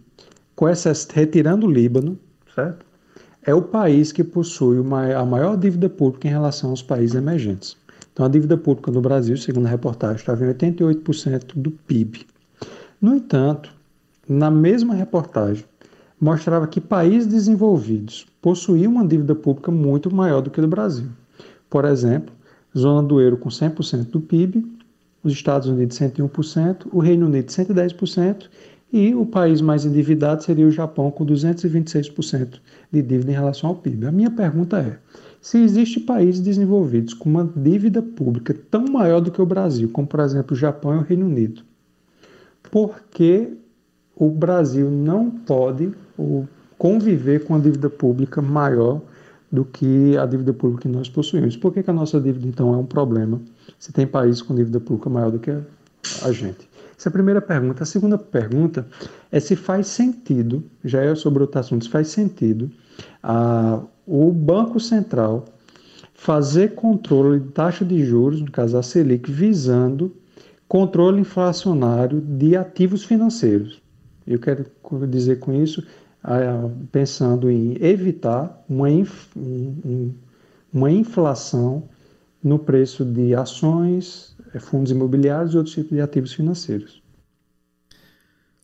com 0.56 0.68
retirando 1.12 1.66
o 1.66 1.72
Líbano, 1.72 2.20
certo? 2.54 2.86
É 3.48 3.56
o 3.56 3.62
país 3.62 4.12
que 4.12 4.26
possui 4.26 4.78
a 5.16 5.26
maior 5.26 5.56
dívida 5.56 5.88
pública 5.88 6.28
em 6.28 6.32
relação 6.32 6.70
aos 6.70 6.84
países 6.84 7.16
emergentes. 7.16 7.78
Então, 8.12 8.26
a 8.26 8.30
dívida 8.30 8.58
pública 8.58 8.92
no 8.92 9.00
Brasil, 9.00 9.38
segundo 9.38 9.68
a 9.68 9.70
reportagem, 9.70 10.18
estava 10.18 10.46
em 10.46 10.54
88% 10.54 11.54
do 11.56 11.72
PIB. 11.72 12.28
No 13.02 13.16
entanto, 13.16 13.72
na 14.28 14.52
mesma 14.52 14.94
reportagem, 14.94 15.64
mostrava 16.20 16.68
que 16.68 16.82
países 16.82 17.26
desenvolvidos 17.26 18.28
possuíam 18.42 18.92
uma 18.92 19.08
dívida 19.08 19.34
pública 19.34 19.72
muito 19.72 20.14
maior 20.14 20.42
do 20.42 20.50
que 20.50 20.60
o 20.60 20.68
Brasil. 20.68 21.08
Por 21.70 21.86
exemplo, 21.86 22.36
zona 22.78 23.02
do 23.02 23.22
euro 23.22 23.38
com 23.38 23.48
100% 23.48 24.10
do 24.10 24.20
PIB, 24.20 24.66
os 25.24 25.32
Estados 25.32 25.70
Unidos 25.70 25.98
101%, 25.98 26.88
o 26.92 27.00
Reino 27.00 27.28
Unido 27.28 27.48
110% 27.48 28.50
e 28.92 29.14
o 29.14 29.26
país 29.26 29.60
mais 29.62 29.86
endividado 29.86 30.44
seria 30.44 30.66
o 30.66 30.72
Japão, 30.72 31.12
com 31.12 31.26
226% 31.26 32.60
de 32.92 33.02
dívida 33.02 33.32
em 33.32 33.36
relação 33.36 33.70
ao 33.70 33.76
PIB. 33.76 34.06
A 34.08 34.12
minha 34.12 34.32
pergunta 34.32 34.80
é: 34.80 34.98
se 35.42 35.58
existem 35.58 36.04
países 36.04 36.42
desenvolvidos 36.42 37.14
com 37.14 37.30
uma 37.30 37.50
dívida 37.56 38.02
pública 38.02 38.56
tão 38.72 38.86
maior 38.86 39.20
do 39.20 39.32
que 39.32 39.42
o 39.42 39.46
Brasil, 39.46 39.90
como 39.90 40.08
por 40.08 40.20
exemplo 40.22 40.56
o 40.56 40.60
Japão 40.60 40.96
e 40.96 40.98
o 41.00 41.02
Reino 41.02 41.26
Unido, 41.26 41.64
por 42.72 43.02
que 43.12 43.54
o 44.16 44.30
Brasil 44.30 44.90
não 44.90 45.30
pode 45.30 45.92
conviver 46.78 47.44
com 47.44 47.56
a 47.56 47.60
dívida 47.60 47.90
pública 47.90 48.42
maior 48.42 49.02
do 49.52 49.64
que 49.64 50.18
a 50.18 50.26
dívida 50.26 50.54
pública 50.54 50.84
que 50.84 50.88
nós 50.88 51.10
possuímos? 51.10 51.56
Por 51.56 51.74
que, 51.74 51.84
que 51.84 51.90
a 51.90 51.94
nossa 51.94 52.20
dívida 52.20 52.48
então 52.48 52.74
é 52.74 52.78
um 52.78 52.86
problema 52.86 53.42
se 53.80 53.92
tem 53.94 54.08
países 54.08 54.42
com 54.42 54.56
dívida 54.56 54.80
pública 54.80 55.10
maior 55.10 55.32
do 55.32 55.40
que 55.40 55.52
a 55.52 56.32
gente? 56.32 56.68
Essa 56.98 57.10
é 57.10 57.12
a 57.12 57.14
primeira 57.14 57.42
pergunta. 57.42 57.84
A 57.84 57.86
segunda 57.86 58.18
pergunta 58.18 58.88
é 59.32 59.40
se 59.40 59.56
faz 59.56 59.88
sentido, 59.88 60.64
já 60.84 61.02
é 61.02 61.14
sobre 61.14 61.44
outro 61.44 61.60
assunto, 61.60 61.86
se 61.86 61.92
faz 61.92 62.08
sentido 62.08 62.72
a, 63.22 63.82
o 64.06 64.32
Banco 64.32 64.80
Central 64.80 65.46
fazer 66.14 66.74
controle 66.74 67.40
de 67.40 67.50
taxa 67.50 67.86
de 67.86 68.04
juros, 68.04 68.42
no 68.42 68.52
caso 68.52 68.76
a 68.78 68.82
Selic, 68.82 69.32
visando 69.32 70.16
controle 70.68 71.22
inflacionário 71.22 72.20
de 72.20 72.56
ativos 72.56 73.04
financeiros. 73.04 73.80
Eu 74.26 74.40
quero 74.40 74.66
dizer 75.08 75.40
com 75.40 75.54
isso, 75.54 75.86
pensando 76.92 77.50
em 77.50 77.78
evitar 77.80 78.66
uma, 78.68 78.90
inf, 78.90 79.28
uma 80.74 80.92
inflação 80.92 81.84
no 82.44 82.60
preço 82.60 83.06
de 83.06 83.34
ações, 83.36 84.27
fundos 84.60 84.92
imobiliários 84.92 85.54
e 85.54 85.58
outros 85.58 85.76
tipos 85.76 85.92
de 85.92 86.02
ativos 86.02 86.34
financeiros. 86.34 87.02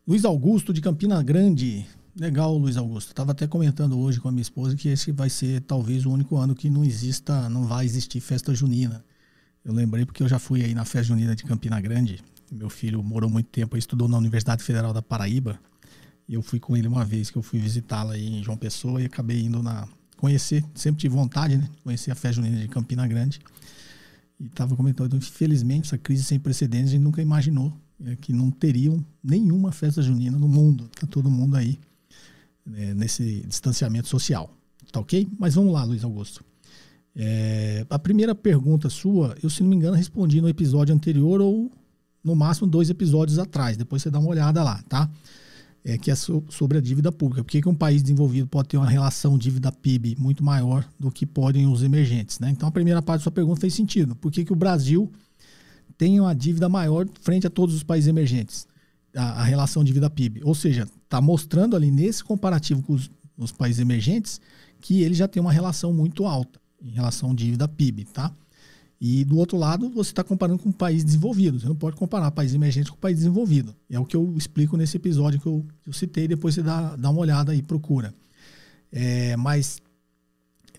Luiz 0.08 0.26
Augusto 0.26 0.74
de 0.74 0.82
Campina 0.82 1.22
Grande. 1.24 1.86
Legal, 2.20 2.58
Luiz 2.58 2.78
Augusto. 2.78 3.10
Estava 3.10 3.32
até 3.32 3.48
comentando 3.48 3.98
hoje 3.98 4.20
com 4.20 4.28
a 4.28 4.32
minha 4.32 4.42
esposa 4.42 4.76
que 4.76 4.90
esse 4.90 5.12
vai 5.12 5.30
ser 5.30 5.62
talvez 5.62 6.06
o 6.06 6.12
único 6.12 6.36
ano 6.38 6.54
que 6.54 6.70
não 6.70 6.84
exista, 6.84 7.50
não 7.50 7.66
vai 7.66 7.86
existir 7.86 8.20
festa 8.20 8.54
junina. 8.54 9.04
Eu 9.64 9.74
lembrei 9.74 10.06
porque 10.06 10.22
eu 10.22 10.28
já 10.28 10.38
fui 10.38 10.62
aí 10.62 10.76
na 10.76 10.84
festa 10.84 11.04
junina 11.04 11.36
de 11.36 11.44
Campina 11.44 11.80
Grande. 11.80 12.20
Meu 12.52 12.70
filho 12.70 13.02
morou 13.02 13.30
muito 13.30 13.48
tempo, 13.48 13.78
estudou 13.78 14.08
na 14.08 14.18
Universidade 14.18 14.62
Federal 14.62 14.94
da 14.94 15.02
Paraíba. 15.02 15.58
E 16.28 16.36
eu 16.36 16.42
fui 16.42 16.60
com 16.60 16.76
ele 16.78 16.88
uma 16.88 17.04
vez 17.04 17.32
que 17.32 17.38
eu 17.38 17.42
fui 17.42 17.60
visitá-la 17.60 18.14
aí 18.14 18.40
em 18.40 18.44
João 18.44 18.58
Pessoa 18.58 19.02
e 19.02 19.06
acabei 19.06 19.42
indo 19.42 19.64
na 19.64 19.88
conhecer, 20.18 20.64
sempre 20.74 21.02
tive 21.02 21.16
vontade, 21.16 21.58
né? 21.58 21.68
Conhecer 21.84 22.12
a 22.12 22.16
festa 22.16 22.42
junina 22.42 22.58
de 22.58 22.68
Campina 22.68 23.06
Grande. 23.08 23.40
E 24.44 24.48
estava 24.48 24.76
comentando, 24.76 25.16
infelizmente, 25.16 25.86
essa 25.86 25.98
crise 25.98 26.22
sem 26.22 26.38
precedentes, 26.38 26.90
a 26.90 26.92
gente 26.92 27.02
nunca 27.02 27.22
imaginou 27.22 27.72
é, 28.06 28.18
que 28.18 28.34
não 28.34 28.52
teriam 28.52 29.04
nenhuma 29.24 29.72
festa 29.72 30.02
junina 30.02 30.38
no 30.38 30.50
mundo. 30.50 30.90
Tá 31.00 31.08
todo 31.08 31.32
mundo 31.32 31.56
aí 31.56 31.80
é, 32.74 32.94
nesse 32.94 33.42
distanciamento 33.48 34.10
social. 34.10 34.54
Tá 34.92 35.00
ok? 35.00 35.30
Mas 35.40 35.56
vamos 35.56 35.72
lá, 35.72 35.86
Luiz 35.86 36.04
Augusto. 36.04 36.44
É, 37.16 37.86
a 37.90 37.98
primeira 37.98 38.36
pergunta 38.36 38.90
sua, 38.90 39.34
eu, 39.42 39.50
se 39.50 39.64
não 39.64 39.70
me 39.70 39.78
engano, 39.78 39.96
respondi 39.96 40.42
no 40.42 40.50
episódio 40.50 40.94
anterior 40.94 41.40
ou 41.40 41.72
no 42.22 42.36
máximo 42.36 42.68
dois 42.68 42.90
episódios 42.90 43.40
atrás. 43.40 43.78
Depois 43.78 44.02
você 44.02 44.12
dá 44.12 44.20
uma 44.20 44.30
olhada 44.30 44.62
lá, 44.62 44.84
tá? 44.90 45.10
É, 45.86 45.98
que 45.98 46.10
é 46.10 46.16
so, 46.16 46.44
sobre 46.50 46.78
a 46.78 46.82
dívida 46.82 47.12
pública. 47.12 47.44
Por 47.44 47.52
que, 47.52 47.62
que 47.62 47.70
um 47.70 47.76
país 47.76 48.02
desenvolvido 48.02 48.48
pode 48.48 48.70
ter 48.70 48.78
uma 48.78 48.90
relação 48.90 49.38
dívida-PIB 49.38 50.16
muito 50.18 50.44
maior 50.44 50.88
do 51.00 51.12
que 51.12 51.26
podem 51.26 51.68
os 51.68 51.84
emergentes? 51.84 52.40
Né? 52.40 52.50
Então, 52.50 52.68
a 52.68 52.72
primeira 52.72 53.02
parte 53.02 53.20
da 53.20 53.24
sua 53.24 53.32
pergunta 53.32 53.60
fez 53.60 53.74
sentido. 53.74 54.16
Por 54.16 54.32
que, 54.32 54.46
que 54.46 54.54
o 54.54 54.56
Brasil 54.56 55.12
tem 55.98 56.20
uma 56.20 56.34
dívida 56.34 56.70
maior 56.70 57.08
frente 57.22 57.46
a 57.46 57.50
todos 57.50 57.76
os 57.76 57.84
países 57.84 58.08
emergentes? 58.08 58.66
A, 59.16 59.42
a 59.42 59.44
relação 59.44 59.84
dívida-PIB. 59.84 60.42
Ou 60.44 60.56
seja, 60.56 60.88
está 61.04 61.20
mostrando 61.20 61.76
ali 61.76 61.92
nesse 61.92 62.24
comparativo 62.24 62.82
com 62.82 62.94
os, 62.94 63.12
os 63.38 63.52
países 63.52 63.80
emergentes 63.80 64.40
que 64.80 65.02
ele 65.02 65.14
já 65.14 65.28
tem 65.28 65.42
uma 65.42 65.52
relação 65.52 65.94
muito 65.94 66.26
alta 66.26 66.60
em 66.82 66.90
relação 66.90 67.34
dívida-PIB, 67.34 68.06
tá? 68.06 68.34
E 69.06 69.26
do 69.26 69.38
outro 69.38 69.58
lado, 69.58 69.90
você 69.90 70.12
está 70.12 70.24
comparando 70.24 70.64
com 70.64 70.70
um 70.70 70.72
país 70.72 71.04
desenvolvido. 71.04 71.60
Você 71.60 71.68
não 71.68 71.76
pode 71.76 71.98
comparar 71.98 72.32
país 72.32 72.54
emergente 72.54 72.90
com 72.90 72.96
país 72.96 73.18
desenvolvido. 73.18 73.76
É 73.90 74.00
o 74.00 74.06
que 74.06 74.16
eu 74.16 74.34
explico 74.38 74.78
nesse 74.78 74.96
episódio 74.96 75.42
que 75.42 75.46
eu, 75.46 75.66
eu 75.86 75.92
citei. 75.92 76.26
Depois 76.26 76.56
você 76.56 76.64
dá, 76.64 76.96
dá 76.96 77.10
uma 77.10 77.20
olhada 77.20 77.52
aí, 77.52 77.62
procura. 77.62 78.16
É, 78.90 79.36
mas 79.36 79.82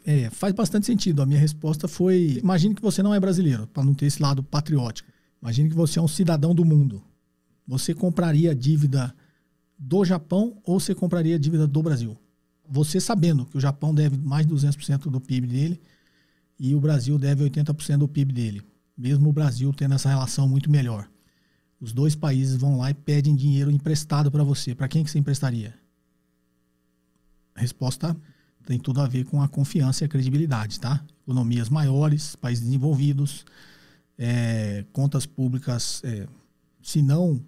é, 0.07 0.31
faz 0.31 0.55
bastante 0.55 0.87
sentido. 0.87 1.21
A 1.21 1.27
minha 1.27 1.39
resposta 1.39 1.87
foi: 1.87 2.39
imagine 2.43 2.75
que 2.75 2.81
você 2.81 3.03
não 3.03 3.13
é 3.13 3.21
brasileiro, 3.21 3.67
para 3.67 3.85
não 3.85 3.93
ter 3.93 4.07
esse 4.07 4.23
lado 4.23 4.43
patriótico. 4.43 5.07
Imagine 5.43 5.69
que 5.69 5.77
você 5.77 5.99
é 5.99 6.03
um 6.03 6.09
cidadão 6.09 6.55
do 6.55 6.65
mundo. 6.65 7.03
Você 7.69 7.93
compraria 7.93 8.55
dívida 8.55 9.15
do 9.79 10.03
Japão 10.03 10.57
ou 10.65 10.81
você 10.81 10.95
compraria 10.95 11.39
dívida 11.39 11.67
do 11.67 11.83
Brasil? 11.83 12.17
Você 12.71 12.99
sabendo 13.01 13.45
que 13.45 13.59
o 13.59 13.61
Japão 13.61 13.95
deve 13.95 14.17
mais 14.17 14.47
de 14.47 14.55
200% 14.55 15.11
do 15.11 15.21
PIB 15.21 15.47
dele 15.47 15.81
e 16.65 16.75
o 16.75 16.81
Brasil 16.81 17.19
deve 17.19 17.45
80% 17.45 17.99
do 17.99 18.09
PIB 18.09 18.33
dele, 18.33 18.63
mesmo 18.97 19.29
o 19.29 19.33
Brasil 19.35 19.71
tendo 19.75 19.95
essa 19.95 20.09
relação 20.09 20.49
muito 20.49 20.71
melhor. 20.71 21.07
Os 21.79 21.93
dois 21.93 22.17
países 22.17 22.57
vão 22.57 22.79
lá 22.79 22.91
e 22.91 22.95
pedem 22.95 23.37
dinheiro 23.37 23.71
emprestado 23.71 24.31
para 24.31 24.43
você. 24.43 24.75
Para 24.75 24.89
quem 24.89 25.05
que 25.05 25.11
você 25.11 25.19
emprestaria? 25.19 25.75
A 27.55 27.61
resposta 27.61 28.17
tem 28.65 28.79
tudo 28.79 29.03
a 29.03 29.07
ver 29.07 29.25
com 29.25 29.43
a 29.43 29.49
confiança 29.49 30.05
e 30.05 30.07
a 30.07 30.09
credibilidade, 30.09 30.81
tá? 30.81 31.05
Economias 31.25 31.69
maiores, 31.69 32.35
países 32.35 32.65
desenvolvidos, 32.65 33.45
é, 34.17 34.87
contas 34.91 35.27
públicas, 35.27 36.01
é, 36.03 36.27
se 36.83 37.03
não 37.03 37.45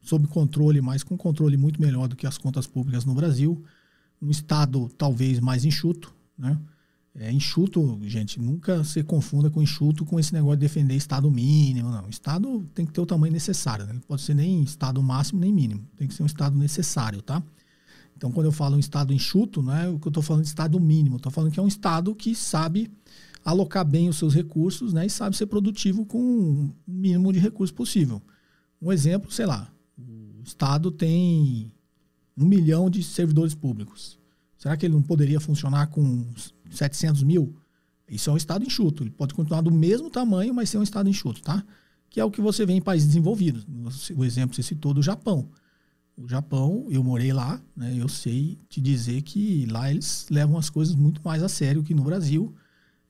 sob 0.00 0.26
controle, 0.26 0.80
mas 0.80 1.04
com 1.04 1.16
controle 1.16 1.56
muito 1.56 1.80
melhor 1.80 2.08
do 2.08 2.16
que 2.16 2.26
as 2.26 2.36
contas 2.36 2.66
públicas 2.66 3.04
no 3.04 3.14
Brasil. 3.14 3.64
Um 4.20 4.28
Estado 4.28 4.90
talvez 4.98 5.38
mais 5.38 5.64
enxuto, 5.64 6.12
né? 6.36 6.58
É, 7.18 7.32
enxuto, 7.32 7.98
gente, 8.02 8.38
nunca 8.38 8.84
se 8.84 9.02
confunda 9.02 9.48
com 9.48 9.62
enxuto 9.62 10.04
com 10.04 10.20
esse 10.20 10.34
negócio 10.34 10.58
de 10.58 10.60
defender 10.60 10.94
Estado 10.94 11.30
mínimo. 11.30 11.90
Não. 11.90 12.04
O 12.04 12.10
Estado 12.10 12.68
tem 12.74 12.84
que 12.84 12.92
ter 12.92 13.00
o 13.00 13.06
tamanho 13.06 13.32
necessário. 13.32 13.86
Né? 13.86 13.94
Não 13.94 14.00
pode 14.00 14.20
ser 14.20 14.34
nem 14.34 14.62
Estado 14.62 15.02
máximo 15.02 15.40
nem 15.40 15.52
mínimo. 15.52 15.88
Tem 15.96 16.06
que 16.06 16.12
ser 16.12 16.22
um 16.22 16.26
Estado 16.26 16.56
necessário, 16.58 17.22
tá? 17.22 17.42
Então, 18.14 18.30
quando 18.30 18.46
eu 18.46 18.52
falo 18.52 18.76
um 18.76 18.78
Estado 18.78 19.14
enxuto, 19.14 19.62
não 19.62 19.74
é 19.74 19.88
o 19.88 19.98
que 19.98 20.08
eu 20.08 20.10
estou 20.10 20.22
falando 20.22 20.42
de 20.42 20.48
Estado 20.48 20.78
mínimo. 20.78 21.16
Estou 21.16 21.32
falando 21.32 21.50
que 21.50 21.58
é 21.58 21.62
um 21.62 21.68
Estado 21.68 22.14
que 22.14 22.34
sabe 22.34 22.90
alocar 23.42 23.84
bem 23.84 24.08
os 24.08 24.16
seus 24.16 24.34
recursos 24.34 24.92
né, 24.92 25.06
e 25.06 25.10
sabe 25.10 25.36
ser 25.36 25.46
produtivo 25.46 26.04
com 26.04 26.18
o 26.18 26.74
mínimo 26.86 27.32
de 27.32 27.38
recursos 27.38 27.74
possível. 27.74 28.20
Um 28.80 28.92
exemplo, 28.92 29.30
sei 29.30 29.46
lá, 29.46 29.72
o 29.96 30.42
Estado 30.44 30.90
tem 30.90 31.72
um 32.36 32.44
milhão 32.44 32.90
de 32.90 33.02
servidores 33.02 33.54
públicos. 33.54 34.18
Será 34.58 34.76
que 34.76 34.84
ele 34.84 34.94
não 34.94 35.02
poderia 35.02 35.40
funcionar 35.40 35.86
com 35.86 36.26
700 36.70 37.22
mil, 37.22 37.56
isso 38.08 38.30
é 38.30 38.32
um 38.32 38.36
estado 38.36 38.64
enxuto. 38.64 39.02
Ele 39.02 39.10
pode 39.10 39.34
continuar 39.34 39.60
do 39.60 39.70
mesmo 39.70 40.10
tamanho, 40.10 40.54
mas 40.54 40.70
ser 40.70 40.78
um 40.78 40.82
estado 40.82 41.08
enxuto, 41.08 41.42
tá? 41.42 41.64
que 42.16 42.20
é 42.20 42.24
o 42.24 42.30
que 42.30 42.40
você 42.40 42.64
vê 42.64 42.72
em 42.72 42.80
países 42.80 43.08
desenvolvidos. 43.08 43.66
O 44.16 44.24
exemplo 44.24 44.50
que 44.50 44.56
você 44.56 44.62
citou 44.62 44.94
do 44.94 45.02
Japão. 45.02 45.50
O 46.16 46.26
Japão, 46.26 46.86
eu 46.88 47.04
morei 47.04 47.30
lá, 47.30 47.60
né, 47.76 47.94
eu 47.94 48.08
sei 48.08 48.58
te 48.70 48.80
dizer 48.80 49.20
que 49.20 49.66
lá 49.66 49.90
eles 49.90 50.26
levam 50.30 50.56
as 50.56 50.70
coisas 50.70 50.94
muito 50.94 51.20
mais 51.22 51.42
a 51.42 51.48
sério 51.48 51.82
que 51.82 51.92
no 51.92 52.02
Brasil. 52.02 52.54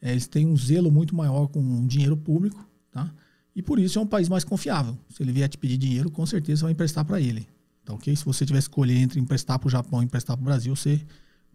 É, 0.03 0.11
eles 0.11 0.27
têm 0.27 0.45
um 0.45 0.57
zelo 0.57 0.91
muito 0.91 1.15
maior 1.15 1.47
com 1.47 1.61
o 1.61 1.87
dinheiro 1.87 2.17
público, 2.17 2.69
tá? 2.91 3.09
E 3.55 3.63
por 3.63 3.79
isso 3.79 3.97
é 3.97 4.03
um 4.03 4.07
país 4.07 4.29
mais 4.29 4.43
confiável. 4.43 4.99
Se 5.09 5.23
ele 5.23 5.31
vier 5.31 5.49
te 5.49 5.57
pedir 5.57 5.79
dinheiro, 5.79 6.11
com 6.11 6.27
certeza 6.27 6.59
você 6.59 6.65
vai 6.65 6.73
emprestar 6.73 7.05
para 7.05 7.21
ele. 7.21 7.47
Tá 7.85 7.95
ok? 7.95 8.15
Se 8.15 8.25
você 8.25 8.45
que 8.45 8.53
escolher 8.55 8.97
entre 8.97 9.21
emprestar 9.21 9.57
para 9.59 9.69
o 9.69 9.71
Japão 9.71 10.03
e 10.03 10.05
emprestar 10.05 10.37
para 10.37 10.43
o 10.43 10.45
Brasil, 10.45 10.75
você 10.75 11.01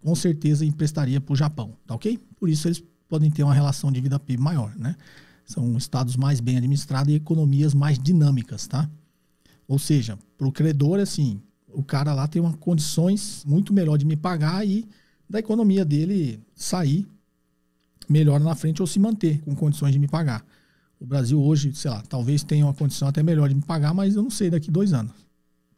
com 0.02 0.16
certeza 0.16 0.66
emprestaria 0.66 1.22
para 1.22 1.34
o 1.34 1.36
Japão. 1.36 1.76
Tá 1.86 1.96
ok? 1.96 2.20
Por 2.38 2.50
isso 2.50 2.68
eles 2.68 2.84
podem 3.08 3.30
ter 3.30 3.44
uma 3.44 3.54
relação 3.54 3.92
de 3.92 4.02
vida 4.02 4.20
PIB 4.20 4.42
maior, 4.42 4.76
né? 4.76 4.96
São 5.46 5.78
estados 5.78 6.16
mais 6.16 6.40
bem 6.40 6.58
administrados 6.58 7.12
e 7.12 7.16
economias 7.16 7.74
mais 7.74 8.00
dinâmicas, 8.00 8.68
tá? 8.68 8.90
Ou 9.68 9.78
seja, 9.78 10.18
para 10.38 10.48
o 10.48 10.52
credor, 10.52 11.00
assim, 11.00 11.42
o 11.68 11.84
cara 11.84 12.14
lá 12.14 12.28
tem 12.28 12.42
uma 12.42 12.54
condições 12.54 13.44
muito 13.46 13.74
melhor 13.74 13.98
de 13.98 14.06
me 14.06 14.16
pagar 14.16 14.66
e 14.66 14.88
da 15.30 15.40
economia 15.40 15.86
dele 15.86 16.40
sair 16.56 17.08
melhor 18.10 18.40
na 18.40 18.56
frente 18.56 18.82
ou 18.82 18.88
se 18.88 19.00
manter 19.00 19.42
com 19.42 19.56
condições 19.56 19.94
de 19.94 20.00
me 20.00 20.08
pagar. 20.08 20.46
O 21.00 21.06
Brasil 21.06 21.42
hoje, 21.42 21.74
sei 21.74 21.90
lá, 21.90 22.02
talvez 22.04 22.44
tenha 22.44 22.66
uma 22.66 22.74
condição 22.74 23.08
até 23.08 23.24
melhor 23.24 23.50
de 23.50 23.56
me 23.56 23.62
pagar, 23.62 23.94
mas 23.94 24.16
eu 24.16 24.22
não 24.22 24.30
sei 24.30 24.50
daqui 24.50 24.70
dois 24.70 24.94
anos. 24.94 25.14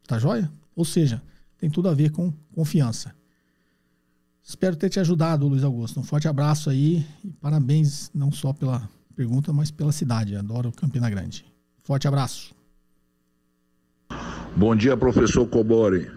Tá 0.06 0.18
joia? 0.18 0.50
Ou 0.76 0.84
seja, 0.84 1.22
tem 1.56 1.70
tudo 1.70 1.88
a 1.88 1.94
ver 1.94 2.10
com 2.10 2.32
confiança. 2.54 3.14
Espero 4.46 4.76
ter 4.76 4.90
te 4.90 5.00
ajudado, 5.00 5.48
Luiz 5.48 5.64
Augusto. 5.64 5.98
Um 5.98 6.02
forte 6.02 6.28
abraço 6.28 6.68
aí 6.68 7.02
e 7.24 7.30
parabéns 7.40 8.10
não 8.14 8.30
só 8.30 8.52
pela 8.52 8.86
pergunta, 9.16 9.54
mas 9.54 9.70
pela 9.70 9.90
cidade. 9.90 10.36
Adoro 10.36 10.70
Campina 10.70 11.08
Grande. 11.08 11.46
Forte 11.82 12.06
abraço. 12.06 12.54
Bom 14.54 14.76
dia, 14.76 14.98
professor 14.98 15.46
Cobori. 15.46 16.10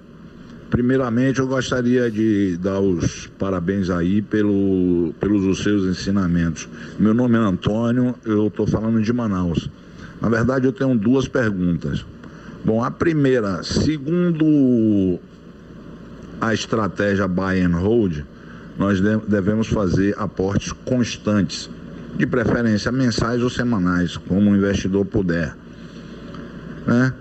Primeiramente, 0.69 1.39
eu 1.39 1.47
gostaria 1.47 2.11
de 2.11 2.57
dar 2.57 2.81
os 2.81 3.27
parabéns 3.39 3.89
aí 3.89 4.21
pelo, 4.21 5.13
pelos 5.21 5.63
seus 5.63 5.85
ensinamentos. 5.85 6.67
Meu 6.99 7.13
nome 7.13 7.37
é 7.37 7.39
Antônio, 7.39 8.13
eu 8.25 8.47
estou 8.47 8.67
falando 8.67 9.01
de 9.01 9.13
Manaus. 9.13 9.69
Na 10.21 10.27
verdade, 10.27 10.65
eu 10.65 10.73
tenho 10.73 10.97
duas 10.97 11.29
perguntas. 11.29 12.05
Bom, 12.65 12.83
a 12.83 12.91
primeira, 12.91 13.63
segundo 13.63 15.17
a 16.39 16.53
estratégia 16.53 17.27
buy 17.27 17.61
and 17.61 17.75
hold, 17.75 18.23
nós 18.77 19.01
devemos 19.01 19.67
fazer 19.67 20.15
aportes 20.17 20.71
constantes, 20.71 21.69
de 22.15 22.25
preferência 22.25 22.91
mensais 22.91 23.41
ou 23.41 23.49
semanais, 23.49 24.17
como 24.17 24.51
o 24.51 24.55
investidor 24.55 25.05
puder. 25.05 25.55
Né? 26.85 27.13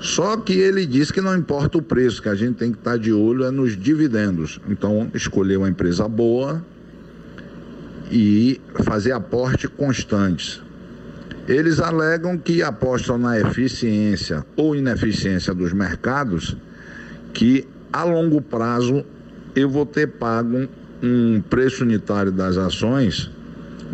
Só 0.00 0.36
que 0.36 0.52
ele 0.52 0.86
diz 0.86 1.10
que 1.10 1.20
não 1.20 1.36
importa 1.36 1.78
o 1.78 1.82
preço, 1.82 2.22
que 2.22 2.28
a 2.28 2.34
gente 2.34 2.56
tem 2.56 2.72
que 2.72 2.78
estar 2.78 2.98
de 2.98 3.12
olho 3.12 3.44
é 3.44 3.50
nos 3.50 3.76
dividendos. 3.76 4.60
Então, 4.68 5.10
escolher 5.14 5.56
uma 5.56 5.68
empresa 5.68 6.08
boa 6.08 6.64
e 8.10 8.60
fazer 8.84 9.12
aporte 9.12 9.66
constantes. 9.66 10.62
Eles 11.48 11.80
alegam 11.80 12.36
que 12.38 12.62
apostam 12.62 13.18
na 13.18 13.40
eficiência 13.40 14.44
ou 14.54 14.76
ineficiência 14.76 15.54
dos 15.54 15.72
mercados, 15.72 16.56
que 17.32 17.66
a 17.92 18.04
longo 18.04 18.40
prazo 18.40 19.04
eu 19.54 19.68
vou 19.68 19.86
ter 19.86 20.06
pago 20.06 20.68
um 21.02 21.40
preço 21.40 21.84
unitário 21.84 22.30
das 22.30 22.56
ações, 22.56 23.30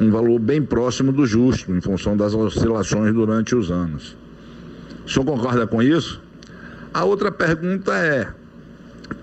um 0.01 0.11
valor 0.11 0.39
bem 0.39 0.63
próximo 0.63 1.13
do 1.13 1.27
justo, 1.27 1.73
em 1.73 1.81
função 1.81 2.17
das 2.17 2.35
oscilações 2.35 3.13
durante 3.13 3.55
os 3.55 3.71
anos. 3.71 4.17
O 5.07 5.11
senhor 5.11 5.25
concorda 5.25 5.67
com 5.67 5.83
isso? 5.83 6.21
A 6.93 7.05
outra 7.05 7.31
pergunta 7.31 7.93
é: 7.95 8.29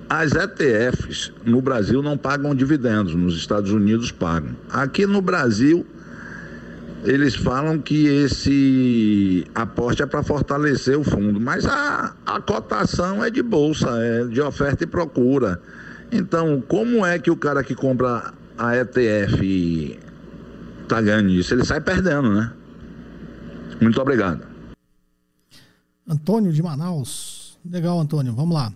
as 0.10 0.34
ETFs 0.34 1.32
no 1.46 1.62
Brasil 1.62 2.02
não 2.02 2.18
pagam 2.18 2.54
dividendos, 2.54 3.16
nos 3.16 3.36
Estados 3.36 3.72
Unidos 3.72 4.12
pagam. 4.12 4.56
Aqui 4.70 5.06
no 5.06 5.22
Brasil, 5.22 5.86
eles 7.04 7.36
falam 7.36 7.80
que 7.80 8.06
esse 8.06 9.46
aporte 9.56 10.04
é 10.04 10.06
para 10.06 10.22
fortalecer 10.22 10.98
o 10.98 11.04
fundo, 11.04 11.40
mas 11.40 11.66
a, 11.66 12.16
a 12.26 12.40
cotação 12.42 13.24
é 13.24 13.30
de 13.30 13.42
bolsa, 13.42 13.90
é 13.90 14.26
de 14.26 14.40
oferta 14.42 14.84
e 14.84 14.88
procura. 14.88 15.62
Então, 16.12 16.62
como 16.62 17.06
é 17.06 17.18
que 17.18 17.32
o 17.32 17.38
cara 17.38 17.64
que 17.64 17.74
compra 17.74 18.34
a 18.58 18.76
ETF 18.78 20.00
está 20.84 21.02
ganhando 21.02 21.30
isso? 21.30 21.54
Ele 21.54 21.66
sai 21.66 21.82
perdendo, 21.82 22.34
né? 22.34 22.54
Muito 23.82 24.00
obrigado. 24.00 24.46
Antônio 26.08 26.52
de 26.52 26.62
Manaus. 26.62 27.58
Legal, 27.66 28.00
Antônio. 28.00 28.34
Vamos 28.34 28.54
lá. 28.54 28.72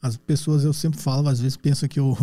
As 0.00 0.16
pessoas, 0.16 0.64
eu 0.64 0.72
sempre 0.72 0.98
falo, 0.98 1.28
às 1.28 1.40
vezes 1.40 1.56
pensam 1.56 1.88
que 1.88 2.00
eu 2.00 2.16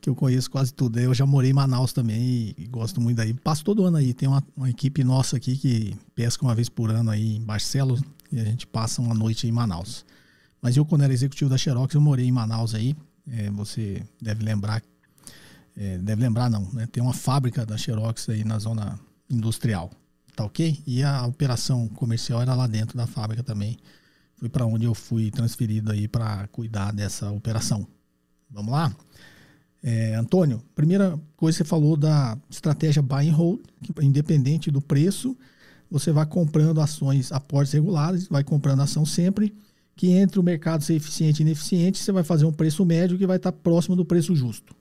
que 0.00 0.08
eu 0.08 0.14
conheço 0.14 0.50
quase 0.50 0.72
tudo. 0.72 0.98
Eu 0.98 1.14
já 1.14 1.26
morei 1.26 1.50
em 1.50 1.54
Manaus 1.54 1.92
também 1.92 2.20
e, 2.20 2.54
e 2.58 2.66
gosto 2.66 3.00
muito 3.00 3.16
daí. 3.16 3.34
Passo 3.34 3.64
todo 3.64 3.84
ano 3.84 3.96
aí. 3.96 4.14
Tem 4.14 4.28
uma, 4.28 4.42
uma, 4.56 4.70
equipe 4.70 5.02
nossa 5.04 5.36
aqui 5.36 5.56
que 5.56 5.96
pesca 6.14 6.44
uma 6.44 6.54
vez 6.54 6.68
por 6.68 6.90
ano 6.90 7.10
aí 7.10 7.36
em 7.36 7.42
Barcelos 7.42 8.00
e 8.30 8.40
a 8.40 8.44
gente 8.44 8.66
passa 8.66 9.00
uma 9.02 9.14
noite 9.14 9.46
em 9.46 9.52
Manaus. 9.52 10.04
Mas 10.60 10.76
eu, 10.76 10.84
quando 10.84 11.02
era 11.02 11.12
executivo 11.12 11.50
da 11.50 11.58
Xerox, 11.58 11.94
eu 11.94 12.00
morei 12.00 12.26
em 12.26 12.32
Manaus 12.32 12.74
aí. 12.74 12.96
É, 13.30 13.50
você 13.50 14.02
deve 14.20 14.44
lembrar, 14.44 14.82
é, 15.76 15.98
deve 15.98 16.22
lembrar 16.22 16.48
não, 16.48 16.70
né? 16.72 16.86
Tem 16.86 17.02
uma 17.02 17.12
fábrica 17.12 17.66
da 17.66 17.76
Xerox 17.76 18.28
aí 18.28 18.42
na 18.42 18.58
zona 18.58 18.98
industrial, 19.28 19.90
tá 20.34 20.44
ok? 20.44 20.82
E 20.86 21.02
a 21.02 21.26
operação 21.26 21.86
comercial 21.88 22.40
era 22.40 22.54
lá 22.54 22.66
dentro 22.66 22.96
da 22.96 23.06
fábrica 23.06 23.42
também. 23.42 23.76
Foi 24.36 24.48
para 24.48 24.64
onde 24.64 24.86
eu 24.86 24.94
fui 24.94 25.30
transferido 25.30 25.92
aí 25.92 26.08
para 26.08 26.46
cuidar 26.48 26.92
dessa 26.92 27.30
operação. 27.30 27.86
Vamos 28.50 28.72
lá? 28.72 28.94
É, 29.82 30.14
Antônio, 30.14 30.62
primeira 30.74 31.18
coisa 31.36 31.56
que 31.56 31.64
você 31.64 31.68
falou 31.68 31.96
da 31.96 32.36
estratégia 32.50 33.00
buy 33.00 33.28
and 33.28 33.34
hold, 33.34 33.60
que 33.82 33.92
independente 34.04 34.70
do 34.70 34.80
preço, 34.80 35.36
você 35.90 36.12
vai 36.12 36.26
comprando 36.26 36.80
ações 36.80 37.32
aportes 37.32 37.72
regulares, 37.72 38.26
vai 38.28 38.42
comprando 38.42 38.80
ação 38.80 39.06
sempre, 39.06 39.54
que 39.94 40.10
entre 40.10 40.38
o 40.38 40.42
mercado 40.42 40.84
ser 40.84 40.94
eficiente 40.94 41.40
e 41.40 41.42
ineficiente, 41.42 41.98
você 41.98 42.12
vai 42.12 42.22
fazer 42.22 42.44
um 42.44 42.52
preço 42.52 42.84
médio 42.84 43.18
que 43.18 43.26
vai 43.26 43.36
estar 43.36 43.52
próximo 43.52 43.96
do 43.96 44.04
preço 44.04 44.34
justo. 44.34 44.74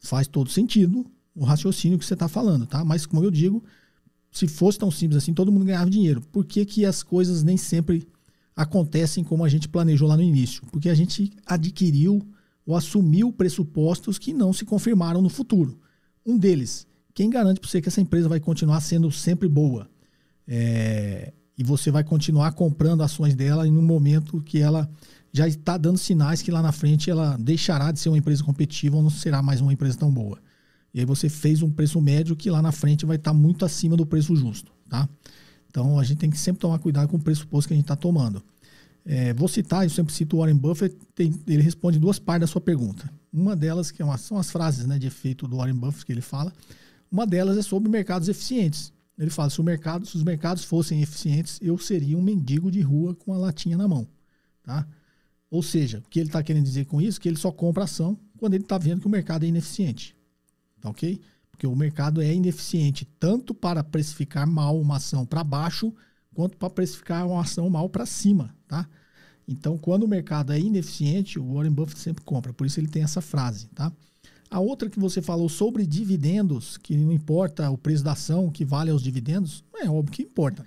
Faz 0.00 0.26
todo 0.26 0.50
sentido 0.50 1.06
o 1.34 1.44
raciocínio 1.44 1.98
que 1.98 2.04
você 2.04 2.14
está 2.14 2.28
falando, 2.28 2.66
tá? 2.66 2.84
Mas 2.84 3.04
como 3.04 3.24
eu 3.24 3.30
digo, 3.30 3.64
se 4.30 4.46
fosse 4.46 4.78
tão 4.78 4.90
simples 4.90 5.18
assim, 5.18 5.34
todo 5.34 5.50
mundo 5.50 5.64
ganhava 5.64 5.90
dinheiro. 5.90 6.20
Por 6.32 6.44
que, 6.44 6.64
que 6.64 6.84
as 6.84 7.02
coisas 7.02 7.42
nem 7.42 7.56
sempre 7.56 8.06
acontecem 8.54 9.24
como 9.24 9.44
a 9.44 9.48
gente 9.48 9.68
planejou 9.68 10.08
lá 10.08 10.16
no 10.16 10.22
início? 10.22 10.62
Porque 10.70 10.88
a 10.88 10.94
gente 10.94 11.32
adquiriu 11.44 12.22
ou 12.66 12.76
assumiu 12.76 13.32
pressupostos 13.32 14.18
que 14.18 14.32
não 14.32 14.52
se 14.52 14.64
confirmaram 14.64 15.20
no 15.20 15.28
futuro. 15.28 15.78
Um 16.24 16.38
deles, 16.38 16.86
quem 17.12 17.28
garante 17.28 17.60
para 17.60 17.68
você 17.68 17.80
que 17.80 17.88
essa 17.88 18.00
empresa 18.00 18.28
vai 18.28 18.40
continuar 18.40 18.80
sendo 18.80 19.10
sempre 19.10 19.48
boa? 19.48 19.88
É, 20.46 21.32
e 21.56 21.62
você 21.62 21.90
vai 21.90 22.02
continuar 22.02 22.52
comprando 22.52 23.02
ações 23.02 23.34
dela 23.34 23.66
em 23.66 23.76
um 23.76 23.82
momento 23.82 24.40
que 24.42 24.58
ela 24.58 24.90
já 25.32 25.46
está 25.48 25.76
dando 25.76 25.98
sinais 25.98 26.42
que 26.42 26.50
lá 26.50 26.62
na 26.62 26.72
frente 26.72 27.10
ela 27.10 27.36
deixará 27.38 27.90
de 27.92 27.98
ser 27.98 28.08
uma 28.08 28.18
empresa 28.18 28.42
competitiva 28.42 28.96
ou 28.96 29.02
não 29.02 29.10
será 29.10 29.42
mais 29.42 29.60
uma 29.60 29.72
empresa 29.72 29.98
tão 29.98 30.10
boa. 30.10 30.38
E 30.92 31.00
aí 31.00 31.06
você 31.06 31.28
fez 31.28 31.60
um 31.60 31.70
preço 31.70 32.00
médio 32.00 32.36
que 32.36 32.50
lá 32.50 32.62
na 32.62 32.70
frente 32.70 33.04
vai 33.04 33.16
estar 33.16 33.34
muito 33.34 33.64
acima 33.64 33.96
do 33.96 34.06
preço 34.06 34.34
justo, 34.36 34.72
tá? 34.88 35.08
Então 35.68 35.98
a 35.98 36.04
gente 36.04 36.18
tem 36.18 36.30
que 36.30 36.38
sempre 36.38 36.60
tomar 36.60 36.78
cuidado 36.78 37.08
com 37.08 37.16
o 37.16 37.20
pressuposto 37.20 37.66
que 37.68 37.74
a 37.74 37.76
gente 37.76 37.84
está 37.84 37.96
tomando. 37.96 38.40
É, 39.04 39.34
vou 39.34 39.48
citar, 39.48 39.84
eu 39.84 39.90
sempre 39.90 40.14
cito 40.14 40.36
o 40.36 40.40
Warren 40.40 40.56
Buffett, 40.56 40.96
tem, 41.14 41.32
ele 41.46 41.62
responde 41.62 41.98
duas 41.98 42.18
partes 42.18 42.48
da 42.48 42.52
sua 42.52 42.60
pergunta. 42.60 43.10
Uma 43.32 43.54
delas, 43.54 43.90
que 43.90 44.00
é 44.00 44.04
uma, 44.04 44.16
são 44.16 44.38
as 44.38 44.50
frases 44.50 44.86
né, 44.86 44.98
de 44.98 45.06
efeito 45.06 45.46
do 45.46 45.56
Warren 45.56 45.74
Buffett 45.74 46.06
que 46.06 46.12
ele 46.12 46.22
fala, 46.22 46.52
uma 47.10 47.26
delas 47.26 47.58
é 47.58 47.62
sobre 47.62 47.88
mercados 47.88 48.28
eficientes. 48.28 48.92
Ele 49.18 49.30
fala, 49.30 49.50
se, 49.50 49.62
mercado, 49.62 50.06
se 50.06 50.16
os 50.16 50.22
mercados 50.22 50.64
fossem 50.64 51.02
eficientes, 51.02 51.58
eu 51.62 51.78
seria 51.78 52.18
um 52.18 52.22
mendigo 52.22 52.70
de 52.70 52.80
rua 52.80 53.14
com 53.14 53.32
a 53.32 53.36
latinha 53.36 53.76
na 53.76 53.86
mão. 53.86 54.08
Tá? 54.62 54.86
Ou 55.50 55.62
seja, 55.62 55.98
o 55.98 56.08
que 56.08 56.18
ele 56.18 56.28
está 56.28 56.42
querendo 56.42 56.64
dizer 56.64 56.86
com 56.86 57.00
isso? 57.00 57.20
Que 57.20 57.28
ele 57.28 57.36
só 57.36 57.52
compra 57.52 57.84
ação 57.84 58.18
quando 58.38 58.54
ele 58.54 58.64
está 58.64 58.78
vendo 58.78 59.02
que 59.02 59.06
o 59.06 59.10
mercado 59.10 59.44
é 59.44 59.48
ineficiente. 59.48 60.16
Tá 60.80 60.90
ok? 60.90 61.20
Porque 61.50 61.66
o 61.66 61.76
mercado 61.76 62.20
é 62.20 62.34
ineficiente 62.34 63.04
tanto 63.20 63.54
para 63.54 63.84
precificar 63.84 64.46
mal 64.46 64.80
uma 64.80 64.96
ação 64.96 65.24
para 65.24 65.44
baixo, 65.44 65.94
quanto 66.34 66.56
para 66.56 66.68
precificar 66.68 67.26
uma 67.26 67.40
ação 67.40 67.70
mal 67.70 67.88
para 67.88 68.04
cima, 68.04 68.54
tá? 68.74 68.88
Então, 69.46 69.76
quando 69.78 70.04
o 70.04 70.08
mercado 70.08 70.52
é 70.52 70.58
ineficiente, 70.58 71.38
o 71.38 71.54
Warren 71.54 71.70
Buffett 71.70 72.00
sempre 72.00 72.24
compra. 72.24 72.52
Por 72.52 72.66
isso 72.66 72.80
ele 72.80 72.88
tem 72.88 73.02
essa 73.02 73.20
frase, 73.20 73.66
tá? 73.74 73.92
A 74.50 74.58
outra 74.58 74.88
que 74.88 74.98
você 74.98 75.20
falou 75.20 75.48
sobre 75.48 75.86
dividendos, 75.86 76.76
que 76.76 76.96
não 76.96 77.12
importa 77.12 77.70
o 77.70 77.78
preço 77.78 78.02
da 78.02 78.12
ação 78.12 78.50
que 78.50 78.64
vale 78.64 78.90
aos 78.90 79.02
dividendos, 79.02 79.64
é 79.76 79.88
óbvio 79.88 80.12
que 80.12 80.22
importa. 80.22 80.64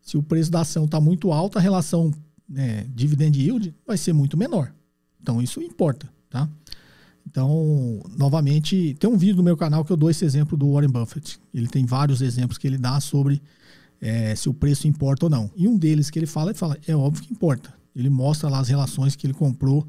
Se 0.00 0.16
o 0.16 0.22
preço 0.22 0.50
da 0.50 0.60
ação 0.60 0.84
está 0.86 1.00
muito 1.00 1.32
alto, 1.32 1.58
a 1.58 1.60
relação 1.60 2.12
né, 2.48 2.86
dividend 2.94 3.38
yield 3.38 3.74
vai 3.86 3.96
ser 3.96 4.12
muito 4.12 4.36
menor. 4.36 4.72
Então, 5.20 5.42
isso 5.42 5.60
importa, 5.60 6.08
tá? 6.30 6.48
Então, 7.26 8.02
novamente, 8.16 8.96
tem 8.98 9.10
um 9.10 9.16
vídeo 9.16 9.36
no 9.36 9.42
meu 9.42 9.56
canal 9.56 9.84
que 9.84 9.92
eu 9.92 9.96
dou 9.96 10.08
esse 10.08 10.24
exemplo 10.24 10.56
do 10.56 10.72
Warren 10.72 10.90
Buffett. 10.90 11.38
Ele 11.52 11.66
tem 11.66 11.84
vários 11.84 12.22
exemplos 12.22 12.56
que 12.56 12.66
ele 12.66 12.78
dá 12.78 13.00
sobre 13.00 13.42
é, 14.06 14.36
se 14.36 14.48
o 14.48 14.54
preço 14.54 14.86
importa 14.86 15.26
ou 15.26 15.30
não. 15.30 15.50
E 15.56 15.66
um 15.66 15.76
deles 15.76 16.10
que 16.10 16.16
ele 16.16 16.26
fala, 16.26 16.50
ele 16.52 16.58
fala, 16.58 16.78
é 16.86 16.94
óbvio 16.94 17.24
que 17.24 17.32
importa. 17.32 17.74
Ele 17.94 18.08
mostra 18.08 18.48
lá 18.48 18.60
as 18.60 18.68
relações 18.68 19.16
que 19.16 19.26
ele 19.26 19.34
comprou 19.34 19.84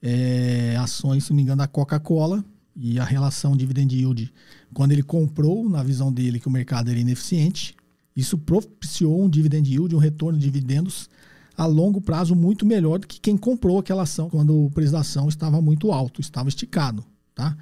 é, 0.00 0.76
ações, 0.78 1.24
se 1.24 1.30
não 1.30 1.36
me 1.36 1.42
engano, 1.42 1.58
da 1.58 1.66
Coca-Cola 1.66 2.44
e 2.76 3.00
a 3.00 3.04
relação 3.04 3.56
dividend 3.56 3.92
yield. 3.92 4.32
Quando 4.72 4.92
ele 4.92 5.02
comprou, 5.02 5.68
na 5.68 5.82
visão 5.82 6.12
dele, 6.12 6.38
que 6.38 6.46
o 6.46 6.50
mercado 6.50 6.90
era 6.90 7.00
ineficiente, 7.00 7.74
isso 8.14 8.38
propiciou 8.38 9.20
um 9.20 9.28
dividend 9.28 9.68
yield, 9.68 9.96
um 9.96 9.98
retorno 9.98 10.38
de 10.38 10.44
dividendos 10.44 11.10
a 11.56 11.66
longo 11.66 12.00
prazo 12.00 12.36
muito 12.36 12.64
melhor 12.64 13.00
do 13.00 13.06
que 13.08 13.18
quem 13.18 13.36
comprou 13.36 13.80
aquela 13.80 14.04
ação 14.04 14.30
quando 14.30 14.66
o 14.66 14.70
preço 14.70 14.92
da 14.92 15.00
ação 15.00 15.28
estava 15.28 15.60
muito 15.60 15.90
alto, 15.90 16.20
estava 16.20 16.48
esticado, 16.48 17.04
tá? 17.34 17.56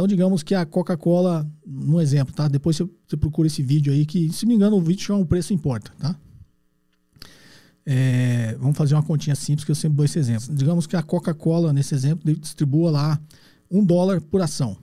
Então, 0.00 0.08
digamos 0.08 0.42
que 0.42 0.54
a 0.54 0.64
Coca-Cola, 0.64 1.46
um 1.66 2.00
exemplo, 2.00 2.32
tá? 2.32 2.48
Depois 2.48 2.74
você, 2.74 2.88
você 3.06 3.18
procura 3.18 3.48
esse 3.48 3.62
vídeo 3.62 3.92
aí, 3.92 4.06
que, 4.06 4.32
se 4.32 4.46
me 4.46 4.54
engano, 4.54 4.76
o 4.76 4.80
vídeo 4.80 5.04
chama 5.04 5.20
O 5.20 5.26
Preço 5.26 5.52
Importa, 5.52 5.92
tá? 5.98 6.16
É, 7.84 8.56
vamos 8.58 8.78
fazer 8.78 8.94
uma 8.94 9.02
continha 9.02 9.36
simples, 9.36 9.62
que 9.62 9.70
eu 9.70 9.74
sempre 9.74 9.98
dou 9.98 10.06
esse 10.06 10.18
exemplo. 10.18 10.54
Digamos 10.54 10.86
que 10.86 10.96
a 10.96 11.02
Coca-Cola, 11.02 11.70
nesse 11.70 11.94
exemplo, 11.94 12.34
distribua 12.34 12.90
lá 12.90 13.20
um 13.70 13.84
dólar 13.84 14.22
por 14.22 14.40
ação. 14.40 14.74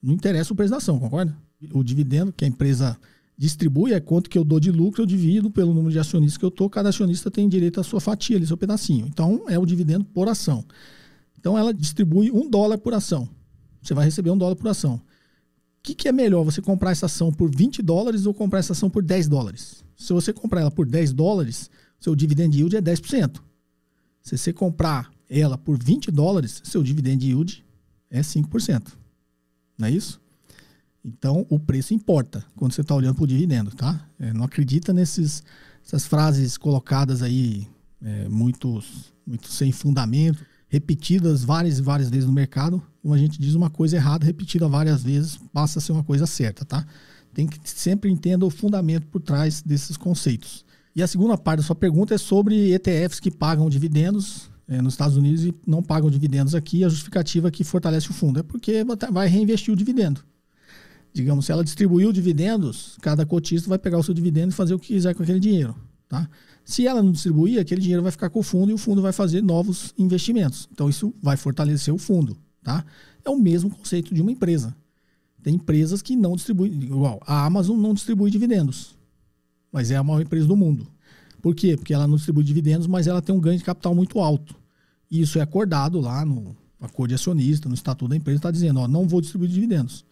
Não 0.00 0.14
interessa 0.14 0.52
o 0.52 0.56
preço 0.56 0.70
da 0.70 0.76
ação, 0.76 0.96
concorda? 1.00 1.36
O 1.72 1.82
dividendo 1.82 2.32
que 2.32 2.44
a 2.44 2.48
empresa 2.48 2.96
distribui 3.36 3.94
é 3.94 3.98
quanto 3.98 4.30
que 4.30 4.38
eu 4.38 4.44
dou 4.44 4.60
de 4.60 4.70
lucro, 4.70 5.02
eu 5.02 5.06
divido 5.06 5.50
pelo 5.50 5.74
número 5.74 5.90
de 5.90 5.98
acionistas 5.98 6.38
que 6.38 6.44
eu 6.44 6.52
tô. 6.52 6.70
Cada 6.70 6.90
acionista 6.90 7.32
tem 7.32 7.48
direito 7.48 7.80
à 7.80 7.82
sua 7.82 8.00
fatia, 8.00 8.36
ali, 8.36 8.46
seu 8.46 8.56
pedacinho. 8.56 9.08
Então, 9.08 9.46
é 9.48 9.58
o 9.58 9.66
dividendo 9.66 10.04
por 10.04 10.28
ação. 10.28 10.64
Então, 11.36 11.58
ela 11.58 11.74
distribui 11.74 12.30
um 12.30 12.48
dólar 12.48 12.78
por 12.78 12.94
ação. 12.94 13.28
Você 13.86 13.94
vai 13.94 14.04
receber 14.04 14.30
um 14.30 14.38
dólar 14.38 14.56
por 14.56 14.68
ação. 14.68 14.96
O 14.96 15.00
que, 15.82 15.94
que 15.94 16.08
é 16.08 16.12
melhor, 16.12 16.42
você 16.42 16.60
comprar 16.60 16.90
essa 16.90 17.06
ação 17.06 17.32
por 17.32 17.54
20 17.54 17.80
dólares 17.82 18.26
ou 18.26 18.34
comprar 18.34 18.58
essa 18.58 18.72
ação 18.72 18.90
por 18.90 19.02
10 19.02 19.28
dólares? 19.28 19.84
Se 19.96 20.12
você 20.12 20.32
comprar 20.32 20.62
ela 20.62 20.70
por 20.70 20.86
10 20.86 21.12
dólares, 21.12 21.70
seu 22.00 22.16
dividend 22.16 22.56
yield 22.56 22.76
é 22.76 22.82
10%. 22.82 23.40
Se 24.20 24.36
você 24.36 24.52
comprar 24.52 25.08
ela 25.30 25.56
por 25.56 25.80
20 25.80 26.10
dólares, 26.10 26.60
seu 26.64 26.82
dividend 26.82 27.24
yield 27.24 27.64
é 28.10 28.20
5%. 28.20 28.92
Não 29.78 29.86
é 29.86 29.90
isso? 29.92 30.20
Então, 31.04 31.46
o 31.48 31.56
preço 31.56 31.94
importa 31.94 32.44
quando 32.56 32.72
você 32.72 32.80
está 32.80 32.92
olhando 32.92 33.14
para 33.14 33.24
o 33.24 33.26
dividendo, 33.28 33.70
tá? 33.70 34.08
É, 34.18 34.32
não 34.32 34.42
acredita 34.42 34.92
nesses, 34.92 35.44
essas 35.84 36.04
frases 36.04 36.58
colocadas 36.58 37.22
aí 37.22 37.68
é, 38.02 38.28
muito, 38.28 38.82
muito 39.24 39.46
sem 39.46 39.70
fundamento, 39.70 40.44
repetidas 40.68 41.44
várias 41.44 41.78
e 41.78 41.82
várias 41.82 42.10
vezes 42.10 42.26
no 42.26 42.32
mercado. 42.32 42.82
Como 43.06 43.14
a 43.14 43.18
gente 43.18 43.40
diz 43.40 43.54
uma 43.54 43.70
coisa 43.70 43.94
errada, 43.94 44.26
repetida 44.26 44.66
várias 44.66 45.04
vezes, 45.04 45.38
passa 45.52 45.78
a 45.78 45.80
ser 45.80 45.92
uma 45.92 46.02
coisa 46.02 46.26
certa, 46.26 46.64
tá? 46.64 46.84
Tem 47.32 47.46
que 47.46 47.56
sempre 47.62 48.10
entender 48.10 48.44
o 48.44 48.50
fundamento 48.50 49.06
por 49.06 49.22
trás 49.22 49.62
desses 49.62 49.96
conceitos. 49.96 50.64
E 50.92 51.00
a 51.00 51.06
segunda 51.06 51.38
parte 51.38 51.60
da 51.60 51.66
sua 51.66 51.76
pergunta 51.76 52.16
é 52.16 52.18
sobre 52.18 52.74
ETFs 52.74 53.20
que 53.20 53.30
pagam 53.30 53.70
dividendos 53.70 54.50
é, 54.66 54.82
nos 54.82 54.94
Estados 54.94 55.16
Unidos 55.16 55.44
e 55.44 55.54
não 55.64 55.84
pagam 55.84 56.10
dividendos 56.10 56.52
aqui. 56.52 56.82
A 56.82 56.88
justificativa 56.88 57.48
que 57.48 57.62
fortalece 57.62 58.10
o 58.10 58.12
fundo 58.12 58.40
é 58.40 58.42
porque 58.42 58.84
vai 59.12 59.28
reinvestir 59.28 59.72
o 59.72 59.76
dividendo 59.76 60.24
digamos, 61.14 61.46
se 61.46 61.52
ela 61.52 61.64
distribuiu 61.64 62.12
dividendos, 62.12 62.98
cada 63.00 63.24
cotista 63.24 63.70
vai 63.70 63.78
pegar 63.78 63.96
o 63.98 64.02
seu 64.02 64.12
dividendo 64.12 64.50
e 64.50 64.54
fazer 64.54 64.74
o 64.74 64.78
que 64.78 64.88
quiser 64.88 65.14
com 65.14 65.22
aquele 65.22 65.40
dinheiro. 65.40 65.74
Tá? 66.08 66.28
Se 66.62 66.86
ela 66.86 67.02
não 67.02 67.10
distribuir, 67.10 67.58
aquele 67.58 67.80
dinheiro 67.80 68.02
vai 68.02 68.12
ficar 68.12 68.28
com 68.28 68.40
o 68.40 68.42
fundo 68.42 68.70
e 68.70 68.74
o 68.74 68.78
fundo 68.78 69.00
vai 69.00 69.12
fazer 69.12 69.42
novos 69.42 69.94
investimentos. 69.96 70.68
Então, 70.70 70.90
isso 70.90 71.14
vai 71.22 71.38
fortalecer 71.38 71.94
o 71.94 71.96
fundo. 71.98 72.36
Tá? 72.66 72.84
É 73.24 73.30
o 73.30 73.38
mesmo 73.38 73.70
conceito 73.70 74.12
de 74.12 74.20
uma 74.20 74.32
empresa. 74.32 74.74
Tem 75.40 75.54
empresas 75.54 76.02
que 76.02 76.16
não 76.16 76.34
distribuem, 76.34 76.72
igual 76.72 77.22
a 77.24 77.46
Amazon 77.46 77.78
não 77.78 77.94
distribui 77.94 78.28
dividendos, 78.28 78.98
mas 79.70 79.92
é 79.92 79.96
a 79.96 80.02
maior 80.02 80.20
empresa 80.20 80.48
do 80.48 80.56
mundo. 80.56 80.84
Por 81.40 81.54
quê? 81.54 81.76
Porque 81.76 81.94
ela 81.94 82.08
não 82.08 82.16
distribui 82.16 82.42
dividendos, 82.42 82.88
mas 82.88 83.06
ela 83.06 83.22
tem 83.22 83.32
um 83.32 83.38
ganho 83.38 83.56
de 83.56 83.62
capital 83.62 83.94
muito 83.94 84.18
alto. 84.18 84.56
E 85.08 85.20
isso 85.20 85.38
é 85.38 85.42
acordado 85.42 86.00
lá 86.00 86.24
no 86.24 86.56
acordo 86.80 87.10
de 87.10 87.14
acionista, 87.14 87.68
no 87.68 87.74
estatuto 87.76 88.08
da 88.08 88.16
empresa, 88.16 88.38
está 88.38 88.50
dizendo, 88.50 88.80
ó, 88.80 88.88
não 88.88 89.06
vou 89.06 89.20
distribuir 89.20 89.48
dividendos. 89.48 90.04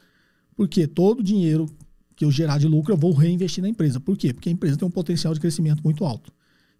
Porque 0.54 0.86
todo 0.86 1.18
o 1.18 1.24
dinheiro 1.24 1.68
que 2.14 2.24
eu 2.24 2.30
gerar 2.30 2.58
de 2.58 2.68
lucro 2.68 2.92
eu 2.92 2.96
vou 2.96 3.12
reinvestir 3.12 3.62
na 3.62 3.68
empresa. 3.68 3.98
Por 3.98 4.16
quê? 4.16 4.32
Porque 4.32 4.48
a 4.48 4.52
empresa 4.52 4.76
tem 4.76 4.86
um 4.86 4.92
potencial 4.92 5.34
de 5.34 5.40
crescimento 5.40 5.82
muito 5.82 6.04
alto. 6.04 6.32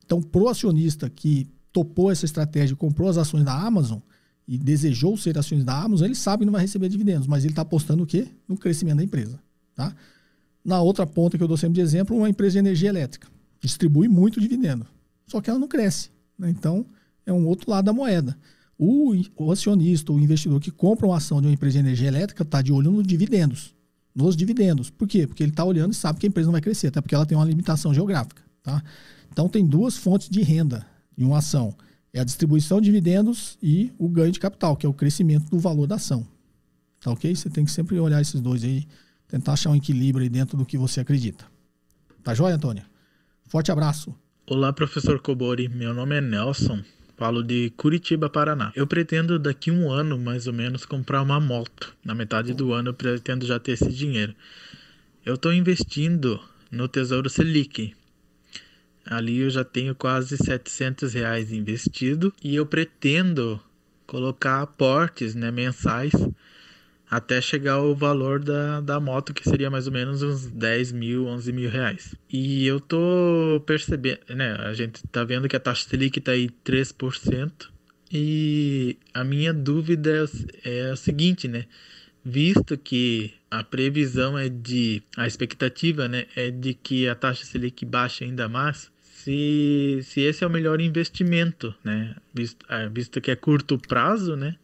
Então, 0.05 0.23
pro 0.23 0.47
acionista 0.47 1.11
que 1.11 1.49
topou 1.73 2.13
essa 2.13 2.25
estratégia, 2.25 2.77
comprou 2.77 3.09
as 3.09 3.17
ações 3.17 3.43
da 3.43 3.61
Amazon 3.61 3.99
e 4.47 4.59
desejou 4.59 5.17
ser 5.17 5.39
ações 5.39 5.65
da 5.65 5.83
Amazon, 5.83 6.07
ele 6.07 6.15
sabe 6.15 6.41
que 6.41 6.47
não 6.47 6.53
vai 6.53 6.63
receber 6.63 6.89
dividendos, 6.89 7.27
mas 7.27 7.45
ele 7.45 7.53
está 7.53 7.63
apostando 7.63 8.03
o 8.03 8.07
quê? 8.07 8.29
No 8.47 8.57
crescimento 8.57 8.99
da 8.99 9.05
empresa. 9.05 9.41
Tá? 9.75 9.95
Na 10.65 10.81
outra 10.81 11.07
ponta 11.07 11.37
que 11.37 11.43
eu 11.43 11.49
dou 11.49 11.57
sempre 11.57 11.75
de 11.75 11.81
exemplo, 11.81 12.17
uma 12.17 12.29
empresa 12.29 12.53
de 12.53 12.59
energia 12.59 12.89
elétrica. 12.89 13.29
Distribui 13.61 14.09
muito 14.09 14.41
dividendo. 14.41 14.87
Só 15.27 15.41
que 15.41 15.49
ela 15.49 15.59
não 15.59 15.69
cresce. 15.69 16.11
Né? 16.39 16.51
Então, 16.51 16.85
é 17.25 17.33
um 17.33 17.47
outro 17.47 17.71
lado 17.71 17.87
da 17.87 17.93
moeda. 17.93 18.37
O, 18.79 19.15
o 19.37 19.53
acionista, 19.53 20.13
o 20.13 20.21
investidor 20.21 20.61
que 20.61 20.71
compra 20.71 21.07
uma 21.07 21.17
ação 21.17 21.41
de 21.41 21.47
uma 21.47 21.55
empresa 21.55 21.75
de 21.75 21.79
energia 21.79 22.09
elétrica 22.09 22.43
está 22.43 22.61
de 22.61 22.73
olho 22.73 22.91
nos 22.91 23.07
dividendos. 23.07 23.75
Nos 24.15 24.37
dividendos. 24.37 24.91
Por 24.91 25.09
quê? 25.09 25.27
Porque 25.27 25.43
ele 25.43 25.51
está 25.51 25.65
olhando 25.65 25.93
e 25.93 25.97
sabe 25.97 26.19
que 26.19 26.27
a 26.27 26.29
empresa 26.29 26.47
não 26.47 26.53
vai 26.53 26.61
crescer, 26.61 26.89
até 26.89 27.01
porque 27.01 27.15
ela 27.15 27.25
tem 27.25 27.37
uma 27.37 27.45
limitação 27.45 27.95
geográfica. 27.95 28.43
Tá? 28.63 28.83
Então 29.33 29.49
tem 29.49 29.67
duas 29.67 29.97
fontes 29.97 30.29
de 30.29 30.43
renda 30.43 30.87
em 31.17 31.25
uma 31.25 31.39
ação. 31.39 31.75
É 32.15 32.21
a 32.21 32.25
distribuição 32.25 32.81
de 32.81 32.85
dividendos 32.85 33.59
e 33.61 33.93
o 33.99 34.09
ganho 34.09 34.31
de 34.31 34.39
capital, 34.39 34.77
que 34.77 34.87
é 34.87 34.89
o 34.89 34.95
crescimento 34.95 35.51
do 35.51 35.59
valor 35.59 35.89
da 35.89 35.97
ação. 35.97 36.25
Tá 37.01 37.11
ok? 37.11 37.35
Você 37.35 37.51
tem 37.51 37.65
que 37.65 37.73
sempre 37.73 37.99
olhar 37.99 38.21
esses 38.21 38.41
dois 38.41 38.63
aí, 38.63 38.87
tentar 39.27 39.55
achar 39.55 39.71
um 39.71 39.75
equilíbrio 39.75 40.23
aí 40.23 40.29
dentro 40.29 40.57
do 40.57 40.65
que 40.65 40.79
você 40.79 41.01
acredita. 41.01 41.45
Tá 42.23 42.33
joia, 42.33 42.55
Antônia? 42.55 42.87
Forte 43.49 43.73
abraço. 43.73 44.15
Olá, 44.47 44.73
professor 44.73 45.19
Cobori. 45.21 45.69
Meu 45.69 45.93
nome 45.93 46.15
é 46.15 46.21
Nelson. 46.21 46.85
Falo 47.17 47.43
de 47.43 47.71
Curitiba, 47.71 48.31
Paraná. 48.31 48.73
Eu 48.77 48.87
pretendo 48.87 49.37
daqui 49.37 49.73
um 49.73 49.91
ano, 49.91 50.17
mais 50.17 50.47
ou 50.47 50.53
menos, 50.53 50.87
comprar 50.87 51.21
uma 51.21 51.41
moto. 51.41 51.97
Na 52.05 52.15
metade 52.15 52.55
do 52.55 52.73
ano 52.73 52.91
eu 52.91 52.95
pretendo 52.95 53.45
já 53.45 53.59
ter 53.59 53.73
esse 53.73 53.93
dinheiro. 53.93 54.33
Eu 55.27 55.35
estou 55.35 55.53
investindo 55.53 56.41
no 56.71 56.87
Tesouro 56.87 57.29
Selic. 57.29 57.93
Ali 59.07 59.41
eu 59.41 59.51
já 59.51 59.65
tenho 59.65 59.95
quase 59.95 60.37
700 60.37 61.13
reais 61.15 61.53
investido 61.53 62.33
e 62.43 62.55
eu 62.55 62.65
pretendo 62.65 63.61
colocar 64.07 64.63
aportes 64.63 65.35
né, 65.35 65.51
mensais 65.51 66.13
até 67.11 67.41
chegar 67.41 67.75
ao 67.75 67.95
valor 67.95 68.41
da, 68.41 68.81
da 68.81 68.99
moto, 68.99 69.33
que 69.33 69.49
seria 69.49 69.71
mais 69.71 69.87
ou 69.87 69.93
menos 69.93 70.23
uns 70.23 70.47
10 70.47 70.93
mil, 70.93 71.27
11 71.27 71.53
mil 71.53 71.71
reais. 71.71 72.15
E 72.31 72.67
eu 72.67 72.81
tô 72.81 73.63
percebendo, 73.67 74.21
né? 74.31 74.57
A 74.61 74.73
gente 74.73 75.03
tá 75.09 75.23
vendo 75.23 75.49
que 75.49 75.55
a 75.55 75.61
taxa 75.61 75.89
Selic 75.89 76.21
tá 76.21 76.33
aí 76.33 76.49
3%. 76.65 77.71
E 78.11 78.97
a 79.13 79.23
minha 79.23 79.53
dúvida 79.53 80.27
é, 80.65 80.89
é 80.89 80.93
o 80.93 80.97
seguinte, 80.97 81.47
né? 81.47 81.67
Visto 82.25 82.77
que 82.77 83.35
a 83.51 83.63
previsão 83.63 84.37
é 84.39 84.49
de. 84.49 85.03
A 85.17 85.27
expectativa, 85.27 86.09
né? 86.09 86.27
É 86.35 86.51
de 86.51 86.75
que 86.75 87.09
a 87.09 87.15
taxa 87.15 87.45
Selic 87.45 87.85
baixe 87.85 88.25
ainda 88.25 88.49
mais. 88.49 88.91
Se, 89.25 90.01
se 90.03 90.21
esse 90.21 90.45
é 90.45 90.47
o 90.47 90.51
melhor 90.51 90.83
investimento, 90.83 91.75
né? 91.83 92.15
Visto, 92.35 92.67
visto 92.93 93.23
que 93.23 93.31
é 93.31 93.37
curto 93.37 93.79
prazo, 93.79 94.37
né? 94.37 94.57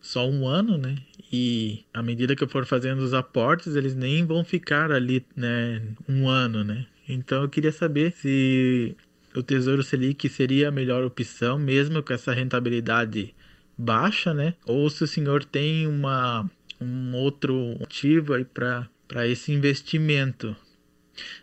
Só 0.00 0.28
um 0.28 0.48
ano, 0.48 0.76
né? 0.76 0.96
E 1.32 1.84
à 1.94 2.02
medida 2.02 2.34
que 2.34 2.42
eu 2.42 2.48
for 2.48 2.66
fazendo 2.66 2.98
os 2.98 3.14
aportes, 3.14 3.76
eles 3.76 3.94
nem 3.94 4.26
vão 4.26 4.42
ficar 4.42 4.90
ali, 4.90 5.24
né, 5.36 5.80
um 6.08 6.28
ano, 6.28 6.64
né? 6.64 6.86
Então 7.08 7.44
eu 7.44 7.48
queria 7.48 7.70
saber 7.70 8.10
se 8.10 8.96
o 9.32 9.44
Tesouro 9.44 9.84
Selic 9.84 10.28
seria 10.28 10.70
a 10.70 10.72
melhor 10.72 11.04
opção, 11.04 11.56
mesmo 11.56 12.02
com 12.02 12.12
essa 12.12 12.32
rentabilidade 12.32 13.32
baixa, 13.78 14.34
né? 14.34 14.54
Ou 14.66 14.90
se 14.90 15.04
o 15.04 15.06
senhor 15.06 15.44
tem 15.44 15.86
uma, 15.86 16.50
um 16.80 17.14
outro 17.14 17.76
motivo 17.78 18.34
aí 18.34 18.44
para 18.44 19.28
esse 19.28 19.52
investimento. 19.52 20.56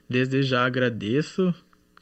Desde 0.09 0.43
já 0.43 0.65
agradeço. 0.65 1.55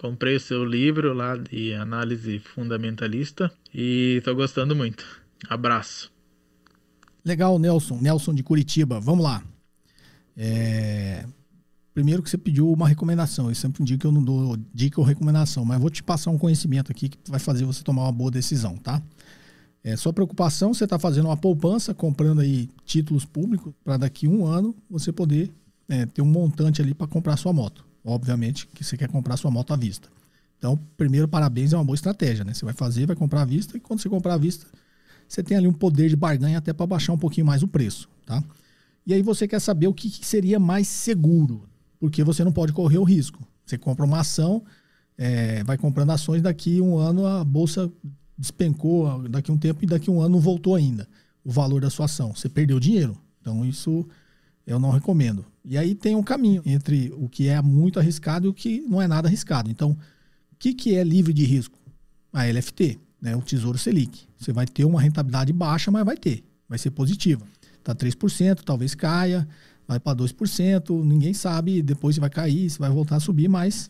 Comprei 0.06 0.36
o 0.36 0.40
seu 0.40 0.64
livro 0.64 1.16
lá 1.16 1.36
de 1.36 1.74
análise 1.74 2.38
fundamentalista 2.38 3.52
e 3.74 4.18
estou 4.20 4.36
gostando 4.36 4.76
muito. 4.76 5.04
Abraço. 5.50 6.12
Legal, 7.26 7.58
Nelson. 7.58 7.98
Nelson 8.00 8.36
de 8.36 8.44
Curitiba. 8.44 9.00
Vamos 9.00 9.24
lá. 9.24 9.44
É... 10.38 11.26
Primeiro 11.92 12.22
que 12.22 12.30
você 12.30 12.38
pediu 12.38 12.72
uma 12.72 12.88
recomendação. 12.88 13.50
Eu 13.50 13.56
sempre 13.56 13.84
digo 13.84 14.00
que 14.00 14.06
eu 14.06 14.12
não 14.12 14.24
dou 14.24 14.56
dica 14.72 15.02
ou 15.02 15.08
recomendação, 15.08 15.66
mas 15.66 15.82
vou 15.82 15.90
te 15.90 16.04
passar 16.04 16.30
um 16.30 16.38
conhecimento 16.38 16.92
aqui 16.92 17.10
que 17.10 17.18
vai 17.28 17.40
fazer 17.40 17.66
você 17.66 17.82
tomar 17.82 18.04
uma 18.04 18.12
boa 18.12 18.30
decisão, 18.30 18.78
tá? 18.78 19.02
É, 19.84 19.98
sua 19.98 20.14
preocupação, 20.14 20.72
você 20.72 20.84
está 20.84 21.00
fazendo 21.00 21.26
uma 21.26 21.38
poupança, 21.38 21.96
comprando 21.96 22.42
aí 22.42 22.70
títulos 22.86 23.26
públicos 23.26 23.74
para 23.84 23.98
daqui 23.98 24.28
um 24.28 24.46
ano 24.46 24.76
você 24.88 25.12
poder 25.12 25.52
é, 25.90 26.06
ter 26.06 26.22
um 26.22 26.26
montante 26.26 26.80
ali 26.80 26.94
para 26.94 27.08
comprar 27.08 27.38
sua 27.38 27.52
moto. 27.52 27.84
Obviamente 28.06 28.68
que 28.68 28.84
você 28.84 28.96
quer 28.96 29.10
comprar 29.10 29.36
sua 29.36 29.50
moto 29.50 29.74
à 29.74 29.76
vista. 29.76 30.08
Então, 30.58 30.80
primeiro, 30.96 31.28
parabéns, 31.28 31.74
é 31.74 31.78
uma 31.78 31.84
boa 31.84 31.96
estratégia, 31.96 32.46
né? 32.46 32.54
Você 32.54 32.64
vai 32.64 32.74
fazer, 32.74 33.06
vai 33.08 33.16
comprar 33.16 33.42
à 33.42 33.46
vista, 33.46 33.76
e 33.76 33.80
quando 33.80 34.00
você 34.00 34.08
comprar 34.08 34.36
à 34.36 34.38
vista, 34.38 34.66
você 35.28 35.44
tem 35.44 35.58
ali 35.58 35.68
um 35.68 35.74
poder 35.74 36.08
de 36.10 36.16
barganha 36.16 36.60
até 36.60 36.72
para 36.72 36.86
baixar 36.86 37.14
um 37.14 37.18
pouquinho 37.18 37.48
mais 37.48 37.64
o 37.64 37.68
preço, 37.68 38.08
tá? 38.26 38.44
E 39.06 39.14
aí 39.14 39.22
você 39.22 39.48
quer 39.48 39.60
saber 39.60 39.88
o 39.88 39.94
que, 39.94 40.10
seria 40.26 40.60
mais 40.60 40.88
seguro, 40.88 41.68
porque 42.00 42.24
você 42.24 42.44
não 42.44 42.52
pode 42.52 42.74
correr 42.74 42.98
o 42.98 43.04
risco. 43.04 43.46
Você 43.66 43.78
compra 43.78 44.06
uma 44.06 44.20
ação, 44.20 44.64
é, 45.18 45.64
vai 45.64 45.78
comprando 45.78 46.12
ações, 46.12 46.42
daqui 46.42 46.80
um 46.82 46.98
ano 46.98 47.26
a 47.26 47.44
bolsa 47.44 47.92
despencou, 48.38 49.28
daqui 49.30 49.52
um 49.52 49.58
tempo 49.58 49.84
e 49.84 49.88
daqui 49.88 50.10
um 50.12 50.20
ano 50.22 50.36
não 50.36 50.40
voltou 50.40 50.76
ainda 50.76 51.08
o 51.44 51.52
valor 51.52 51.82
da 51.82 51.90
sua 51.90 52.06
ação. 52.06 52.36
Você 52.36 52.50
perdeu 52.50 52.80
dinheiro. 52.80 53.16
Então 53.42 53.64
isso 53.66 54.06
eu 54.66 54.80
não 54.80 54.90
recomendo. 54.90 55.46
E 55.64 55.78
aí 55.78 55.96
tem 55.96 56.16
um 56.16 56.24
caminho 56.24 56.62
entre 56.66 57.14
o 57.18 57.28
que 57.30 57.48
é 57.48 57.62
muito 57.62 58.00
arriscado 58.00 58.48
e 58.48 58.50
o 58.50 58.54
que 58.54 58.82
não 58.82 59.02
é 59.02 59.08
nada 59.08 59.28
arriscado. 59.28 59.70
Então, 59.70 59.92
o 59.92 60.56
que, 60.58 60.74
que 60.74 60.96
é 60.96 61.04
livre 61.04 61.34
de 61.34 61.44
risco? 61.44 61.78
A 62.32 62.46
LFT, 62.46 63.00
né? 63.22 63.36
o 63.36 63.42
Tesouro 63.42 63.78
Selic. 63.78 64.28
Você 64.38 64.52
vai 64.52 64.66
ter 64.66 64.86
uma 64.86 65.02
rentabilidade 65.02 65.54
baixa, 65.54 65.90
mas 65.92 66.06
vai 66.06 66.18
ter. 66.18 66.44
Vai 66.68 66.78
ser 66.78 66.92
positiva. 66.92 67.46
Tá 67.84 67.94
3%, 67.94 68.62
talvez 68.64 68.96
caia, 68.96 69.48
vai 69.88 70.00
para 70.00 70.18
2%, 70.18 71.04
ninguém 71.04 71.34
sabe, 71.34 71.82
depois 71.82 72.18
vai 72.18 72.30
cair, 72.30 72.70
se 72.70 72.80
vai 72.80 72.90
voltar 72.90 73.18
a 73.18 73.20
subir, 73.20 73.48
mas 73.48 73.90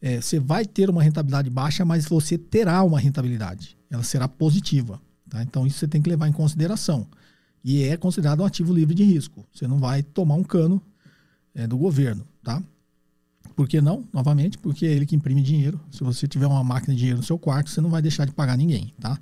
é, 0.00 0.20
você 0.20 0.40
vai 0.40 0.64
ter 0.64 0.90
uma 0.90 1.02
rentabilidade 1.02 1.48
baixa, 1.50 1.84
mas 1.84 2.06
você 2.06 2.36
terá 2.36 2.82
uma 2.82 2.98
rentabilidade. 2.98 3.76
Ela 3.88 4.02
será 4.02 4.26
positiva. 4.26 5.00
Tá? 5.28 5.42
Então, 5.42 5.66
isso 5.66 5.78
você 5.78 5.88
tem 5.88 6.02
que 6.02 6.08
levar 6.08 6.26
em 6.26 6.32
consideração. 6.32 7.06
E 7.62 7.84
é 7.84 7.96
considerado 7.96 8.40
um 8.40 8.44
ativo 8.44 8.72
livre 8.72 8.94
de 8.94 9.04
risco. 9.04 9.44
Você 9.52 9.66
não 9.66 9.78
vai 9.78 10.02
tomar 10.02 10.34
um 10.34 10.42
cano 10.42 10.82
é, 11.54 11.66
do 11.66 11.76
governo. 11.76 12.26
Tá? 12.42 12.62
Por 13.54 13.68
que 13.68 13.80
não? 13.80 14.04
Novamente, 14.12 14.56
porque 14.58 14.86
é 14.86 14.92
ele 14.92 15.04
que 15.04 15.14
imprime 15.14 15.42
dinheiro. 15.42 15.80
Se 15.90 16.02
você 16.02 16.26
tiver 16.26 16.46
uma 16.46 16.64
máquina 16.64 16.94
de 16.94 16.98
dinheiro 16.98 17.18
no 17.18 17.24
seu 17.24 17.38
quarto, 17.38 17.70
você 17.70 17.80
não 17.80 17.90
vai 17.90 18.00
deixar 18.00 18.24
de 18.24 18.32
pagar 18.32 18.56
ninguém. 18.56 18.94
Tá? 18.98 19.18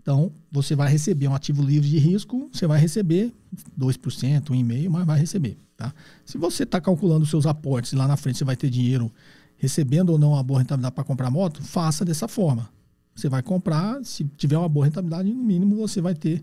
Então, 0.00 0.30
você 0.50 0.76
vai 0.76 0.90
receber 0.90 1.28
um 1.28 1.34
ativo 1.34 1.62
livre 1.62 1.88
de 1.88 1.98
risco, 1.98 2.48
você 2.52 2.66
vai 2.66 2.78
receber 2.78 3.34
2%, 3.78 4.44
1,5%, 4.44 4.88
mas 4.88 5.04
vai 5.04 5.18
receber. 5.18 5.58
Tá? 5.76 5.92
Se 6.24 6.38
você 6.38 6.62
está 6.62 6.80
calculando 6.80 7.26
seus 7.26 7.44
aportes 7.44 7.92
lá 7.92 8.06
na 8.06 8.16
frente 8.16 8.38
você 8.38 8.44
vai 8.44 8.56
ter 8.56 8.70
dinheiro 8.70 9.12
recebendo 9.56 10.10
ou 10.10 10.18
não 10.18 10.32
uma 10.32 10.42
boa 10.42 10.60
rentabilidade 10.60 10.94
para 10.94 11.04
comprar 11.04 11.30
moto, 11.30 11.62
faça 11.62 12.04
dessa 12.04 12.28
forma. 12.28 12.68
Você 13.14 13.28
vai 13.28 13.42
comprar, 13.42 14.02
se 14.04 14.24
tiver 14.36 14.56
uma 14.56 14.68
boa 14.68 14.86
rentabilidade, 14.86 15.32
no 15.32 15.42
mínimo 15.42 15.76
você 15.76 16.00
vai 16.00 16.14
ter, 16.14 16.42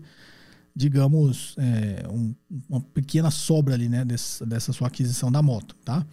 digamos, 0.74 1.54
é, 1.58 2.08
um, 2.08 2.34
uma 2.68 2.80
pequena 2.80 3.30
sobra 3.30 3.74
ali, 3.74 3.88
né, 3.88 4.04
dessa, 4.04 4.44
dessa 4.44 4.72
sua 4.72 4.88
aquisição 4.88 5.30
da 5.30 5.40
moto, 5.40 5.76
tá? 5.84 6.04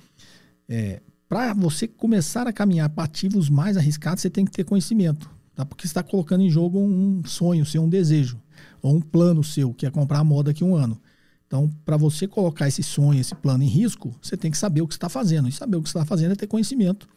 É, 0.70 1.02
para 1.28 1.54
você 1.54 1.88
começar 1.88 2.48
a 2.48 2.54
caminhar 2.54 2.90
para 2.90 3.06
ativos 3.06 3.50
mais 3.50 3.78
arriscados, 3.78 4.22
você 4.22 4.30
tem 4.30 4.46
que 4.46 4.52
ter 4.52 4.64
conhecimento, 4.64 5.30
tá? 5.56 5.66
Porque 5.66 5.86
está 5.86 6.04
colocando 6.04 6.44
em 6.44 6.50
jogo 6.50 6.80
um 6.80 7.24
sonho 7.26 7.66
seu, 7.66 7.82
um 7.82 7.90
desejo, 7.90 8.40
ou 8.82 8.96
um 8.96 9.02
plano 9.02 9.44
seu, 9.44 9.74
que 9.74 9.86
é 9.86 9.90
comprar 9.90 10.20
a 10.20 10.24
moto 10.24 10.48
daqui 10.48 10.64
a 10.64 10.68
um 10.68 10.76
ano. 10.76 11.02
Então, 11.48 11.70
para 11.84 11.98
você 11.98 12.28
colocar 12.28 12.68
esse 12.68 12.82
sonho, 12.82 13.20
esse 13.20 13.36
plano 13.36 13.64
em 13.64 13.68
risco, 13.68 14.16
você 14.22 14.38
tem 14.38 14.50
que 14.50 14.58
saber 14.58 14.82
o 14.82 14.88
que 14.88 14.94
está 14.94 15.10
fazendo. 15.10 15.50
E 15.50 15.52
saber 15.52 15.76
o 15.76 15.82
que 15.82 15.90
está 15.90 16.06
fazendo 16.06 16.32
é 16.32 16.36
ter 16.36 16.48
conhecimento 16.48 17.10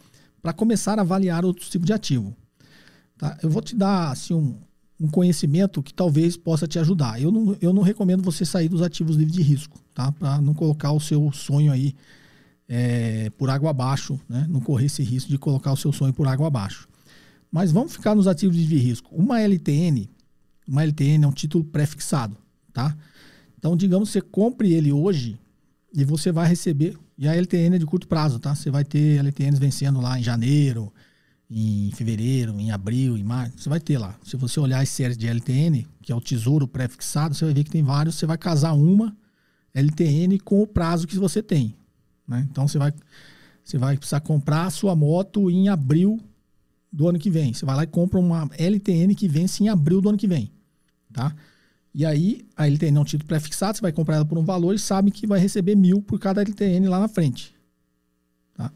para 0.42 0.52
começar 0.52 0.98
a 0.98 1.02
avaliar 1.02 1.44
outros 1.44 1.70
tipos 1.70 1.86
de 1.86 1.92
ativo. 1.92 2.34
Tá? 3.16 3.38
Eu 3.42 3.48
vou 3.48 3.62
te 3.62 3.76
dar 3.76 4.10
assim, 4.10 4.34
um, 4.34 4.58
um 5.00 5.08
conhecimento 5.08 5.82
que 5.82 5.92
talvez 5.92 6.36
possa 6.36 6.66
te 6.66 6.78
ajudar. 6.78 7.20
Eu 7.20 7.32
não, 7.32 7.56
eu 7.60 7.72
não 7.72 7.82
recomendo 7.82 8.22
você 8.22 8.44
sair 8.44 8.68
dos 8.68 8.82
ativos 8.82 9.16
livres 9.16 9.34
de 9.34 9.42
risco, 9.42 9.78
tá? 9.92 10.12
Para 10.12 10.40
não 10.40 10.54
colocar 10.54 10.92
o 10.92 11.00
seu 11.00 11.32
sonho 11.32 11.72
aí 11.72 11.94
é, 12.68 13.30
por 13.30 13.50
água 13.50 13.70
abaixo, 13.70 14.18
né? 14.28 14.46
Não 14.48 14.60
correr 14.60 14.86
esse 14.86 15.02
risco 15.02 15.30
de 15.30 15.38
colocar 15.38 15.72
o 15.72 15.76
seu 15.76 15.92
sonho 15.92 16.12
por 16.12 16.26
água 16.28 16.46
abaixo. 16.46 16.88
Mas 17.50 17.72
vamos 17.72 17.92
ficar 17.92 18.14
nos 18.14 18.26
ativos 18.26 18.56
de 18.56 18.76
risco. 18.76 19.14
Uma 19.14 19.40
LTN, 19.40 20.08
uma 20.66 20.82
LTN 20.82 21.24
é 21.24 21.28
um 21.28 21.32
título 21.32 21.64
pré-fixado, 21.64 22.36
tá? 22.72 22.96
Então, 23.58 23.76
digamos, 23.76 24.10
você 24.10 24.20
compre 24.20 24.72
ele 24.72 24.92
hoje 24.92 25.38
e 25.94 26.04
você 26.04 26.30
vai 26.30 26.48
receber. 26.48 26.96
E 27.16 27.28
a 27.28 27.34
LTN 27.34 27.76
é 27.76 27.78
de 27.78 27.86
curto 27.86 28.08
prazo, 28.08 28.38
tá? 28.38 28.54
Você 28.54 28.70
vai 28.70 28.84
ter 28.84 29.18
LTNs 29.18 29.58
vencendo 29.58 30.00
lá 30.00 30.18
em 30.18 30.22
janeiro, 30.22 30.92
em 31.56 31.92
fevereiro, 31.92 32.58
em 32.58 32.72
abril, 32.72 33.16
em 33.16 33.22
março, 33.22 33.58
você 33.58 33.68
vai 33.68 33.78
ter 33.78 33.96
lá. 33.96 34.18
Se 34.24 34.36
você 34.36 34.58
olhar 34.58 34.80
as 34.80 34.88
séries 34.88 35.16
de 35.16 35.28
LTN, 35.28 35.86
que 36.02 36.10
é 36.10 36.14
o 36.14 36.20
tesouro 36.20 36.66
pré-fixado, 36.66 37.32
você 37.32 37.44
vai 37.44 37.54
ver 37.54 37.62
que 37.62 37.70
tem 37.70 37.82
vários, 37.82 38.16
você 38.16 38.26
vai 38.26 38.36
casar 38.36 38.72
uma 38.72 39.16
LTN 39.72 40.36
com 40.40 40.60
o 40.60 40.66
prazo 40.66 41.06
que 41.06 41.16
você 41.16 41.40
tem. 41.40 41.72
Né? 42.26 42.44
Então 42.50 42.66
você 42.66 42.76
vai, 42.76 42.92
você 43.62 43.78
vai 43.78 43.96
precisar 43.96 44.18
comprar 44.18 44.66
a 44.66 44.70
sua 44.70 44.96
moto 44.96 45.48
em 45.48 45.68
abril 45.68 46.18
do 46.92 47.08
ano 47.08 47.20
que 47.20 47.30
vem. 47.30 47.54
Você 47.54 47.64
vai 47.64 47.76
lá 47.76 47.84
e 47.84 47.86
compra 47.86 48.18
uma 48.18 48.50
LTN 48.58 49.14
que 49.14 49.28
vence 49.28 49.62
em 49.62 49.68
abril 49.68 50.00
do 50.00 50.08
ano 50.08 50.18
que 50.18 50.26
vem. 50.26 50.50
Tá? 51.12 51.32
E 51.94 52.04
aí, 52.04 52.44
a 52.56 52.66
LTN 52.66 52.96
é 52.96 53.00
um 53.00 53.04
título 53.04 53.28
pré-fixado, 53.28 53.76
você 53.76 53.80
vai 53.80 53.92
comprar 53.92 54.16
ela 54.16 54.24
por 54.24 54.36
um 54.36 54.44
valor 54.44 54.74
e 54.74 54.78
sabe 54.80 55.12
que 55.12 55.24
vai 55.24 55.38
receber 55.38 55.76
mil 55.76 56.02
por 56.02 56.18
cada 56.18 56.42
LTN 56.42 56.88
lá 56.88 56.98
na 56.98 57.06
frente. 57.06 57.54
Tá? 58.54 58.72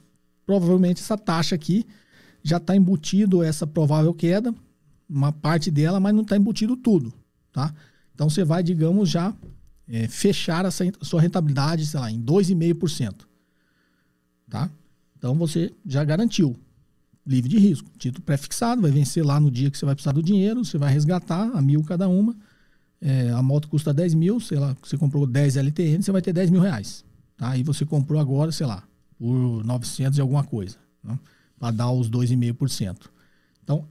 Provavelmente 0.47 1.03
essa 1.03 1.19
taxa 1.19 1.57
aqui 1.57 1.85
já 2.49 2.57
está 2.57 2.75
embutido 2.75 3.43
essa 3.43 3.67
provável 3.67 4.15
queda, 4.15 4.55
uma 5.09 5.33
parte 5.33 5.71
dela, 5.71 6.01
mas 6.01 6.15
não 6.15 6.23
está 6.23 6.37
embutido 6.37 6.77
tudo, 6.77 7.13
tá? 7.53 7.75
Então 8.15 8.29
você 8.29 8.43
vai, 8.45 8.63
digamos, 8.63 9.11
já 9.11 9.35
é, 9.87 10.09
fechar 10.09 10.65
essa 10.65 10.85
sua 11.03 11.21
rentabilidade, 11.21 11.87
sei 11.87 12.01
lá, 12.01 12.11
em 12.11 12.21
2,5%, 12.21 13.27
tá? 14.49 14.71
Então 15.17 15.35
você 15.35 15.73
já 15.85 16.03
garantiu, 16.05 16.57
livre 17.27 17.51
de 17.51 17.59
risco, 17.59 17.91
título 17.99 18.25
pré-fixado, 18.25 18.81
vai 18.81 18.91
vencer 18.91 19.25
lá 19.25 19.39
no 19.39 19.51
dia 19.51 19.71
que 19.71 19.77
você 19.77 19.85
vai 19.85 19.95
precisar 19.95 20.13
do 20.13 20.23
dinheiro, 20.23 20.65
você 20.65 20.79
vai 20.79 20.93
resgatar 20.93 21.51
a 21.55 21.61
mil 21.61 21.83
cada 21.85 22.09
uma, 22.09 22.35
é, 23.01 23.31
a 23.31 23.43
moto 23.43 23.69
custa 23.69 23.93
10 23.93 24.15
mil, 24.15 24.41
sei 24.41 24.59
lá, 24.59 24.75
você 24.83 24.97
comprou 24.97 25.27
10 25.27 25.57
LTN, 25.57 26.03
você 26.03 26.13
vai 26.13 26.23
ter 26.23 26.33
10 26.33 26.51
mil 26.51 26.63
reais, 26.63 27.05
tá? 27.37 27.57
E 27.57 27.63
você 27.63 27.85
comprou 27.85 28.19
agora, 28.21 28.51
sei 28.51 28.67
lá, 28.67 28.83
por 29.19 29.63
900 29.65 30.17
e 30.17 30.21
alguma 30.21 30.45
coisa, 30.45 30.79
né? 31.05 31.19
Para 31.59 31.71
dar 31.71 31.91
os 31.91 32.11
2,5%. 32.11 33.07
Então, 33.63 33.87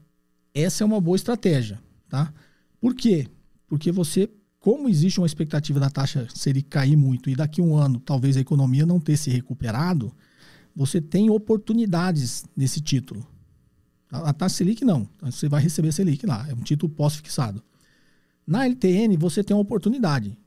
essa 0.53 0.84
é 0.84 0.86
uma 0.86 1.01
boa 1.01 1.15
estratégia, 1.15 1.80
tá? 2.09 2.34
Por 2.80 2.95
quê? 2.95 3.28
Porque 3.68 3.91
você, 3.91 4.30
como 4.59 4.89
existe 4.89 5.20
uma 5.20 5.28
expectativa 5.28 5.80
da 5.80 5.89
taxa 5.89 6.28
ser 6.34 6.59
cair 6.63 6.95
muito 6.95 7.30
e 7.30 7.36
daqui 7.36 7.61
a 7.61 7.63
um 7.63 7.76
ano 7.76 7.99
talvez 7.99 8.38
a 8.38 8.41
economia 8.41 8.86
não 8.86 8.99
ter 8.99 9.18
se 9.18 9.30
recuperado, 9.30 10.11
você 10.76 11.01
tem 11.01 11.30
oportunidades 11.30 12.45
nesse 12.55 12.80
título. 12.80 13.28
A 14.09 14.32
taxa 14.32 14.57
Selic 14.57 14.86
não, 14.86 15.07
você 15.22 15.49
vai 15.49 15.61
receber 15.61 15.91
Selic 15.91 16.26
lá, 16.26 16.47
é 16.49 16.53
um 16.53 16.61
título 16.61 16.91
pós-fixado. 16.91 17.61
Na 18.45 18.65
LTN 18.65 19.18
você 19.18 19.43
tem 19.43 19.55
uma 19.55 19.61
oportunidade. 19.61 20.38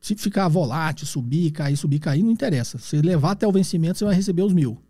Se 0.00 0.14
ficar 0.16 0.48
volátil, 0.48 1.06
subir, 1.06 1.50
cair, 1.52 1.76
subir, 1.76 1.98
cair, 1.98 2.22
não 2.22 2.30
interessa. 2.30 2.78
Se 2.78 3.00
levar 3.00 3.32
até 3.32 3.46
o 3.46 3.52
vencimento, 3.52 3.98
você 3.98 4.04
vai 4.04 4.14
receber 4.14 4.42
os 4.42 4.52
mil. 4.52 4.80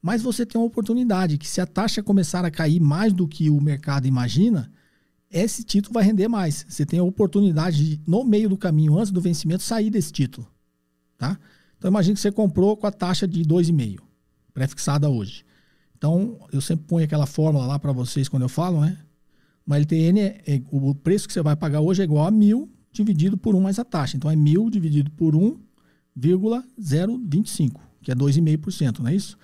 Mas 0.00 0.22
você 0.22 0.46
tem 0.46 0.60
uma 0.60 0.66
oportunidade 0.66 1.38
que 1.38 1.48
se 1.48 1.60
a 1.60 1.66
taxa 1.66 2.02
começar 2.02 2.44
a 2.44 2.50
cair 2.50 2.80
mais 2.80 3.12
do 3.12 3.26
que 3.26 3.50
o 3.50 3.60
mercado 3.60 4.06
imagina, 4.06 4.70
esse 5.30 5.62
título 5.62 5.94
vai 5.94 6.04
render 6.04 6.28
mais. 6.28 6.64
Você 6.68 6.86
tem 6.86 6.98
a 6.98 7.04
oportunidade 7.04 7.96
de, 7.96 8.00
no 8.06 8.24
meio 8.24 8.48
do 8.48 8.56
caminho, 8.56 8.98
antes 8.98 9.10
do 9.10 9.20
vencimento, 9.20 9.62
sair 9.62 9.90
desse 9.90 10.12
título. 10.12 10.46
Tá? 11.16 11.38
Então 11.76 11.90
imagine 11.90 12.14
que 12.14 12.20
você 12.20 12.32
comprou 12.32 12.76
com 12.76 12.86
a 12.86 12.92
taxa 12.92 13.26
de 13.26 13.42
2,5, 13.42 13.98
pré-fixada 14.54 15.08
hoje. 15.08 15.44
Então, 15.98 16.38
eu 16.52 16.60
sempre 16.60 16.84
ponho 16.86 17.04
aquela 17.04 17.26
fórmula 17.26 17.66
lá 17.66 17.76
para 17.78 17.90
vocês 17.90 18.28
quando 18.28 18.44
eu 18.44 18.48
falo, 18.48 18.80
né? 18.80 18.96
Uma 19.66 19.76
LTN, 19.76 20.20
é, 20.20 20.40
é, 20.46 20.62
o 20.70 20.94
preço 20.94 21.26
que 21.26 21.34
você 21.34 21.42
vai 21.42 21.56
pagar 21.56 21.80
hoje 21.80 22.00
é 22.00 22.04
igual 22.04 22.24
a 22.24 22.30
mil 22.30 22.70
dividido 22.92 23.36
por 23.36 23.56
1 23.56 23.60
mais 23.60 23.80
a 23.80 23.84
taxa. 23.84 24.16
Então, 24.16 24.30
é 24.30 24.36
mil 24.36 24.70
dividido 24.70 25.10
por 25.10 25.34
1,025, 25.34 27.82
que 28.00 28.12
é 28.12 28.14
2,5%, 28.14 29.00
não 29.00 29.08
é 29.08 29.16
isso? 29.16 29.36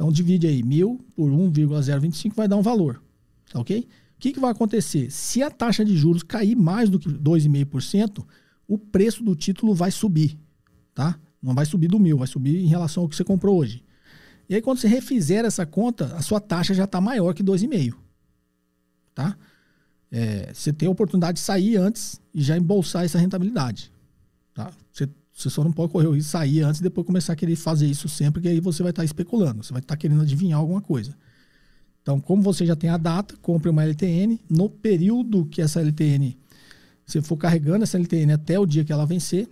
Então 0.00 0.10
divide 0.10 0.46
aí 0.46 0.62
1000 0.62 0.98
por 1.14 1.30
1,025 1.30 2.34
vai 2.34 2.48
dar 2.48 2.56
um 2.56 2.62
valor. 2.62 3.02
Tá 3.52 3.60
ok? 3.60 3.80
O 3.80 3.86
que, 4.18 4.32
que 4.32 4.40
vai 4.40 4.50
acontecer? 4.50 5.10
Se 5.10 5.42
a 5.42 5.50
taxa 5.50 5.84
de 5.84 5.94
juros 5.94 6.22
cair 6.22 6.56
mais 6.56 6.88
do 6.88 6.98
que 6.98 7.06
2,5%, 7.06 8.24
o 8.66 8.78
preço 8.78 9.22
do 9.22 9.36
título 9.36 9.74
vai 9.74 9.90
subir. 9.90 10.38
Tá? 10.94 11.20
Não 11.42 11.54
vai 11.54 11.66
subir 11.66 11.88
do 11.88 12.00
mil, 12.00 12.16
vai 12.16 12.26
subir 12.26 12.64
em 12.64 12.66
relação 12.66 13.02
ao 13.02 13.10
que 13.10 13.14
você 13.14 13.22
comprou 13.22 13.58
hoje. 13.58 13.84
E 14.48 14.54
aí, 14.54 14.62
quando 14.62 14.78
você 14.78 14.88
refizer 14.88 15.44
essa 15.44 15.66
conta, 15.66 16.06
a 16.16 16.22
sua 16.22 16.40
taxa 16.40 16.72
já 16.72 16.84
está 16.84 16.98
maior 16.98 17.34
que 17.34 17.44
2,5. 17.44 17.92
Tá? 19.14 19.36
É, 20.10 20.50
você 20.54 20.72
tem 20.72 20.88
a 20.88 20.90
oportunidade 20.90 21.34
de 21.34 21.40
sair 21.40 21.76
antes 21.76 22.18
e 22.32 22.40
já 22.40 22.56
embolsar 22.56 23.04
essa 23.04 23.18
rentabilidade. 23.18 23.89
Tá? 25.40 25.42
Você 25.42 25.50
só 25.50 25.64
não 25.64 25.72
pode 25.72 25.92
correr 25.92 26.06
o 26.06 26.12
risco 26.12 26.26
de 26.26 26.30
sair 26.30 26.62
antes 26.62 26.80
e 26.80 26.82
depois 26.82 27.06
começar 27.06 27.32
a 27.32 27.36
querer 27.36 27.56
fazer 27.56 27.86
isso 27.86 28.08
sempre, 28.08 28.42
que 28.42 28.48
aí 28.48 28.60
você 28.60 28.82
vai 28.82 28.90
estar 28.90 29.04
especulando, 29.04 29.64
você 29.64 29.72
vai 29.72 29.80
estar 29.80 29.96
querendo 29.96 30.20
adivinhar 30.20 30.58
alguma 30.58 30.80
coisa. 30.80 31.16
Então, 32.02 32.20
como 32.20 32.42
você 32.42 32.64
já 32.66 32.76
tem 32.76 32.90
a 32.90 32.96
data, 32.96 33.34
compre 33.42 33.68
uma 33.70 33.84
LTN. 33.84 34.38
No 34.48 34.68
período 34.68 35.44
que 35.46 35.60
essa 35.60 35.80
LTN, 35.80 36.36
você 37.04 37.20
for 37.20 37.36
carregando 37.36 37.82
essa 37.82 37.98
LTN 37.98 38.32
até 38.32 38.58
o 38.58 38.66
dia 38.66 38.84
que 38.84 38.92
ela 38.92 39.06
vencer, 39.06 39.48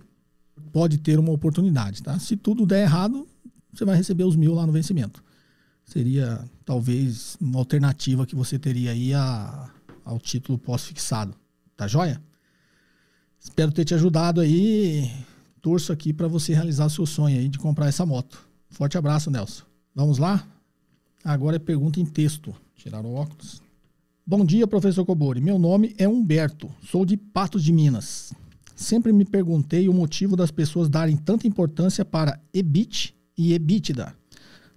pode 0.71 0.97
ter 0.97 1.19
uma 1.19 1.31
oportunidade. 1.31 2.01
Tá? 2.01 2.17
Se 2.19 2.35
tudo 2.35 2.65
der 2.65 2.83
errado, 2.83 3.27
você 3.71 3.85
vai 3.85 3.95
receber 3.95 4.23
os 4.23 4.35
mil 4.35 4.53
lá 4.53 4.65
no 4.65 4.71
vencimento. 4.71 5.23
Seria 5.85 6.43
talvez 6.65 7.37
uma 7.39 7.59
alternativa 7.59 8.25
que 8.25 8.35
você 8.35 8.59
teria 8.59 8.91
aí 8.91 9.13
a, 9.13 9.69
ao 10.03 10.19
título 10.19 10.57
pós-fixado. 10.57 11.35
Tá 11.77 11.87
joia? 11.87 12.21
Espero 13.39 13.71
ter 13.71 13.85
te 13.85 13.93
ajudado 13.93 14.41
aí 14.41 15.09
torço 15.61 15.91
aqui 15.91 16.13
para 16.13 16.27
você 16.27 16.53
realizar 16.53 16.85
o 16.85 16.89
seu 16.89 17.05
sonho 17.05 17.37
aí 17.37 17.47
de 17.47 17.59
comprar 17.59 17.87
essa 17.87 18.05
moto. 18.05 18.47
Forte 18.69 18.97
abraço, 18.97 19.29
Nelson. 19.29 19.63
Vamos 19.93 20.17
lá? 20.17 20.47
Agora 21.23 21.57
é 21.57 21.59
pergunta 21.59 21.99
em 21.99 22.05
texto. 22.05 22.55
Tirar 22.75 23.05
o 23.05 23.13
óculos. 23.13 23.61
Bom 24.25 24.45
dia, 24.45 24.67
professor 24.67 25.05
Cobori. 25.05 25.41
Meu 25.41 25.59
nome 25.59 25.93
é 25.97 26.07
Humberto. 26.07 26.69
Sou 26.83 27.05
de 27.05 27.17
Patos 27.17 27.63
de 27.63 27.73
Minas. 27.73 28.33
Sempre 28.75 29.11
me 29.11 29.25
perguntei 29.25 29.89
o 29.89 29.93
motivo 29.93 30.35
das 30.35 30.51
pessoas 30.51 30.87
darem 30.87 31.17
tanta 31.17 31.47
importância 31.47 32.05
para 32.05 32.39
EBIT 32.53 33.13
e 33.37 33.53
EBITDA. 33.53 34.15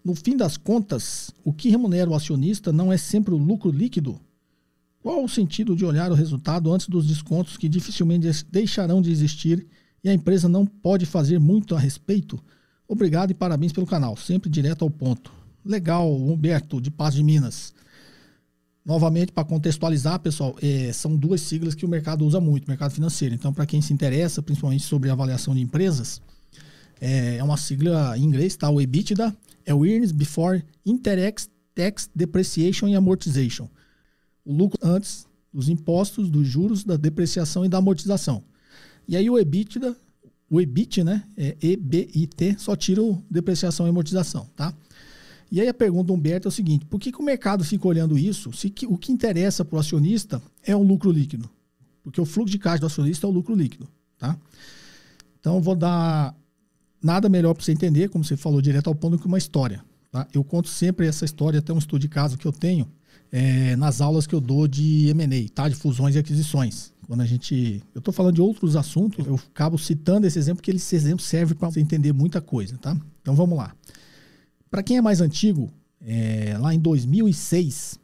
No 0.05 0.17
fim 0.17 0.37
das 0.37 0.57
contas, 0.57 1.31
o 1.45 1.53
que 1.53 1.69
remunera 1.69 2.11
o 2.11 2.15
acionista 2.15 2.73
não 2.73 2.93
é 2.93 2.97
sempre 2.97 3.33
o 3.33 3.39
lucro 3.39 3.71
líquido? 3.71 4.19
Qual 5.01 5.23
o 5.23 5.29
sentido 5.29 5.77
de 5.77 5.85
olhar 5.85 6.11
o 6.11 6.15
resultado 6.17 6.73
antes 6.73 6.89
dos 6.89 7.07
descontos 7.07 7.57
que 7.57 7.69
dificilmente 7.69 8.29
deixarão 8.51 9.01
de 9.01 9.13
existir 9.13 9.67
e 10.03 10.09
a 10.09 10.15
empresa 10.15 10.49
não 10.49 10.67
pode 10.67 11.07
fazer 11.07 11.39
muito 11.39 11.75
a 11.75 11.79
respeito? 11.79 12.43
Obrigado 12.89 13.31
e 13.31 13.35
parabéns 13.35 13.73
pelo 13.73 13.87
canal, 13.87 14.17
sempre 14.17 14.51
direto 14.51 14.83
ao 14.83 14.91
ponto. 14.91 15.33
Legal, 15.65 16.13
Humberto, 16.13 16.81
de 16.81 16.91
Paz 16.91 17.15
de 17.15 17.23
Minas. 17.23 17.73
Novamente, 18.85 19.31
para 19.31 19.45
contextualizar, 19.45 20.19
pessoal, 20.19 20.57
é, 20.61 20.93
são 20.93 21.17
duas 21.17 21.41
siglas 21.41 21.75
que 21.75 21.87
o 21.87 21.89
mercado 21.89 22.27
usa 22.27 22.41
muito, 22.41 22.67
mercado 22.67 22.91
financeiro. 22.91 23.35
Então, 23.35 23.53
para 23.53 23.65
quem 23.65 23.81
se 23.81 23.93
interessa, 23.93 24.43
principalmente 24.43 24.83
sobre 24.83 25.09
avaliação 25.09 25.55
de 25.55 25.61
empresas, 25.61 26.21
é, 27.01 27.37
é 27.37 27.45
uma 27.45 27.57
sigla 27.57 28.19
em 28.19 28.25
inglês, 28.25 28.57
tá? 28.57 28.69
O 28.69 28.81
EBITDA 28.81 29.35
é 29.65 29.73
o 29.73 29.87
Earnings 29.87 30.11
Before 30.11 30.65
Interest, 30.85 31.49
Tax, 31.75 32.11
Depreciation 32.15 32.89
e 32.89 32.97
Amortization. 32.97 33.69
O 34.45 34.53
lucro 34.53 34.79
antes 34.83 35.27
dos 35.53 35.69
impostos, 35.69 36.29
dos 36.29 36.47
juros, 36.49 36.83
da 36.83 36.97
depreciação 36.97 37.65
e 37.65 37.69
da 37.69 37.79
amortização. 37.79 38.43
E 39.07 39.17
aí 39.17 39.29
o 39.29 39.39
EBITDA, 39.39 39.97
o 40.51 40.61
EBIT, 40.61 41.03
né? 41.03 41.23
É 41.37 41.57
EBIT, 41.61 42.57
só 42.59 42.77
tira 42.77 43.03
o 43.03 43.23
depreciação 43.31 43.87
e 43.87 43.91
amortização, 43.91 44.47
tá? 44.57 44.75
E 45.51 45.61
aí 45.61 45.69
a 45.69 45.75
pergunta 45.75 46.07
do 46.07 46.15
Humberto 46.15 46.49
é 46.49 46.51
o 46.51 46.53
seguinte: 46.53 46.87
por 46.87 46.99
que, 46.99 47.13
que 47.13 47.21
o 47.21 47.23
mercado 47.23 47.63
fica 47.63 47.87
olhando 47.87 48.19
isso 48.19 48.53
se 48.53 48.71
que, 48.71 48.87
o 48.87 48.97
que 48.97 49.13
interessa 49.13 49.65
para 49.65 49.77
o 49.77 49.79
acionista 49.79 50.43
é 50.63 50.75
o 50.75 50.83
lucro 50.83 51.11
líquido? 51.11 51.49
Porque 52.03 52.21
o 52.21 52.25
fluxo 52.25 52.51
de 52.53 52.59
caixa 52.59 52.81
do 52.81 52.87
acionista 52.87 53.27
é 53.27 53.29
o 53.29 53.33
lucro 53.33 53.55
líquido. 53.55 53.89
Tá? 54.19 54.37
Então 55.39 55.61
vou 55.61 55.75
dar 55.75 56.35
nada 57.03 57.29
melhor 57.29 57.55
para 57.55 57.65
você 57.65 57.73
entender, 57.73 58.09
como 58.09 58.25
você 58.25 58.37
falou, 58.37 58.63
direto 58.63 58.89
ao 58.89 58.95
ponto, 58.95 59.19
que 59.19 59.27
uma 59.27 59.39
história. 59.39 59.85
Tá? 60.11 60.27
Eu 60.33 60.43
conto 60.43 60.69
sempre 60.69 61.07
essa 61.07 61.25
história, 61.25 61.59
até 61.59 61.73
um 61.73 61.79
estudo 61.79 62.01
de 62.01 62.09
caso 62.09 62.39
que 62.39 62.47
eu 62.47 62.53
tenho 62.53 62.89
é, 63.31 63.75
nas 63.77 64.01
aulas 64.01 64.27
que 64.27 64.35
eu 64.35 64.41
dou 64.41 64.69
de 64.69 65.09
M&A, 65.09 65.49
tá? 65.55 65.69
de 65.69 65.75
fusões 65.75 66.15
e 66.15 66.19
aquisições. 66.19 66.92
Quando 67.13 67.21
a 67.21 67.27
gente. 67.27 67.83
Eu 67.95 67.99
estou 67.99 68.15
falando 68.15 68.37
de 68.37 68.41
outros 68.41 68.75
assuntos, 68.75 69.27
eu 69.27 69.35
acabo 69.35 69.77
citando 69.77 70.27
esse 70.27 70.39
exemplo, 70.39 70.63
porque 70.63 70.71
esse 70.71 70.97
exemplo 70.97 71.23
serve 71.23 71.55
para 71.55 71.71
você 71.71 71.79
entender 71.79 72.11
muita 72.11 72.41
coisa. 72.41 72.79
Tá? 72.79 72.97
Então 73.21 73.35
vamos 73.35 73.59
lá. 73.59 73.77
Para 74.71 74.83
quem 74.83 74.97
é 74.97 75.03
mais 75.03 75.21
antigo, 75.21 75.71
é, 76.01 76.57
lá 76.59 76.73
em 76.73 76.79
2006, 76.79 78.01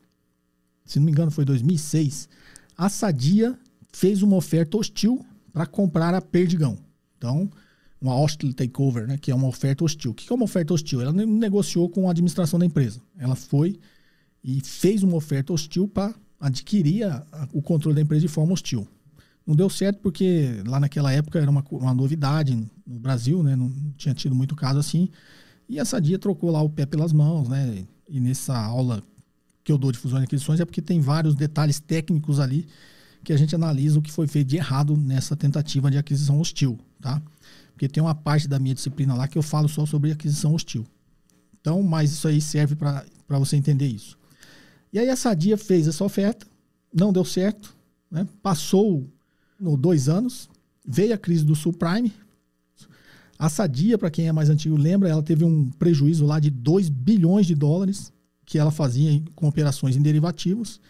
se 0.84 0.98
não 0.98 1.06
me 1.06 1.10
engano 1.10 1.30
foi 1.30 1.46
2006, 1.46 2.28
a 2.76 2.90
Sadia 2.90 3.58
fez 3.94 4.22
uma 4.22 4.36
oferta 4.36 4.76
hostil 4.76 5.24
para 5.54 5.64
comprar 5.64 6.12
a 6.12 6.20
Perdigão. 6.20 6.76
Então, 7.16 7.50
uma 7.98 8.12
hostile 8.12 8.52
takeover, 8.52 9.06
né, 9.06 9.16
que 9.16 9.30
é 9.30 9.34
uma 9.34 9.48
oferta 9.48 9.84
hostil. 9.84 10.10
O 10.10 10.14
que 10.14 10.30
é 10.30 10.36
uma 10.36 10.44
oferta 10.44 10.74
hostil? 10.74 11.00
Ela 11.00 11.14
negociou 11.14 11.88
com 11.88 12.08
a 12.08 12.10
administração 12.10 12.58
da 12.58 12.66
empresa. 12.66 13.00
Ela 13.16 13.34
foi 13.34 13.80
e 14.44 14.60
fez 14.62 15.02
uma 15.02 15.16
oferta 15.16 15.50
hostil 15.50 15.88
para 15.88 16.14
adquirir 16.38 17.04
a, 17.04 17.26
a, 17.32 17.48
o 17.54 17.62
controle 17.62 17.94
da 17.94 18.02
empresa 18.02 18.20
de 18.20 18.28
forma 18.28 18.52
hostil. 18.52 18.86
Não 19.48 19.56
deu 19.56 19.70
certo 19.70 20.00
porque 20.00 20.62
lá 20.66 20.78
naquela 20.78 21.10
época 21.10 21.38
era 21.38 21.50
uma, 21.50 21.64
uma 21.70 21.94
novidade 21.94 22.54
no 22.86 23.00
Brasil, 23.00 23.42
né, 23.42 23.56
não 23.56 23.72
tinha 23.96 24.14
tido 24.14 24.34
muito 24.34 24.54
caso 24.54 24.78
assim. 24.78 25.08
E 25.66 25.80
a 25.80 25.86
Sadia 25.86 26.18
trocou 26.18 26.50
lá 26.50 26.60
o 26.60 26.68
pé 26.68 26.84
pelas 26.84 27.14
mãos, 27.14 27.48
né? 27.48 27.86
E 28.06 28.20
nessa 28.20 28.54
aula 28.54 29.02
que 29.64 29.72
eu 29.72 29.78
dou 29.78 29.90
de 29.90 29.96
fusões 29.96 30.20
e 30.20 30.24
aquisições 30.24 30.60
é 30.60 30.66
porque 30.66 30.82
tem 30.82 31.00
vários 31.00 31.34
detalhes 31.34 31.80
técnicos 31.80 32.40
ali 32.40 32.68
que 33.24 33.32
a 33.32 33.38
gente 33.38 33.54
analisa 33.54 33.98
o 33.98 34.02
que 34.02 34.12
foi 34.12 34.26
feito 34.26 34.48
de 34.48 34.56
errado 34.56 34.94
nessa 34.94 35.34
tentativa 35.34 35.90
de 35.90 35.96
aquisição 35.96 36.38
hostil, 36.38 36.78
tá? 37.00 37.22
Porque 37.72 37.88
tem 37.88 38.02
uma 38.02 38.14
parte 38.14 38.46
da 38.46 38.58
minha 38.58 38.74
disciplina 38.74 39.14
lá 39.14 39.26
que 39.26 39.38
eu 39.38 39.42
falo 39.42 39.66
só 39.66 39.86
sobre 39.86 40.12
aquisição 40.12 40.52
hostil. 40.52 40.84
Então, 41.58 41.82
mas 41.82 42.12
isso 42.12 42.28
aí 42.28 42.42
serve 42.42 42.76
para 42.76 43.38
você 43.38 43.56
entender 43.56 43.86
isso. 43.86 44.18
E 44.92 44.98
aí 44.98 45.08
a 45.08 45.16
Sadia 45.16 45.56
fez 45.56 45.88
essa 45.88 46.04
oferta, 46.04 46.46
não 46.92 47.14
deu 47.14 47.24
certo, 47.24 47.74
né? 48.10 48.28
passou 48.42 49.10
no 49.58 49.76
dois 49.76 50.08
anos, 50.08 50.48
veio 50.86 51.14
a 51.14 51.18
crise 51.18 51.44
do 51.44 51.54
subprime, 51.54 52.12
a 53.38 53.48
Sadia, 53.48 53.96
para 53.96 54.10
quem 54.10 54.26
é 54.26 54.32
mais 54.32 54.50
antigo, 54.50 54.76
lembra, 54.76 55.08
ela 55.08 55.22
teve 55.22 55.44
um 55.44 55.70
prejuízo 55.70 56.26
lá 56.26 56.40
de 56.40 56.50
2 56.50 56.88
bilhões 56.88 57.46
de 57.46 57.54
dólares 57.54 58.12
que 58.44 58.58
ela 58.58 58.72
fazia 58.72 59.22
com 59.36 59.46
operações 59.46 59.96
em 59.96 60.02
derivativos. 60.02 60.80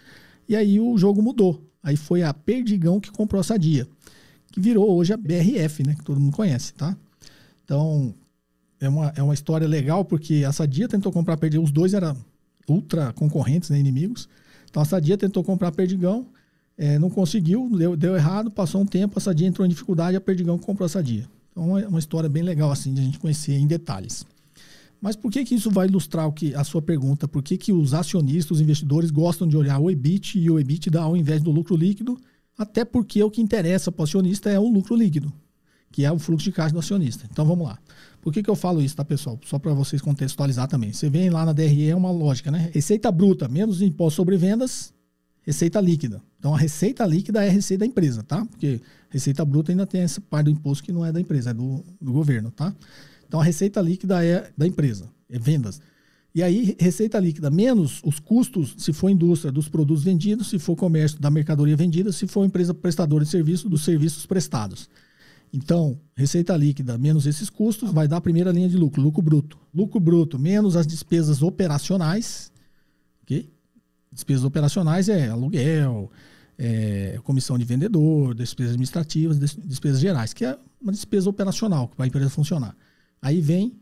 E 0.49 0.57
aí 0.57 0.81
o 0.81 0.97
jogo 0.97 1.21
mudou. 1.21 1.63
Aí 1.83 1.97
foi 1.97 2.23
a 2.23 2.33
Perdigão 2.33 3.01
que 3.01 3.11
comprou 3.11 3.41
a 3.41 3.45
Sadia, 3.45 3.87
que 4.51 4.61
virou 4.61 4.91
hoje 4.97 5.13
a 5.13 5.17
BRF, 5.17 5.87
né, 5.87 5.95
que 5.95 6.05
todo 6.05 6.19
mundo 6.19 6.35
conhece, 6.35 6.73
tá? 6.73 6.97
Então, 7.65 8.15
é 8.81 8.89
uma, 8.89 9.13
é 9.15 9.23
uma 9.23 9.35
história 9.35 9.69
legal 9.69 10.05
porque 10.05 10.43
a 10.47 10.53
Sadia 10.53 10.89
tentou 10.89 11.13
comprar 11.13 11.37
Perdigão, 11.37 11.65
os 11.65 11.73
dois 11.73 11.93
eram 11.93 12.17
ultra 12.67 13.13
concorrentes, 13.13 13.69
né, 13.69 13.79
inimigos. 13.79 14.27
Então 14.71 14.83
a 14.83 14.87
Sadia 14.87 15.19
tentou 15.19 15.45
comprar 15.45 15.73
Perdigão, 15.73 16.27
é, 16.79 16.97
não 16.97 17.11
conseguiu, 17.11 17.69
deu, 17.77 17.97
deu 17.97 18.15
errado, 18.15 18.53
passou 18.53 18.81
um 18.81 18.87
tempo, 18.87 19.19
a 19.19 19.21
Sadia 19.21 19.49
entrou 19.49 19.67
em 19.67 19.69
dificuldade, 19.69 20.17
a 20.17 20.21
Perdigão 20.21 20.57
comprou 20.57 20.87
a 20.87 20.89
Sadia. 20.89 21.29
Então 21.51 21.77
é 21.77 21.89
uma 21.89 21.99
história 21.99 22.29
bem 22.29 22.45
legal 22.45 22.71
assim 22.71 22.95
de 22.95 23.01
a 23.01 23.05
gente 23.05 23.19
conhecer 23.19 23.55
em 23.55 23.67
detalhes. 23.67 24.25
Mas 25.01 25.17
por 25.17 25.31
que, 25.31 25.45
que 25.45 25.57
isso 25.57 25.71
vai 25.71 25.89
ilustrar 25.89 26.27
o 26.29 26.33
que, 26.33 26.55
a 26.55 26.63
sua 26.63 26.81
pergunta? 26.81 27.27
Por 27.27 27.43
que, 27.43 27.57
que 27.57 27.73
os 27.73 27.95
acionistas, 27.95 28.57
os 28.57 28.61
investidores 28.61 29.11
gostam 29.11 29.47
de 29.47 29.57
olhar 29.57 29.79
o 29.79 29.91
EBIT 29.91 30.39
e 30.39 30.51
o 30.51 30.59
EBITDA 30.59 31.01
ao 31.01 31.17
invés 31.17 31.43
do 31.43 31.51
lucro 31.51 31.77
líquido? 31.77 32.17
Até 32.57 32.85
porque 32.85 33.23
o 33.23 33.31
que 33.31 33.41
interessa 33.41 33.91
para 33.91 34.03
o 34.03 34.05
acionista 34.05 34.49
é 34.51 34.59
o 34.59 34.69
lucro 34.69 34.97
líquido, 34.97 35.33
que 35.91 36.05
é 36.05 36.11
o 36.11 36.19
fluxo 36.19 36.45
de 36.45 36.53
caixa 36.53 36.73
do 36.73 36.79
acionista. 36.79 37.29
Então 37.31 37.45
vamos 37.45 37.67
lá. 37.67 37.79
Por 38.21 38.33
que, 38.33 38.43
que 38.43 38.51
eu 38.51 38.57
falo 38.57 38.81
isso, 38.81 38.97
tá, 38.97 39.05
pessoal? 39.05 39.39
Só 39.45 39.59
para 39.59 39.73
vocês 39.73 40.03
contextualizar 40.03 40.69
também. 40.69 40.93
Você 40.93 41.09
vem 41.09 41.31
lá 41.31 41.45
na 41.45 41.53
DRE, 41.53 41.89
é 41.89 41.95
uma 41.95 42.11
lógica, 42.11 42.51
né? 42.51 42.71
Receita 42.73 43.11
bruta 43.13 43.49
menos 43.49 43.81
imposto 43.81 44.17
sobre 44.17 44.37
vendas, 44.37 44.93
receita 45.43 45.81
líquida. 45.81 46.21
Então 46.39 46.55
a 46.55 46.59
receita 46.59 47.05
líquida 47.05 47.45
é 47.45 47.49
a 47.49 47.53
receita 47.53 47.81
da 47.81 47.87
empresa, 47.87 48.23
tá? 48.23 48.45
Porque 48.45 48.81
receita 49.11 49.45
bruta 49.45 49.73
ainda 49.73 49.87
tem 49.87 50.03
essa 50.03 50.21
parte 50.21 50.47
do 50.47 50.51
imposto 50.51 50.85
que 50.85 50.93
não 50.93 51.05
é 51.05 51.11
da 51.11 51.21
empresa, 51.21 51.51
é 51.51 51.55
do, 51.55 51.85
do 52.01 52.13
governo, 52.13 52.51
tá? 52.51 52.75
Então 53.27 53.41
a 53.41 53.45
receita 53.45 53.81
líquida 53.81 54.25
é 54.25 54.51
da 54.57 54.67
empresa, 54.67 55.11
é 55.29 55.39
vendas. 55.39 55.81
E 56.35 56.43
aí, 56.43 56.77
receita 56.79 57.19
líquida 57.19 57.51
menos 57.51 58.01
os 58.05 58.21
custos, 58.21 58.75
se 58.79 58.93
for 58.93 59.09
indústria, 59.09 59.51
dos 59.51 59.69
produtos 59.69 60.05
vendidos, 60.05 60.49
se 60.51 60.59
for 60.59 60.77
comércio, 60.77 61.19
da 61.19 61.31
mercadoria 61.31 61.77
vendida, 61.77 62.13
se 62.13 62.27
for 62.27 62.45
empresa 62.45 62.73
prestadora 62.73 63.25
de 63.25 63.31
serviço, 63.31 63.69
dos 63.69 63.83
serviços 63.83 64.25
prestados. 64.27 64.89
Então, 65.53 65.99
receita 66.15 66.57
líquida 66.57 66.99
menos 66.99 67.27
esses 67.27 67.49
custos 67.49 67.91
vai 67.91 68.07
dar 68.07 68.19
a 68.19 68.21
primeira 68.21 68.53
linha 68.53 68.69
de 68.69 68.77
lucro, 68.77 69.01
lucro 69.01 69.23
bruto. 69.23 69.59
Lucro 69.75 69.99
bruto 69.99 70.39
menos 70.39 70.77
as 70.77 70.87
despesas 70.87 71.43
operacionais, 71.43 72.53
ok? 73.23 73.51
Despesas 74.13 74.45
operacionais 74.45 75.09
é 75.09 75.29
aluguel, 75.29 76.11
é, 76.59 77.21
comissão 77.23 77.57
de 77.57 77.65
vendedor, 77.65 78.35
despesas 78.35 78.73
administrativas, 78.73 79.39
despesas 79.39 80.01
gerais, 80.01 80.33
que 80.33 80.45
é 80.45 80.59
uma 80.81 80.91
despesa 80.91 81.31
operacional 81.31 81.89
para 81.89 82.05
a 82.05 82.09
empresa 82.09 82.29
funcionar. 82.29 82.77
Aí 83.23 83.41
vem 83.41 83.81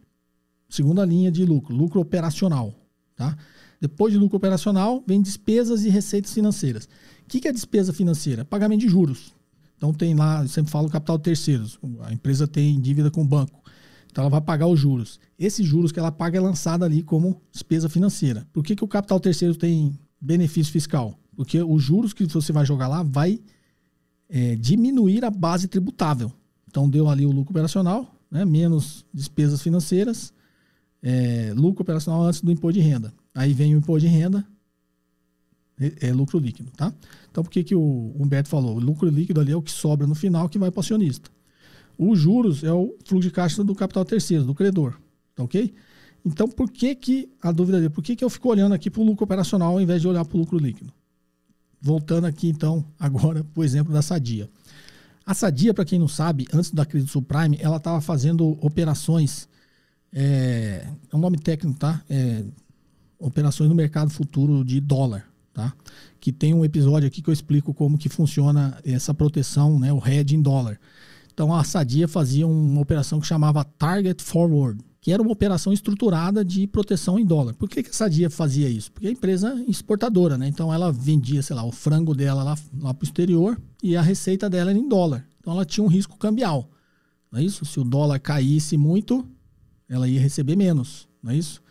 segunda 0.69 1.05
linha 1.05 1.31
de 1.31 1.45
lucro, 1.45 1.75
lucro 1.75 2.01
operacional. 2.01 2.75
Tá? 3.17 3.37
Depois 3.81 4.13
de 4.13 4.19
lucro 4.19 4.37
operacional, 4.37 5.03
vem 5.07 5.23
despesas 5.23 5.85
e 5.85 5.89
receitas 5.89 6.35
financeiras. 6.35 6.85
O 7.25 7.29
que, 7.29 7.41
que 7.41 7.49
é 7.49 7.53
despesa 7.53 7.93
financeira? 7.93 8.45
Pagamento 8.45 8.81
de 8.81 8.89
juros. 8.89 9.35
Então 9.77 9.93
tem 9.93 10.15
lá, 10.15 10.43
eu 10.43 10.49
sempre 10.49 10.71
falo 10.71 10.89
capital 10.89 11.19
terceiros. 11.19 11.79
A 12.03 12.13
empresa 12.13 12.47
tem 12.47 12.81
dívida 12.81 13.11
com 13.11 13.23
o 13.23 13.27
banco. 13.27 13.63
Então 14.11 14.23
ela 14.23 14.31
vai 14.31 14.41
pagar 14.41 14.67
os 14.67 14.81
juros. 14.81 15.21
Esses 15.39 15.67
juros 15.67 15.93
que 15.93 15.99
ela 15.99 16.13
paga 16.13 16.39
é 16.39 16.41
lançada 16.41 16.85
ali 16.85 17.03
como 17.03 17.41
despesa 17.53 17.89
financeira. 17.89 18.47
Por 18.53 18.65
que, 18.65 18.75
que 18.75 18.85
o 18.85 18.89
capital 18.89 19.21
terceiro 19.21 19.55
tem 19.55 19.99
benefício 20.21 20.73
fiscal? 20.73 21.19
Porque 21.37 21.63
os 21.63 21.83
juros 21.83 22.13
que 22.13 22.25
você 22.25 22.53
vai 22.53 22.65
jogar 22.65 22.89
lá 22.89 23.03
vai 23.03 23.41
é, 24.29 24.57
diminuir 24.57 25.25
a 25.25 25.31
base 25.31 25.69
tributável. 25.69 26.33
Então 26.69 26.89
deu 26.89 27.09
ali 27.09 27.25
o 27.27 27.31
lucro 27.31 27.51
operacional, 27.51 28.15
né, 28.31 28.45
menos 28.45 29.05
despesas 29.13 29.63
financeiras, 29.63 30.33
é, 31.03 31.53
lucro 31.55 31.83
operacional 31.83 32.23
antes 32.23 32.41
do 32.41 32.51
imposto 32.51 32.81
de 32.81 32.87
renda. 32.87 33.13
Aí 33.35 33.53
vem 33.53 33.75
o 33.75 33.79
imposto 33.79 34.09
de 34.09 34.15
renda, 34.15 34.47
é, 35.79 36.09
é 36.09 36.13
lucro 36.13 36.39
líquido, 36.39 36.71
tá? 36.77 36.93
Então 37.31 37.45
por 37.45 37.51
que, 37.51 37.63
que 37.63 37.75
o 37.75 38.15
Humberto 38.19 38.49
falou? 38.49 38.77
O 38.77 38.81
lucro 38.81 39.09
líquido 39.09 39.41
ali 39.41 39.53
é 39.53 39.57
o 39.57 39.63
que 39.63 39.71
sobra 39.71 40.07
no 40.07 40.15
final 40.15 40.49
que 40.49 40.59
vai 40.59 40.71
para 40.71 40.79
o 40.79 40.81
acionista. 40.81 41.31
Os 41.99 42.19
juros 42.19 42.65
é 42.65 42.73
o 42.73 42.95
fluxo 43.05 43.29
de 43.29 43.31
caixa 43.31 43.63
do 43.63 43.75
capital 43.75 44.05
terceiro, 44.05 44.45
do 44.45 44.55
credor, 44.55 44.99
tá 45.35 45.43
ok? 45.43 45.73
Então 46.25 46.49
por 46.49 46.71
que 46.71 46.95
que, 46.95 47.29
a 47.41 47.53
dúvida 47.53 47.79
dele, 47.79 47.91
por 47.91 48.03
que 48.03 48.17
que 48.17 48.25
eu 48.25 48.31
fico 48.31 48.49
olhando 48.49 48.75
aqui 48.75 48.91
para 48.91 49.01
o 49.01 49.05
lucro 49.05 49.25
operacional 49.25 49.73
ao 49.73 49.81
invés 49.81 50.03
de 50.03 50.09
olhar 50.09 50.25
para 50.25 50.37
o 50.37 50.41
lucro 50.41 50.59
líquido? 50.59 50.93
Voltando 51.81 52.27
aqui 52.27 52.49
então 52.49 52.85
agora 52.99 53.45
o 53.55 53.63
exemplo 53.63 53.93
da 53.93 54.03
Sadia. 54.03 54.49
A 55.25 55.35
Sadia, 55.35 55.75
para 55.75 55.85
quem 55.85 55.99
não 55.99 56.07
sabe, 56.07 56.47
antes 56.53 56.71
da 56.71 56.87
crise 56.87 57.07
do 57.07 57.11
subprime, 57.11 57.59
ela 57.61 57.79
estava 57.79 58.01
fazendo 58.01 58.57
operações, 58.61 59.49
é, 60.13 60.87
é 61.13 61.17
um 61.17 61.19
nome 61.19 61.37
técnico, 61.37 61.77
tá? 61.79 62.01
É, 62.09 62.45
operações 63.19 63.69
no 63.69 63.75
mercado 63.75 64.09
futuro 64.11 64.65
de 64.65 64.81
dólar, 64.81 65.29
tá? 65.53 65.73
Que 66.21 66.31
tem 66.31 66.55
um 66.55 66.65
episódio 66.65 67.09
aqui 67.09 67.21
que 67.21 67.29
eu 67.29 67.35
explico 67.35 67.75
como 67.75 67.99
que 67.99 68.09
funciona 68.09 68.79
essa 68.85 69.13
proteção, 69.13 69.81
né, 69.81 69.93
o 69.93 69.99
hedge 70.07 70.37
em 70.37 70.41
dólar. 70.43 70.79
Então 71.35 71.53
a 71.53 71.65
Sadia 71.65 72.07
fazia 72.07 72.47
uma 72.47 72.81
operação 72.81 73.21
que 73.21 73.27
chamava 73.27 73.65
Target 73.65 74.23
Forward, 74.23 74.81
que 75.01 75.13
era 75.13 75.23
uma 75.23 75.33
operação 75.33 75.73
estruturada 75.73 76.45
de 76.45 76.67
proteção 76.67 77.19
em 77.19 77.25
dólar. 77.25 77.55
Por 77.55 77.69
que, 77.69 77.83
que 77.83 77.91
a 77.91 77.93
Sadia 77.93 78.29
fazia 78.29 78.69
isso? 78.69 78.91
Porque 78.91 79.07
a 79.07 79.11
empresa 79.11 79.55
exportadora, 79.69 80.37
né? 80.37 80.49
Então 80.49 80.73
ela 80.73 80.91
vendia, 80.91 81.43
sei 81.43 81.55
lá, 81.55 81.65
o 81.65 81.71
frango 81.71 82.15
dela 82.15 82.43
lá, 82.43 82.59
lá 82.81 82.93
para 82.93 83.05
o 83.05 83.07
exterior 83.07 83.61
e 83.83 83.97
a 83.97 84.03
receita 84.03 84.51
dela 84.51 84.71
era 84.71 84.79
em 84.79 84.89
dólar. 84.89 85.27
Então 85.39 85.53
ela 85.53 85.65
tinha 85.65 85.85
um 85.85 85.89
risco 85.89 86.17
cambial. 86.17 86.69
Não 87.31 87.39
é 87.39 87.45
isso? 87.45 87.65
Se 87.65 87.79
o 87.79 87.85
dólar 87.85 88.19
caísse 88.19 88.77
muito, 88.77 89.27
ela 89.89 90.09
ia 90.09 90.21
receber 90.21 90.57
menos, 90.57 91.09
não 91.23 91.31
é 91.31 91.37
isso? 91.37 91.63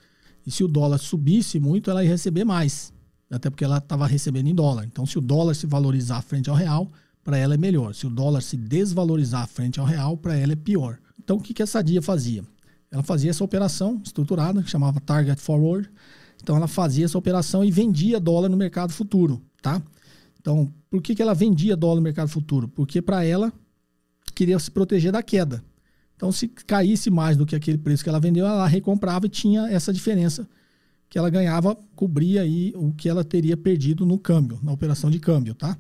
E 0.46 0.52
se 0.52 0.64
o 0.64 0.68
dólar 0.68 1.00
subisse 1.00 1.60
muito, 1.60 1.90
ela 1.90 2.04
ia 2.04 2.10
receber 2.10 2.46
mais. 2.46 2.94
Até 3.30 3.50
porque 3.50 3.66
ela 3.66 3.80
estava 3.80 4.06
recebendo 4.06 4.48
em 4.48 4.56
dólar. 4.56 4.86
Então, 4.86 5.06
se 5.06 5.18
o 5.18 5.22
dólar 5.22 5.56
se 5.56 5.66
valorizar 5.66 6.22
frente 6.22 6.50
ao 6.50 6.56
real, 6.56 6.90
para 7.24 7.38
ela 7.38 7.56
é 7.56 7.58
melhor. 7.58 7.96
Se 7.96 8.06
o 8.06 8.10
dólar 8.10 8.42
se 8.42 8.56
desvalorizar 8.56 9.48
frente 9.48 9.80
ao 9.80 9.86
real, 9.86 10.16
para 10.16 10.38
ela 10.38 10.54
é 10.54 10.56
pior. 10.56 11.00
Então, 11.22 11.38
o 11.38 11.42
que, 11.42 11.54
que 11.54 11.64
essa 11.64 11.84
dia 11.84 12.02
fazia? 12.02 12.44
Ela 12.96 13.04
fazia 13.04 13.30
essa 13.30 13.44
operação 13.44 14.02
estruturada, 14.02 14.64
que 14.64 14.70
chamava 14.70 15.02
Target 15.02 15.42
Forward. 15.42 15.90
Então 16.42 16.56
ela 16.56 16.66
fazia 16.68 17.04
essa 17.04 17.18
operação 17.18 17.62
e 17.62 17.70
vendia 17.70 18.22
dólar 18.22 18.48
no 18.48 18.56
mercado 18.56 18.94
futuro, 18.94 19.42
tá? 19.62 19.82
Então, 20.40 20.74
por 20.90 21.02
que, 21.02 21.14
que 21.14 21.22
ela 21.22 21.34
vendia 21.34 21.76
dólar 21.76 21.98
no 21.98 22.02
mercado 22.02 22.30
futuro? 22.30 22.70
Porque 22.70 23.02
para 23.02 23.26
ela 23.26 23.52
queria 24.34 24.58
se 24.60 24.72
proteger 24.72 25.12
da 25.12 25.22
queda. 25.22 25.62
Então, 26.16 26.32
se 26.32 26.48
caísse 26.48 27.10
mais 27.10 27.36
do 27.36 27.46
que 27.46 27.54
aquele 27.54 27.78
preço 27.78 28.02
que 28.02 28.10
ela 28.10 28.20
vendeu, 28.20 28.46
ela 28.46 28.66
recomprava 28.66 29.26
e 29.26 29.30
tinha 29.30 29.68
essa 29.68 29.92
diferença 29.92 30.48
que 31.10 31.18
ela 31.18 31.30
ganhava, 31.30 31.78
cobria 31.98 32.44
aí 32.44 32.72
o 32.78 32.94
que 32.94 33.10
ela 33.10 33.26
teria 33.26 33.58
perdido 33.58 34.06
no 34.06 34.18
câmbio, 34.18 34.58
na 34.64 34.72
operação 34.72 35.12
de 35.12 35.20
câmbio, 35.20 35.54
tá? 35.54 35.78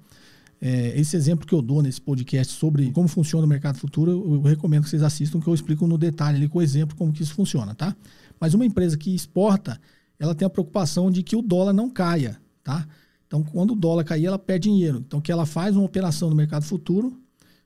É, 0.61 0.99
esse 0.99 1.15
exemplo 1.15 1.45
que 1.45 1.53
eu 1.53 1.61
dou 1.61 1.81
nesse 1.81 2.01
podcast 2.01 2.53
sobre 2.53 2.91
como 2.91 3.07
funciona 3.07 3.45
o 3.45 3.49
mercado 3.49 3.77
futuro, 3.77 4.11
eu, 4.11 4.33
eu, 4.35 4.41
recomendo 4.41 4.83
que 4.83 4.89
vocês 4.89 5.03
assistam, 5.03 5.39
que 5.39 5.47
eu 5.47 5.53
explico 5.53 5.85
no 5.85 5.97
detalhe 5.97 6.37
ali 6.37 6.47
com 6.47 6.59
o 6.59 6.61
exemplo 6.61 6.95
como 6.95 7.11
que 7.11 7.21
isso 7.21 7.33
funciona, 7.33 7.75
tá? 7.75 7.95
Mas 8.39 8.53
uma 8.53 8.65
empresa 8.65 8.97
que 8.97 9.13
exporta, 9.13 9.79
ela 10.17 10.33
tem 10.33 10.45
a 10.45 10.49
preocupação 10.49 11.11
de 11.11 11.23
que 11.23 11.35
o 11.35 11.41
dólar 11.41 11.73
não 11.73 11.89
caia, 11.89 12.39
tá? 12.63 12.87
Então, 13.27 13.43
quando 13.43 13.71
o 13.71 13.75
dólar 13.75 14.03
cair, 14.03 14.25
ela 14.25 14.39
perde 14.39 14.69
dinheiro. 14.69 15.03
Então, 15.05 15.19
que 15.19 15.31
ela 15.31 15.45
faz 15.45 15.75
uma 15.75 15.85
operação 15.85 16.29
no 16.29 16.35
mercado 16.35 16.63
futuro 16.63 17.19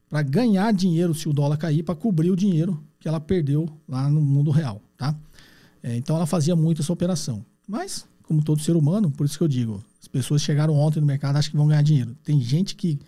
para 0.08 0.22
ganhar 0.22 0.74
dinheiro 0.74 1.14
se 1.14 1.30
o 1.30 1.34
dólar 1.34 1.58
cair, 1.58 1.84
para 1.84 1.96
cobrir 1.96 2.32
o 2.32 2.36
dinheiro 2.36 2.82
que 3.00 3.08
ela 3.08 3.20
perdeu 3.20 3.70
lá 3.88 4.10
no 4.10 4.22
mundo 4.22 4.52
real, 4.52 4.82
tá? 4.98 5.16
É, 5.84 5.96
então, 5.96 6.16
ela 6.16 6.26
fazia 6.26 6.56
muito 6.56 6.82
essa 6.82 6.92
operação. 6.92 7.46
Mas, 7.68 8.06
como 8.30 8.44
todo 8.44 8.62
ser 8.62 8.76
humano, 8.76 9.10
por 9.10 9.26
isso 9.26 9.40
que 9.40 9.44
eu 9.44 9.48
digo, 9.48 9.84
as 10.00 10.08
pessoas 10.08 10.44
chegaram 10.44 10.76
ontem 10.76 11.00
no 11.00 11.06
mercado 11.08 11.36
acham 11.36 11.50
que 11.50 11.58
vão 11.58 11.68
ganhar 11.68 11.82
dinheiro. 11.82 12.16
Tem 12.24 12.40
gente 12.40 12.76
que 12.76 13.00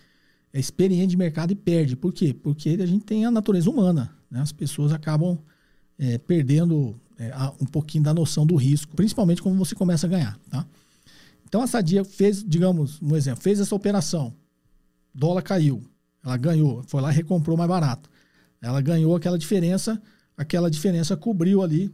é 0.51 0.59
experiente 0.59 1.09
de 1.09 1.17
mercado 1.17 1.51
e 1.51 1.55
perde. 1.55 1.95
Por 1.95 2.11
quê? 2.11 2.34
Porque 2.34 2.69
a 2.69 2.86
gente 2.88 3.05
tem 3.05 3.24
a 3.24 3.30
natureza 3.30 3.69
humana. 3.69 4.11
Né? 4.32 4.41
As 4.41 4.51
pessoas 4.51 4.91
acabam 4.91 5.38
é, 5.99 6.17
perdendo 6.17 6.99
é, 7.19 7.32
um 7.61 7.67
pouquinho 7.67 8.03
da 8.03 8.15
noção 8.15 8.47
do 8.47 8.55
risco, 8.55 8.95
principalmente 8.95 9.43
quando 9.43 9.59
você 9.59 9.76
começa 9.76 10.07
a 10.07 10.09
ganhar. 10.09 10.39
Tá? 10.49 10.65
Então 11.47 11.61
a 11.61 11.67
Sadia 11.67 12.03
fez, 12.03 12.43
digamos, 12.43 12.99
um 12.99 13.15
exemplo, 13.15 13.43
fez 13.43 13.59
essa 13.59 13.76
operação. 13.76 14.34
Dólar 15.13 15.43
caiu. 15.43 15.84
Ela 16.26 16.36
ganhou. 16.36 16.84
Foi 16.88 16.99
lá 16.99 17.11
e 17.11 17.15
recomprou 17.15 17.55
mais 17.55 17.69
barato. 17.69 18.09
Ela 18.59 18.82
ganhou 18.82 19.15
aquela 19.15 19.38
diferença. 19.38 20.01
Aquela 20.36 20.72
diferença 20.72 21.15
cobriu 21.15 21.61
ali 21.61 21.93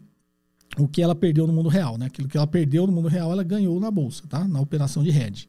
o 0.78 0.88
que 0.88 1.02
ela 1.02 1.16
perdeu 1.16 1.48
no 1.48 1.54
mundo 1.54 1.70
real, 1.70 1.98
né? 1.98 2.08
Aquilo 2.08 2.28
que 2.28 2.38
ela 2.38 2.48
perdeu 2.48 2.86
no 2.86 2.94
mundo 2.94 3.08
real, 3.08 3.32
ela 3.32 3.44
ganhou 3.44 3.80
na 3.80 3.90
bolsa, 3.90 4.24
tá? 4.28 4.48
Na 4.48 4.60
operação 4.60 5.04
de 5.04 5.10
hedge. 5.10 5.48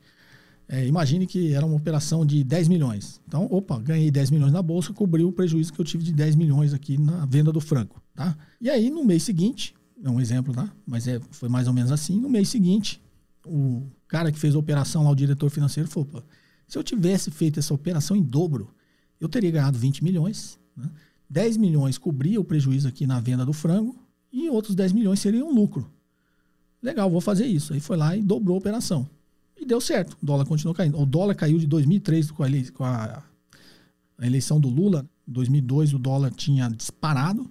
É, 0.69 0.87
imagine 0.87 1.27
que 1.27 1.55
era 1.55 1.65
uma 1.65 1.77
operação 1.77 2.27
de 2.27 2.45
10 2.45 2.69
milhões. 2.69 3.21
Então, 3.27 3.47
opa, 3.51 3.79
ganhei 3.79 4.11
10 4.11 4.31
milhões 4.31 4.53
na 4.53 4.61
bolsa, 4.61 4.93
cobriu 4.93 5.29
o 5.29 5.33
prejuízo 5.33 5.73
que 5.73 5.81
eu 5.81 5.85
tive 5.85 6.05
de 6.05 6.13
10 6.13 6.37
milhões 6.37 6.75
aqui 6.75 6.99
na 6.99 7.25
venda 7.25 7.51
do 7.51 7.61
franco, 7.61 8.03
tá? 8.15 8.37
E 8.61 8.69
aí, 8.69 8.91
no 8.91 9.05
mês 9.05 9.23
seguinte, 9.23 9.75
é 10.03 10.11
um 10.11 10.21
exemplo, 10.21 10.53
tá? 10.53 10.71
Mas 10.87 11.09
é, 11.09 11.21
foi 11.31 11.49
mais 11.49 11.67
ou 11.67 11.73
menos 11.73 11.91
assim. 11.91 12.21
No 12.21 12.29
mês 12.29 12.51
seguinte, 12.51 13.01
o 13.47 13.83
cara 14.07 14.31
que 14.31 14.39
fez 14.39 14.55
a 14.55 14.59
operação 14.59 15.03
lá, 15.05 15.11
o 15.11 15.15
diretor 15.15 15.51
financeiro, 15.51 15.89
falou: 15.89 16.07
Pô, 16.07 16.23
se 16.67 16.77
eu 16.77 16.85
tivesse 16.85 17.31
feito 17.31 17.59
essa 17.59 17.73
operação 17.73 18.15
em 18.15 18.23
dobro, 18.23 18.75
eu 19.19 19.29
teria 19.29 19.51
ganhado 19.51 19.79
20 19.79 20.05
milhões, 20.05 20.59
né? 20.77 20.91
10 21.31 21.57
milhões 21.57 21.99
cobria 21.99 22.41
o 22.41 22.45
prejuízo 22.45 22.89
aqui 22.89 23.07
na 23.07 23.21
venda 23.21 23.45
do 23.45 23.53
frango, 23.53 23.97
e 24.33 24.49
outros 24.49 24.75
10 24.75 24.93
milhões 24.93 25.21
seriam 25.21 25.53
lucro. 25.53 25.91
Legal, 26.83 27.11
vou 27.11 27.21
fazer 27.21 27.47
isso. 27.47 27.73
Aí 27.73 27.81
foi 27.81 27.97
lá 27.97 28.17
e 28.17 28.23
dobrou 28.23 28.57
a 28.57 28.59
operação. 28.59 29.09
E 29.57 29.65
deu 29.65 29.81
certo. 29.81 30.17
O 30.23 30.27
dólar 30.27 30.45
continuou 30.47 30.75
caindo. 30.75 31.01
O 31.01 31.05
dólar 31.05 31.35
caiu 31.35 31.59
de 31.59 31.67
2003 31.67 32.31
com 32.31 32.45
a, 32.45 32.49
com 32.75 32.85
a, 32.85 33.23
eleição 34.23 34.61
do 34.61 34.69
Lula. 34.69 35.09
Em 35.27 35.33
2002 35.33 35.95
o 35.95 35.99
dólar 35.99 36.31
tinha 36.31 36.69
disparado, 36.69 37.51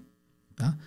tá? 0.56 0.78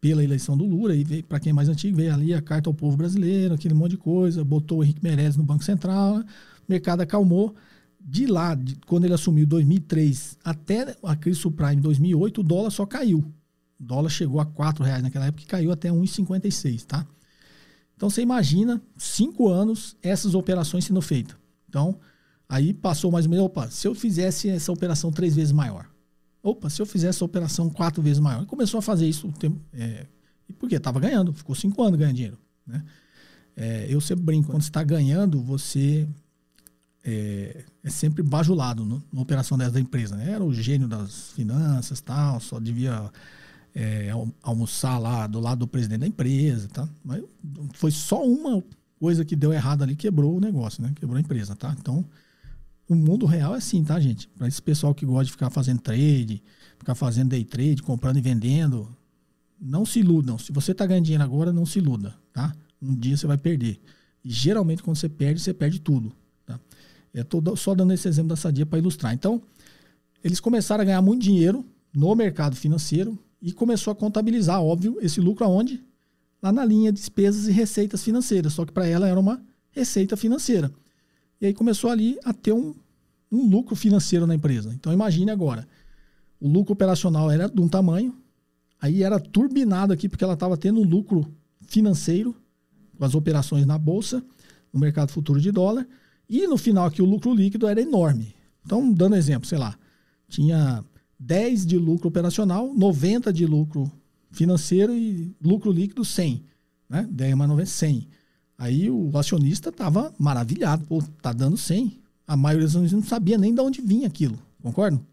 Pela 0.00 0.22
eleição 0.22 0.56
do 0.56 0.66
Lula. 0.66 0.94
E 0.94 1.22
para 1.22 1.40
quem 1.40 1.50
é 1.50 1.52
mais 1.52 1.68
antigo, 1.68 1.96
veio 1.96 2.12
ali 2.12 2.34
a 2.34 2.42
carta 2.42 2.68
ao 2.68 2.74
povo 2.74 2.96
brasileiro, 2.96 3.54
aquele 3.54 3.74
monte 3.74 3.92
de 3.92 3.96
coisa. 3.96 4.44
Botou 4.44 4.78
o 4.78 4.84
Henrique 4.84 5.02
Meirelles 5.02 5.36
no 5.36 5.42
Banco 5.42 5.64
Central. 5.64 6.18
O 6.18 6.24
mercado 6.68 7.00
acalmou. 7.00 7.54
De 8.02 8.26
lá, 8.26 8.54
de, 8.54 8.76
quando 8.86 9.04
ele 9.04 9.12
assumiu 9.12 9.46
2003 9.46 10.38
até 10.42 10.96
a 11.02 11.14
crise 11.14 11.38
subprime 11.38 11.76
em 11.76 11.80
2008, 11.80 12.40
o 12.40 12.44
dólar 12.44 12.70
só 12.70 12.86
caiu. 12.86 13.22
O 13.80 13.84
dólar 13.84 14.10
chegou 14.10 14.40
a 14.40 14.44
R$ 14.44 14.84
reais 14.84 15.02
naquela 15.02 15.26
época 15.26 15.42
e 15.42 15.46
caiu 15.46 15.72
até 15.72 15.88
1,56, 15.88 16.84
tá? 16.84 17.06
Então 17.96 18.10
você 18.10 18.22
imagina 18.22 18.80
cinco 18.96 19.48
anos 19.48 19.96
essas 20.02 20.34
operações 20.34 20.84
sendo 20.84 21.00
feitas. 21.00 21.36
Então, 21.68 21.98
aí 22.48 22.74
passou 22.74 23.10
mais 23.10 23.24
ou 23.26 23.30
menos, 23.30 23.46
opa, 23.46 23.70
se 23.70 23.86
eu 23.86 23.94
fizesse 23.94 24.48
essa 24.48 24.70
operação 24.72 25.10
três 25.10 25.34
vezes 25.34 25.52
maior. 25.52 25.86
Opa, 26.42 26.70
se 26.70 26.80
eu 26.80 26.86
fizesse 26.86 27.18
essa 27.18 27.24
operação 27.24 27.68
quatro 27.68 28.02
vezes 28.02 28.18
maior. 28.18 28.46
Começou 28.46 28.78
a 28.78 28.82
fazer 28.82 29.06
isso, 29.06 29.32
é, 29.72 30.06
porque 30.58 30.76
estava 30.76 30.98
ganhando, 30.98 31.32
ficou 31.32 31.54
cinco 31.54 31.82
anos 31.82 31.98
ganhando 31.98 32.16
dinheiro. 32.16 32.38
Né? 32.66 32.82
É, 33.56 33.86
eu 33.88 34.00
sempre 34.00 34.24
brinco, 34.24 34.48
quando 34.50 34.62
você 34.62 34.68
está 34.68 34.82
ganhando, 34.82 35.42
você 35.42 36.08
é, 37.04 37.64
é, 37.82 37.90
sempre 37.90 38.22
bajulado 38.22 38.84
na 39.12 39.20
operação 39.20 39.56
dessa 39.58 39.78
empresa. 39.78 40.16
Né? 40.16 40.32
Era 40.32 40.44
o 40.44 40.52
gênio 40.52 40.88
das 40.88 41.32
finanças 41.32 42.00
tal, 42.00 42.40
só 42.40 42.58
devia 42.58 43.10
é, 43.74 44.10
almoçar 44.42 44.98
lá 44.98 45.26
do 45.26 45.40
lado 45.40 45.60
do 45.60 45.68
presidente 45.68 46.00
da 46.00 46.06
empresa, 46.06 46.68
tá? 46.68 46.88
Mas 47.04 47.22
foi 47.74 47.90
só 47.90 48.24
uma 48.24 48.62
coisa 48.98 49.24
que 49.24 49.34
deu 49.34 49.52
errado 49.52 49.82
ali, 49.82 49.96
quebrou 49.96 50.36
o 50.36 50.40
negócio, 50.40 50.82
né? 50.82 50.92
Quebrou 50.94 51.16
a 51.16 51.20
empresa, 51.20 51.54
tá? 51.54 51.74
Então, 51.78 52.04
o 52.88 52.94
mundo 52.94 53.24
real 53.24 53.54
é 53.54 53.58
assim, 53.58 53.82
tá, 53.84 53.98
gente? 54.00 54.28
Para 54.28 54.48
esse 54.48 54.60
pessoal 54.60 54.94
que 54.94 55.06
gosta 55.06 55.26
de 55.26 55.32
ficar 55.32 55.48
fazendo 55.48 55.80
trade, 55.80 56.42
ficar 56.78 56.94
fazendo 56.94 57.30
day 57.30 57.44
trade, 57.44 57.82
comprando 57.82 58.18
e 58.18 58.20
vendendo, 58.20 58.88
não 59.60 59.86
se 59.86 60.00
iludam. 60.00 60.38
Se 60.38 60.52
você 60.52 60.74
tá 60.74 60.86
ganhando 60.86 61.04
dinheiro 61.04 61.22
agora, 61.24 61.52
não 61.52 61.64
se 61.64 61.78
iluda, 61.78 62.14
tá? 62.32 62.54
Um 62.82 62.94
dia 62.94 63.16
você 63.16 63.26
vai 63.26 63.38
perder. 63.38 63.80
E 64.24 64.30
geralmente 64.30 64.82
quando 64.82 64.96
você 64.96 65.08
perde, 65.08 65.40
você 65.40 65.54
perde 65.54 65.80
tudo, 65.80 66.12
tá? 66.44 66.58
Eu 67.14 67.24
tô 67.24 67.56
só 67.56 67.74
dando 67.74 67.92
esse 67.92 68.08
exemplo 68.08 68.28
da 68.28 68.36
Sadia 68.36 68.66
para 68.66 68.78
ilustrar. 68.78 69.14
Então, 69.14 69.40
eles 70.22 70.40
começaram 70.40 70.82
a 70.82 70.84
ganhar 70.84 71.02
muito 71.02 71.22
dinheiro 71.22 71.64
no 71.94 72.14
mercado 72.14 72.54
financeiro, 72.54 73.18
e 73.40 73.52
começou 73.52 73.92
a 73.92 73.96
contabilizar, 73.96 74.62
óbvio, 74.62 74.98
esse 75.00 75.20
lucro 75.20 75.44
aonde? 75.44 75.82
Lá 76.42 76.52
na 76.52 76.64
linha 76.64 76.92
despesas 76.92 77.48
e 77.48 77.52
receitas 77.52 78.02
financeiras, 78.02 78.52
só 78.52 78.64
que 78.64 78.72
para 78.72 78.86
ela 78.86 79.08
era 79.08 79.18
uma 79.18 79.42
receita 79.70 80.16
financeira. 80.16 80.70
E 81.40 81.46
aí 81.46 81.54
começou 81.54 81.90
ali 81.90 82.18
a 82.24 82.32
ter 82.32 82.52
um, 82.52 82.74
um 83.30 83.48
lucro 83.48 83.74
financeiro 83.74 84.26
na 84.26 84.34
empresa. 84.34 84.72
Então 84.74 84.92
imagine 84.92 85.30
agora, 85.30 85.66
o 86.40 86.48
lucro 86.48 86.72
operacional 86.72 87.30
era 87.30 87.48
de 87.48 87.60
um 87.60 87.68
tamanho, 87.68 88.14
aí 88.80 89.02
era 89.02 89.18
turbinado 89.18 89.92
aqui 89.92 90.08
porque 90.08 90.24
ela 90.24 90.34
estava 90.34 90.56
tendo 90.56 90.80
um 90.80 90.84
lucro 90.84 91.32
financeiro 91.66 92.34
com 92.98 93.04
as 93.04 93.14
operações 93.14 93.64
na 93.64 93.78
bolsa, 93.78 94.22
no 94.72 94.78
mercado 94.80 95.10
futuro 95.10 95.40
de 95.40 95.50
dólar, 95.50 95.86
e 96.28 96.46
no 96.46 96.56
final 96.56 96.86
aqui 96.86 97.00
o 97.00 97.06
lucro 97.06 97.34
líquido 97.34 97.66
era 97.66 97.80
enorme. 97.80 98.34
Então, 98.64 98.92
dando 98.92 99.16
exemplo, 99.16 99.48
sei 99.48 99.58
lá, 99.58 99.76
tinha 100.28 100.84
10 101.20 101.66
de 101.66 101.76
lucro 101.76 102.08
operacional, 102.08 102.72
90 102.74 103.30
de 103.30 103.44
lucro 103.44 103.92
financeiro 104.32 104.96
e 104.96 105.36
lucro 105.40 105.70
líquido 105.70 106.02
100. 106.02 106.42
Né? 106.88 107.06
10 107.10 107.34
mais 107.34 107.50
90, 107.50 107.70
100. 107.70 108.08
Aí 108.56 108.90
o 108.90 109.16
acionista 109.16 109.68
estava 109.68 110.12
maravilhado. 110.18 110.84
Pô, 110.86 111.02
tá 111.20 111.32
dando 111.32 111.58
100. 111.58 111.98
A 112.26 112.36
maioria 112.36 112.66
dos 112.66 112.74
acionistas 112.74 113.00
não 113.00 113.06
sabia 113.06 113.36
nem 113.36 113.54
de 113.54 113.60
onde 113.60 113.82
vinha 113.82 114.06
aquilo. 114.06 114.38
Concordo? 114.62 115.04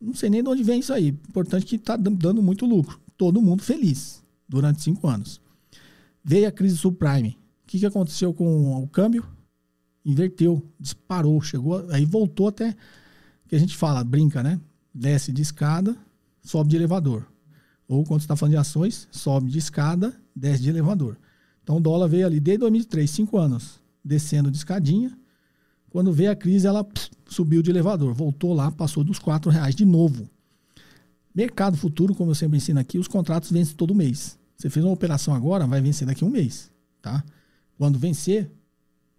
Não 0.00 0.14
sei 0.14 0.28
nem 0.28 0.42
de 0.42 0.48
onde 0.48 0.62
vem 0.64 0.80
isso 0.80 0.92
aí. 0.92 1.08
Importante 1.08 1.64
que 1.64 1.76
está 1.76 1.96
dando 1.96 2.42
muito 2.42 2.66
lucro. 2.66 3.00
Todo 3.16 3.40
mundo 3.40 3.62
feliz 3.62 4.22
durante 4.48 4.82
cinco 4.82 5.06
anos. 5.06 5.40
Veio 6.24 6.48
a 6.48 6.52
crise 6.52 6.76
subprime. 6.76 7.38
O 7.64 7.66
que, 7.66 7.78
que 7.78 7.86
aconteceu 7.86 8.34
com 8.34 8.82
o 8.82 8.88
câmbio? 8.88 9.24
Inverteu, 10.04 10.62
disparou, 10.78 11.40
chegou, 11.40 11.84
aí 11.90 12.04
voltou 12.04 12.48
até 12.48 12.76
que 13.48 13.56
a 13.56 13.58
gente 13.58 13.76
fala, 13.76 14.04
brinca, 14.04 14.42
né? 14.42 14.60
Desce 14.96 15.30
de 15.30 15.42
escada, 15.42 15.94
sobe 16.42 16.70
de 16.70 16.76
elevador. 16.76 17.26
Ou 17.86 18.02
quando 18.04 18.22
está 18.22 18.34
falando 18.34 18.52
de 18.52 18.58
ações, 18.58 19.06
sobe 19.12 19.50
de 19.50 19.58
escada, 19.58 20.14
desce 20.34 20.62
de 20.62 20.70
elevador. 20.70 21.18
Então 21.62 21.76
o 21.76 21.80
dólar 21.80 22.08
veio 22.08 22.26
ali 22.26 22.40
desde 22.40 22.60
2003, 22.60 23.08
cinco 23.08 23.36
anos, 23.38 23.80
descendo 24.02 24.50
de 24.50 24.56
escadinha. 24.56 25.16
Quando 25.90 26.12
veio 26.12 26.30
a 26.30 26.36
crise, 26.36 26.66
ela 26.66 26.86
subiu 27.28 27.62
de 27.62 27.70
elevador, 27.70 28.14
voltou 28.14 28.54
lá, 28.54 28.70
passou 28.70 29.04
dos 29.04 29.18
quatro 29.18 29.50
reais 29.50 29.74
de 29.74 29.84
novo. 29.84 30.28
Mercado 31.34 31.76
futuro, 31.76 32.14
como 32.14 32.30
eu 32.30 32.34
sempre 32.34 32.56
ensino 32.56 32.80
aqui, 32.80 32.98
os 32.98 33.08
contratos 33.08 33.50
vencem 33.50 33.76
todo 33.76 33.94
mês. 33.94 34.38
Você 34.56 34.70
fez 34.70 34.84
uma 34.84 34.94
operação 34.94 35.34
agora, 35.34 35.66
vai 35.66 35.80
vencer 35.80 36.06
daqui 36.06 36.24
a 36.24 36.26
um 36.26 36.30
mês, 36.30 36.70
tá? 37.02 37.22
Quando 37.76 37.98
vencer, 37.98 38.50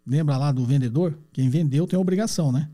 lembra 0.06 0.38
lá 0.38 0.52
do 0.52 0.66
vendedor? 0.66 1.18
Quem 1.32 1.50
vendeu 1.50 1.86
tem 1.86 1.96
a 1.96 2.02
obrigação, 2.02 2.52
né? 2.52 2.68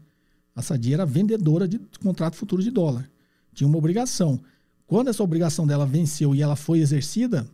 A 0.55 0.61
Sadia 0.61 0.95
era 0.95 1.05
vendedora 1.05 1.67
de 1.67 1.79
contrato 2.01 2.35
futuro 2.35 2.61
de 2.61 2.69
dólar. 2.69 3.09
Tinha 3.53 3.67
uma 3.67 3.77
obrigação. 3.77 4.39
Quando 4.85 5.09
essa 5.09 5.23
obrigação 5.23 5.65
dela 5.65 5.85
venceu 5.85 6.35
e 6.35 6.41
ela 6.41 6.55
foi 6.55 6.79
exercida, 6.79 7.47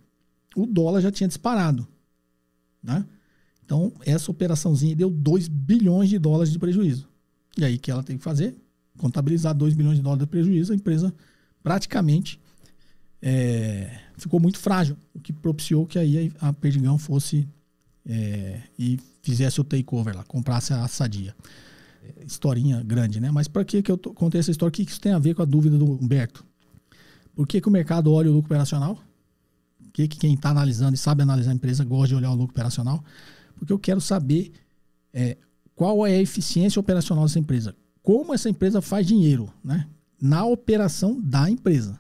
o 0.56 0.66
dólar 0.66 1.02
já 1.02 1.12
tinha 1.12 1.28
disparado. 1.28 1.88
Né? 2.84 3.06
Então, 3.64 3.94
essa 4.06 4.32
operaçãozinha 4.32 4.96
deu 4.96 5.10
2 5.10 5.48
bilhões 5.48 6.10
de 6.10 6.18
dólares 6.18 6.52
de 6.52 6.60
prejuízo. 6.60 7.08
E 7.58 7.64
aí, 7.64 7.78
que 7.78 7.92
ela 7.92 8.04
tem 8.04 8.18
que 8.18 8.24
fazer? 8.24 8.56
Contabilizar 8.98 9.54
2 9.54 9.74
bilhões 9.74 9.98
de 9.98 10.02
dólares 10.02 10.26
de 10.26 10.30
prejuízo. 10.30 10.74
A 10.74 10.76
empresa 10.76 11.14
praticamente 11.64 12.40
é, 13.22 14.00
ficou 14.18 14.40
muito 14.40 14.58
frágil, 14.58 14.98
o 15.14 15.20
que 15.20 15.32
propiciou 15.32 15.86
que 15.86 16.00
aí 16.00 16.32
a 16.40 16.52
Perdigão 16.52 16.98
fosse 16.98 17.48
é, 18.06 18.62
e 18.78 19.00
fizesse 19.22 19.62
o 19.62 19.64
takeover 19.64 20.16
lá, 20.16 20.24
comprasse 20.24 20.74
a 20.74 20.88
Sadia 20.88 21.36
historinha 22.26 22.84
grande, 22.84 23.20
né? 23.20 23.32
Mas 23.32 23.48
para 23.48 23.64
que, 23.66 23.82
que 23.82 23.92
eu 23.92 23.98
contei 23.98 24.40
essa 24.40 24.52
história? 24.52 24.70
O 24.70 24.72
que 24.72 24.84
isso 24.84 25.02
tem 25.02 25.12
a 25.12 25.20
ver 25.20 25.34
com 25.34 25.42
a 25.42 25.46
dúvida 25.46 25.78
do 25.78 25.86
Humberto? 25.86 26.46
Por 27.36 27.48
que, 27.48 27.62
que 27.62 27.68
o 27.68 27.72
mercado 27.72 28.12
olha 28.12 28.30
o 28.30 28.34
lucro 28.34 28.48
operacional? 28.48 28.96
Por 28.96 29.92
que, 29.94 30.08
que 30.08 30.18
quem 30.18 30.34
está 30.34 30.50
analisando 30.50 30.96
e 30.96 30.98
sabe 30.98 31.24
analisar 31.24 31.52
a 31.52 31.56
empresa 31.56 31.84
gosta 31.84 32.10
de 32.10 32.16
olhar 32.16 32.32
o 32.32 32.36
lucro 32.36 32.52
operacional? 32.52 33.04
Porque 33.58 33.74
eu 33.74 33.80
quero 33.80 34.00
saber 34.02 34.52
é, 35.14 35.38
qual 35.76 36.06
é 36.06 36.12
a 36.12 36.22
eficiência 36.22 36.80
operacional 36.80 37.26
dessa 37.26 37.40
empresa. 37.40 37.76
Como 38.04 38.34
essa 38.34 38.50
empresa 38.50 38.82
faz 38.82 39.08
dinheiro, 39.08 39.52
né? 39.64 39.88
Na 40.22 40.46
operação 40.46 41.20
da 41.22 41.50
empresa, 41.50 41.98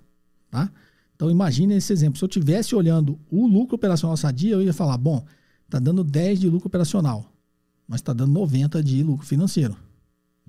tá? 0.51 0.69
Então 1.15 1.31
imagine 1.31 1.75
esse 1.75 1.91
exemplo. 1.91 2.17
Se 2.17 2.23
eu 2.23 2.29
tivesse 2.29 2.75
olhando 2.75 3.17
o 3.31 3.47
lucro 3.47 3.75
operacional 3.75 4.15
sadia, 4.17 4.53
eu 4.53 4.61
ia 4.61 4.73
falar, 4.73 4.97
bom, 4.97 5.25
tá 5.69 5.79
dando 5.79 6.03
10 6.03 6.39
de 6.39 6.49
lucro 6.49 6.67
operacional, 6.67 7.31
mas 7.87 8.01
está 8.01 8.13
dando 8.13 8.33
90 8.33 8.83
de 8.83 9.03
lucro 9.03 9.25
financeiro. 9.25 9.75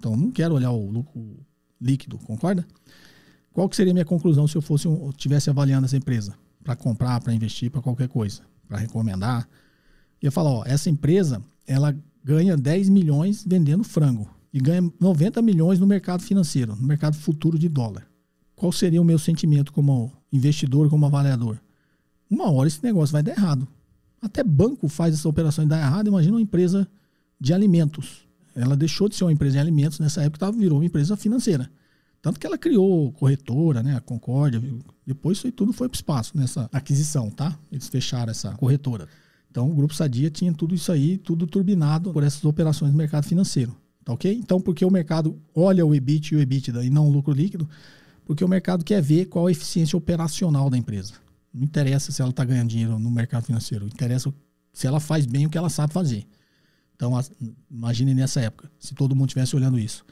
Então, 0.00 0.16
não 0.16 0.30
quero 0.30 0.54
olhar 0.54 0.70
o 0.70 0.90
lucro 0.90 1.36
líquido, 1.78 2.16
concorda? 2.20 2.66
Qual 3.52 3.68
que 3.68 3.76
seria 3.76 3.92
a 3.92 3.94
minha 3.94 4.04
conclusão 4.04 4.48
se 4.48 4.56
eu 4.56 4.62
fosse 4.62 4.88
um, 4.88 5.12
tivesse 5.12 5.50
avaliando 5.50 5.84
essa 5.84 5.96
empresa 5.96 6.34
para 6.64 6.74
comprar, 6.74 7.20
para 7.20 7.34
investir, 7.34 7.70
para 7.70 7.82
qualquer 7.82 8.08
coisa, 8.08 8.40
para 8.66 8.78
recomendar? 8.78 9.46
Eu 10.22 10.28
ia 10.28 10.30
falar, 10.30 10.52
ó, 10.52 10.64
essa 10.64 10.88
empresa, 10.88 11.44
ela 11.66 11.94
ganha 12.24 12.56
10 12.56 12.88
milhões 12.88 13.44
vendendo 13.46 13.84
frango 13.84 14.26
e 14.54 14.58
ganha 14.58 14.90
90 14.98 15.42
milhões 15.42 15.78
no 15.78 15.86
mercado 15.86 16.22
financeiro, 16.22 16.74
no 16.74 16.86
mercado 16.86 17.14
futuro 17.14 17.58
de 17.58 17.68
dólar. 17.68 18.06
Qual 18.56 18.72
seria 18.72 19.02
o 19.02 19.04
meu 19.04 19.18
sentimento 19.18 19.70
como 19.70 20.10
investidor, 20.32 20.88
como 20.88 21.04
avaliador? 21.04 21.58
Uma 22.30 22.50
hora 22.50 22.68
esse 22.68 22.82
negócio 22.82 23.12
vai 23.12 23.22
dar 23.22 23.32
errado. 23.32 23.68
Até 24.22 24.42
banco 24.42 24.88
faz 24.88 25.12
essa 25.12 25.28
operação 25.28 25.62
e 25.62 25.68
dá 25.68 25.78
errado, 25.78 26.06
imagina 26.06 26.36
uma 26.36 26.42
empresa 26.42 26.88
de 27.38 27.52
alimentos 27.52 28.29
ela 28.62 28.76
deixou 28.76 29.08
de 29.08 29.16
ser 29.16 29.24
uma 29.24 29.32
empresa 29.32 29.52
de 29.54 29.58
alimentos 29.58 29.98
nessa 29.98 30.22
época, 30.22 30.50
virou 30.52 30.78
uma 30.78 30.84
empresa 30.84 31.16
financeira. 31.16 31.70
Tanto 32.22 32.38
que 32.38 32.46
ela 32.46 32.58
criou 32.58 33.12
corretora, 33.12 33.82
né, 33.82 33.96
a 33.96 34.00
Concórdia, 34.00 34.62
depois 35.06 35.38
isso 35.38 35.50
tudo 35.52 35.72
foi 35.72 35.88
para 35.88 35.96
o 35.96 35.98
espaço 35.98 36.36
nessa 36.36 36.68
aquisição, 36.72 37.30
tá? 37.30 37.58
Eles 37.72 37.88
fecharam 37.88 38.30
essa 38.30 38.52
corretora. 38.52 39.08
Então 39.50 39.70
o 39.70 39.74
Grupo 39.74 39.94
Sadia 39.94 40.30
tinha 40.30 40.52
tudo 40.52 40.74
isso 40.74 40.92
aí, 40.92 41.16
tudo 41.16 41.46
turbinado 41.46 42.12
por 42.12 42.22
essas 42.22 42.44
operações 42.44 42.92
do 42.92 42.96
mercado 42.96 43.24
financeiro, 43.24 43.74
tá 44.04 44.12
ok? 44.12 44.32
Então 44.32 44.60
porque 44.60 44.84
o 44.84 44.90
mercado 44.90 45.40
olha 45.54 45.84
o 45.84 45.94
EBIT 45.94 46.34
e 46.34 46.36
o 46.36 46.40
EBITDA 46.40 46.84
e 46.84 46.90
não 46.90 47.08
o 47.08 47.10
lucro 47.10 47.32
líquido, 47.32 47.68
porque 48.24 48.44
o 48.44 48.48
mercado 48.48 48.84
quer 48.84 49.00
ver 49.00 49.24
qual 49.24 49.46
a 49.46 49.50
eficiência 49.50 49.96
operacional 49.96 50.68
da 50.68 50.76
empresa. 50.76 51.14
Não 51.52 51.64
interessa 51.64 52.12
se 52.12 52.20
ela 52.20 52.30
está 52.30 52.44
ganhando 52.44 52.68
dinheiro 52.68 52.98
no 52.98 53.10
mercado 53.10 53.44
financeiro, 53.44 53.86
interessa 53.86 54.32
se 54.72 54.86
ela 54.86 55.00
faz 55.00 55.26
bem 55.26 55.46
o 55.46 55.50
que 55.50 55.58
ela 55.58 55.70
sabe 55.70 55.92
fazer. 55.92 56.26
Então, 57.00 57.18
imagine 57.70 58.12
nessa 58.12 58.42
época, 58.42 58.70
se 58.78 58.94
todo 58.94 59.16
mundo 59.16 59.30
estivesse 59.30 59.56
olhando 59.56 59.78
isso. 59.78 60.04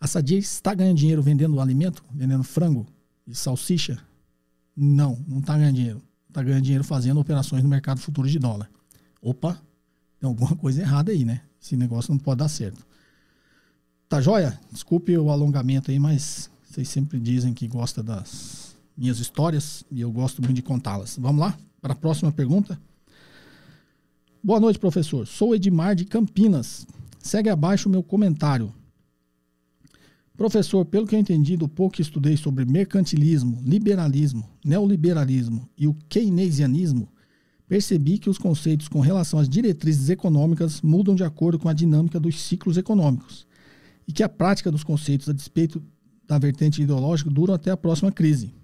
A 0.00 0.06
Sadia 0.06 0.38
está 0.38 0.72
ganhando 0.72 0.96
dinheiro 0.96 1.20
vendendo 1.20 1.60
alimento, 1.60 2.04
vendendo 2.14 2.44
frango 2.44 2.86
e 3.26 3.34
salsicha? 3.34 3.98
Não, 4.76 5.18
não 5.26 5.40
está 5.40 5.58
ganhando 5.58 5.74
dinheiro. 5.74 6.02
Está 6.28 6.44
ganhando 6.44 6.62
dinheiro 6.62 6.84
fazendo 6.84 7.18
operações 7.18 7.64
no 7.64 7.68
mercado 7.68 7.98
futuro 7.98 8.28
de 8.28 8.38
dólar. 8.38 8.70
Opa, 9.20 9.60
tem 10.20 10.28
alguma 10.28 10.54
coisa 10.54 10.82
errada 10.82 11.10
aí, 11.10 11.24
né? 11.24 11.40
Esse 11.60 11.76
negócio 11.76 12.12
não 12.12 12.18
pode 12.18 12.38
dar 12.38 12.48
certo. 12.48 12.86
Tá 14.08 14.20
joia? 14.20 14.56
Desculpe 14.70 15.18
o 15.18 15.30
alongamento 15.30 15.90
aí, 15.90 15.98
mas 15.98 16.48
vocês 16.62 16.88
sempre 16.88 17.18
dizem 17.18 17.52
que 17.52 17.66
gostam 17.66 18.04
das 18.04 18.76
minhas 18.96 19.18
histórias 19.18 19.84
e 19.90 20.00
eu 20.00 20.12
gosto 20.12 20.40
muito 20.40 20.54
de 20.54 20.62
contá-las. 20.62 21.16
Vamos 21.18 21.40
lá 21.40 21.58
para 21.82 21.92
a 21.92 21.96
próxima 21.96 22.30
pergunta. 22.30 22.78
Boa 24.46 24.60
noite, 24.60 24.78
professor. 24.78 25.26
Sou 25.26 25.56
Edmar 25.56 25.96
de 25.96 26.04
Campinas. 26.04 26.86
Segue 27.18 27.48
abaixo 27.48 27.88
o 27.88 27.90
meu 27.90 28.00
comentário. 28.00 28.72
Professor, 30.36 30.84
pelo 30.84 31.04
que 31.04 31.16
eu 31.16 31.18
entendi 31.18 31.56
do 31.56 31.68
pouco 31.68 31.96
que 31.96 32.02
estudei 32.02 32.36
sobre 32.36 32.64
mercantilismo, 32.64 33.60
liberalismo, 33.64 34.48
neoliberalismo 34.64 35.68
e 35.76 35.88
o 35.88 35.96
keynesianismo, 36.08 37.08
percebi 37.66 38.18
que 38.18 38.30
os 38.30 38.38
conceitos 38.38 38.86
com 38.86 39.00
relação 39.00 39.40
às 39.40 39.48
diretrizes 39.48 40.10
econômicas 40.10 40.80
mudam 40.80 41.16
de 41.16 41.24
acordo 41.24 41.58
com 41.58 41.68
a 41.68 41.72
dinâmica 41.72 42.20
dos 42.20 42.40
ciclos 42.40 42.76
econômicos 42.76 43.48
e 44.06 44.12
que 44.12 44.22
a 44.22 44.28
prática 44.28 44.70
dos 44.70 44.84
conceitos 44.84 45.28
a 45.28 45.32
despeito 45.32 45.82
da 46.24 46.38
vertente 46.38 46.80
ideológica 46.80 47.28
duram 47.28 47.52
até 47.54 47.72
a 47.72 47.76
próxima 47.76 48.12
crise. 48.12 48.54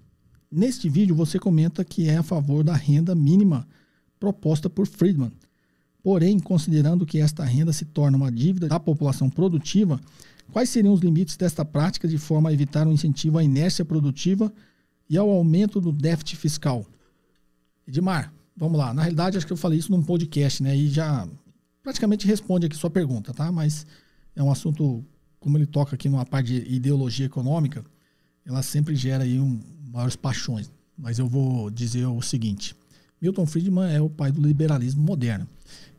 Neste 0.49 0.87
vídeo 0.87 1.13
você 1.13 1.37
comenta 1.37 1.83
que 1.83 2.07
é 2.07 2.15
a 2.15 2.23
favor 2.23 2.63
da 2.63 2.73
renda 2.73 3.13
mínima 3.13 3.67
proposta 4.17 4.69
por 4.69 4.87
Friedman 4.87 5.33
Porém, 6.03 6.37
considerando 6.37 7.05
que 7.05 7.19
esta 7.19 7.45
renda 7.45 7.71
se 7.71 7.85
torna 7.85 8.17
uma 8.17 8.29
dívida 8.29 8.67
da 8.67 8.77
população 8.77 9.29
produtiva, 9.29 9.99
quais 10.51 10.69
seriam 10.69 10.93
os 10.93 10.99
limites 10.99 11.37
desta 11.37 11.63
prática 11.63 12.09
de 12.09 12.17
forma 12.17 12.49
a 12.49 12.53
evitar 12.53 12.85
um 12.85 12.91
incentivo 12.91 13.37
à 13.37 13.43
inércia 13.43 13.85
produtiva 13.85 14.53
e 15.09 15.17
ao 15.17 15.29
aumento 15.29 15.79
do 15.79 15.93
déficit 15.93 16.35
fiscal? 16.35 16.85
Edmar, 17.87 18.33
vamos 18.55 18.77
lá. 18.77 18.93
Na 18.93 19.01
realidade, 19.01 19.37
acho 19.37 19.47
que 19.47 19.53
eu 19.53 19.57
falei 19.57 19.79
isso 19.79 19.91
num 19.91 20.03
podcast, 20.03 20.61
né? 20.61 20.75
E 20.75 20.89
já 20.89 21.25
praticamente 21.81 22.27
responde 22.27 22.65
aqui 22.65 22.75
sua 22.75 22.89
pergunta, 22.89 23.33
tá? 23.33 23.49
Mas 23.49 23.85
é 24.35 24.43
um 24.43 24.51
assunto, 24.51 25.05
como 25.39 25.57
ele 25.57 25.65
toca 25.65 25.95
aqui 25.95 26.09
numa 26.09 26.25
parte 26.25 26.47
de 26.47 26.75
ideologia 26.75 27.27
econômica, 27.27 27.83
ela 28.45 28.61
sempre 28.61 28.93
gera 28.93 29.23
aí 29.23 29.39
um, 29.39 29.57
maiores 29.89 30.17
paixões. 30.17 30.69
Mas 30.97 31.17
eu 31.17 31.27
vou 31.27 31.69
dizer 31.69 32.05
o 32.07 32.21
seguinte: 32.21 32.75
Milton 33.21 33.45
Friedman 33.45 33.93
é 33.93 34.01
o 34.01 34.09
pai 34.09 34.33
do 34.33 34.41
liberalismo 34.41 35.01
moderno. 35.01 35.47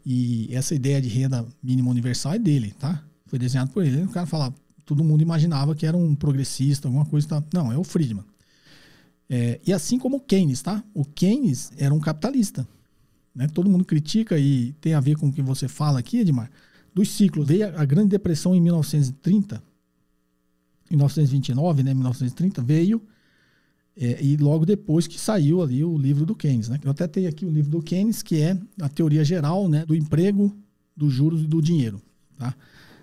E 0.05 0.49
essa 0.55 0.75
ideia 0.75 1.01
de 1.01 1.09
renda 1.09 1.47
mínima 1.63 1.91
universal 1.91 2.35
é 2.35 2.39
dele, 2.39 2.75
tá? 2.79 3.03
Foi 3.27 3.39
desenhado 3.39 3.71
por 3.73 3.85
ele. 3.85 4.03
O 4.03 4.11
cara 4.11 4.27
fala, 4.27 4.55
todo 4.85 5.03
mundo 5.03 5.23
imaginava 5.23 5.75
que 5.75 5.87
era 5.87 5.97
um 5.97 6.15
progressista, 6.15 6.89
alguma 6.89 7.07
coisa. 7.07 7.27
Tá? 7.27 7.45
Não, 7.53 7.73
é 7.73 7.79
o 7.79 7.85
Friedman. 7.85 8.25
É, 9.29 9.61
e 9.67 9.73
assim 9.73 9.99
como 9.99 10.19
o 10.19 10.21
Keynes, 10.21 10.61
tá? 10.61 10.85
O 10.93 11.05
Keynes 11.05 11.73
era 11.79 11.95
um 11.95 12.01
capitalista. 12.01 12.69
Né? 13.35 13.49
Todo 13.49 13.71
mundo 13.71 13.85
critica 13.85 14.39
e 14.39 14.73
tem 14.81 14.95
a 14.95 15.01
ver 15.01 15.17
com 15.17 15.29
o 15.29 15.33
que 15.33 15.43
você 15.43 15.69
fala 15.69 15.99
aqui, 15.99 16.19
Edmar. 16.19 16.51
Dos 16.95 17.11
ciclos. 17.11 17.49
Veio 17.49 17.77
a 17.79 17.85
Grande 17.85 18.11
Depressão 18.11 18.55
em 18.55 18.61
1930, 18.61 19.63
1929, 20.91 21.83
né? 21.83 21.95
1930, 21.95 22.63
veio 22.63 23.03
é, 23.97 24.23
e 24.23 24.37
logo 24.37 24.67
depois 24.67 25.07
que 25.07 25.19
saiu 25.19 25.63
ali 25.63 25.85
o 25.85 25.97
livro 25.97 26.27
do 26.27 26.35
Keynes. 26.35 26.69
Né? 26.69 26.81
Eu 26.83 26.91
até 26.91 27.07
tenho 27.07 27.29
aqui 27.29 27.45
o 27.47 27.51
livro 27.51 27.71
do 27.71 27.83
Keynes, 27.83 28.23
que 28.23 28.41
é 28.41 28.59
a 28.81 28.89
teoria 28.89 29.25
geral 29.25 29.69
né, 29.69 29.85
do 29.87 29.95
emprego, 29.95 30.55
dos 30.97 31.13
juros 31.13 31.43
e 31.43 31.47
do 31.47 31.63
dinheiro. 31.63 32.01
Tá? 32.37 32.55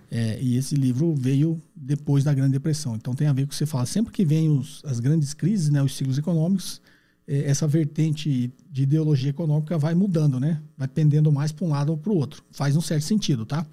É, 0.10 0.42
e 0.42 0.58
esse 0.58 0.76
livro 0.76 1.16
veio 1.16 1.62
depois 1.74 2.24
da 2.24 2.34
Grande 2.34 2.52
Depressão. 2.52 2.96
Então 2.96 3.16
tem 3.16 3.28
a 3.28 3.34
ver 3.34 3.44
com 3.44 3.48
o 3.48 3.50
que 3.50 3.56
você 3.56 3.66
fala. 3.66 3.86
Sempre 3.86 4.12
que 4.12 4.26
vem 4.26 4.50
os, 4.50 4.82
as 4.86 5.00
grandes 5.00 5.34
crises, 5.34 5.70
né, 5.70 5.82
os 5.82 5.96
ciclos 5.96 6.18
econômicos, 6.18 6.82
é, 7.26 7.50
essa 7.50 7.66
vertente 7.66 8.52
de 8.70 8.84
ideologia 8.84 9.30
econômica 9.30 9.78
vai 9.78 9.96
mudando, 9.96 10.40
né? 10.40 10.62
vai 10.78 10.88
pendendo 10.88 11.32
mais 11.32 11.54
para 11.54 11.66
um 11.66 11.70
lado 11.70 11.92
ou 11.92 11.98
para 11.98 12.12
o 12.12 12.16
outro. 12.18 12.44
Faz 12.52 12.76
um 12.76 12.82
certo 12.82 13.04
sentido, 13.04 13.46
tá? 13.46 13.66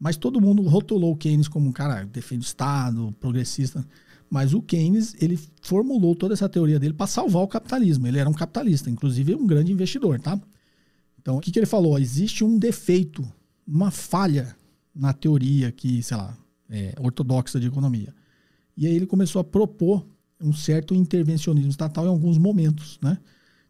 Mas 0.00 0.16
todo 0.16 0.40
mundo 0.40 0.62
rotulou 0.62 1.12
o 1.12 1.16
Keynes 1.16 1.46
como 1.46 1.68
um 1.68 1.72
cara 1.72 2.04
defende 2.04 2.44
o 2.44 2.46
Estado, 2.46 3.14
progressista. 3.20 3.84
Mas 4.30 4.52
o 4.52 4.60
Keynes, 4.60 5.14
ele 5.20 5.38
formulou 5.62 6.14
toda 6.14 6.34
essa 6.34 6.48
teoria 6.48 6.78
dele 6.78 6.94
para 6.94 7.06
salvar 7.06 7.42
o 7.42 7.48
capitalismo. 7.48 8.06
Ele 8.06 8.18
era 8.18 8.28
um 8.28 8.34
capitalista, 8.34 8.90
inclusive 8.90 9.34
um 9.34 9.46
grande 9.46 9.72
investidor, 9.72 10.20
tá? 10.20 10.38
Então, 11.20 11.36
o 11.36 11.40
que, 11.40 11.50
que 11.50 11.58
ele 11.58 11.66
falou? 11.66 11.98
Existe 11.98 12.44
um 12.44 12.58
defeito, 12.58 13.26
uma 13.66 13.90
falha 13.90 14.54
na 14.94 15.12
teoria 15.12 15.72
que, 15.72 16.02
sei 16.02 16.16
lá, 16.16 16.36
é 16.68 16.94
ortodoxa 17.00 17.58
de 17.58 17.66
economia. 17.66 18.14
E 18.76 18.86
aí 18.86 18.94
ele 18.94 19.06
começou 19.06 19.40
a 19.40 19.44
propor 19.44 20.06
um 20.40 20.52
certo 20.52 20.94
intervencionismo 20.94 21.70
estatal 21.70 22.04
em 22.04 22.08
alguns 22.08 22.38
momentos, 22.38 22.98
né? 23.02 23.18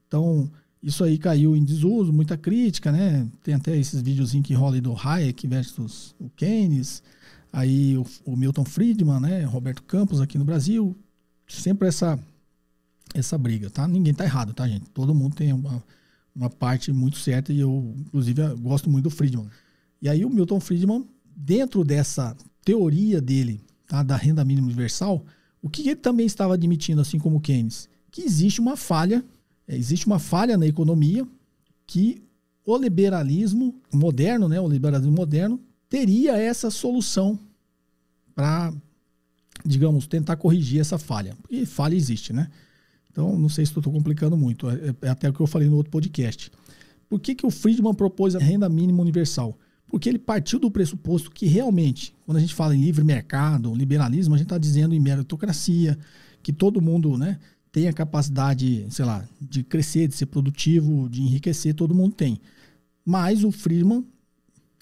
Então, 0.06 0.50
Isso 0.82 1.02
aí 1.02 1.18
caiu 1.18 1.56
em 1.56 1.64
desuso, 1.64 2.12
muita 2.12 2.36
crítica, 2.36 2.92
né? 2.92 3.26
Tem 3.42 3.54
até 3.54 3.76
esses 3.76 4.00
videozinhos 4.00 4.46
que 4.46 4.54
rolam 4.54 4.80
do 4.80 4.94
Hayek 4.96 5.46
versus 5.46 6.14
o 6.18 6.30
Keynes, 6.30 7.02
aí 7.52 7.96
o, 7.96 8.06
o, 8.24 8.36
Milton 8.36 8.64
Friedman, 8.64 9.20
né? 9.20 9.44
Roberto 9.44 9.82
Campos 9.82 10.20
aqui 10.20 10.38
no 10.38 10.44
Brasil. 10.44 10.96
Sempre 11.46 11.88
essa, 11.88 12.18
essa 13.14 13.38
briga, 13.38 13.70
tá? 13.70 13.86
Ninguém 13.88 14.14
tá 14.14 14.24
errado, 14.24 14.52
tá, 14.52 14.68
gente? 14.68 14.88
Todo 14.90 15.14
mundo 15.14 15.34
tem 15.34 15.52
uma, 15.52 15.82
uma 16.34 16.50
parte 16.50 16.92
muito 16.92 17.18
certa 17.18 17.52
e 17.52 17.60
eu, 17.60 17.94
inclusive, 17.98 18.42
gosto 18.56 18.90
muito 18.90 19.04
do 19.04 19.10
Friedman. 19.10 19.48
E 20.00 20.08
aí 20.08 20.24
o 20.24 20.30
Milton 20.30 20.60
Friedman, 20.60 21.06
dentro 21.34 21.84
dessa 21.84 22.36
teoria 22.64 23.20
dele, 23.20 23.60
tá? 23.86 24.02
Da 24.02 24.16
renda 24.16 24.44
mínima 24.44 24.66
universal, 24.66 25.24
o 25.62 25.68
que 25.68 25.82
ele 25.82 25.96
também 25.96 26.26
estava 26.26 26.54
admitindo, 26.54 27.00
assim 27.00 27.18
como 27.18 27.40
Keynes? 27.40 27.88
Que 28.10 28.22
existe 28.22 28.60
uma 28.60 28.76
falha 28.76 29.24
é, 29.68 29.76
existe 29.76 30.06
uma 30.06 30.18
falha 30.18 30.56
na 30.56 30.66
economia 30.66 31.28
que 31.86 32.22
o 32.64 32.76
liberalismo 32.76 33.74
moderno, 33.92 34.48
né, 34.48 34.58
o 34.58 34.68
liberalismo 34.68 35.12
moderno, 35.12 35.60
teria 35.88 36.36
essa 36.36 36.70
solução 36.70 37.38
para, 38.34 38.72
digamos, 39.64 40.06
tentar 40.06 40.36
corrigir 40.36 40.80
essa 40.80 40.98
falha. 40.98 41.36
E 41.50 41.66
falha 41.66 41.94
existe, 41.94 42.32
né? 42.32 42.48
Então, 43.10 43.36
não 43.38 43.48
sei 43.48 43.66
se 43.66 43.76
estou 43.76 43.92
complicando 43.92 44.36
muito, 44.36 44.68
é, 44.70 44.94
é 45.02 45.08
até 45.08 45.28
o 45.28 45.32
que 45.32 45.40
eu 45.40 45.46
falei 45.46 45.68
no 45.68 45.76
outro 45.76 45.90
podcast. 45.90 46.52
Por 47.08 47.18
que, 47.18 47.34
que 47.34 47.46
o 47.46 47.50
Friedman 47.50 47.94
propôs 47.94 48.36
a 48.36 48.38
renda 48.38 48.68
mínima 48.68 49.00
universal? 49.00 49.58
Porque 49.88 50.08
ele 50.08 50.18
partiu 50.18 50.58
do 50.58 50.70
pressuposto 50.70 51.30
que 51.30 51.46
realmente, 51.46 52.14
quando 52.26 52.36
a 52.36 52.40
gente 52.40 52.54
fala 52.54 52.76
em 52.76 52.80
livre 52.80 53.02
mercado, 53.02 53.74
liberalismo, 53.74 54.34
a 54.34 54.38
gente 54.38 54.44
está 54.44 54.58
dizendo 54.58 54.94
em 54.94 55.00
meritocracia, 55.00 55.98
que 56.42 56.52
todo 56.52 56.82
mundo 56.82 57.16
né, 57.16 57.38
tem 57.72 57.88
a 57.88 57.92
capacidade, 57.92 58.86
sei 58.90 59.04
lá, 59.04 59.26
de 59.40 59.62
crescer, 59.62 60.06
de 60.06 60.14
ser 60.14 60.26
produtivo, 60.26 61.08
de 61.08 61.22
enriquecer, 61.22 61.74
todo 61.74 61.94
mundo 61.94 62.14
tem. 62.14 62.40
Mas 63.04 63.42
o 63.42 63.50
Friedman, 63.50 64.06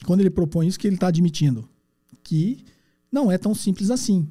quando 0.05 0.21
ele 0.21 0.31
propõe 0.31 0.67
isso, 0.67 0.79
que 0.79 0.87
ele 0.87 0.97
está 0.97 1.09
admitindo 1.09 1.69
que 2.27 2.65
não 3.11 3.31
é 3.31 3.39
tão 3.39 3.55
simples 3.55 3.91
assim. 3.91 4.29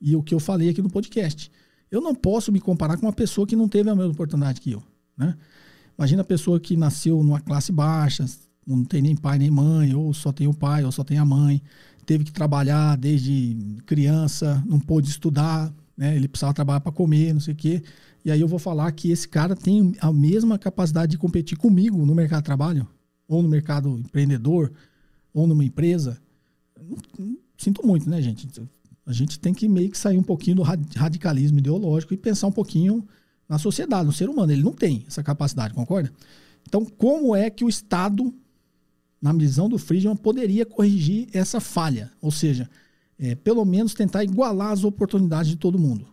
E 0.00 0.14
o 0.14 0.22
que 0.22 0.34
eu 0.34 0.40
falei 0.40 0.68
aqui 0.68 0.82
no 0.82 0.90
podcast. 0.90 1.50
Eu 1.90 2.00
não 2.00 2.14
posso 2.14 2.52
me 2.52 2.60
comparar 2.60 2.98
com 2.98 3.06
uma 3.06 3.12
pessoa 3.12 3.46
que 3.46 3.56
não 3.56 3.66
teve 3.66 3.88
a 3.88 3.96
mesma 3.96 4.12
oportunidade 4.12 4.60
que 4.60 4.72
eu. 4.72 4.82
Né? 5.16 5.34
Imagina 5.98 6.20
a 6.20 6.24
pessoa 6.24 6.60
que 6.60 6.76
nasceu 6.76 7.22
numa 7.22 7.40
classe 7.40 7.72
baixa, 7.72 8.24
não 8.66 8.84
tem 8.84 9.02
nem 9.02 9.16
pai 9.16 9.38
nem 9.38 9.50
mãe, 9.50 9.94
ou 9.94 10.12
só 10.12 10.32
tem 10.32 10.46
o 10.46 10.54
pai, 10.54 10.84
ou 10.84 10.92
só 10.92 11.02
tem 11.02 11.18
a 11.18 11.24
mãe, 11.24 11.62
teve 12.06 12.24
que 12.24 12.32
trabalhar 12.32 12.96
desde 12.96 13.56
criança, 13.86 14.62
não 14.66 14.78
pôde 14.78 15.08
estudar, 15.08 15.72
né? 15.96 16.14
Ele 16.14 16.28
precisava 16.28 16.54
trabalhar 16.54 16.80
para 16.80 16.92
comer, 16.92 17.32
não 17.32 17.40
sei 17.40 17.54
o 17.54 17.56
quê. 17.56 17.82
E 18.24 18.30
aí 18.30 18.40
eu 18.40 18.48
vou 18.48 18.58
falar 18.58 18.92
que 18.92 19.10
esse 19.10 19.26
cara 19.26 19.56
tem 19.56 19.94
a 20.00 20.12
mesma 20.12 20.58
capacidade 20.58 21.12
de 21.12 21.18
competir 21.18 21.56
comigo 21.56 22.04
no 22.04 22.14
mercado 22.14 22.42
de 22.42 22.46
trabalho, 22.46 22.86
ou 23.26 23.42
no 23.42 23.48
mercado 23.48 23.98
empreendedor, 23.98 24.70
ou 25.32 25.46
numa 25.46 25.64
empresa. 25.64 26.20
Sinto 27.56 27.86
muito, 27.86 28.08
né, 28.08 28.20
gente? 28.20 28.48
A 29.04 29.12
gente 29.12 29.38
tem 29.38 29.52
que 29.52 29.68
meio 29.68 29.90
que 29.90 29.98
sair 29.98 30.18
um 30.18 30.22
pouquinho 30.22 30.56
do 30.56 30.62
radicalismo 30.62 31.58
ideológico 31.58 32.14
e 32.14 32.16
pensar 32.16 32.46
um 32.46 32.52
pouquinho 32.52 33.06
na 33.48 33.58
sociedade, 33.58 34.06
no 34.06 34.12
ser 34.12 34.28
humano. 34.28 34.52
Ele 34.52 34.62
não 34.62 34.72
tem 34.72 35.04
essa 35.06 35.22
capacidade, 35.22 35.74
concorda? 35.74 36.12
Então, 36.68 36.84
como 36.84 37.34
é 37.34 37.50
que 37.50 37.64
o 37.64 37.68
Estado, 37.68 38.32
na 39.20 39.32
visão 39.32 39.68
do 39.68 39.78
Friedman, 39.78 40.16
poderia 40.16 40.64
corrigir 40.64 41.28
essa 41.32 41.60
falha? 41.60 42.12
Ou 42.20 42.30
seja, 42.30 42.70
é, 43.18 43.34
pelo 43.34 43.64
menos 43.64 43.92
tentar 43.92 44.24
igualar 44.24 44.72
as 44.72 44.84
oportunidades 44.84 45.50
de 45.50 45.56
todo 45.56 45.78
mundo. 45.78 46.06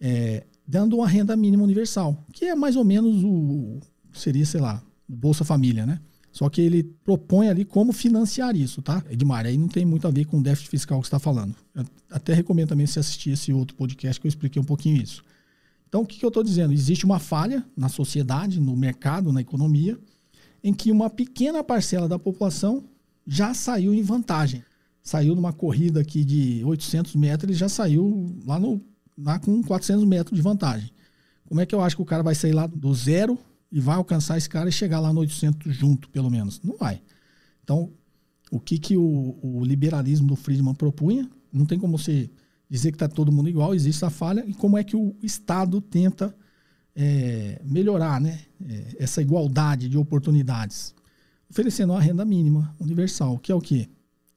É, 0.00 0.46
dando 0.66 0.96
uma 0.96 1.08
renda 1.08 1.36
mínima 1.36 1.64
universal, 1.64 2.24
que 2.32 2.44
é 2.44 2.54
mais 2.54 2.76
ou 2.76 2.84
menos 2.84 3.24
o. 3.24 3.80
seria, 4.12 4.46
sei 4.46 4.60
lá, 4.60 4.82
Bolsa 5.08 5.44
Família, 5.44 5.84
né? 5.84 6.00
Só 6.32 6.48
que 6.48 6.60
ele 6.60 6.84
propõe 7.04 7.48
ali 7.48 7.64
como 7.64 7.92
financiar 7.92 8.54
isso, 8.54 8.80
tá? 8.80 9.02
Edmar, 9.10 9.46
aí 9.46 9.58
não 9.58 9.68
tem 9.68 9.84
muito 9.84 10.06
a 10.06 10.10
ver 10.10 10.26
com 10.26 10.38
o 10.38 10.42
déficit 10.42 10.70
fiscal 10.70 11.00
que 11.00 11.06
está 11.06 11.18
falando. 11.18 11.56
Eu 11.74 11.84
até 12.10 12.32
recomendo 12.32 12.68
também 12.68 12.86
você 12.86 13.00
assistir 13.00 13.30
esse 13.30 13.52
outro 13.52 13.76
podcast 13.76 14.20
que 14.20 14.26
eu 14.26 14.28
expliquei 14.28 14.62
um 14.62 14.64
pouquinho 14.64 15.02
isso. 15.02 15.24
Então, 15.88 16.02
o 16.02 16.06
que, 16.06 16.18
que 16.18 16.24
eu 16.24 16.28
estou 16.28 16.44
dizendo? 16.44 16.72
Existe 16.72 17.04
uma 17.04 17.18
falha 17.18 17.66
na 17.76 17.88
sociedade, 17.88 18.60
no 18.60 18.76
mercado, 18.76 19.32
na 19.32 19.40
economia, 19.40 19.98
em 20.62 20.72
que 20.72 20.92
uma 20.92 21.10
pequena 21.10 21.64
parcela 21.64 22.08
da 22.08 22.18
população 22.18 22.84
já 23.26 23.52
saiu 23.52 23.92
em 23.92 24.02
vantagem 24.02 24.62
saiu 25.02 25.34
numa 25.34 25.52
corrida 25.52 26.00
aqui 26.00 26.24
de 26.24 26.62
800 26.64 27.14
metros, 27.16 27.48
ele 27.48 27.58
já 27.58 27.68
saiu 27.68 28.36
lá, 28.46 28.58
no, 28.58 28.80
lá 29.18 29.38
com 29.38 29.62
400 29.62 30.04
metros 30.04 30.36
de 30.36 30.42
vantagem. 30.42 30.90
Como 31.48 31.60
é 31.60 31.66
que 31.66 31.74
eu 31.74 31.80
acho 31.80 31.96
que 31.96 32.02
o 32.02 32.06
cara 32.06 32.22
vai 32.22 32.34
sair 32.34 32.52
lá 32.52 32.66
do 32.66 32.94
zero 32.94 33.38
e 33.70 33.80
vai 33.80 33.96
alcançar 33.96 34.36
esse 34.36 34.48
cara 34.48 34.68
e 34.68 34.72
chegar 34.72 35.00
lá 35.00 35.12
no 35.12 35.20
800 35.20 35.74
junto, 35.74 36.08
pelo 36.10 36.30
menos? 36.30 36.60
Não 36.62 36.76
vai. 36.76 37.00
Então, 37.62 37.92
o 38.50 38.58
que, 38.58 38.78
que 38.78 38.96
o, 38.96 39.38
o 39.42 39.64
liberalismo 39.64 40.26
do 40.26 40.36
Friedman 40.36 40.74
propunha? 40.74 41.28
Não 41.52 41.64
tem 41.64 41.78
como 41.78 41.96
você 41.96 42.30
dizer 42.68 42.90
que 42.90 42.96
está 42.96 43.08
todo 43.08 43.32
mundo 43.32 43.48
igual, 43.48 43.74
existe 43.74 44.04
a 44.04 44.10
falha, 44.10 44.44
e 44.46 44.54
como 44.54 44.78
é 44.78 44.84
que 44.84 44.96
o 44.96 45.16
Estado 45.22 45.80
tenta 45.80 46.34
é, 46.94 47.60
melhorar 47.64 48.20
né, 48.20 48.40
é, 48.64 48.96
essa 48.98 49.20
igualdade 49.20 49.88
de 49.88 49.98
oportunidades? 49.98 50.94
Oferecendo 51.48 51.92
uma 51.92 52.00
renda 52.00 52.24
mínima 52.24 52.74
universal, 52.78 53.38
que 53.38 53.50
é 53.50 53.54
o 53.54 53.60
quê? 53.60 53.88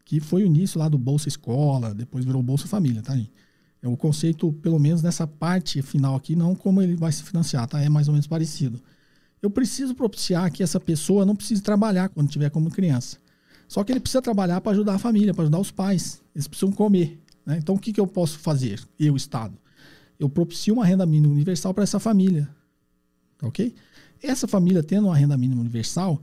que 0.06 0.20
foi 0.20 0.44
o 0.44 0.46
início 0.46 0.80
lá 0.80 0.90
do 0.90 0.98
Bolsa 0.98 1.28
Escola, 1.28 1.94
depois 1.94 2.26
virou 2.26 2.44
Bolsa 2.44 2.68
Família, 2.68 3.02
tá? 3.02 3.18
É 3.82 3.88
o 3.88 3.98
conceito, 3.98 4.52
pelo 4.54 4.80
menos 4.80 5.02
nessa 5.02 5.26
parte 5.26 5.82
final 5.82 6.16
aqui, 6.16 6.36
não 6.36 6.56
como 6.56 6.82
ele 6.82 6.96
vai 6.96 7.12
se 7.12 7.24
financiar, 7.24 7.68
tá? 7.68 7.82
É 7.82 7.90
mais 7.90 8.08
ou 8.08 8.14
menos 8.14 8.28
parecido. 8.28 8.82
Eu 9.44 9.49
preciso 9.52 9.94
propiciar 9.94 10.52
que 10.52 10.64
essa 10.64 10.80
pessoa 10.80 11.26
não 11.26 11.36
precise 11.36 11.61
trabalhar 11.61 12.10
quando 12.10 12.30
tiver 12.30 12.49
como 12.49 12.72
criança. 12.72 13.18
Só 13.68 13.84
que 13.84 13.91
ele 13.91 13.99
precisa 13.99 14.22
trabalhar 14.22 14.60
para 14.61 14.72
ajudar 14.72 14.95
a 14.95 14.99
família, 14.99 15.34
para 15.34 15.44
ajudar 15.44 15.60
os 15.60 15.70
pais. 15.70 16.20
Eles 16.34 16.48
precisam 16.48 16.72
comer. 16.72 17.22
Né? 17.45 17.57
Então, 17.57 17.76
o 17.76 17.80
que, 17.80 17.94
que 17.94 17.99
eu 17.99 18.07
posso 18.07 18.40
fazer, 18.40 18.82
eu, 18.99 19.15
Estado? 19.15 19.56
Eu 20.18 20.30
propicio 20.30 20.74
uma 20.74 20.86
renda 20.86 21.06
mínima 21.06 21.34
universal 21.34 21.74
para 21.74 21.84
essa 21.84 21.99
família. 21.99 22.49
Ok? 23.41 23.76
Essa 24.22 24.48
família, 24.48 24.82
tendo 24.82 25.07
uma 25.07 25.18
renda 25.18 25.38
mínima 25.38 25.61
universal, 25.61 26.22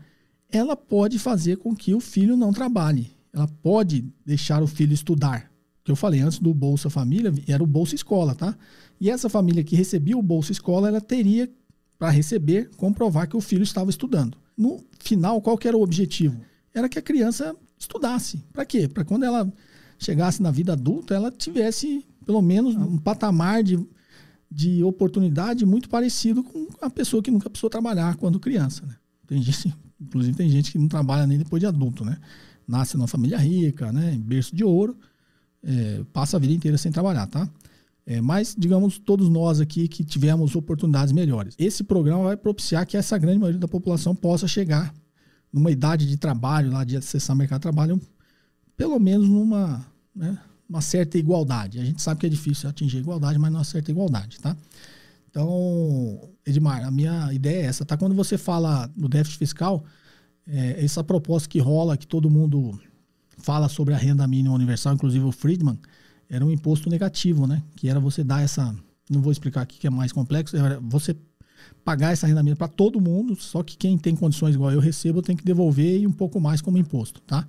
ela 0.50 0.74
pode 0.74 1.18
fazer 1.18 1.58
com 1.58 1.76
que 1.76 1.94
o 1.94 2.00
filho 2.00 2.36
não 2.36 2.52
trabalhe 2.52 3.12
ela 3.32 3.48
pode 3.62 4.04
deixar 4.24 4.62
o 4.62 4.66
filho 4.66 4.92
estudar. 4.92 5.50
Que 5.84 5.90
eu 5.90 5.96
falei 5.96 6.20
antes 6.20 6.38
do 6.38 6.52
Bolsa 6.52 6.90
Família, 6.90 7.32
era 7.46 7.62
o 7.62 7.66
Bolsa 7.66 7.94
Escola, 7.94 8.34
tá? 8.34 8.56
E 9.00 9.08
essa 9.08 9.28
família 9.28 9.64
que 9.64 9.76
recebia 9.76 10.16
o 10.16 10.22
Bolsa 10.22 10.52
Escola, 10.52 10.88
ela 10.88 11.00
teria 11.00 11.50
para 12.00 12.08
receber 12.08 12.70
comprovar 12.78 13.28
que 13.28 13.36
o 13.36 13.42
filho 13.42 13.62
estava 13.62 13.90
estudando. 13.90 14.38
No 14.56 14.82
final, 14.98 15.38
qual 15.42 15.58
era 15.62 15.76
o 15.76 15.82
objetivo? 15.82 16.40
Era 16.72 16.88
que 16.88 16.98
a 16.98 17.02
criança 17.02 17.54
estudasse. 17.78 18.38
Para 18.54 18.64
quê? 18.64 18.88
Para 18.88 19.04
quando 19.04 19.24
ela 19.24 19.46
chegasse 19.98 20.42
na 20.42 20.50
vida 20.50 20.72
adulta, 20.72 21.14
ela 21.14 21.30
tivesse 21.30 22.06
pelo 22.24 22.40
menos 22.40 22.74
um 22.74 22.96
patamar 22.96 23.62
de, 23.62 23.78
de 24.50 24.82
oportunidade 24.82 25.66
muito 25.66 25.90
parecido 25.90 26.42
com 26.42 26.68
a 26.80 26.88
pessoa 26.88 27.22
que 27.22 27.30
nunca 27.30 27.50
precisou 27.50 27.68
trabalhar 27.68 28.16
quando 28.16 28.40
criança. 28.40 28.86
Né? 28.86 28.96
Tem 29.26 29.42
gente, 29.42 29.74
inclusive 30.00 30.34
tem 30.34 30.48
gente 30.48 30.72
que 30.72 30.78
não 30.78 30.88
trabalha 30.88 31.26
nem 31.26 31.36
depois 31.36 31.60
de 31.60 31.66
adulto, 31.66 32.02
né? 32.02 32.16
nasce 32.66 32.96
numa 32.96 33.08
família 33.08 33.36
rica, 33.36 33.92
né, 33.92 34.14
em 34.14 34.20
berço 34.20 34.54
de 34.54 34.62
ouro, 34.62 34.96
é, 35.62 36.02
passa 36.12 36.36
a 36.36 36.40
vida 36.40 36.52
inteira 36.54 36.78
sem 36.78 36.92
trabalhar, 36.92 37.26
tá? 37.26 37.50
É, 38.10 38.20
mas, 38.20 38.56
digamos, 38.58 38.98
todos 38.98 39.28
nós 39.28 39.60
aqui 39.60 39.86
que 39.86 40.02
tivemos 40.02 40.56
oportunidades 40.56 41.12
melhores. 41.12 41.54
Esse 41.56 41.84
programa 41.84 42.24
vai 42.24 42.36
propiciar 42.36 42.84
que 42.84 42.96
essa 42.96 43.16
grande 43.16 43.38
maioria 43.38 43.60
da 43.60 43.68
população 43.68 44.16
possa 44.16 44.48
chegar 44.48 44.92
numa 45.52 45.70
idade 45.70 46.08
de 46.08 46.16
trabalho, 46.16 46.72
lá 46.72 46.82
de 46.82 46.96
acessar 46.96 47.36
o 47.36 47.38
mercado 47.38 47.60
de 47.60 47.62
trabalho, 47.62 48.00
pelo 48.76 48.98
menos 48.98 49.28
numa 49.28 49.86
né, 50.12 50.36
uma 50.68 50.80
certa 50.80 51.18
igualdade. 51.18 51.78
A 51.78 51.84
gente 51.84 52.02
sabe 52.02 52.18
que 52.18 52.26
é 52.26 52.28
difícil 52.28 52.68
atingir 52.68 52.98
igualdade, 52.98 53.38
mas 53.38 53.52
numa 53.52 53.62
certa 53.62 53.92
igualdade, 53.92 54.40
tá? 54.40 54.56
Então, 55.30 56.30
Edmar, 56.44 56.84
a 56.84 56.90
minha 56.90 57.32
ideia 57.32 57.62
é 57.62 57.66
essa, 57.66 57.84
tá? 57.84 57.96
Quando 57.96 58.16
você 58.16 58.36
fala 58.36 58.90
no 58.96 59.08
déficit 59.08 59.38
fiscal, 59.38 59.84
é, 60.48 60.84
essa 60.84 61.04
proposta 61.04 61.48
que 61.48 61.60
rola, 61.60 61.96
que 61.96 62.08
todo 62.08 62.28
mundo 62.28 62.76
fala 63.38 63.68
sobre 63.68 63.94
a 63.94 63.96
renda 63.96 64.26
mínima 64.26 64.52
universal, 64.52 64.94
inclusive 64.94 65.24
o 65.24 65.30
Friedman, 65.30 65.78
era 66.30 66.46
um 66.46 66.50
imposto 66.50 66.88
negativo, 66.88 67.46
né? 67.46 67.62
Que 67.76 67.88
era 67.88 67.98
você 67.98 68.22
dar 68.22 68.40
essa. 68.40 68.74
Não 69.10 69.20
vou 69.20 69.32
explicar 69.32 69.62
aqui 69.62 69.78
que 69.78 69.86
é 69.86 69.90
mais 69.90 70.12
complexo, 70.12 70.56
era 70.56 70.78
você 70.80 71.16
pagar 71.84 72.12
essa 72.12 72.26
renda 72.26 72.42
mínima 72.42 72.56
para 72.56 72.68
todo 72.68 73.00
mundo, 73.00 73.34
só 73.34 73.62
que 73.62 73.76
quem 73.76 73.98
tem 73.98 74.14
condições 74.14 74.54
igual 74.54 74.70
eu 74.70 74.80
recebo 74.80 75.20
tem 75.20 75.36
que 75.36 75.44
devolver 75.44 76.00
e 76.00 76.06
um 76.06 76.12
pouco 76.12 76.40
mais 76.40 76.60
como 76.60 76.78
imposto, 76.78 77.20
tá? 77.22 77.46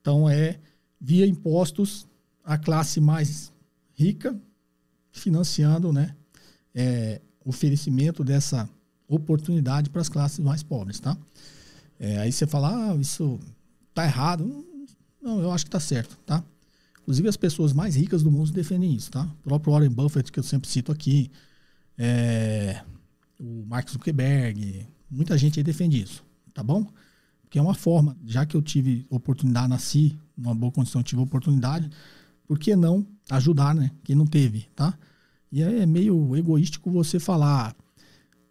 Então 0.00 0.28
é 0.28 0.58
via 1.00 1.26
impostos 1.26 2.06
a 2.44 2.58
classe 2.58 3.00
mais 3.00 3.52
rica 3.94 4.36
financiando, 5.12 5.92
né? 5.92 6.14
É, 6.74 7.20
oferecimento 7.44 8.24
dessa 8.24 8.68
oportunidade 9.06 9.88
para 9.90 10.02
as 10.02 10.08
classes 10.08 10.38
mais 10.40 10.62
pobres, 10.62 10.98
tá? 10.98 11.16
É, 11.98 12.18
aí 12.18 12.32
você 12.32 12.46
fala, 12.46 12.92
ah, 12.92 12.96
isso 12.96 13.38
tá 13.94 14.04
errado. 14.04 14.64
Não, 15.20 15.40
eu 15.40 15.50
acho 15.50 15.64
que 15.64 15.70
tá 15.70 15.80
certo, 15.80 16.16
tá? 16.26 16.42
Inclusive 17.08 17.26
as 17.26 17.38
pessoas 17.38 17.72
mais 17.72 17.96
ricas 17.96 18.22
do 18.22 18.30
mundo 18.30 18.52
defendem 18.52 18.92
isso, 18.92 19.10
tá? 19.10 19.22
O 19.40 19.42
próprio 19.44 19.72
Warren 19.72 19.88
Buffett, 19.88 20.30
que 20.30 20.38
eu 20.38 20.42
sempre 20.42 20.68
cito 20.68 20.92
aqui, 20.92 21.30
é, 21.96 22.82
o 23.40 23.64
Mark 23.66 23.88
Zuckerberg, 23.88 24.86
Muita 25.10 25.38
gente 25.38 25.58
aí 25.58 25.64
defende 25.64 25.98
isso, 25.98 26.22
tá 26.52 26.62
bom? 26.62 26.86
Porque 27.40 27.58
é 27.58 27.62
uma 27.62 27.72
forma, 27.72 28.14
já 28.26 28.44
que 28.44 28.54
eu 28.54 28.60
tive 28.60 29.06
oportunidade, 29.08 29.68
nasci 29.70 30.18
numa 30.36 30.54
boa 30.54 30.70
condição, 30.70 31.02
tive 31.02 31.22
oportunidade, 31.22 31.88
por 32.46 32.58
que 32.58 32.76
não 32.76 33.06
ajudar, 33.30 33.74
né? 33.74 33.90
Quem 34.04 34.14
não 34.14 34.26
teve, 34.26 34.66
tá? 34.76 34.92
E 35.50 35.62
é 35.62 35.86
meio 35.86 36.36
egoístico 36.36 36.90
você 36.90 37.18
falar, 37.18 37.74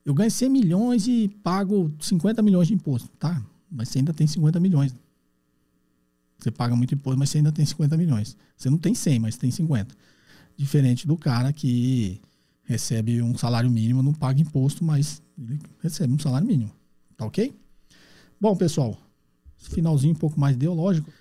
eu 0.04 0.16
ganho 0.16 0.32
100 0.32 0.50
milhões 0.50 1.08
e 1.08 1.30
pago 1.44 1.94
50 2.00 2.42
milhões 2.42 2.70
de 2.70 2.74
imposto, 2.74 3.08
tá? 3.20 3.40
Mas 3.70 3.90
você 3.90 4.00
ainda 4.00 4.16
tem 4.16 4.26
50 4.26 4.60
milhões. 4.60 4.96
Você 6.40 6.52
paga 6.52 6.76
muito 6.76 6.94
imposto, 6.94 7.18
mas 7.18 7.30
você 7.30 7.38
ainda 7.40 7.52
tem 7.52 7.66
50 7.66 7.98
milhões. 7.98 8.38
Você 8.56 8.70
não 8.70 8.78
tem 8.78 8.94
100, 8.94 9.20
mas 9.20 9.38
tem 9.38 9.50
50. 9.50 9.96
Diferente 10.56 11.08
do 11.08 11.18
cara 11.18 11.52
que 11.52 12.22
recebe 12.64 13.22
um 13.22 13.38
salário 13.38 13.70
mínimo, 13.70 14.04
não 14.04 14.14
paga 14.14 14.42
imposto, 14.42 14.84
mas 14.84 15.22
ele 15.38 15.60
recebe 15.82 16.14
um 16.14 16.20
salário 16.20 16.46
mínimo. 16.46 16.72
Tá 17.16 17.26
ok? 17.26 17.56
Bom, 18.40 18.56
pessoal, 18.56 18.98
finalzinho 19.58 20.14
um 20.14 20.18
pouco 20.18 20.40
mais 20.40 20.56
ideológico, 20.56 21.12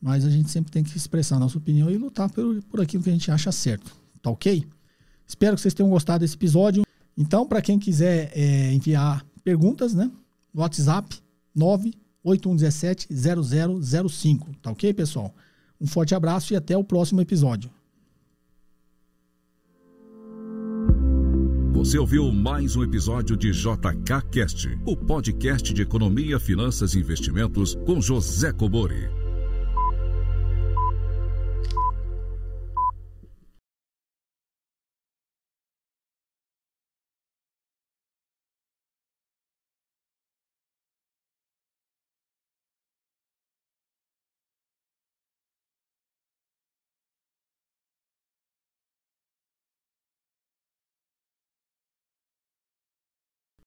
mas 0.00 0.24
a 0.24 0.30
gente 0.30 0.50
sempre 0.50 0.72
tem 0.72 0.82
que 0.82 0.96
expressar 0.96 1.38
nossa 1.38 1.58
opinião 1.58 1.90
e 1.90 1.96
lutar 1.96 2.30
por, 2.30 2.62
por 2.64 2.80
aquilo 2.80 3.02
que 3.02 3.10
a 3.10 3.12
gente 3.12 3.30
acha 3.30 3.52
certo. 3.52 3.94
Tá 4.20 4.30
ok? 4.30 4.66
Espero 5.26 5.54
que 5.56 5.62
vocês 5.62 5.74
tenham 5.74 5.90
gostado 5.90 6.20
desse 6.20 6.34
episódio. 6.34 6.84
Então, 7.16 7.46
para 7.46 7.62
quem 7.62 7.78
quiser 7.78 8.32
é, 8.34 8.72
enviar 8.72 9.24
perguntas, 9.42 9.94
né? 9.94 10.10
WhatsApp 10.54 11.16
98117 11.54 12.03
0005. 12.24 14.54
Tá 14.62 14.70
ok, 14.70 14.94
pessoal? 14.94 15.34
Um 15.80 15.86
forte 15.86 16.14
abraço 16.14 16.52
e 16.52 16.56
até 16.56 16.76
o 16.76 16.84
próximo 16.84 17.20
episódio. 17.20 17.70
Você 21.72 21.98
ouviu 21.98 22.32
mais 22.32 22.76
um 22.76 22.82
episódio 22.82 23.36
de 23.36 23.50
JK 23.50 24.22
Cast, 24.32 24.68
o 24.86 24.96
podcast 24.96 25.74
de 25.74 25.82
economia, 25.82 26.40
finanças 26.40 26.94
e 26.94 26.98
investimentos 26.98 27.74
com 27.84 28.00
José 28.00 28.52
Cobori. 28.52 29.23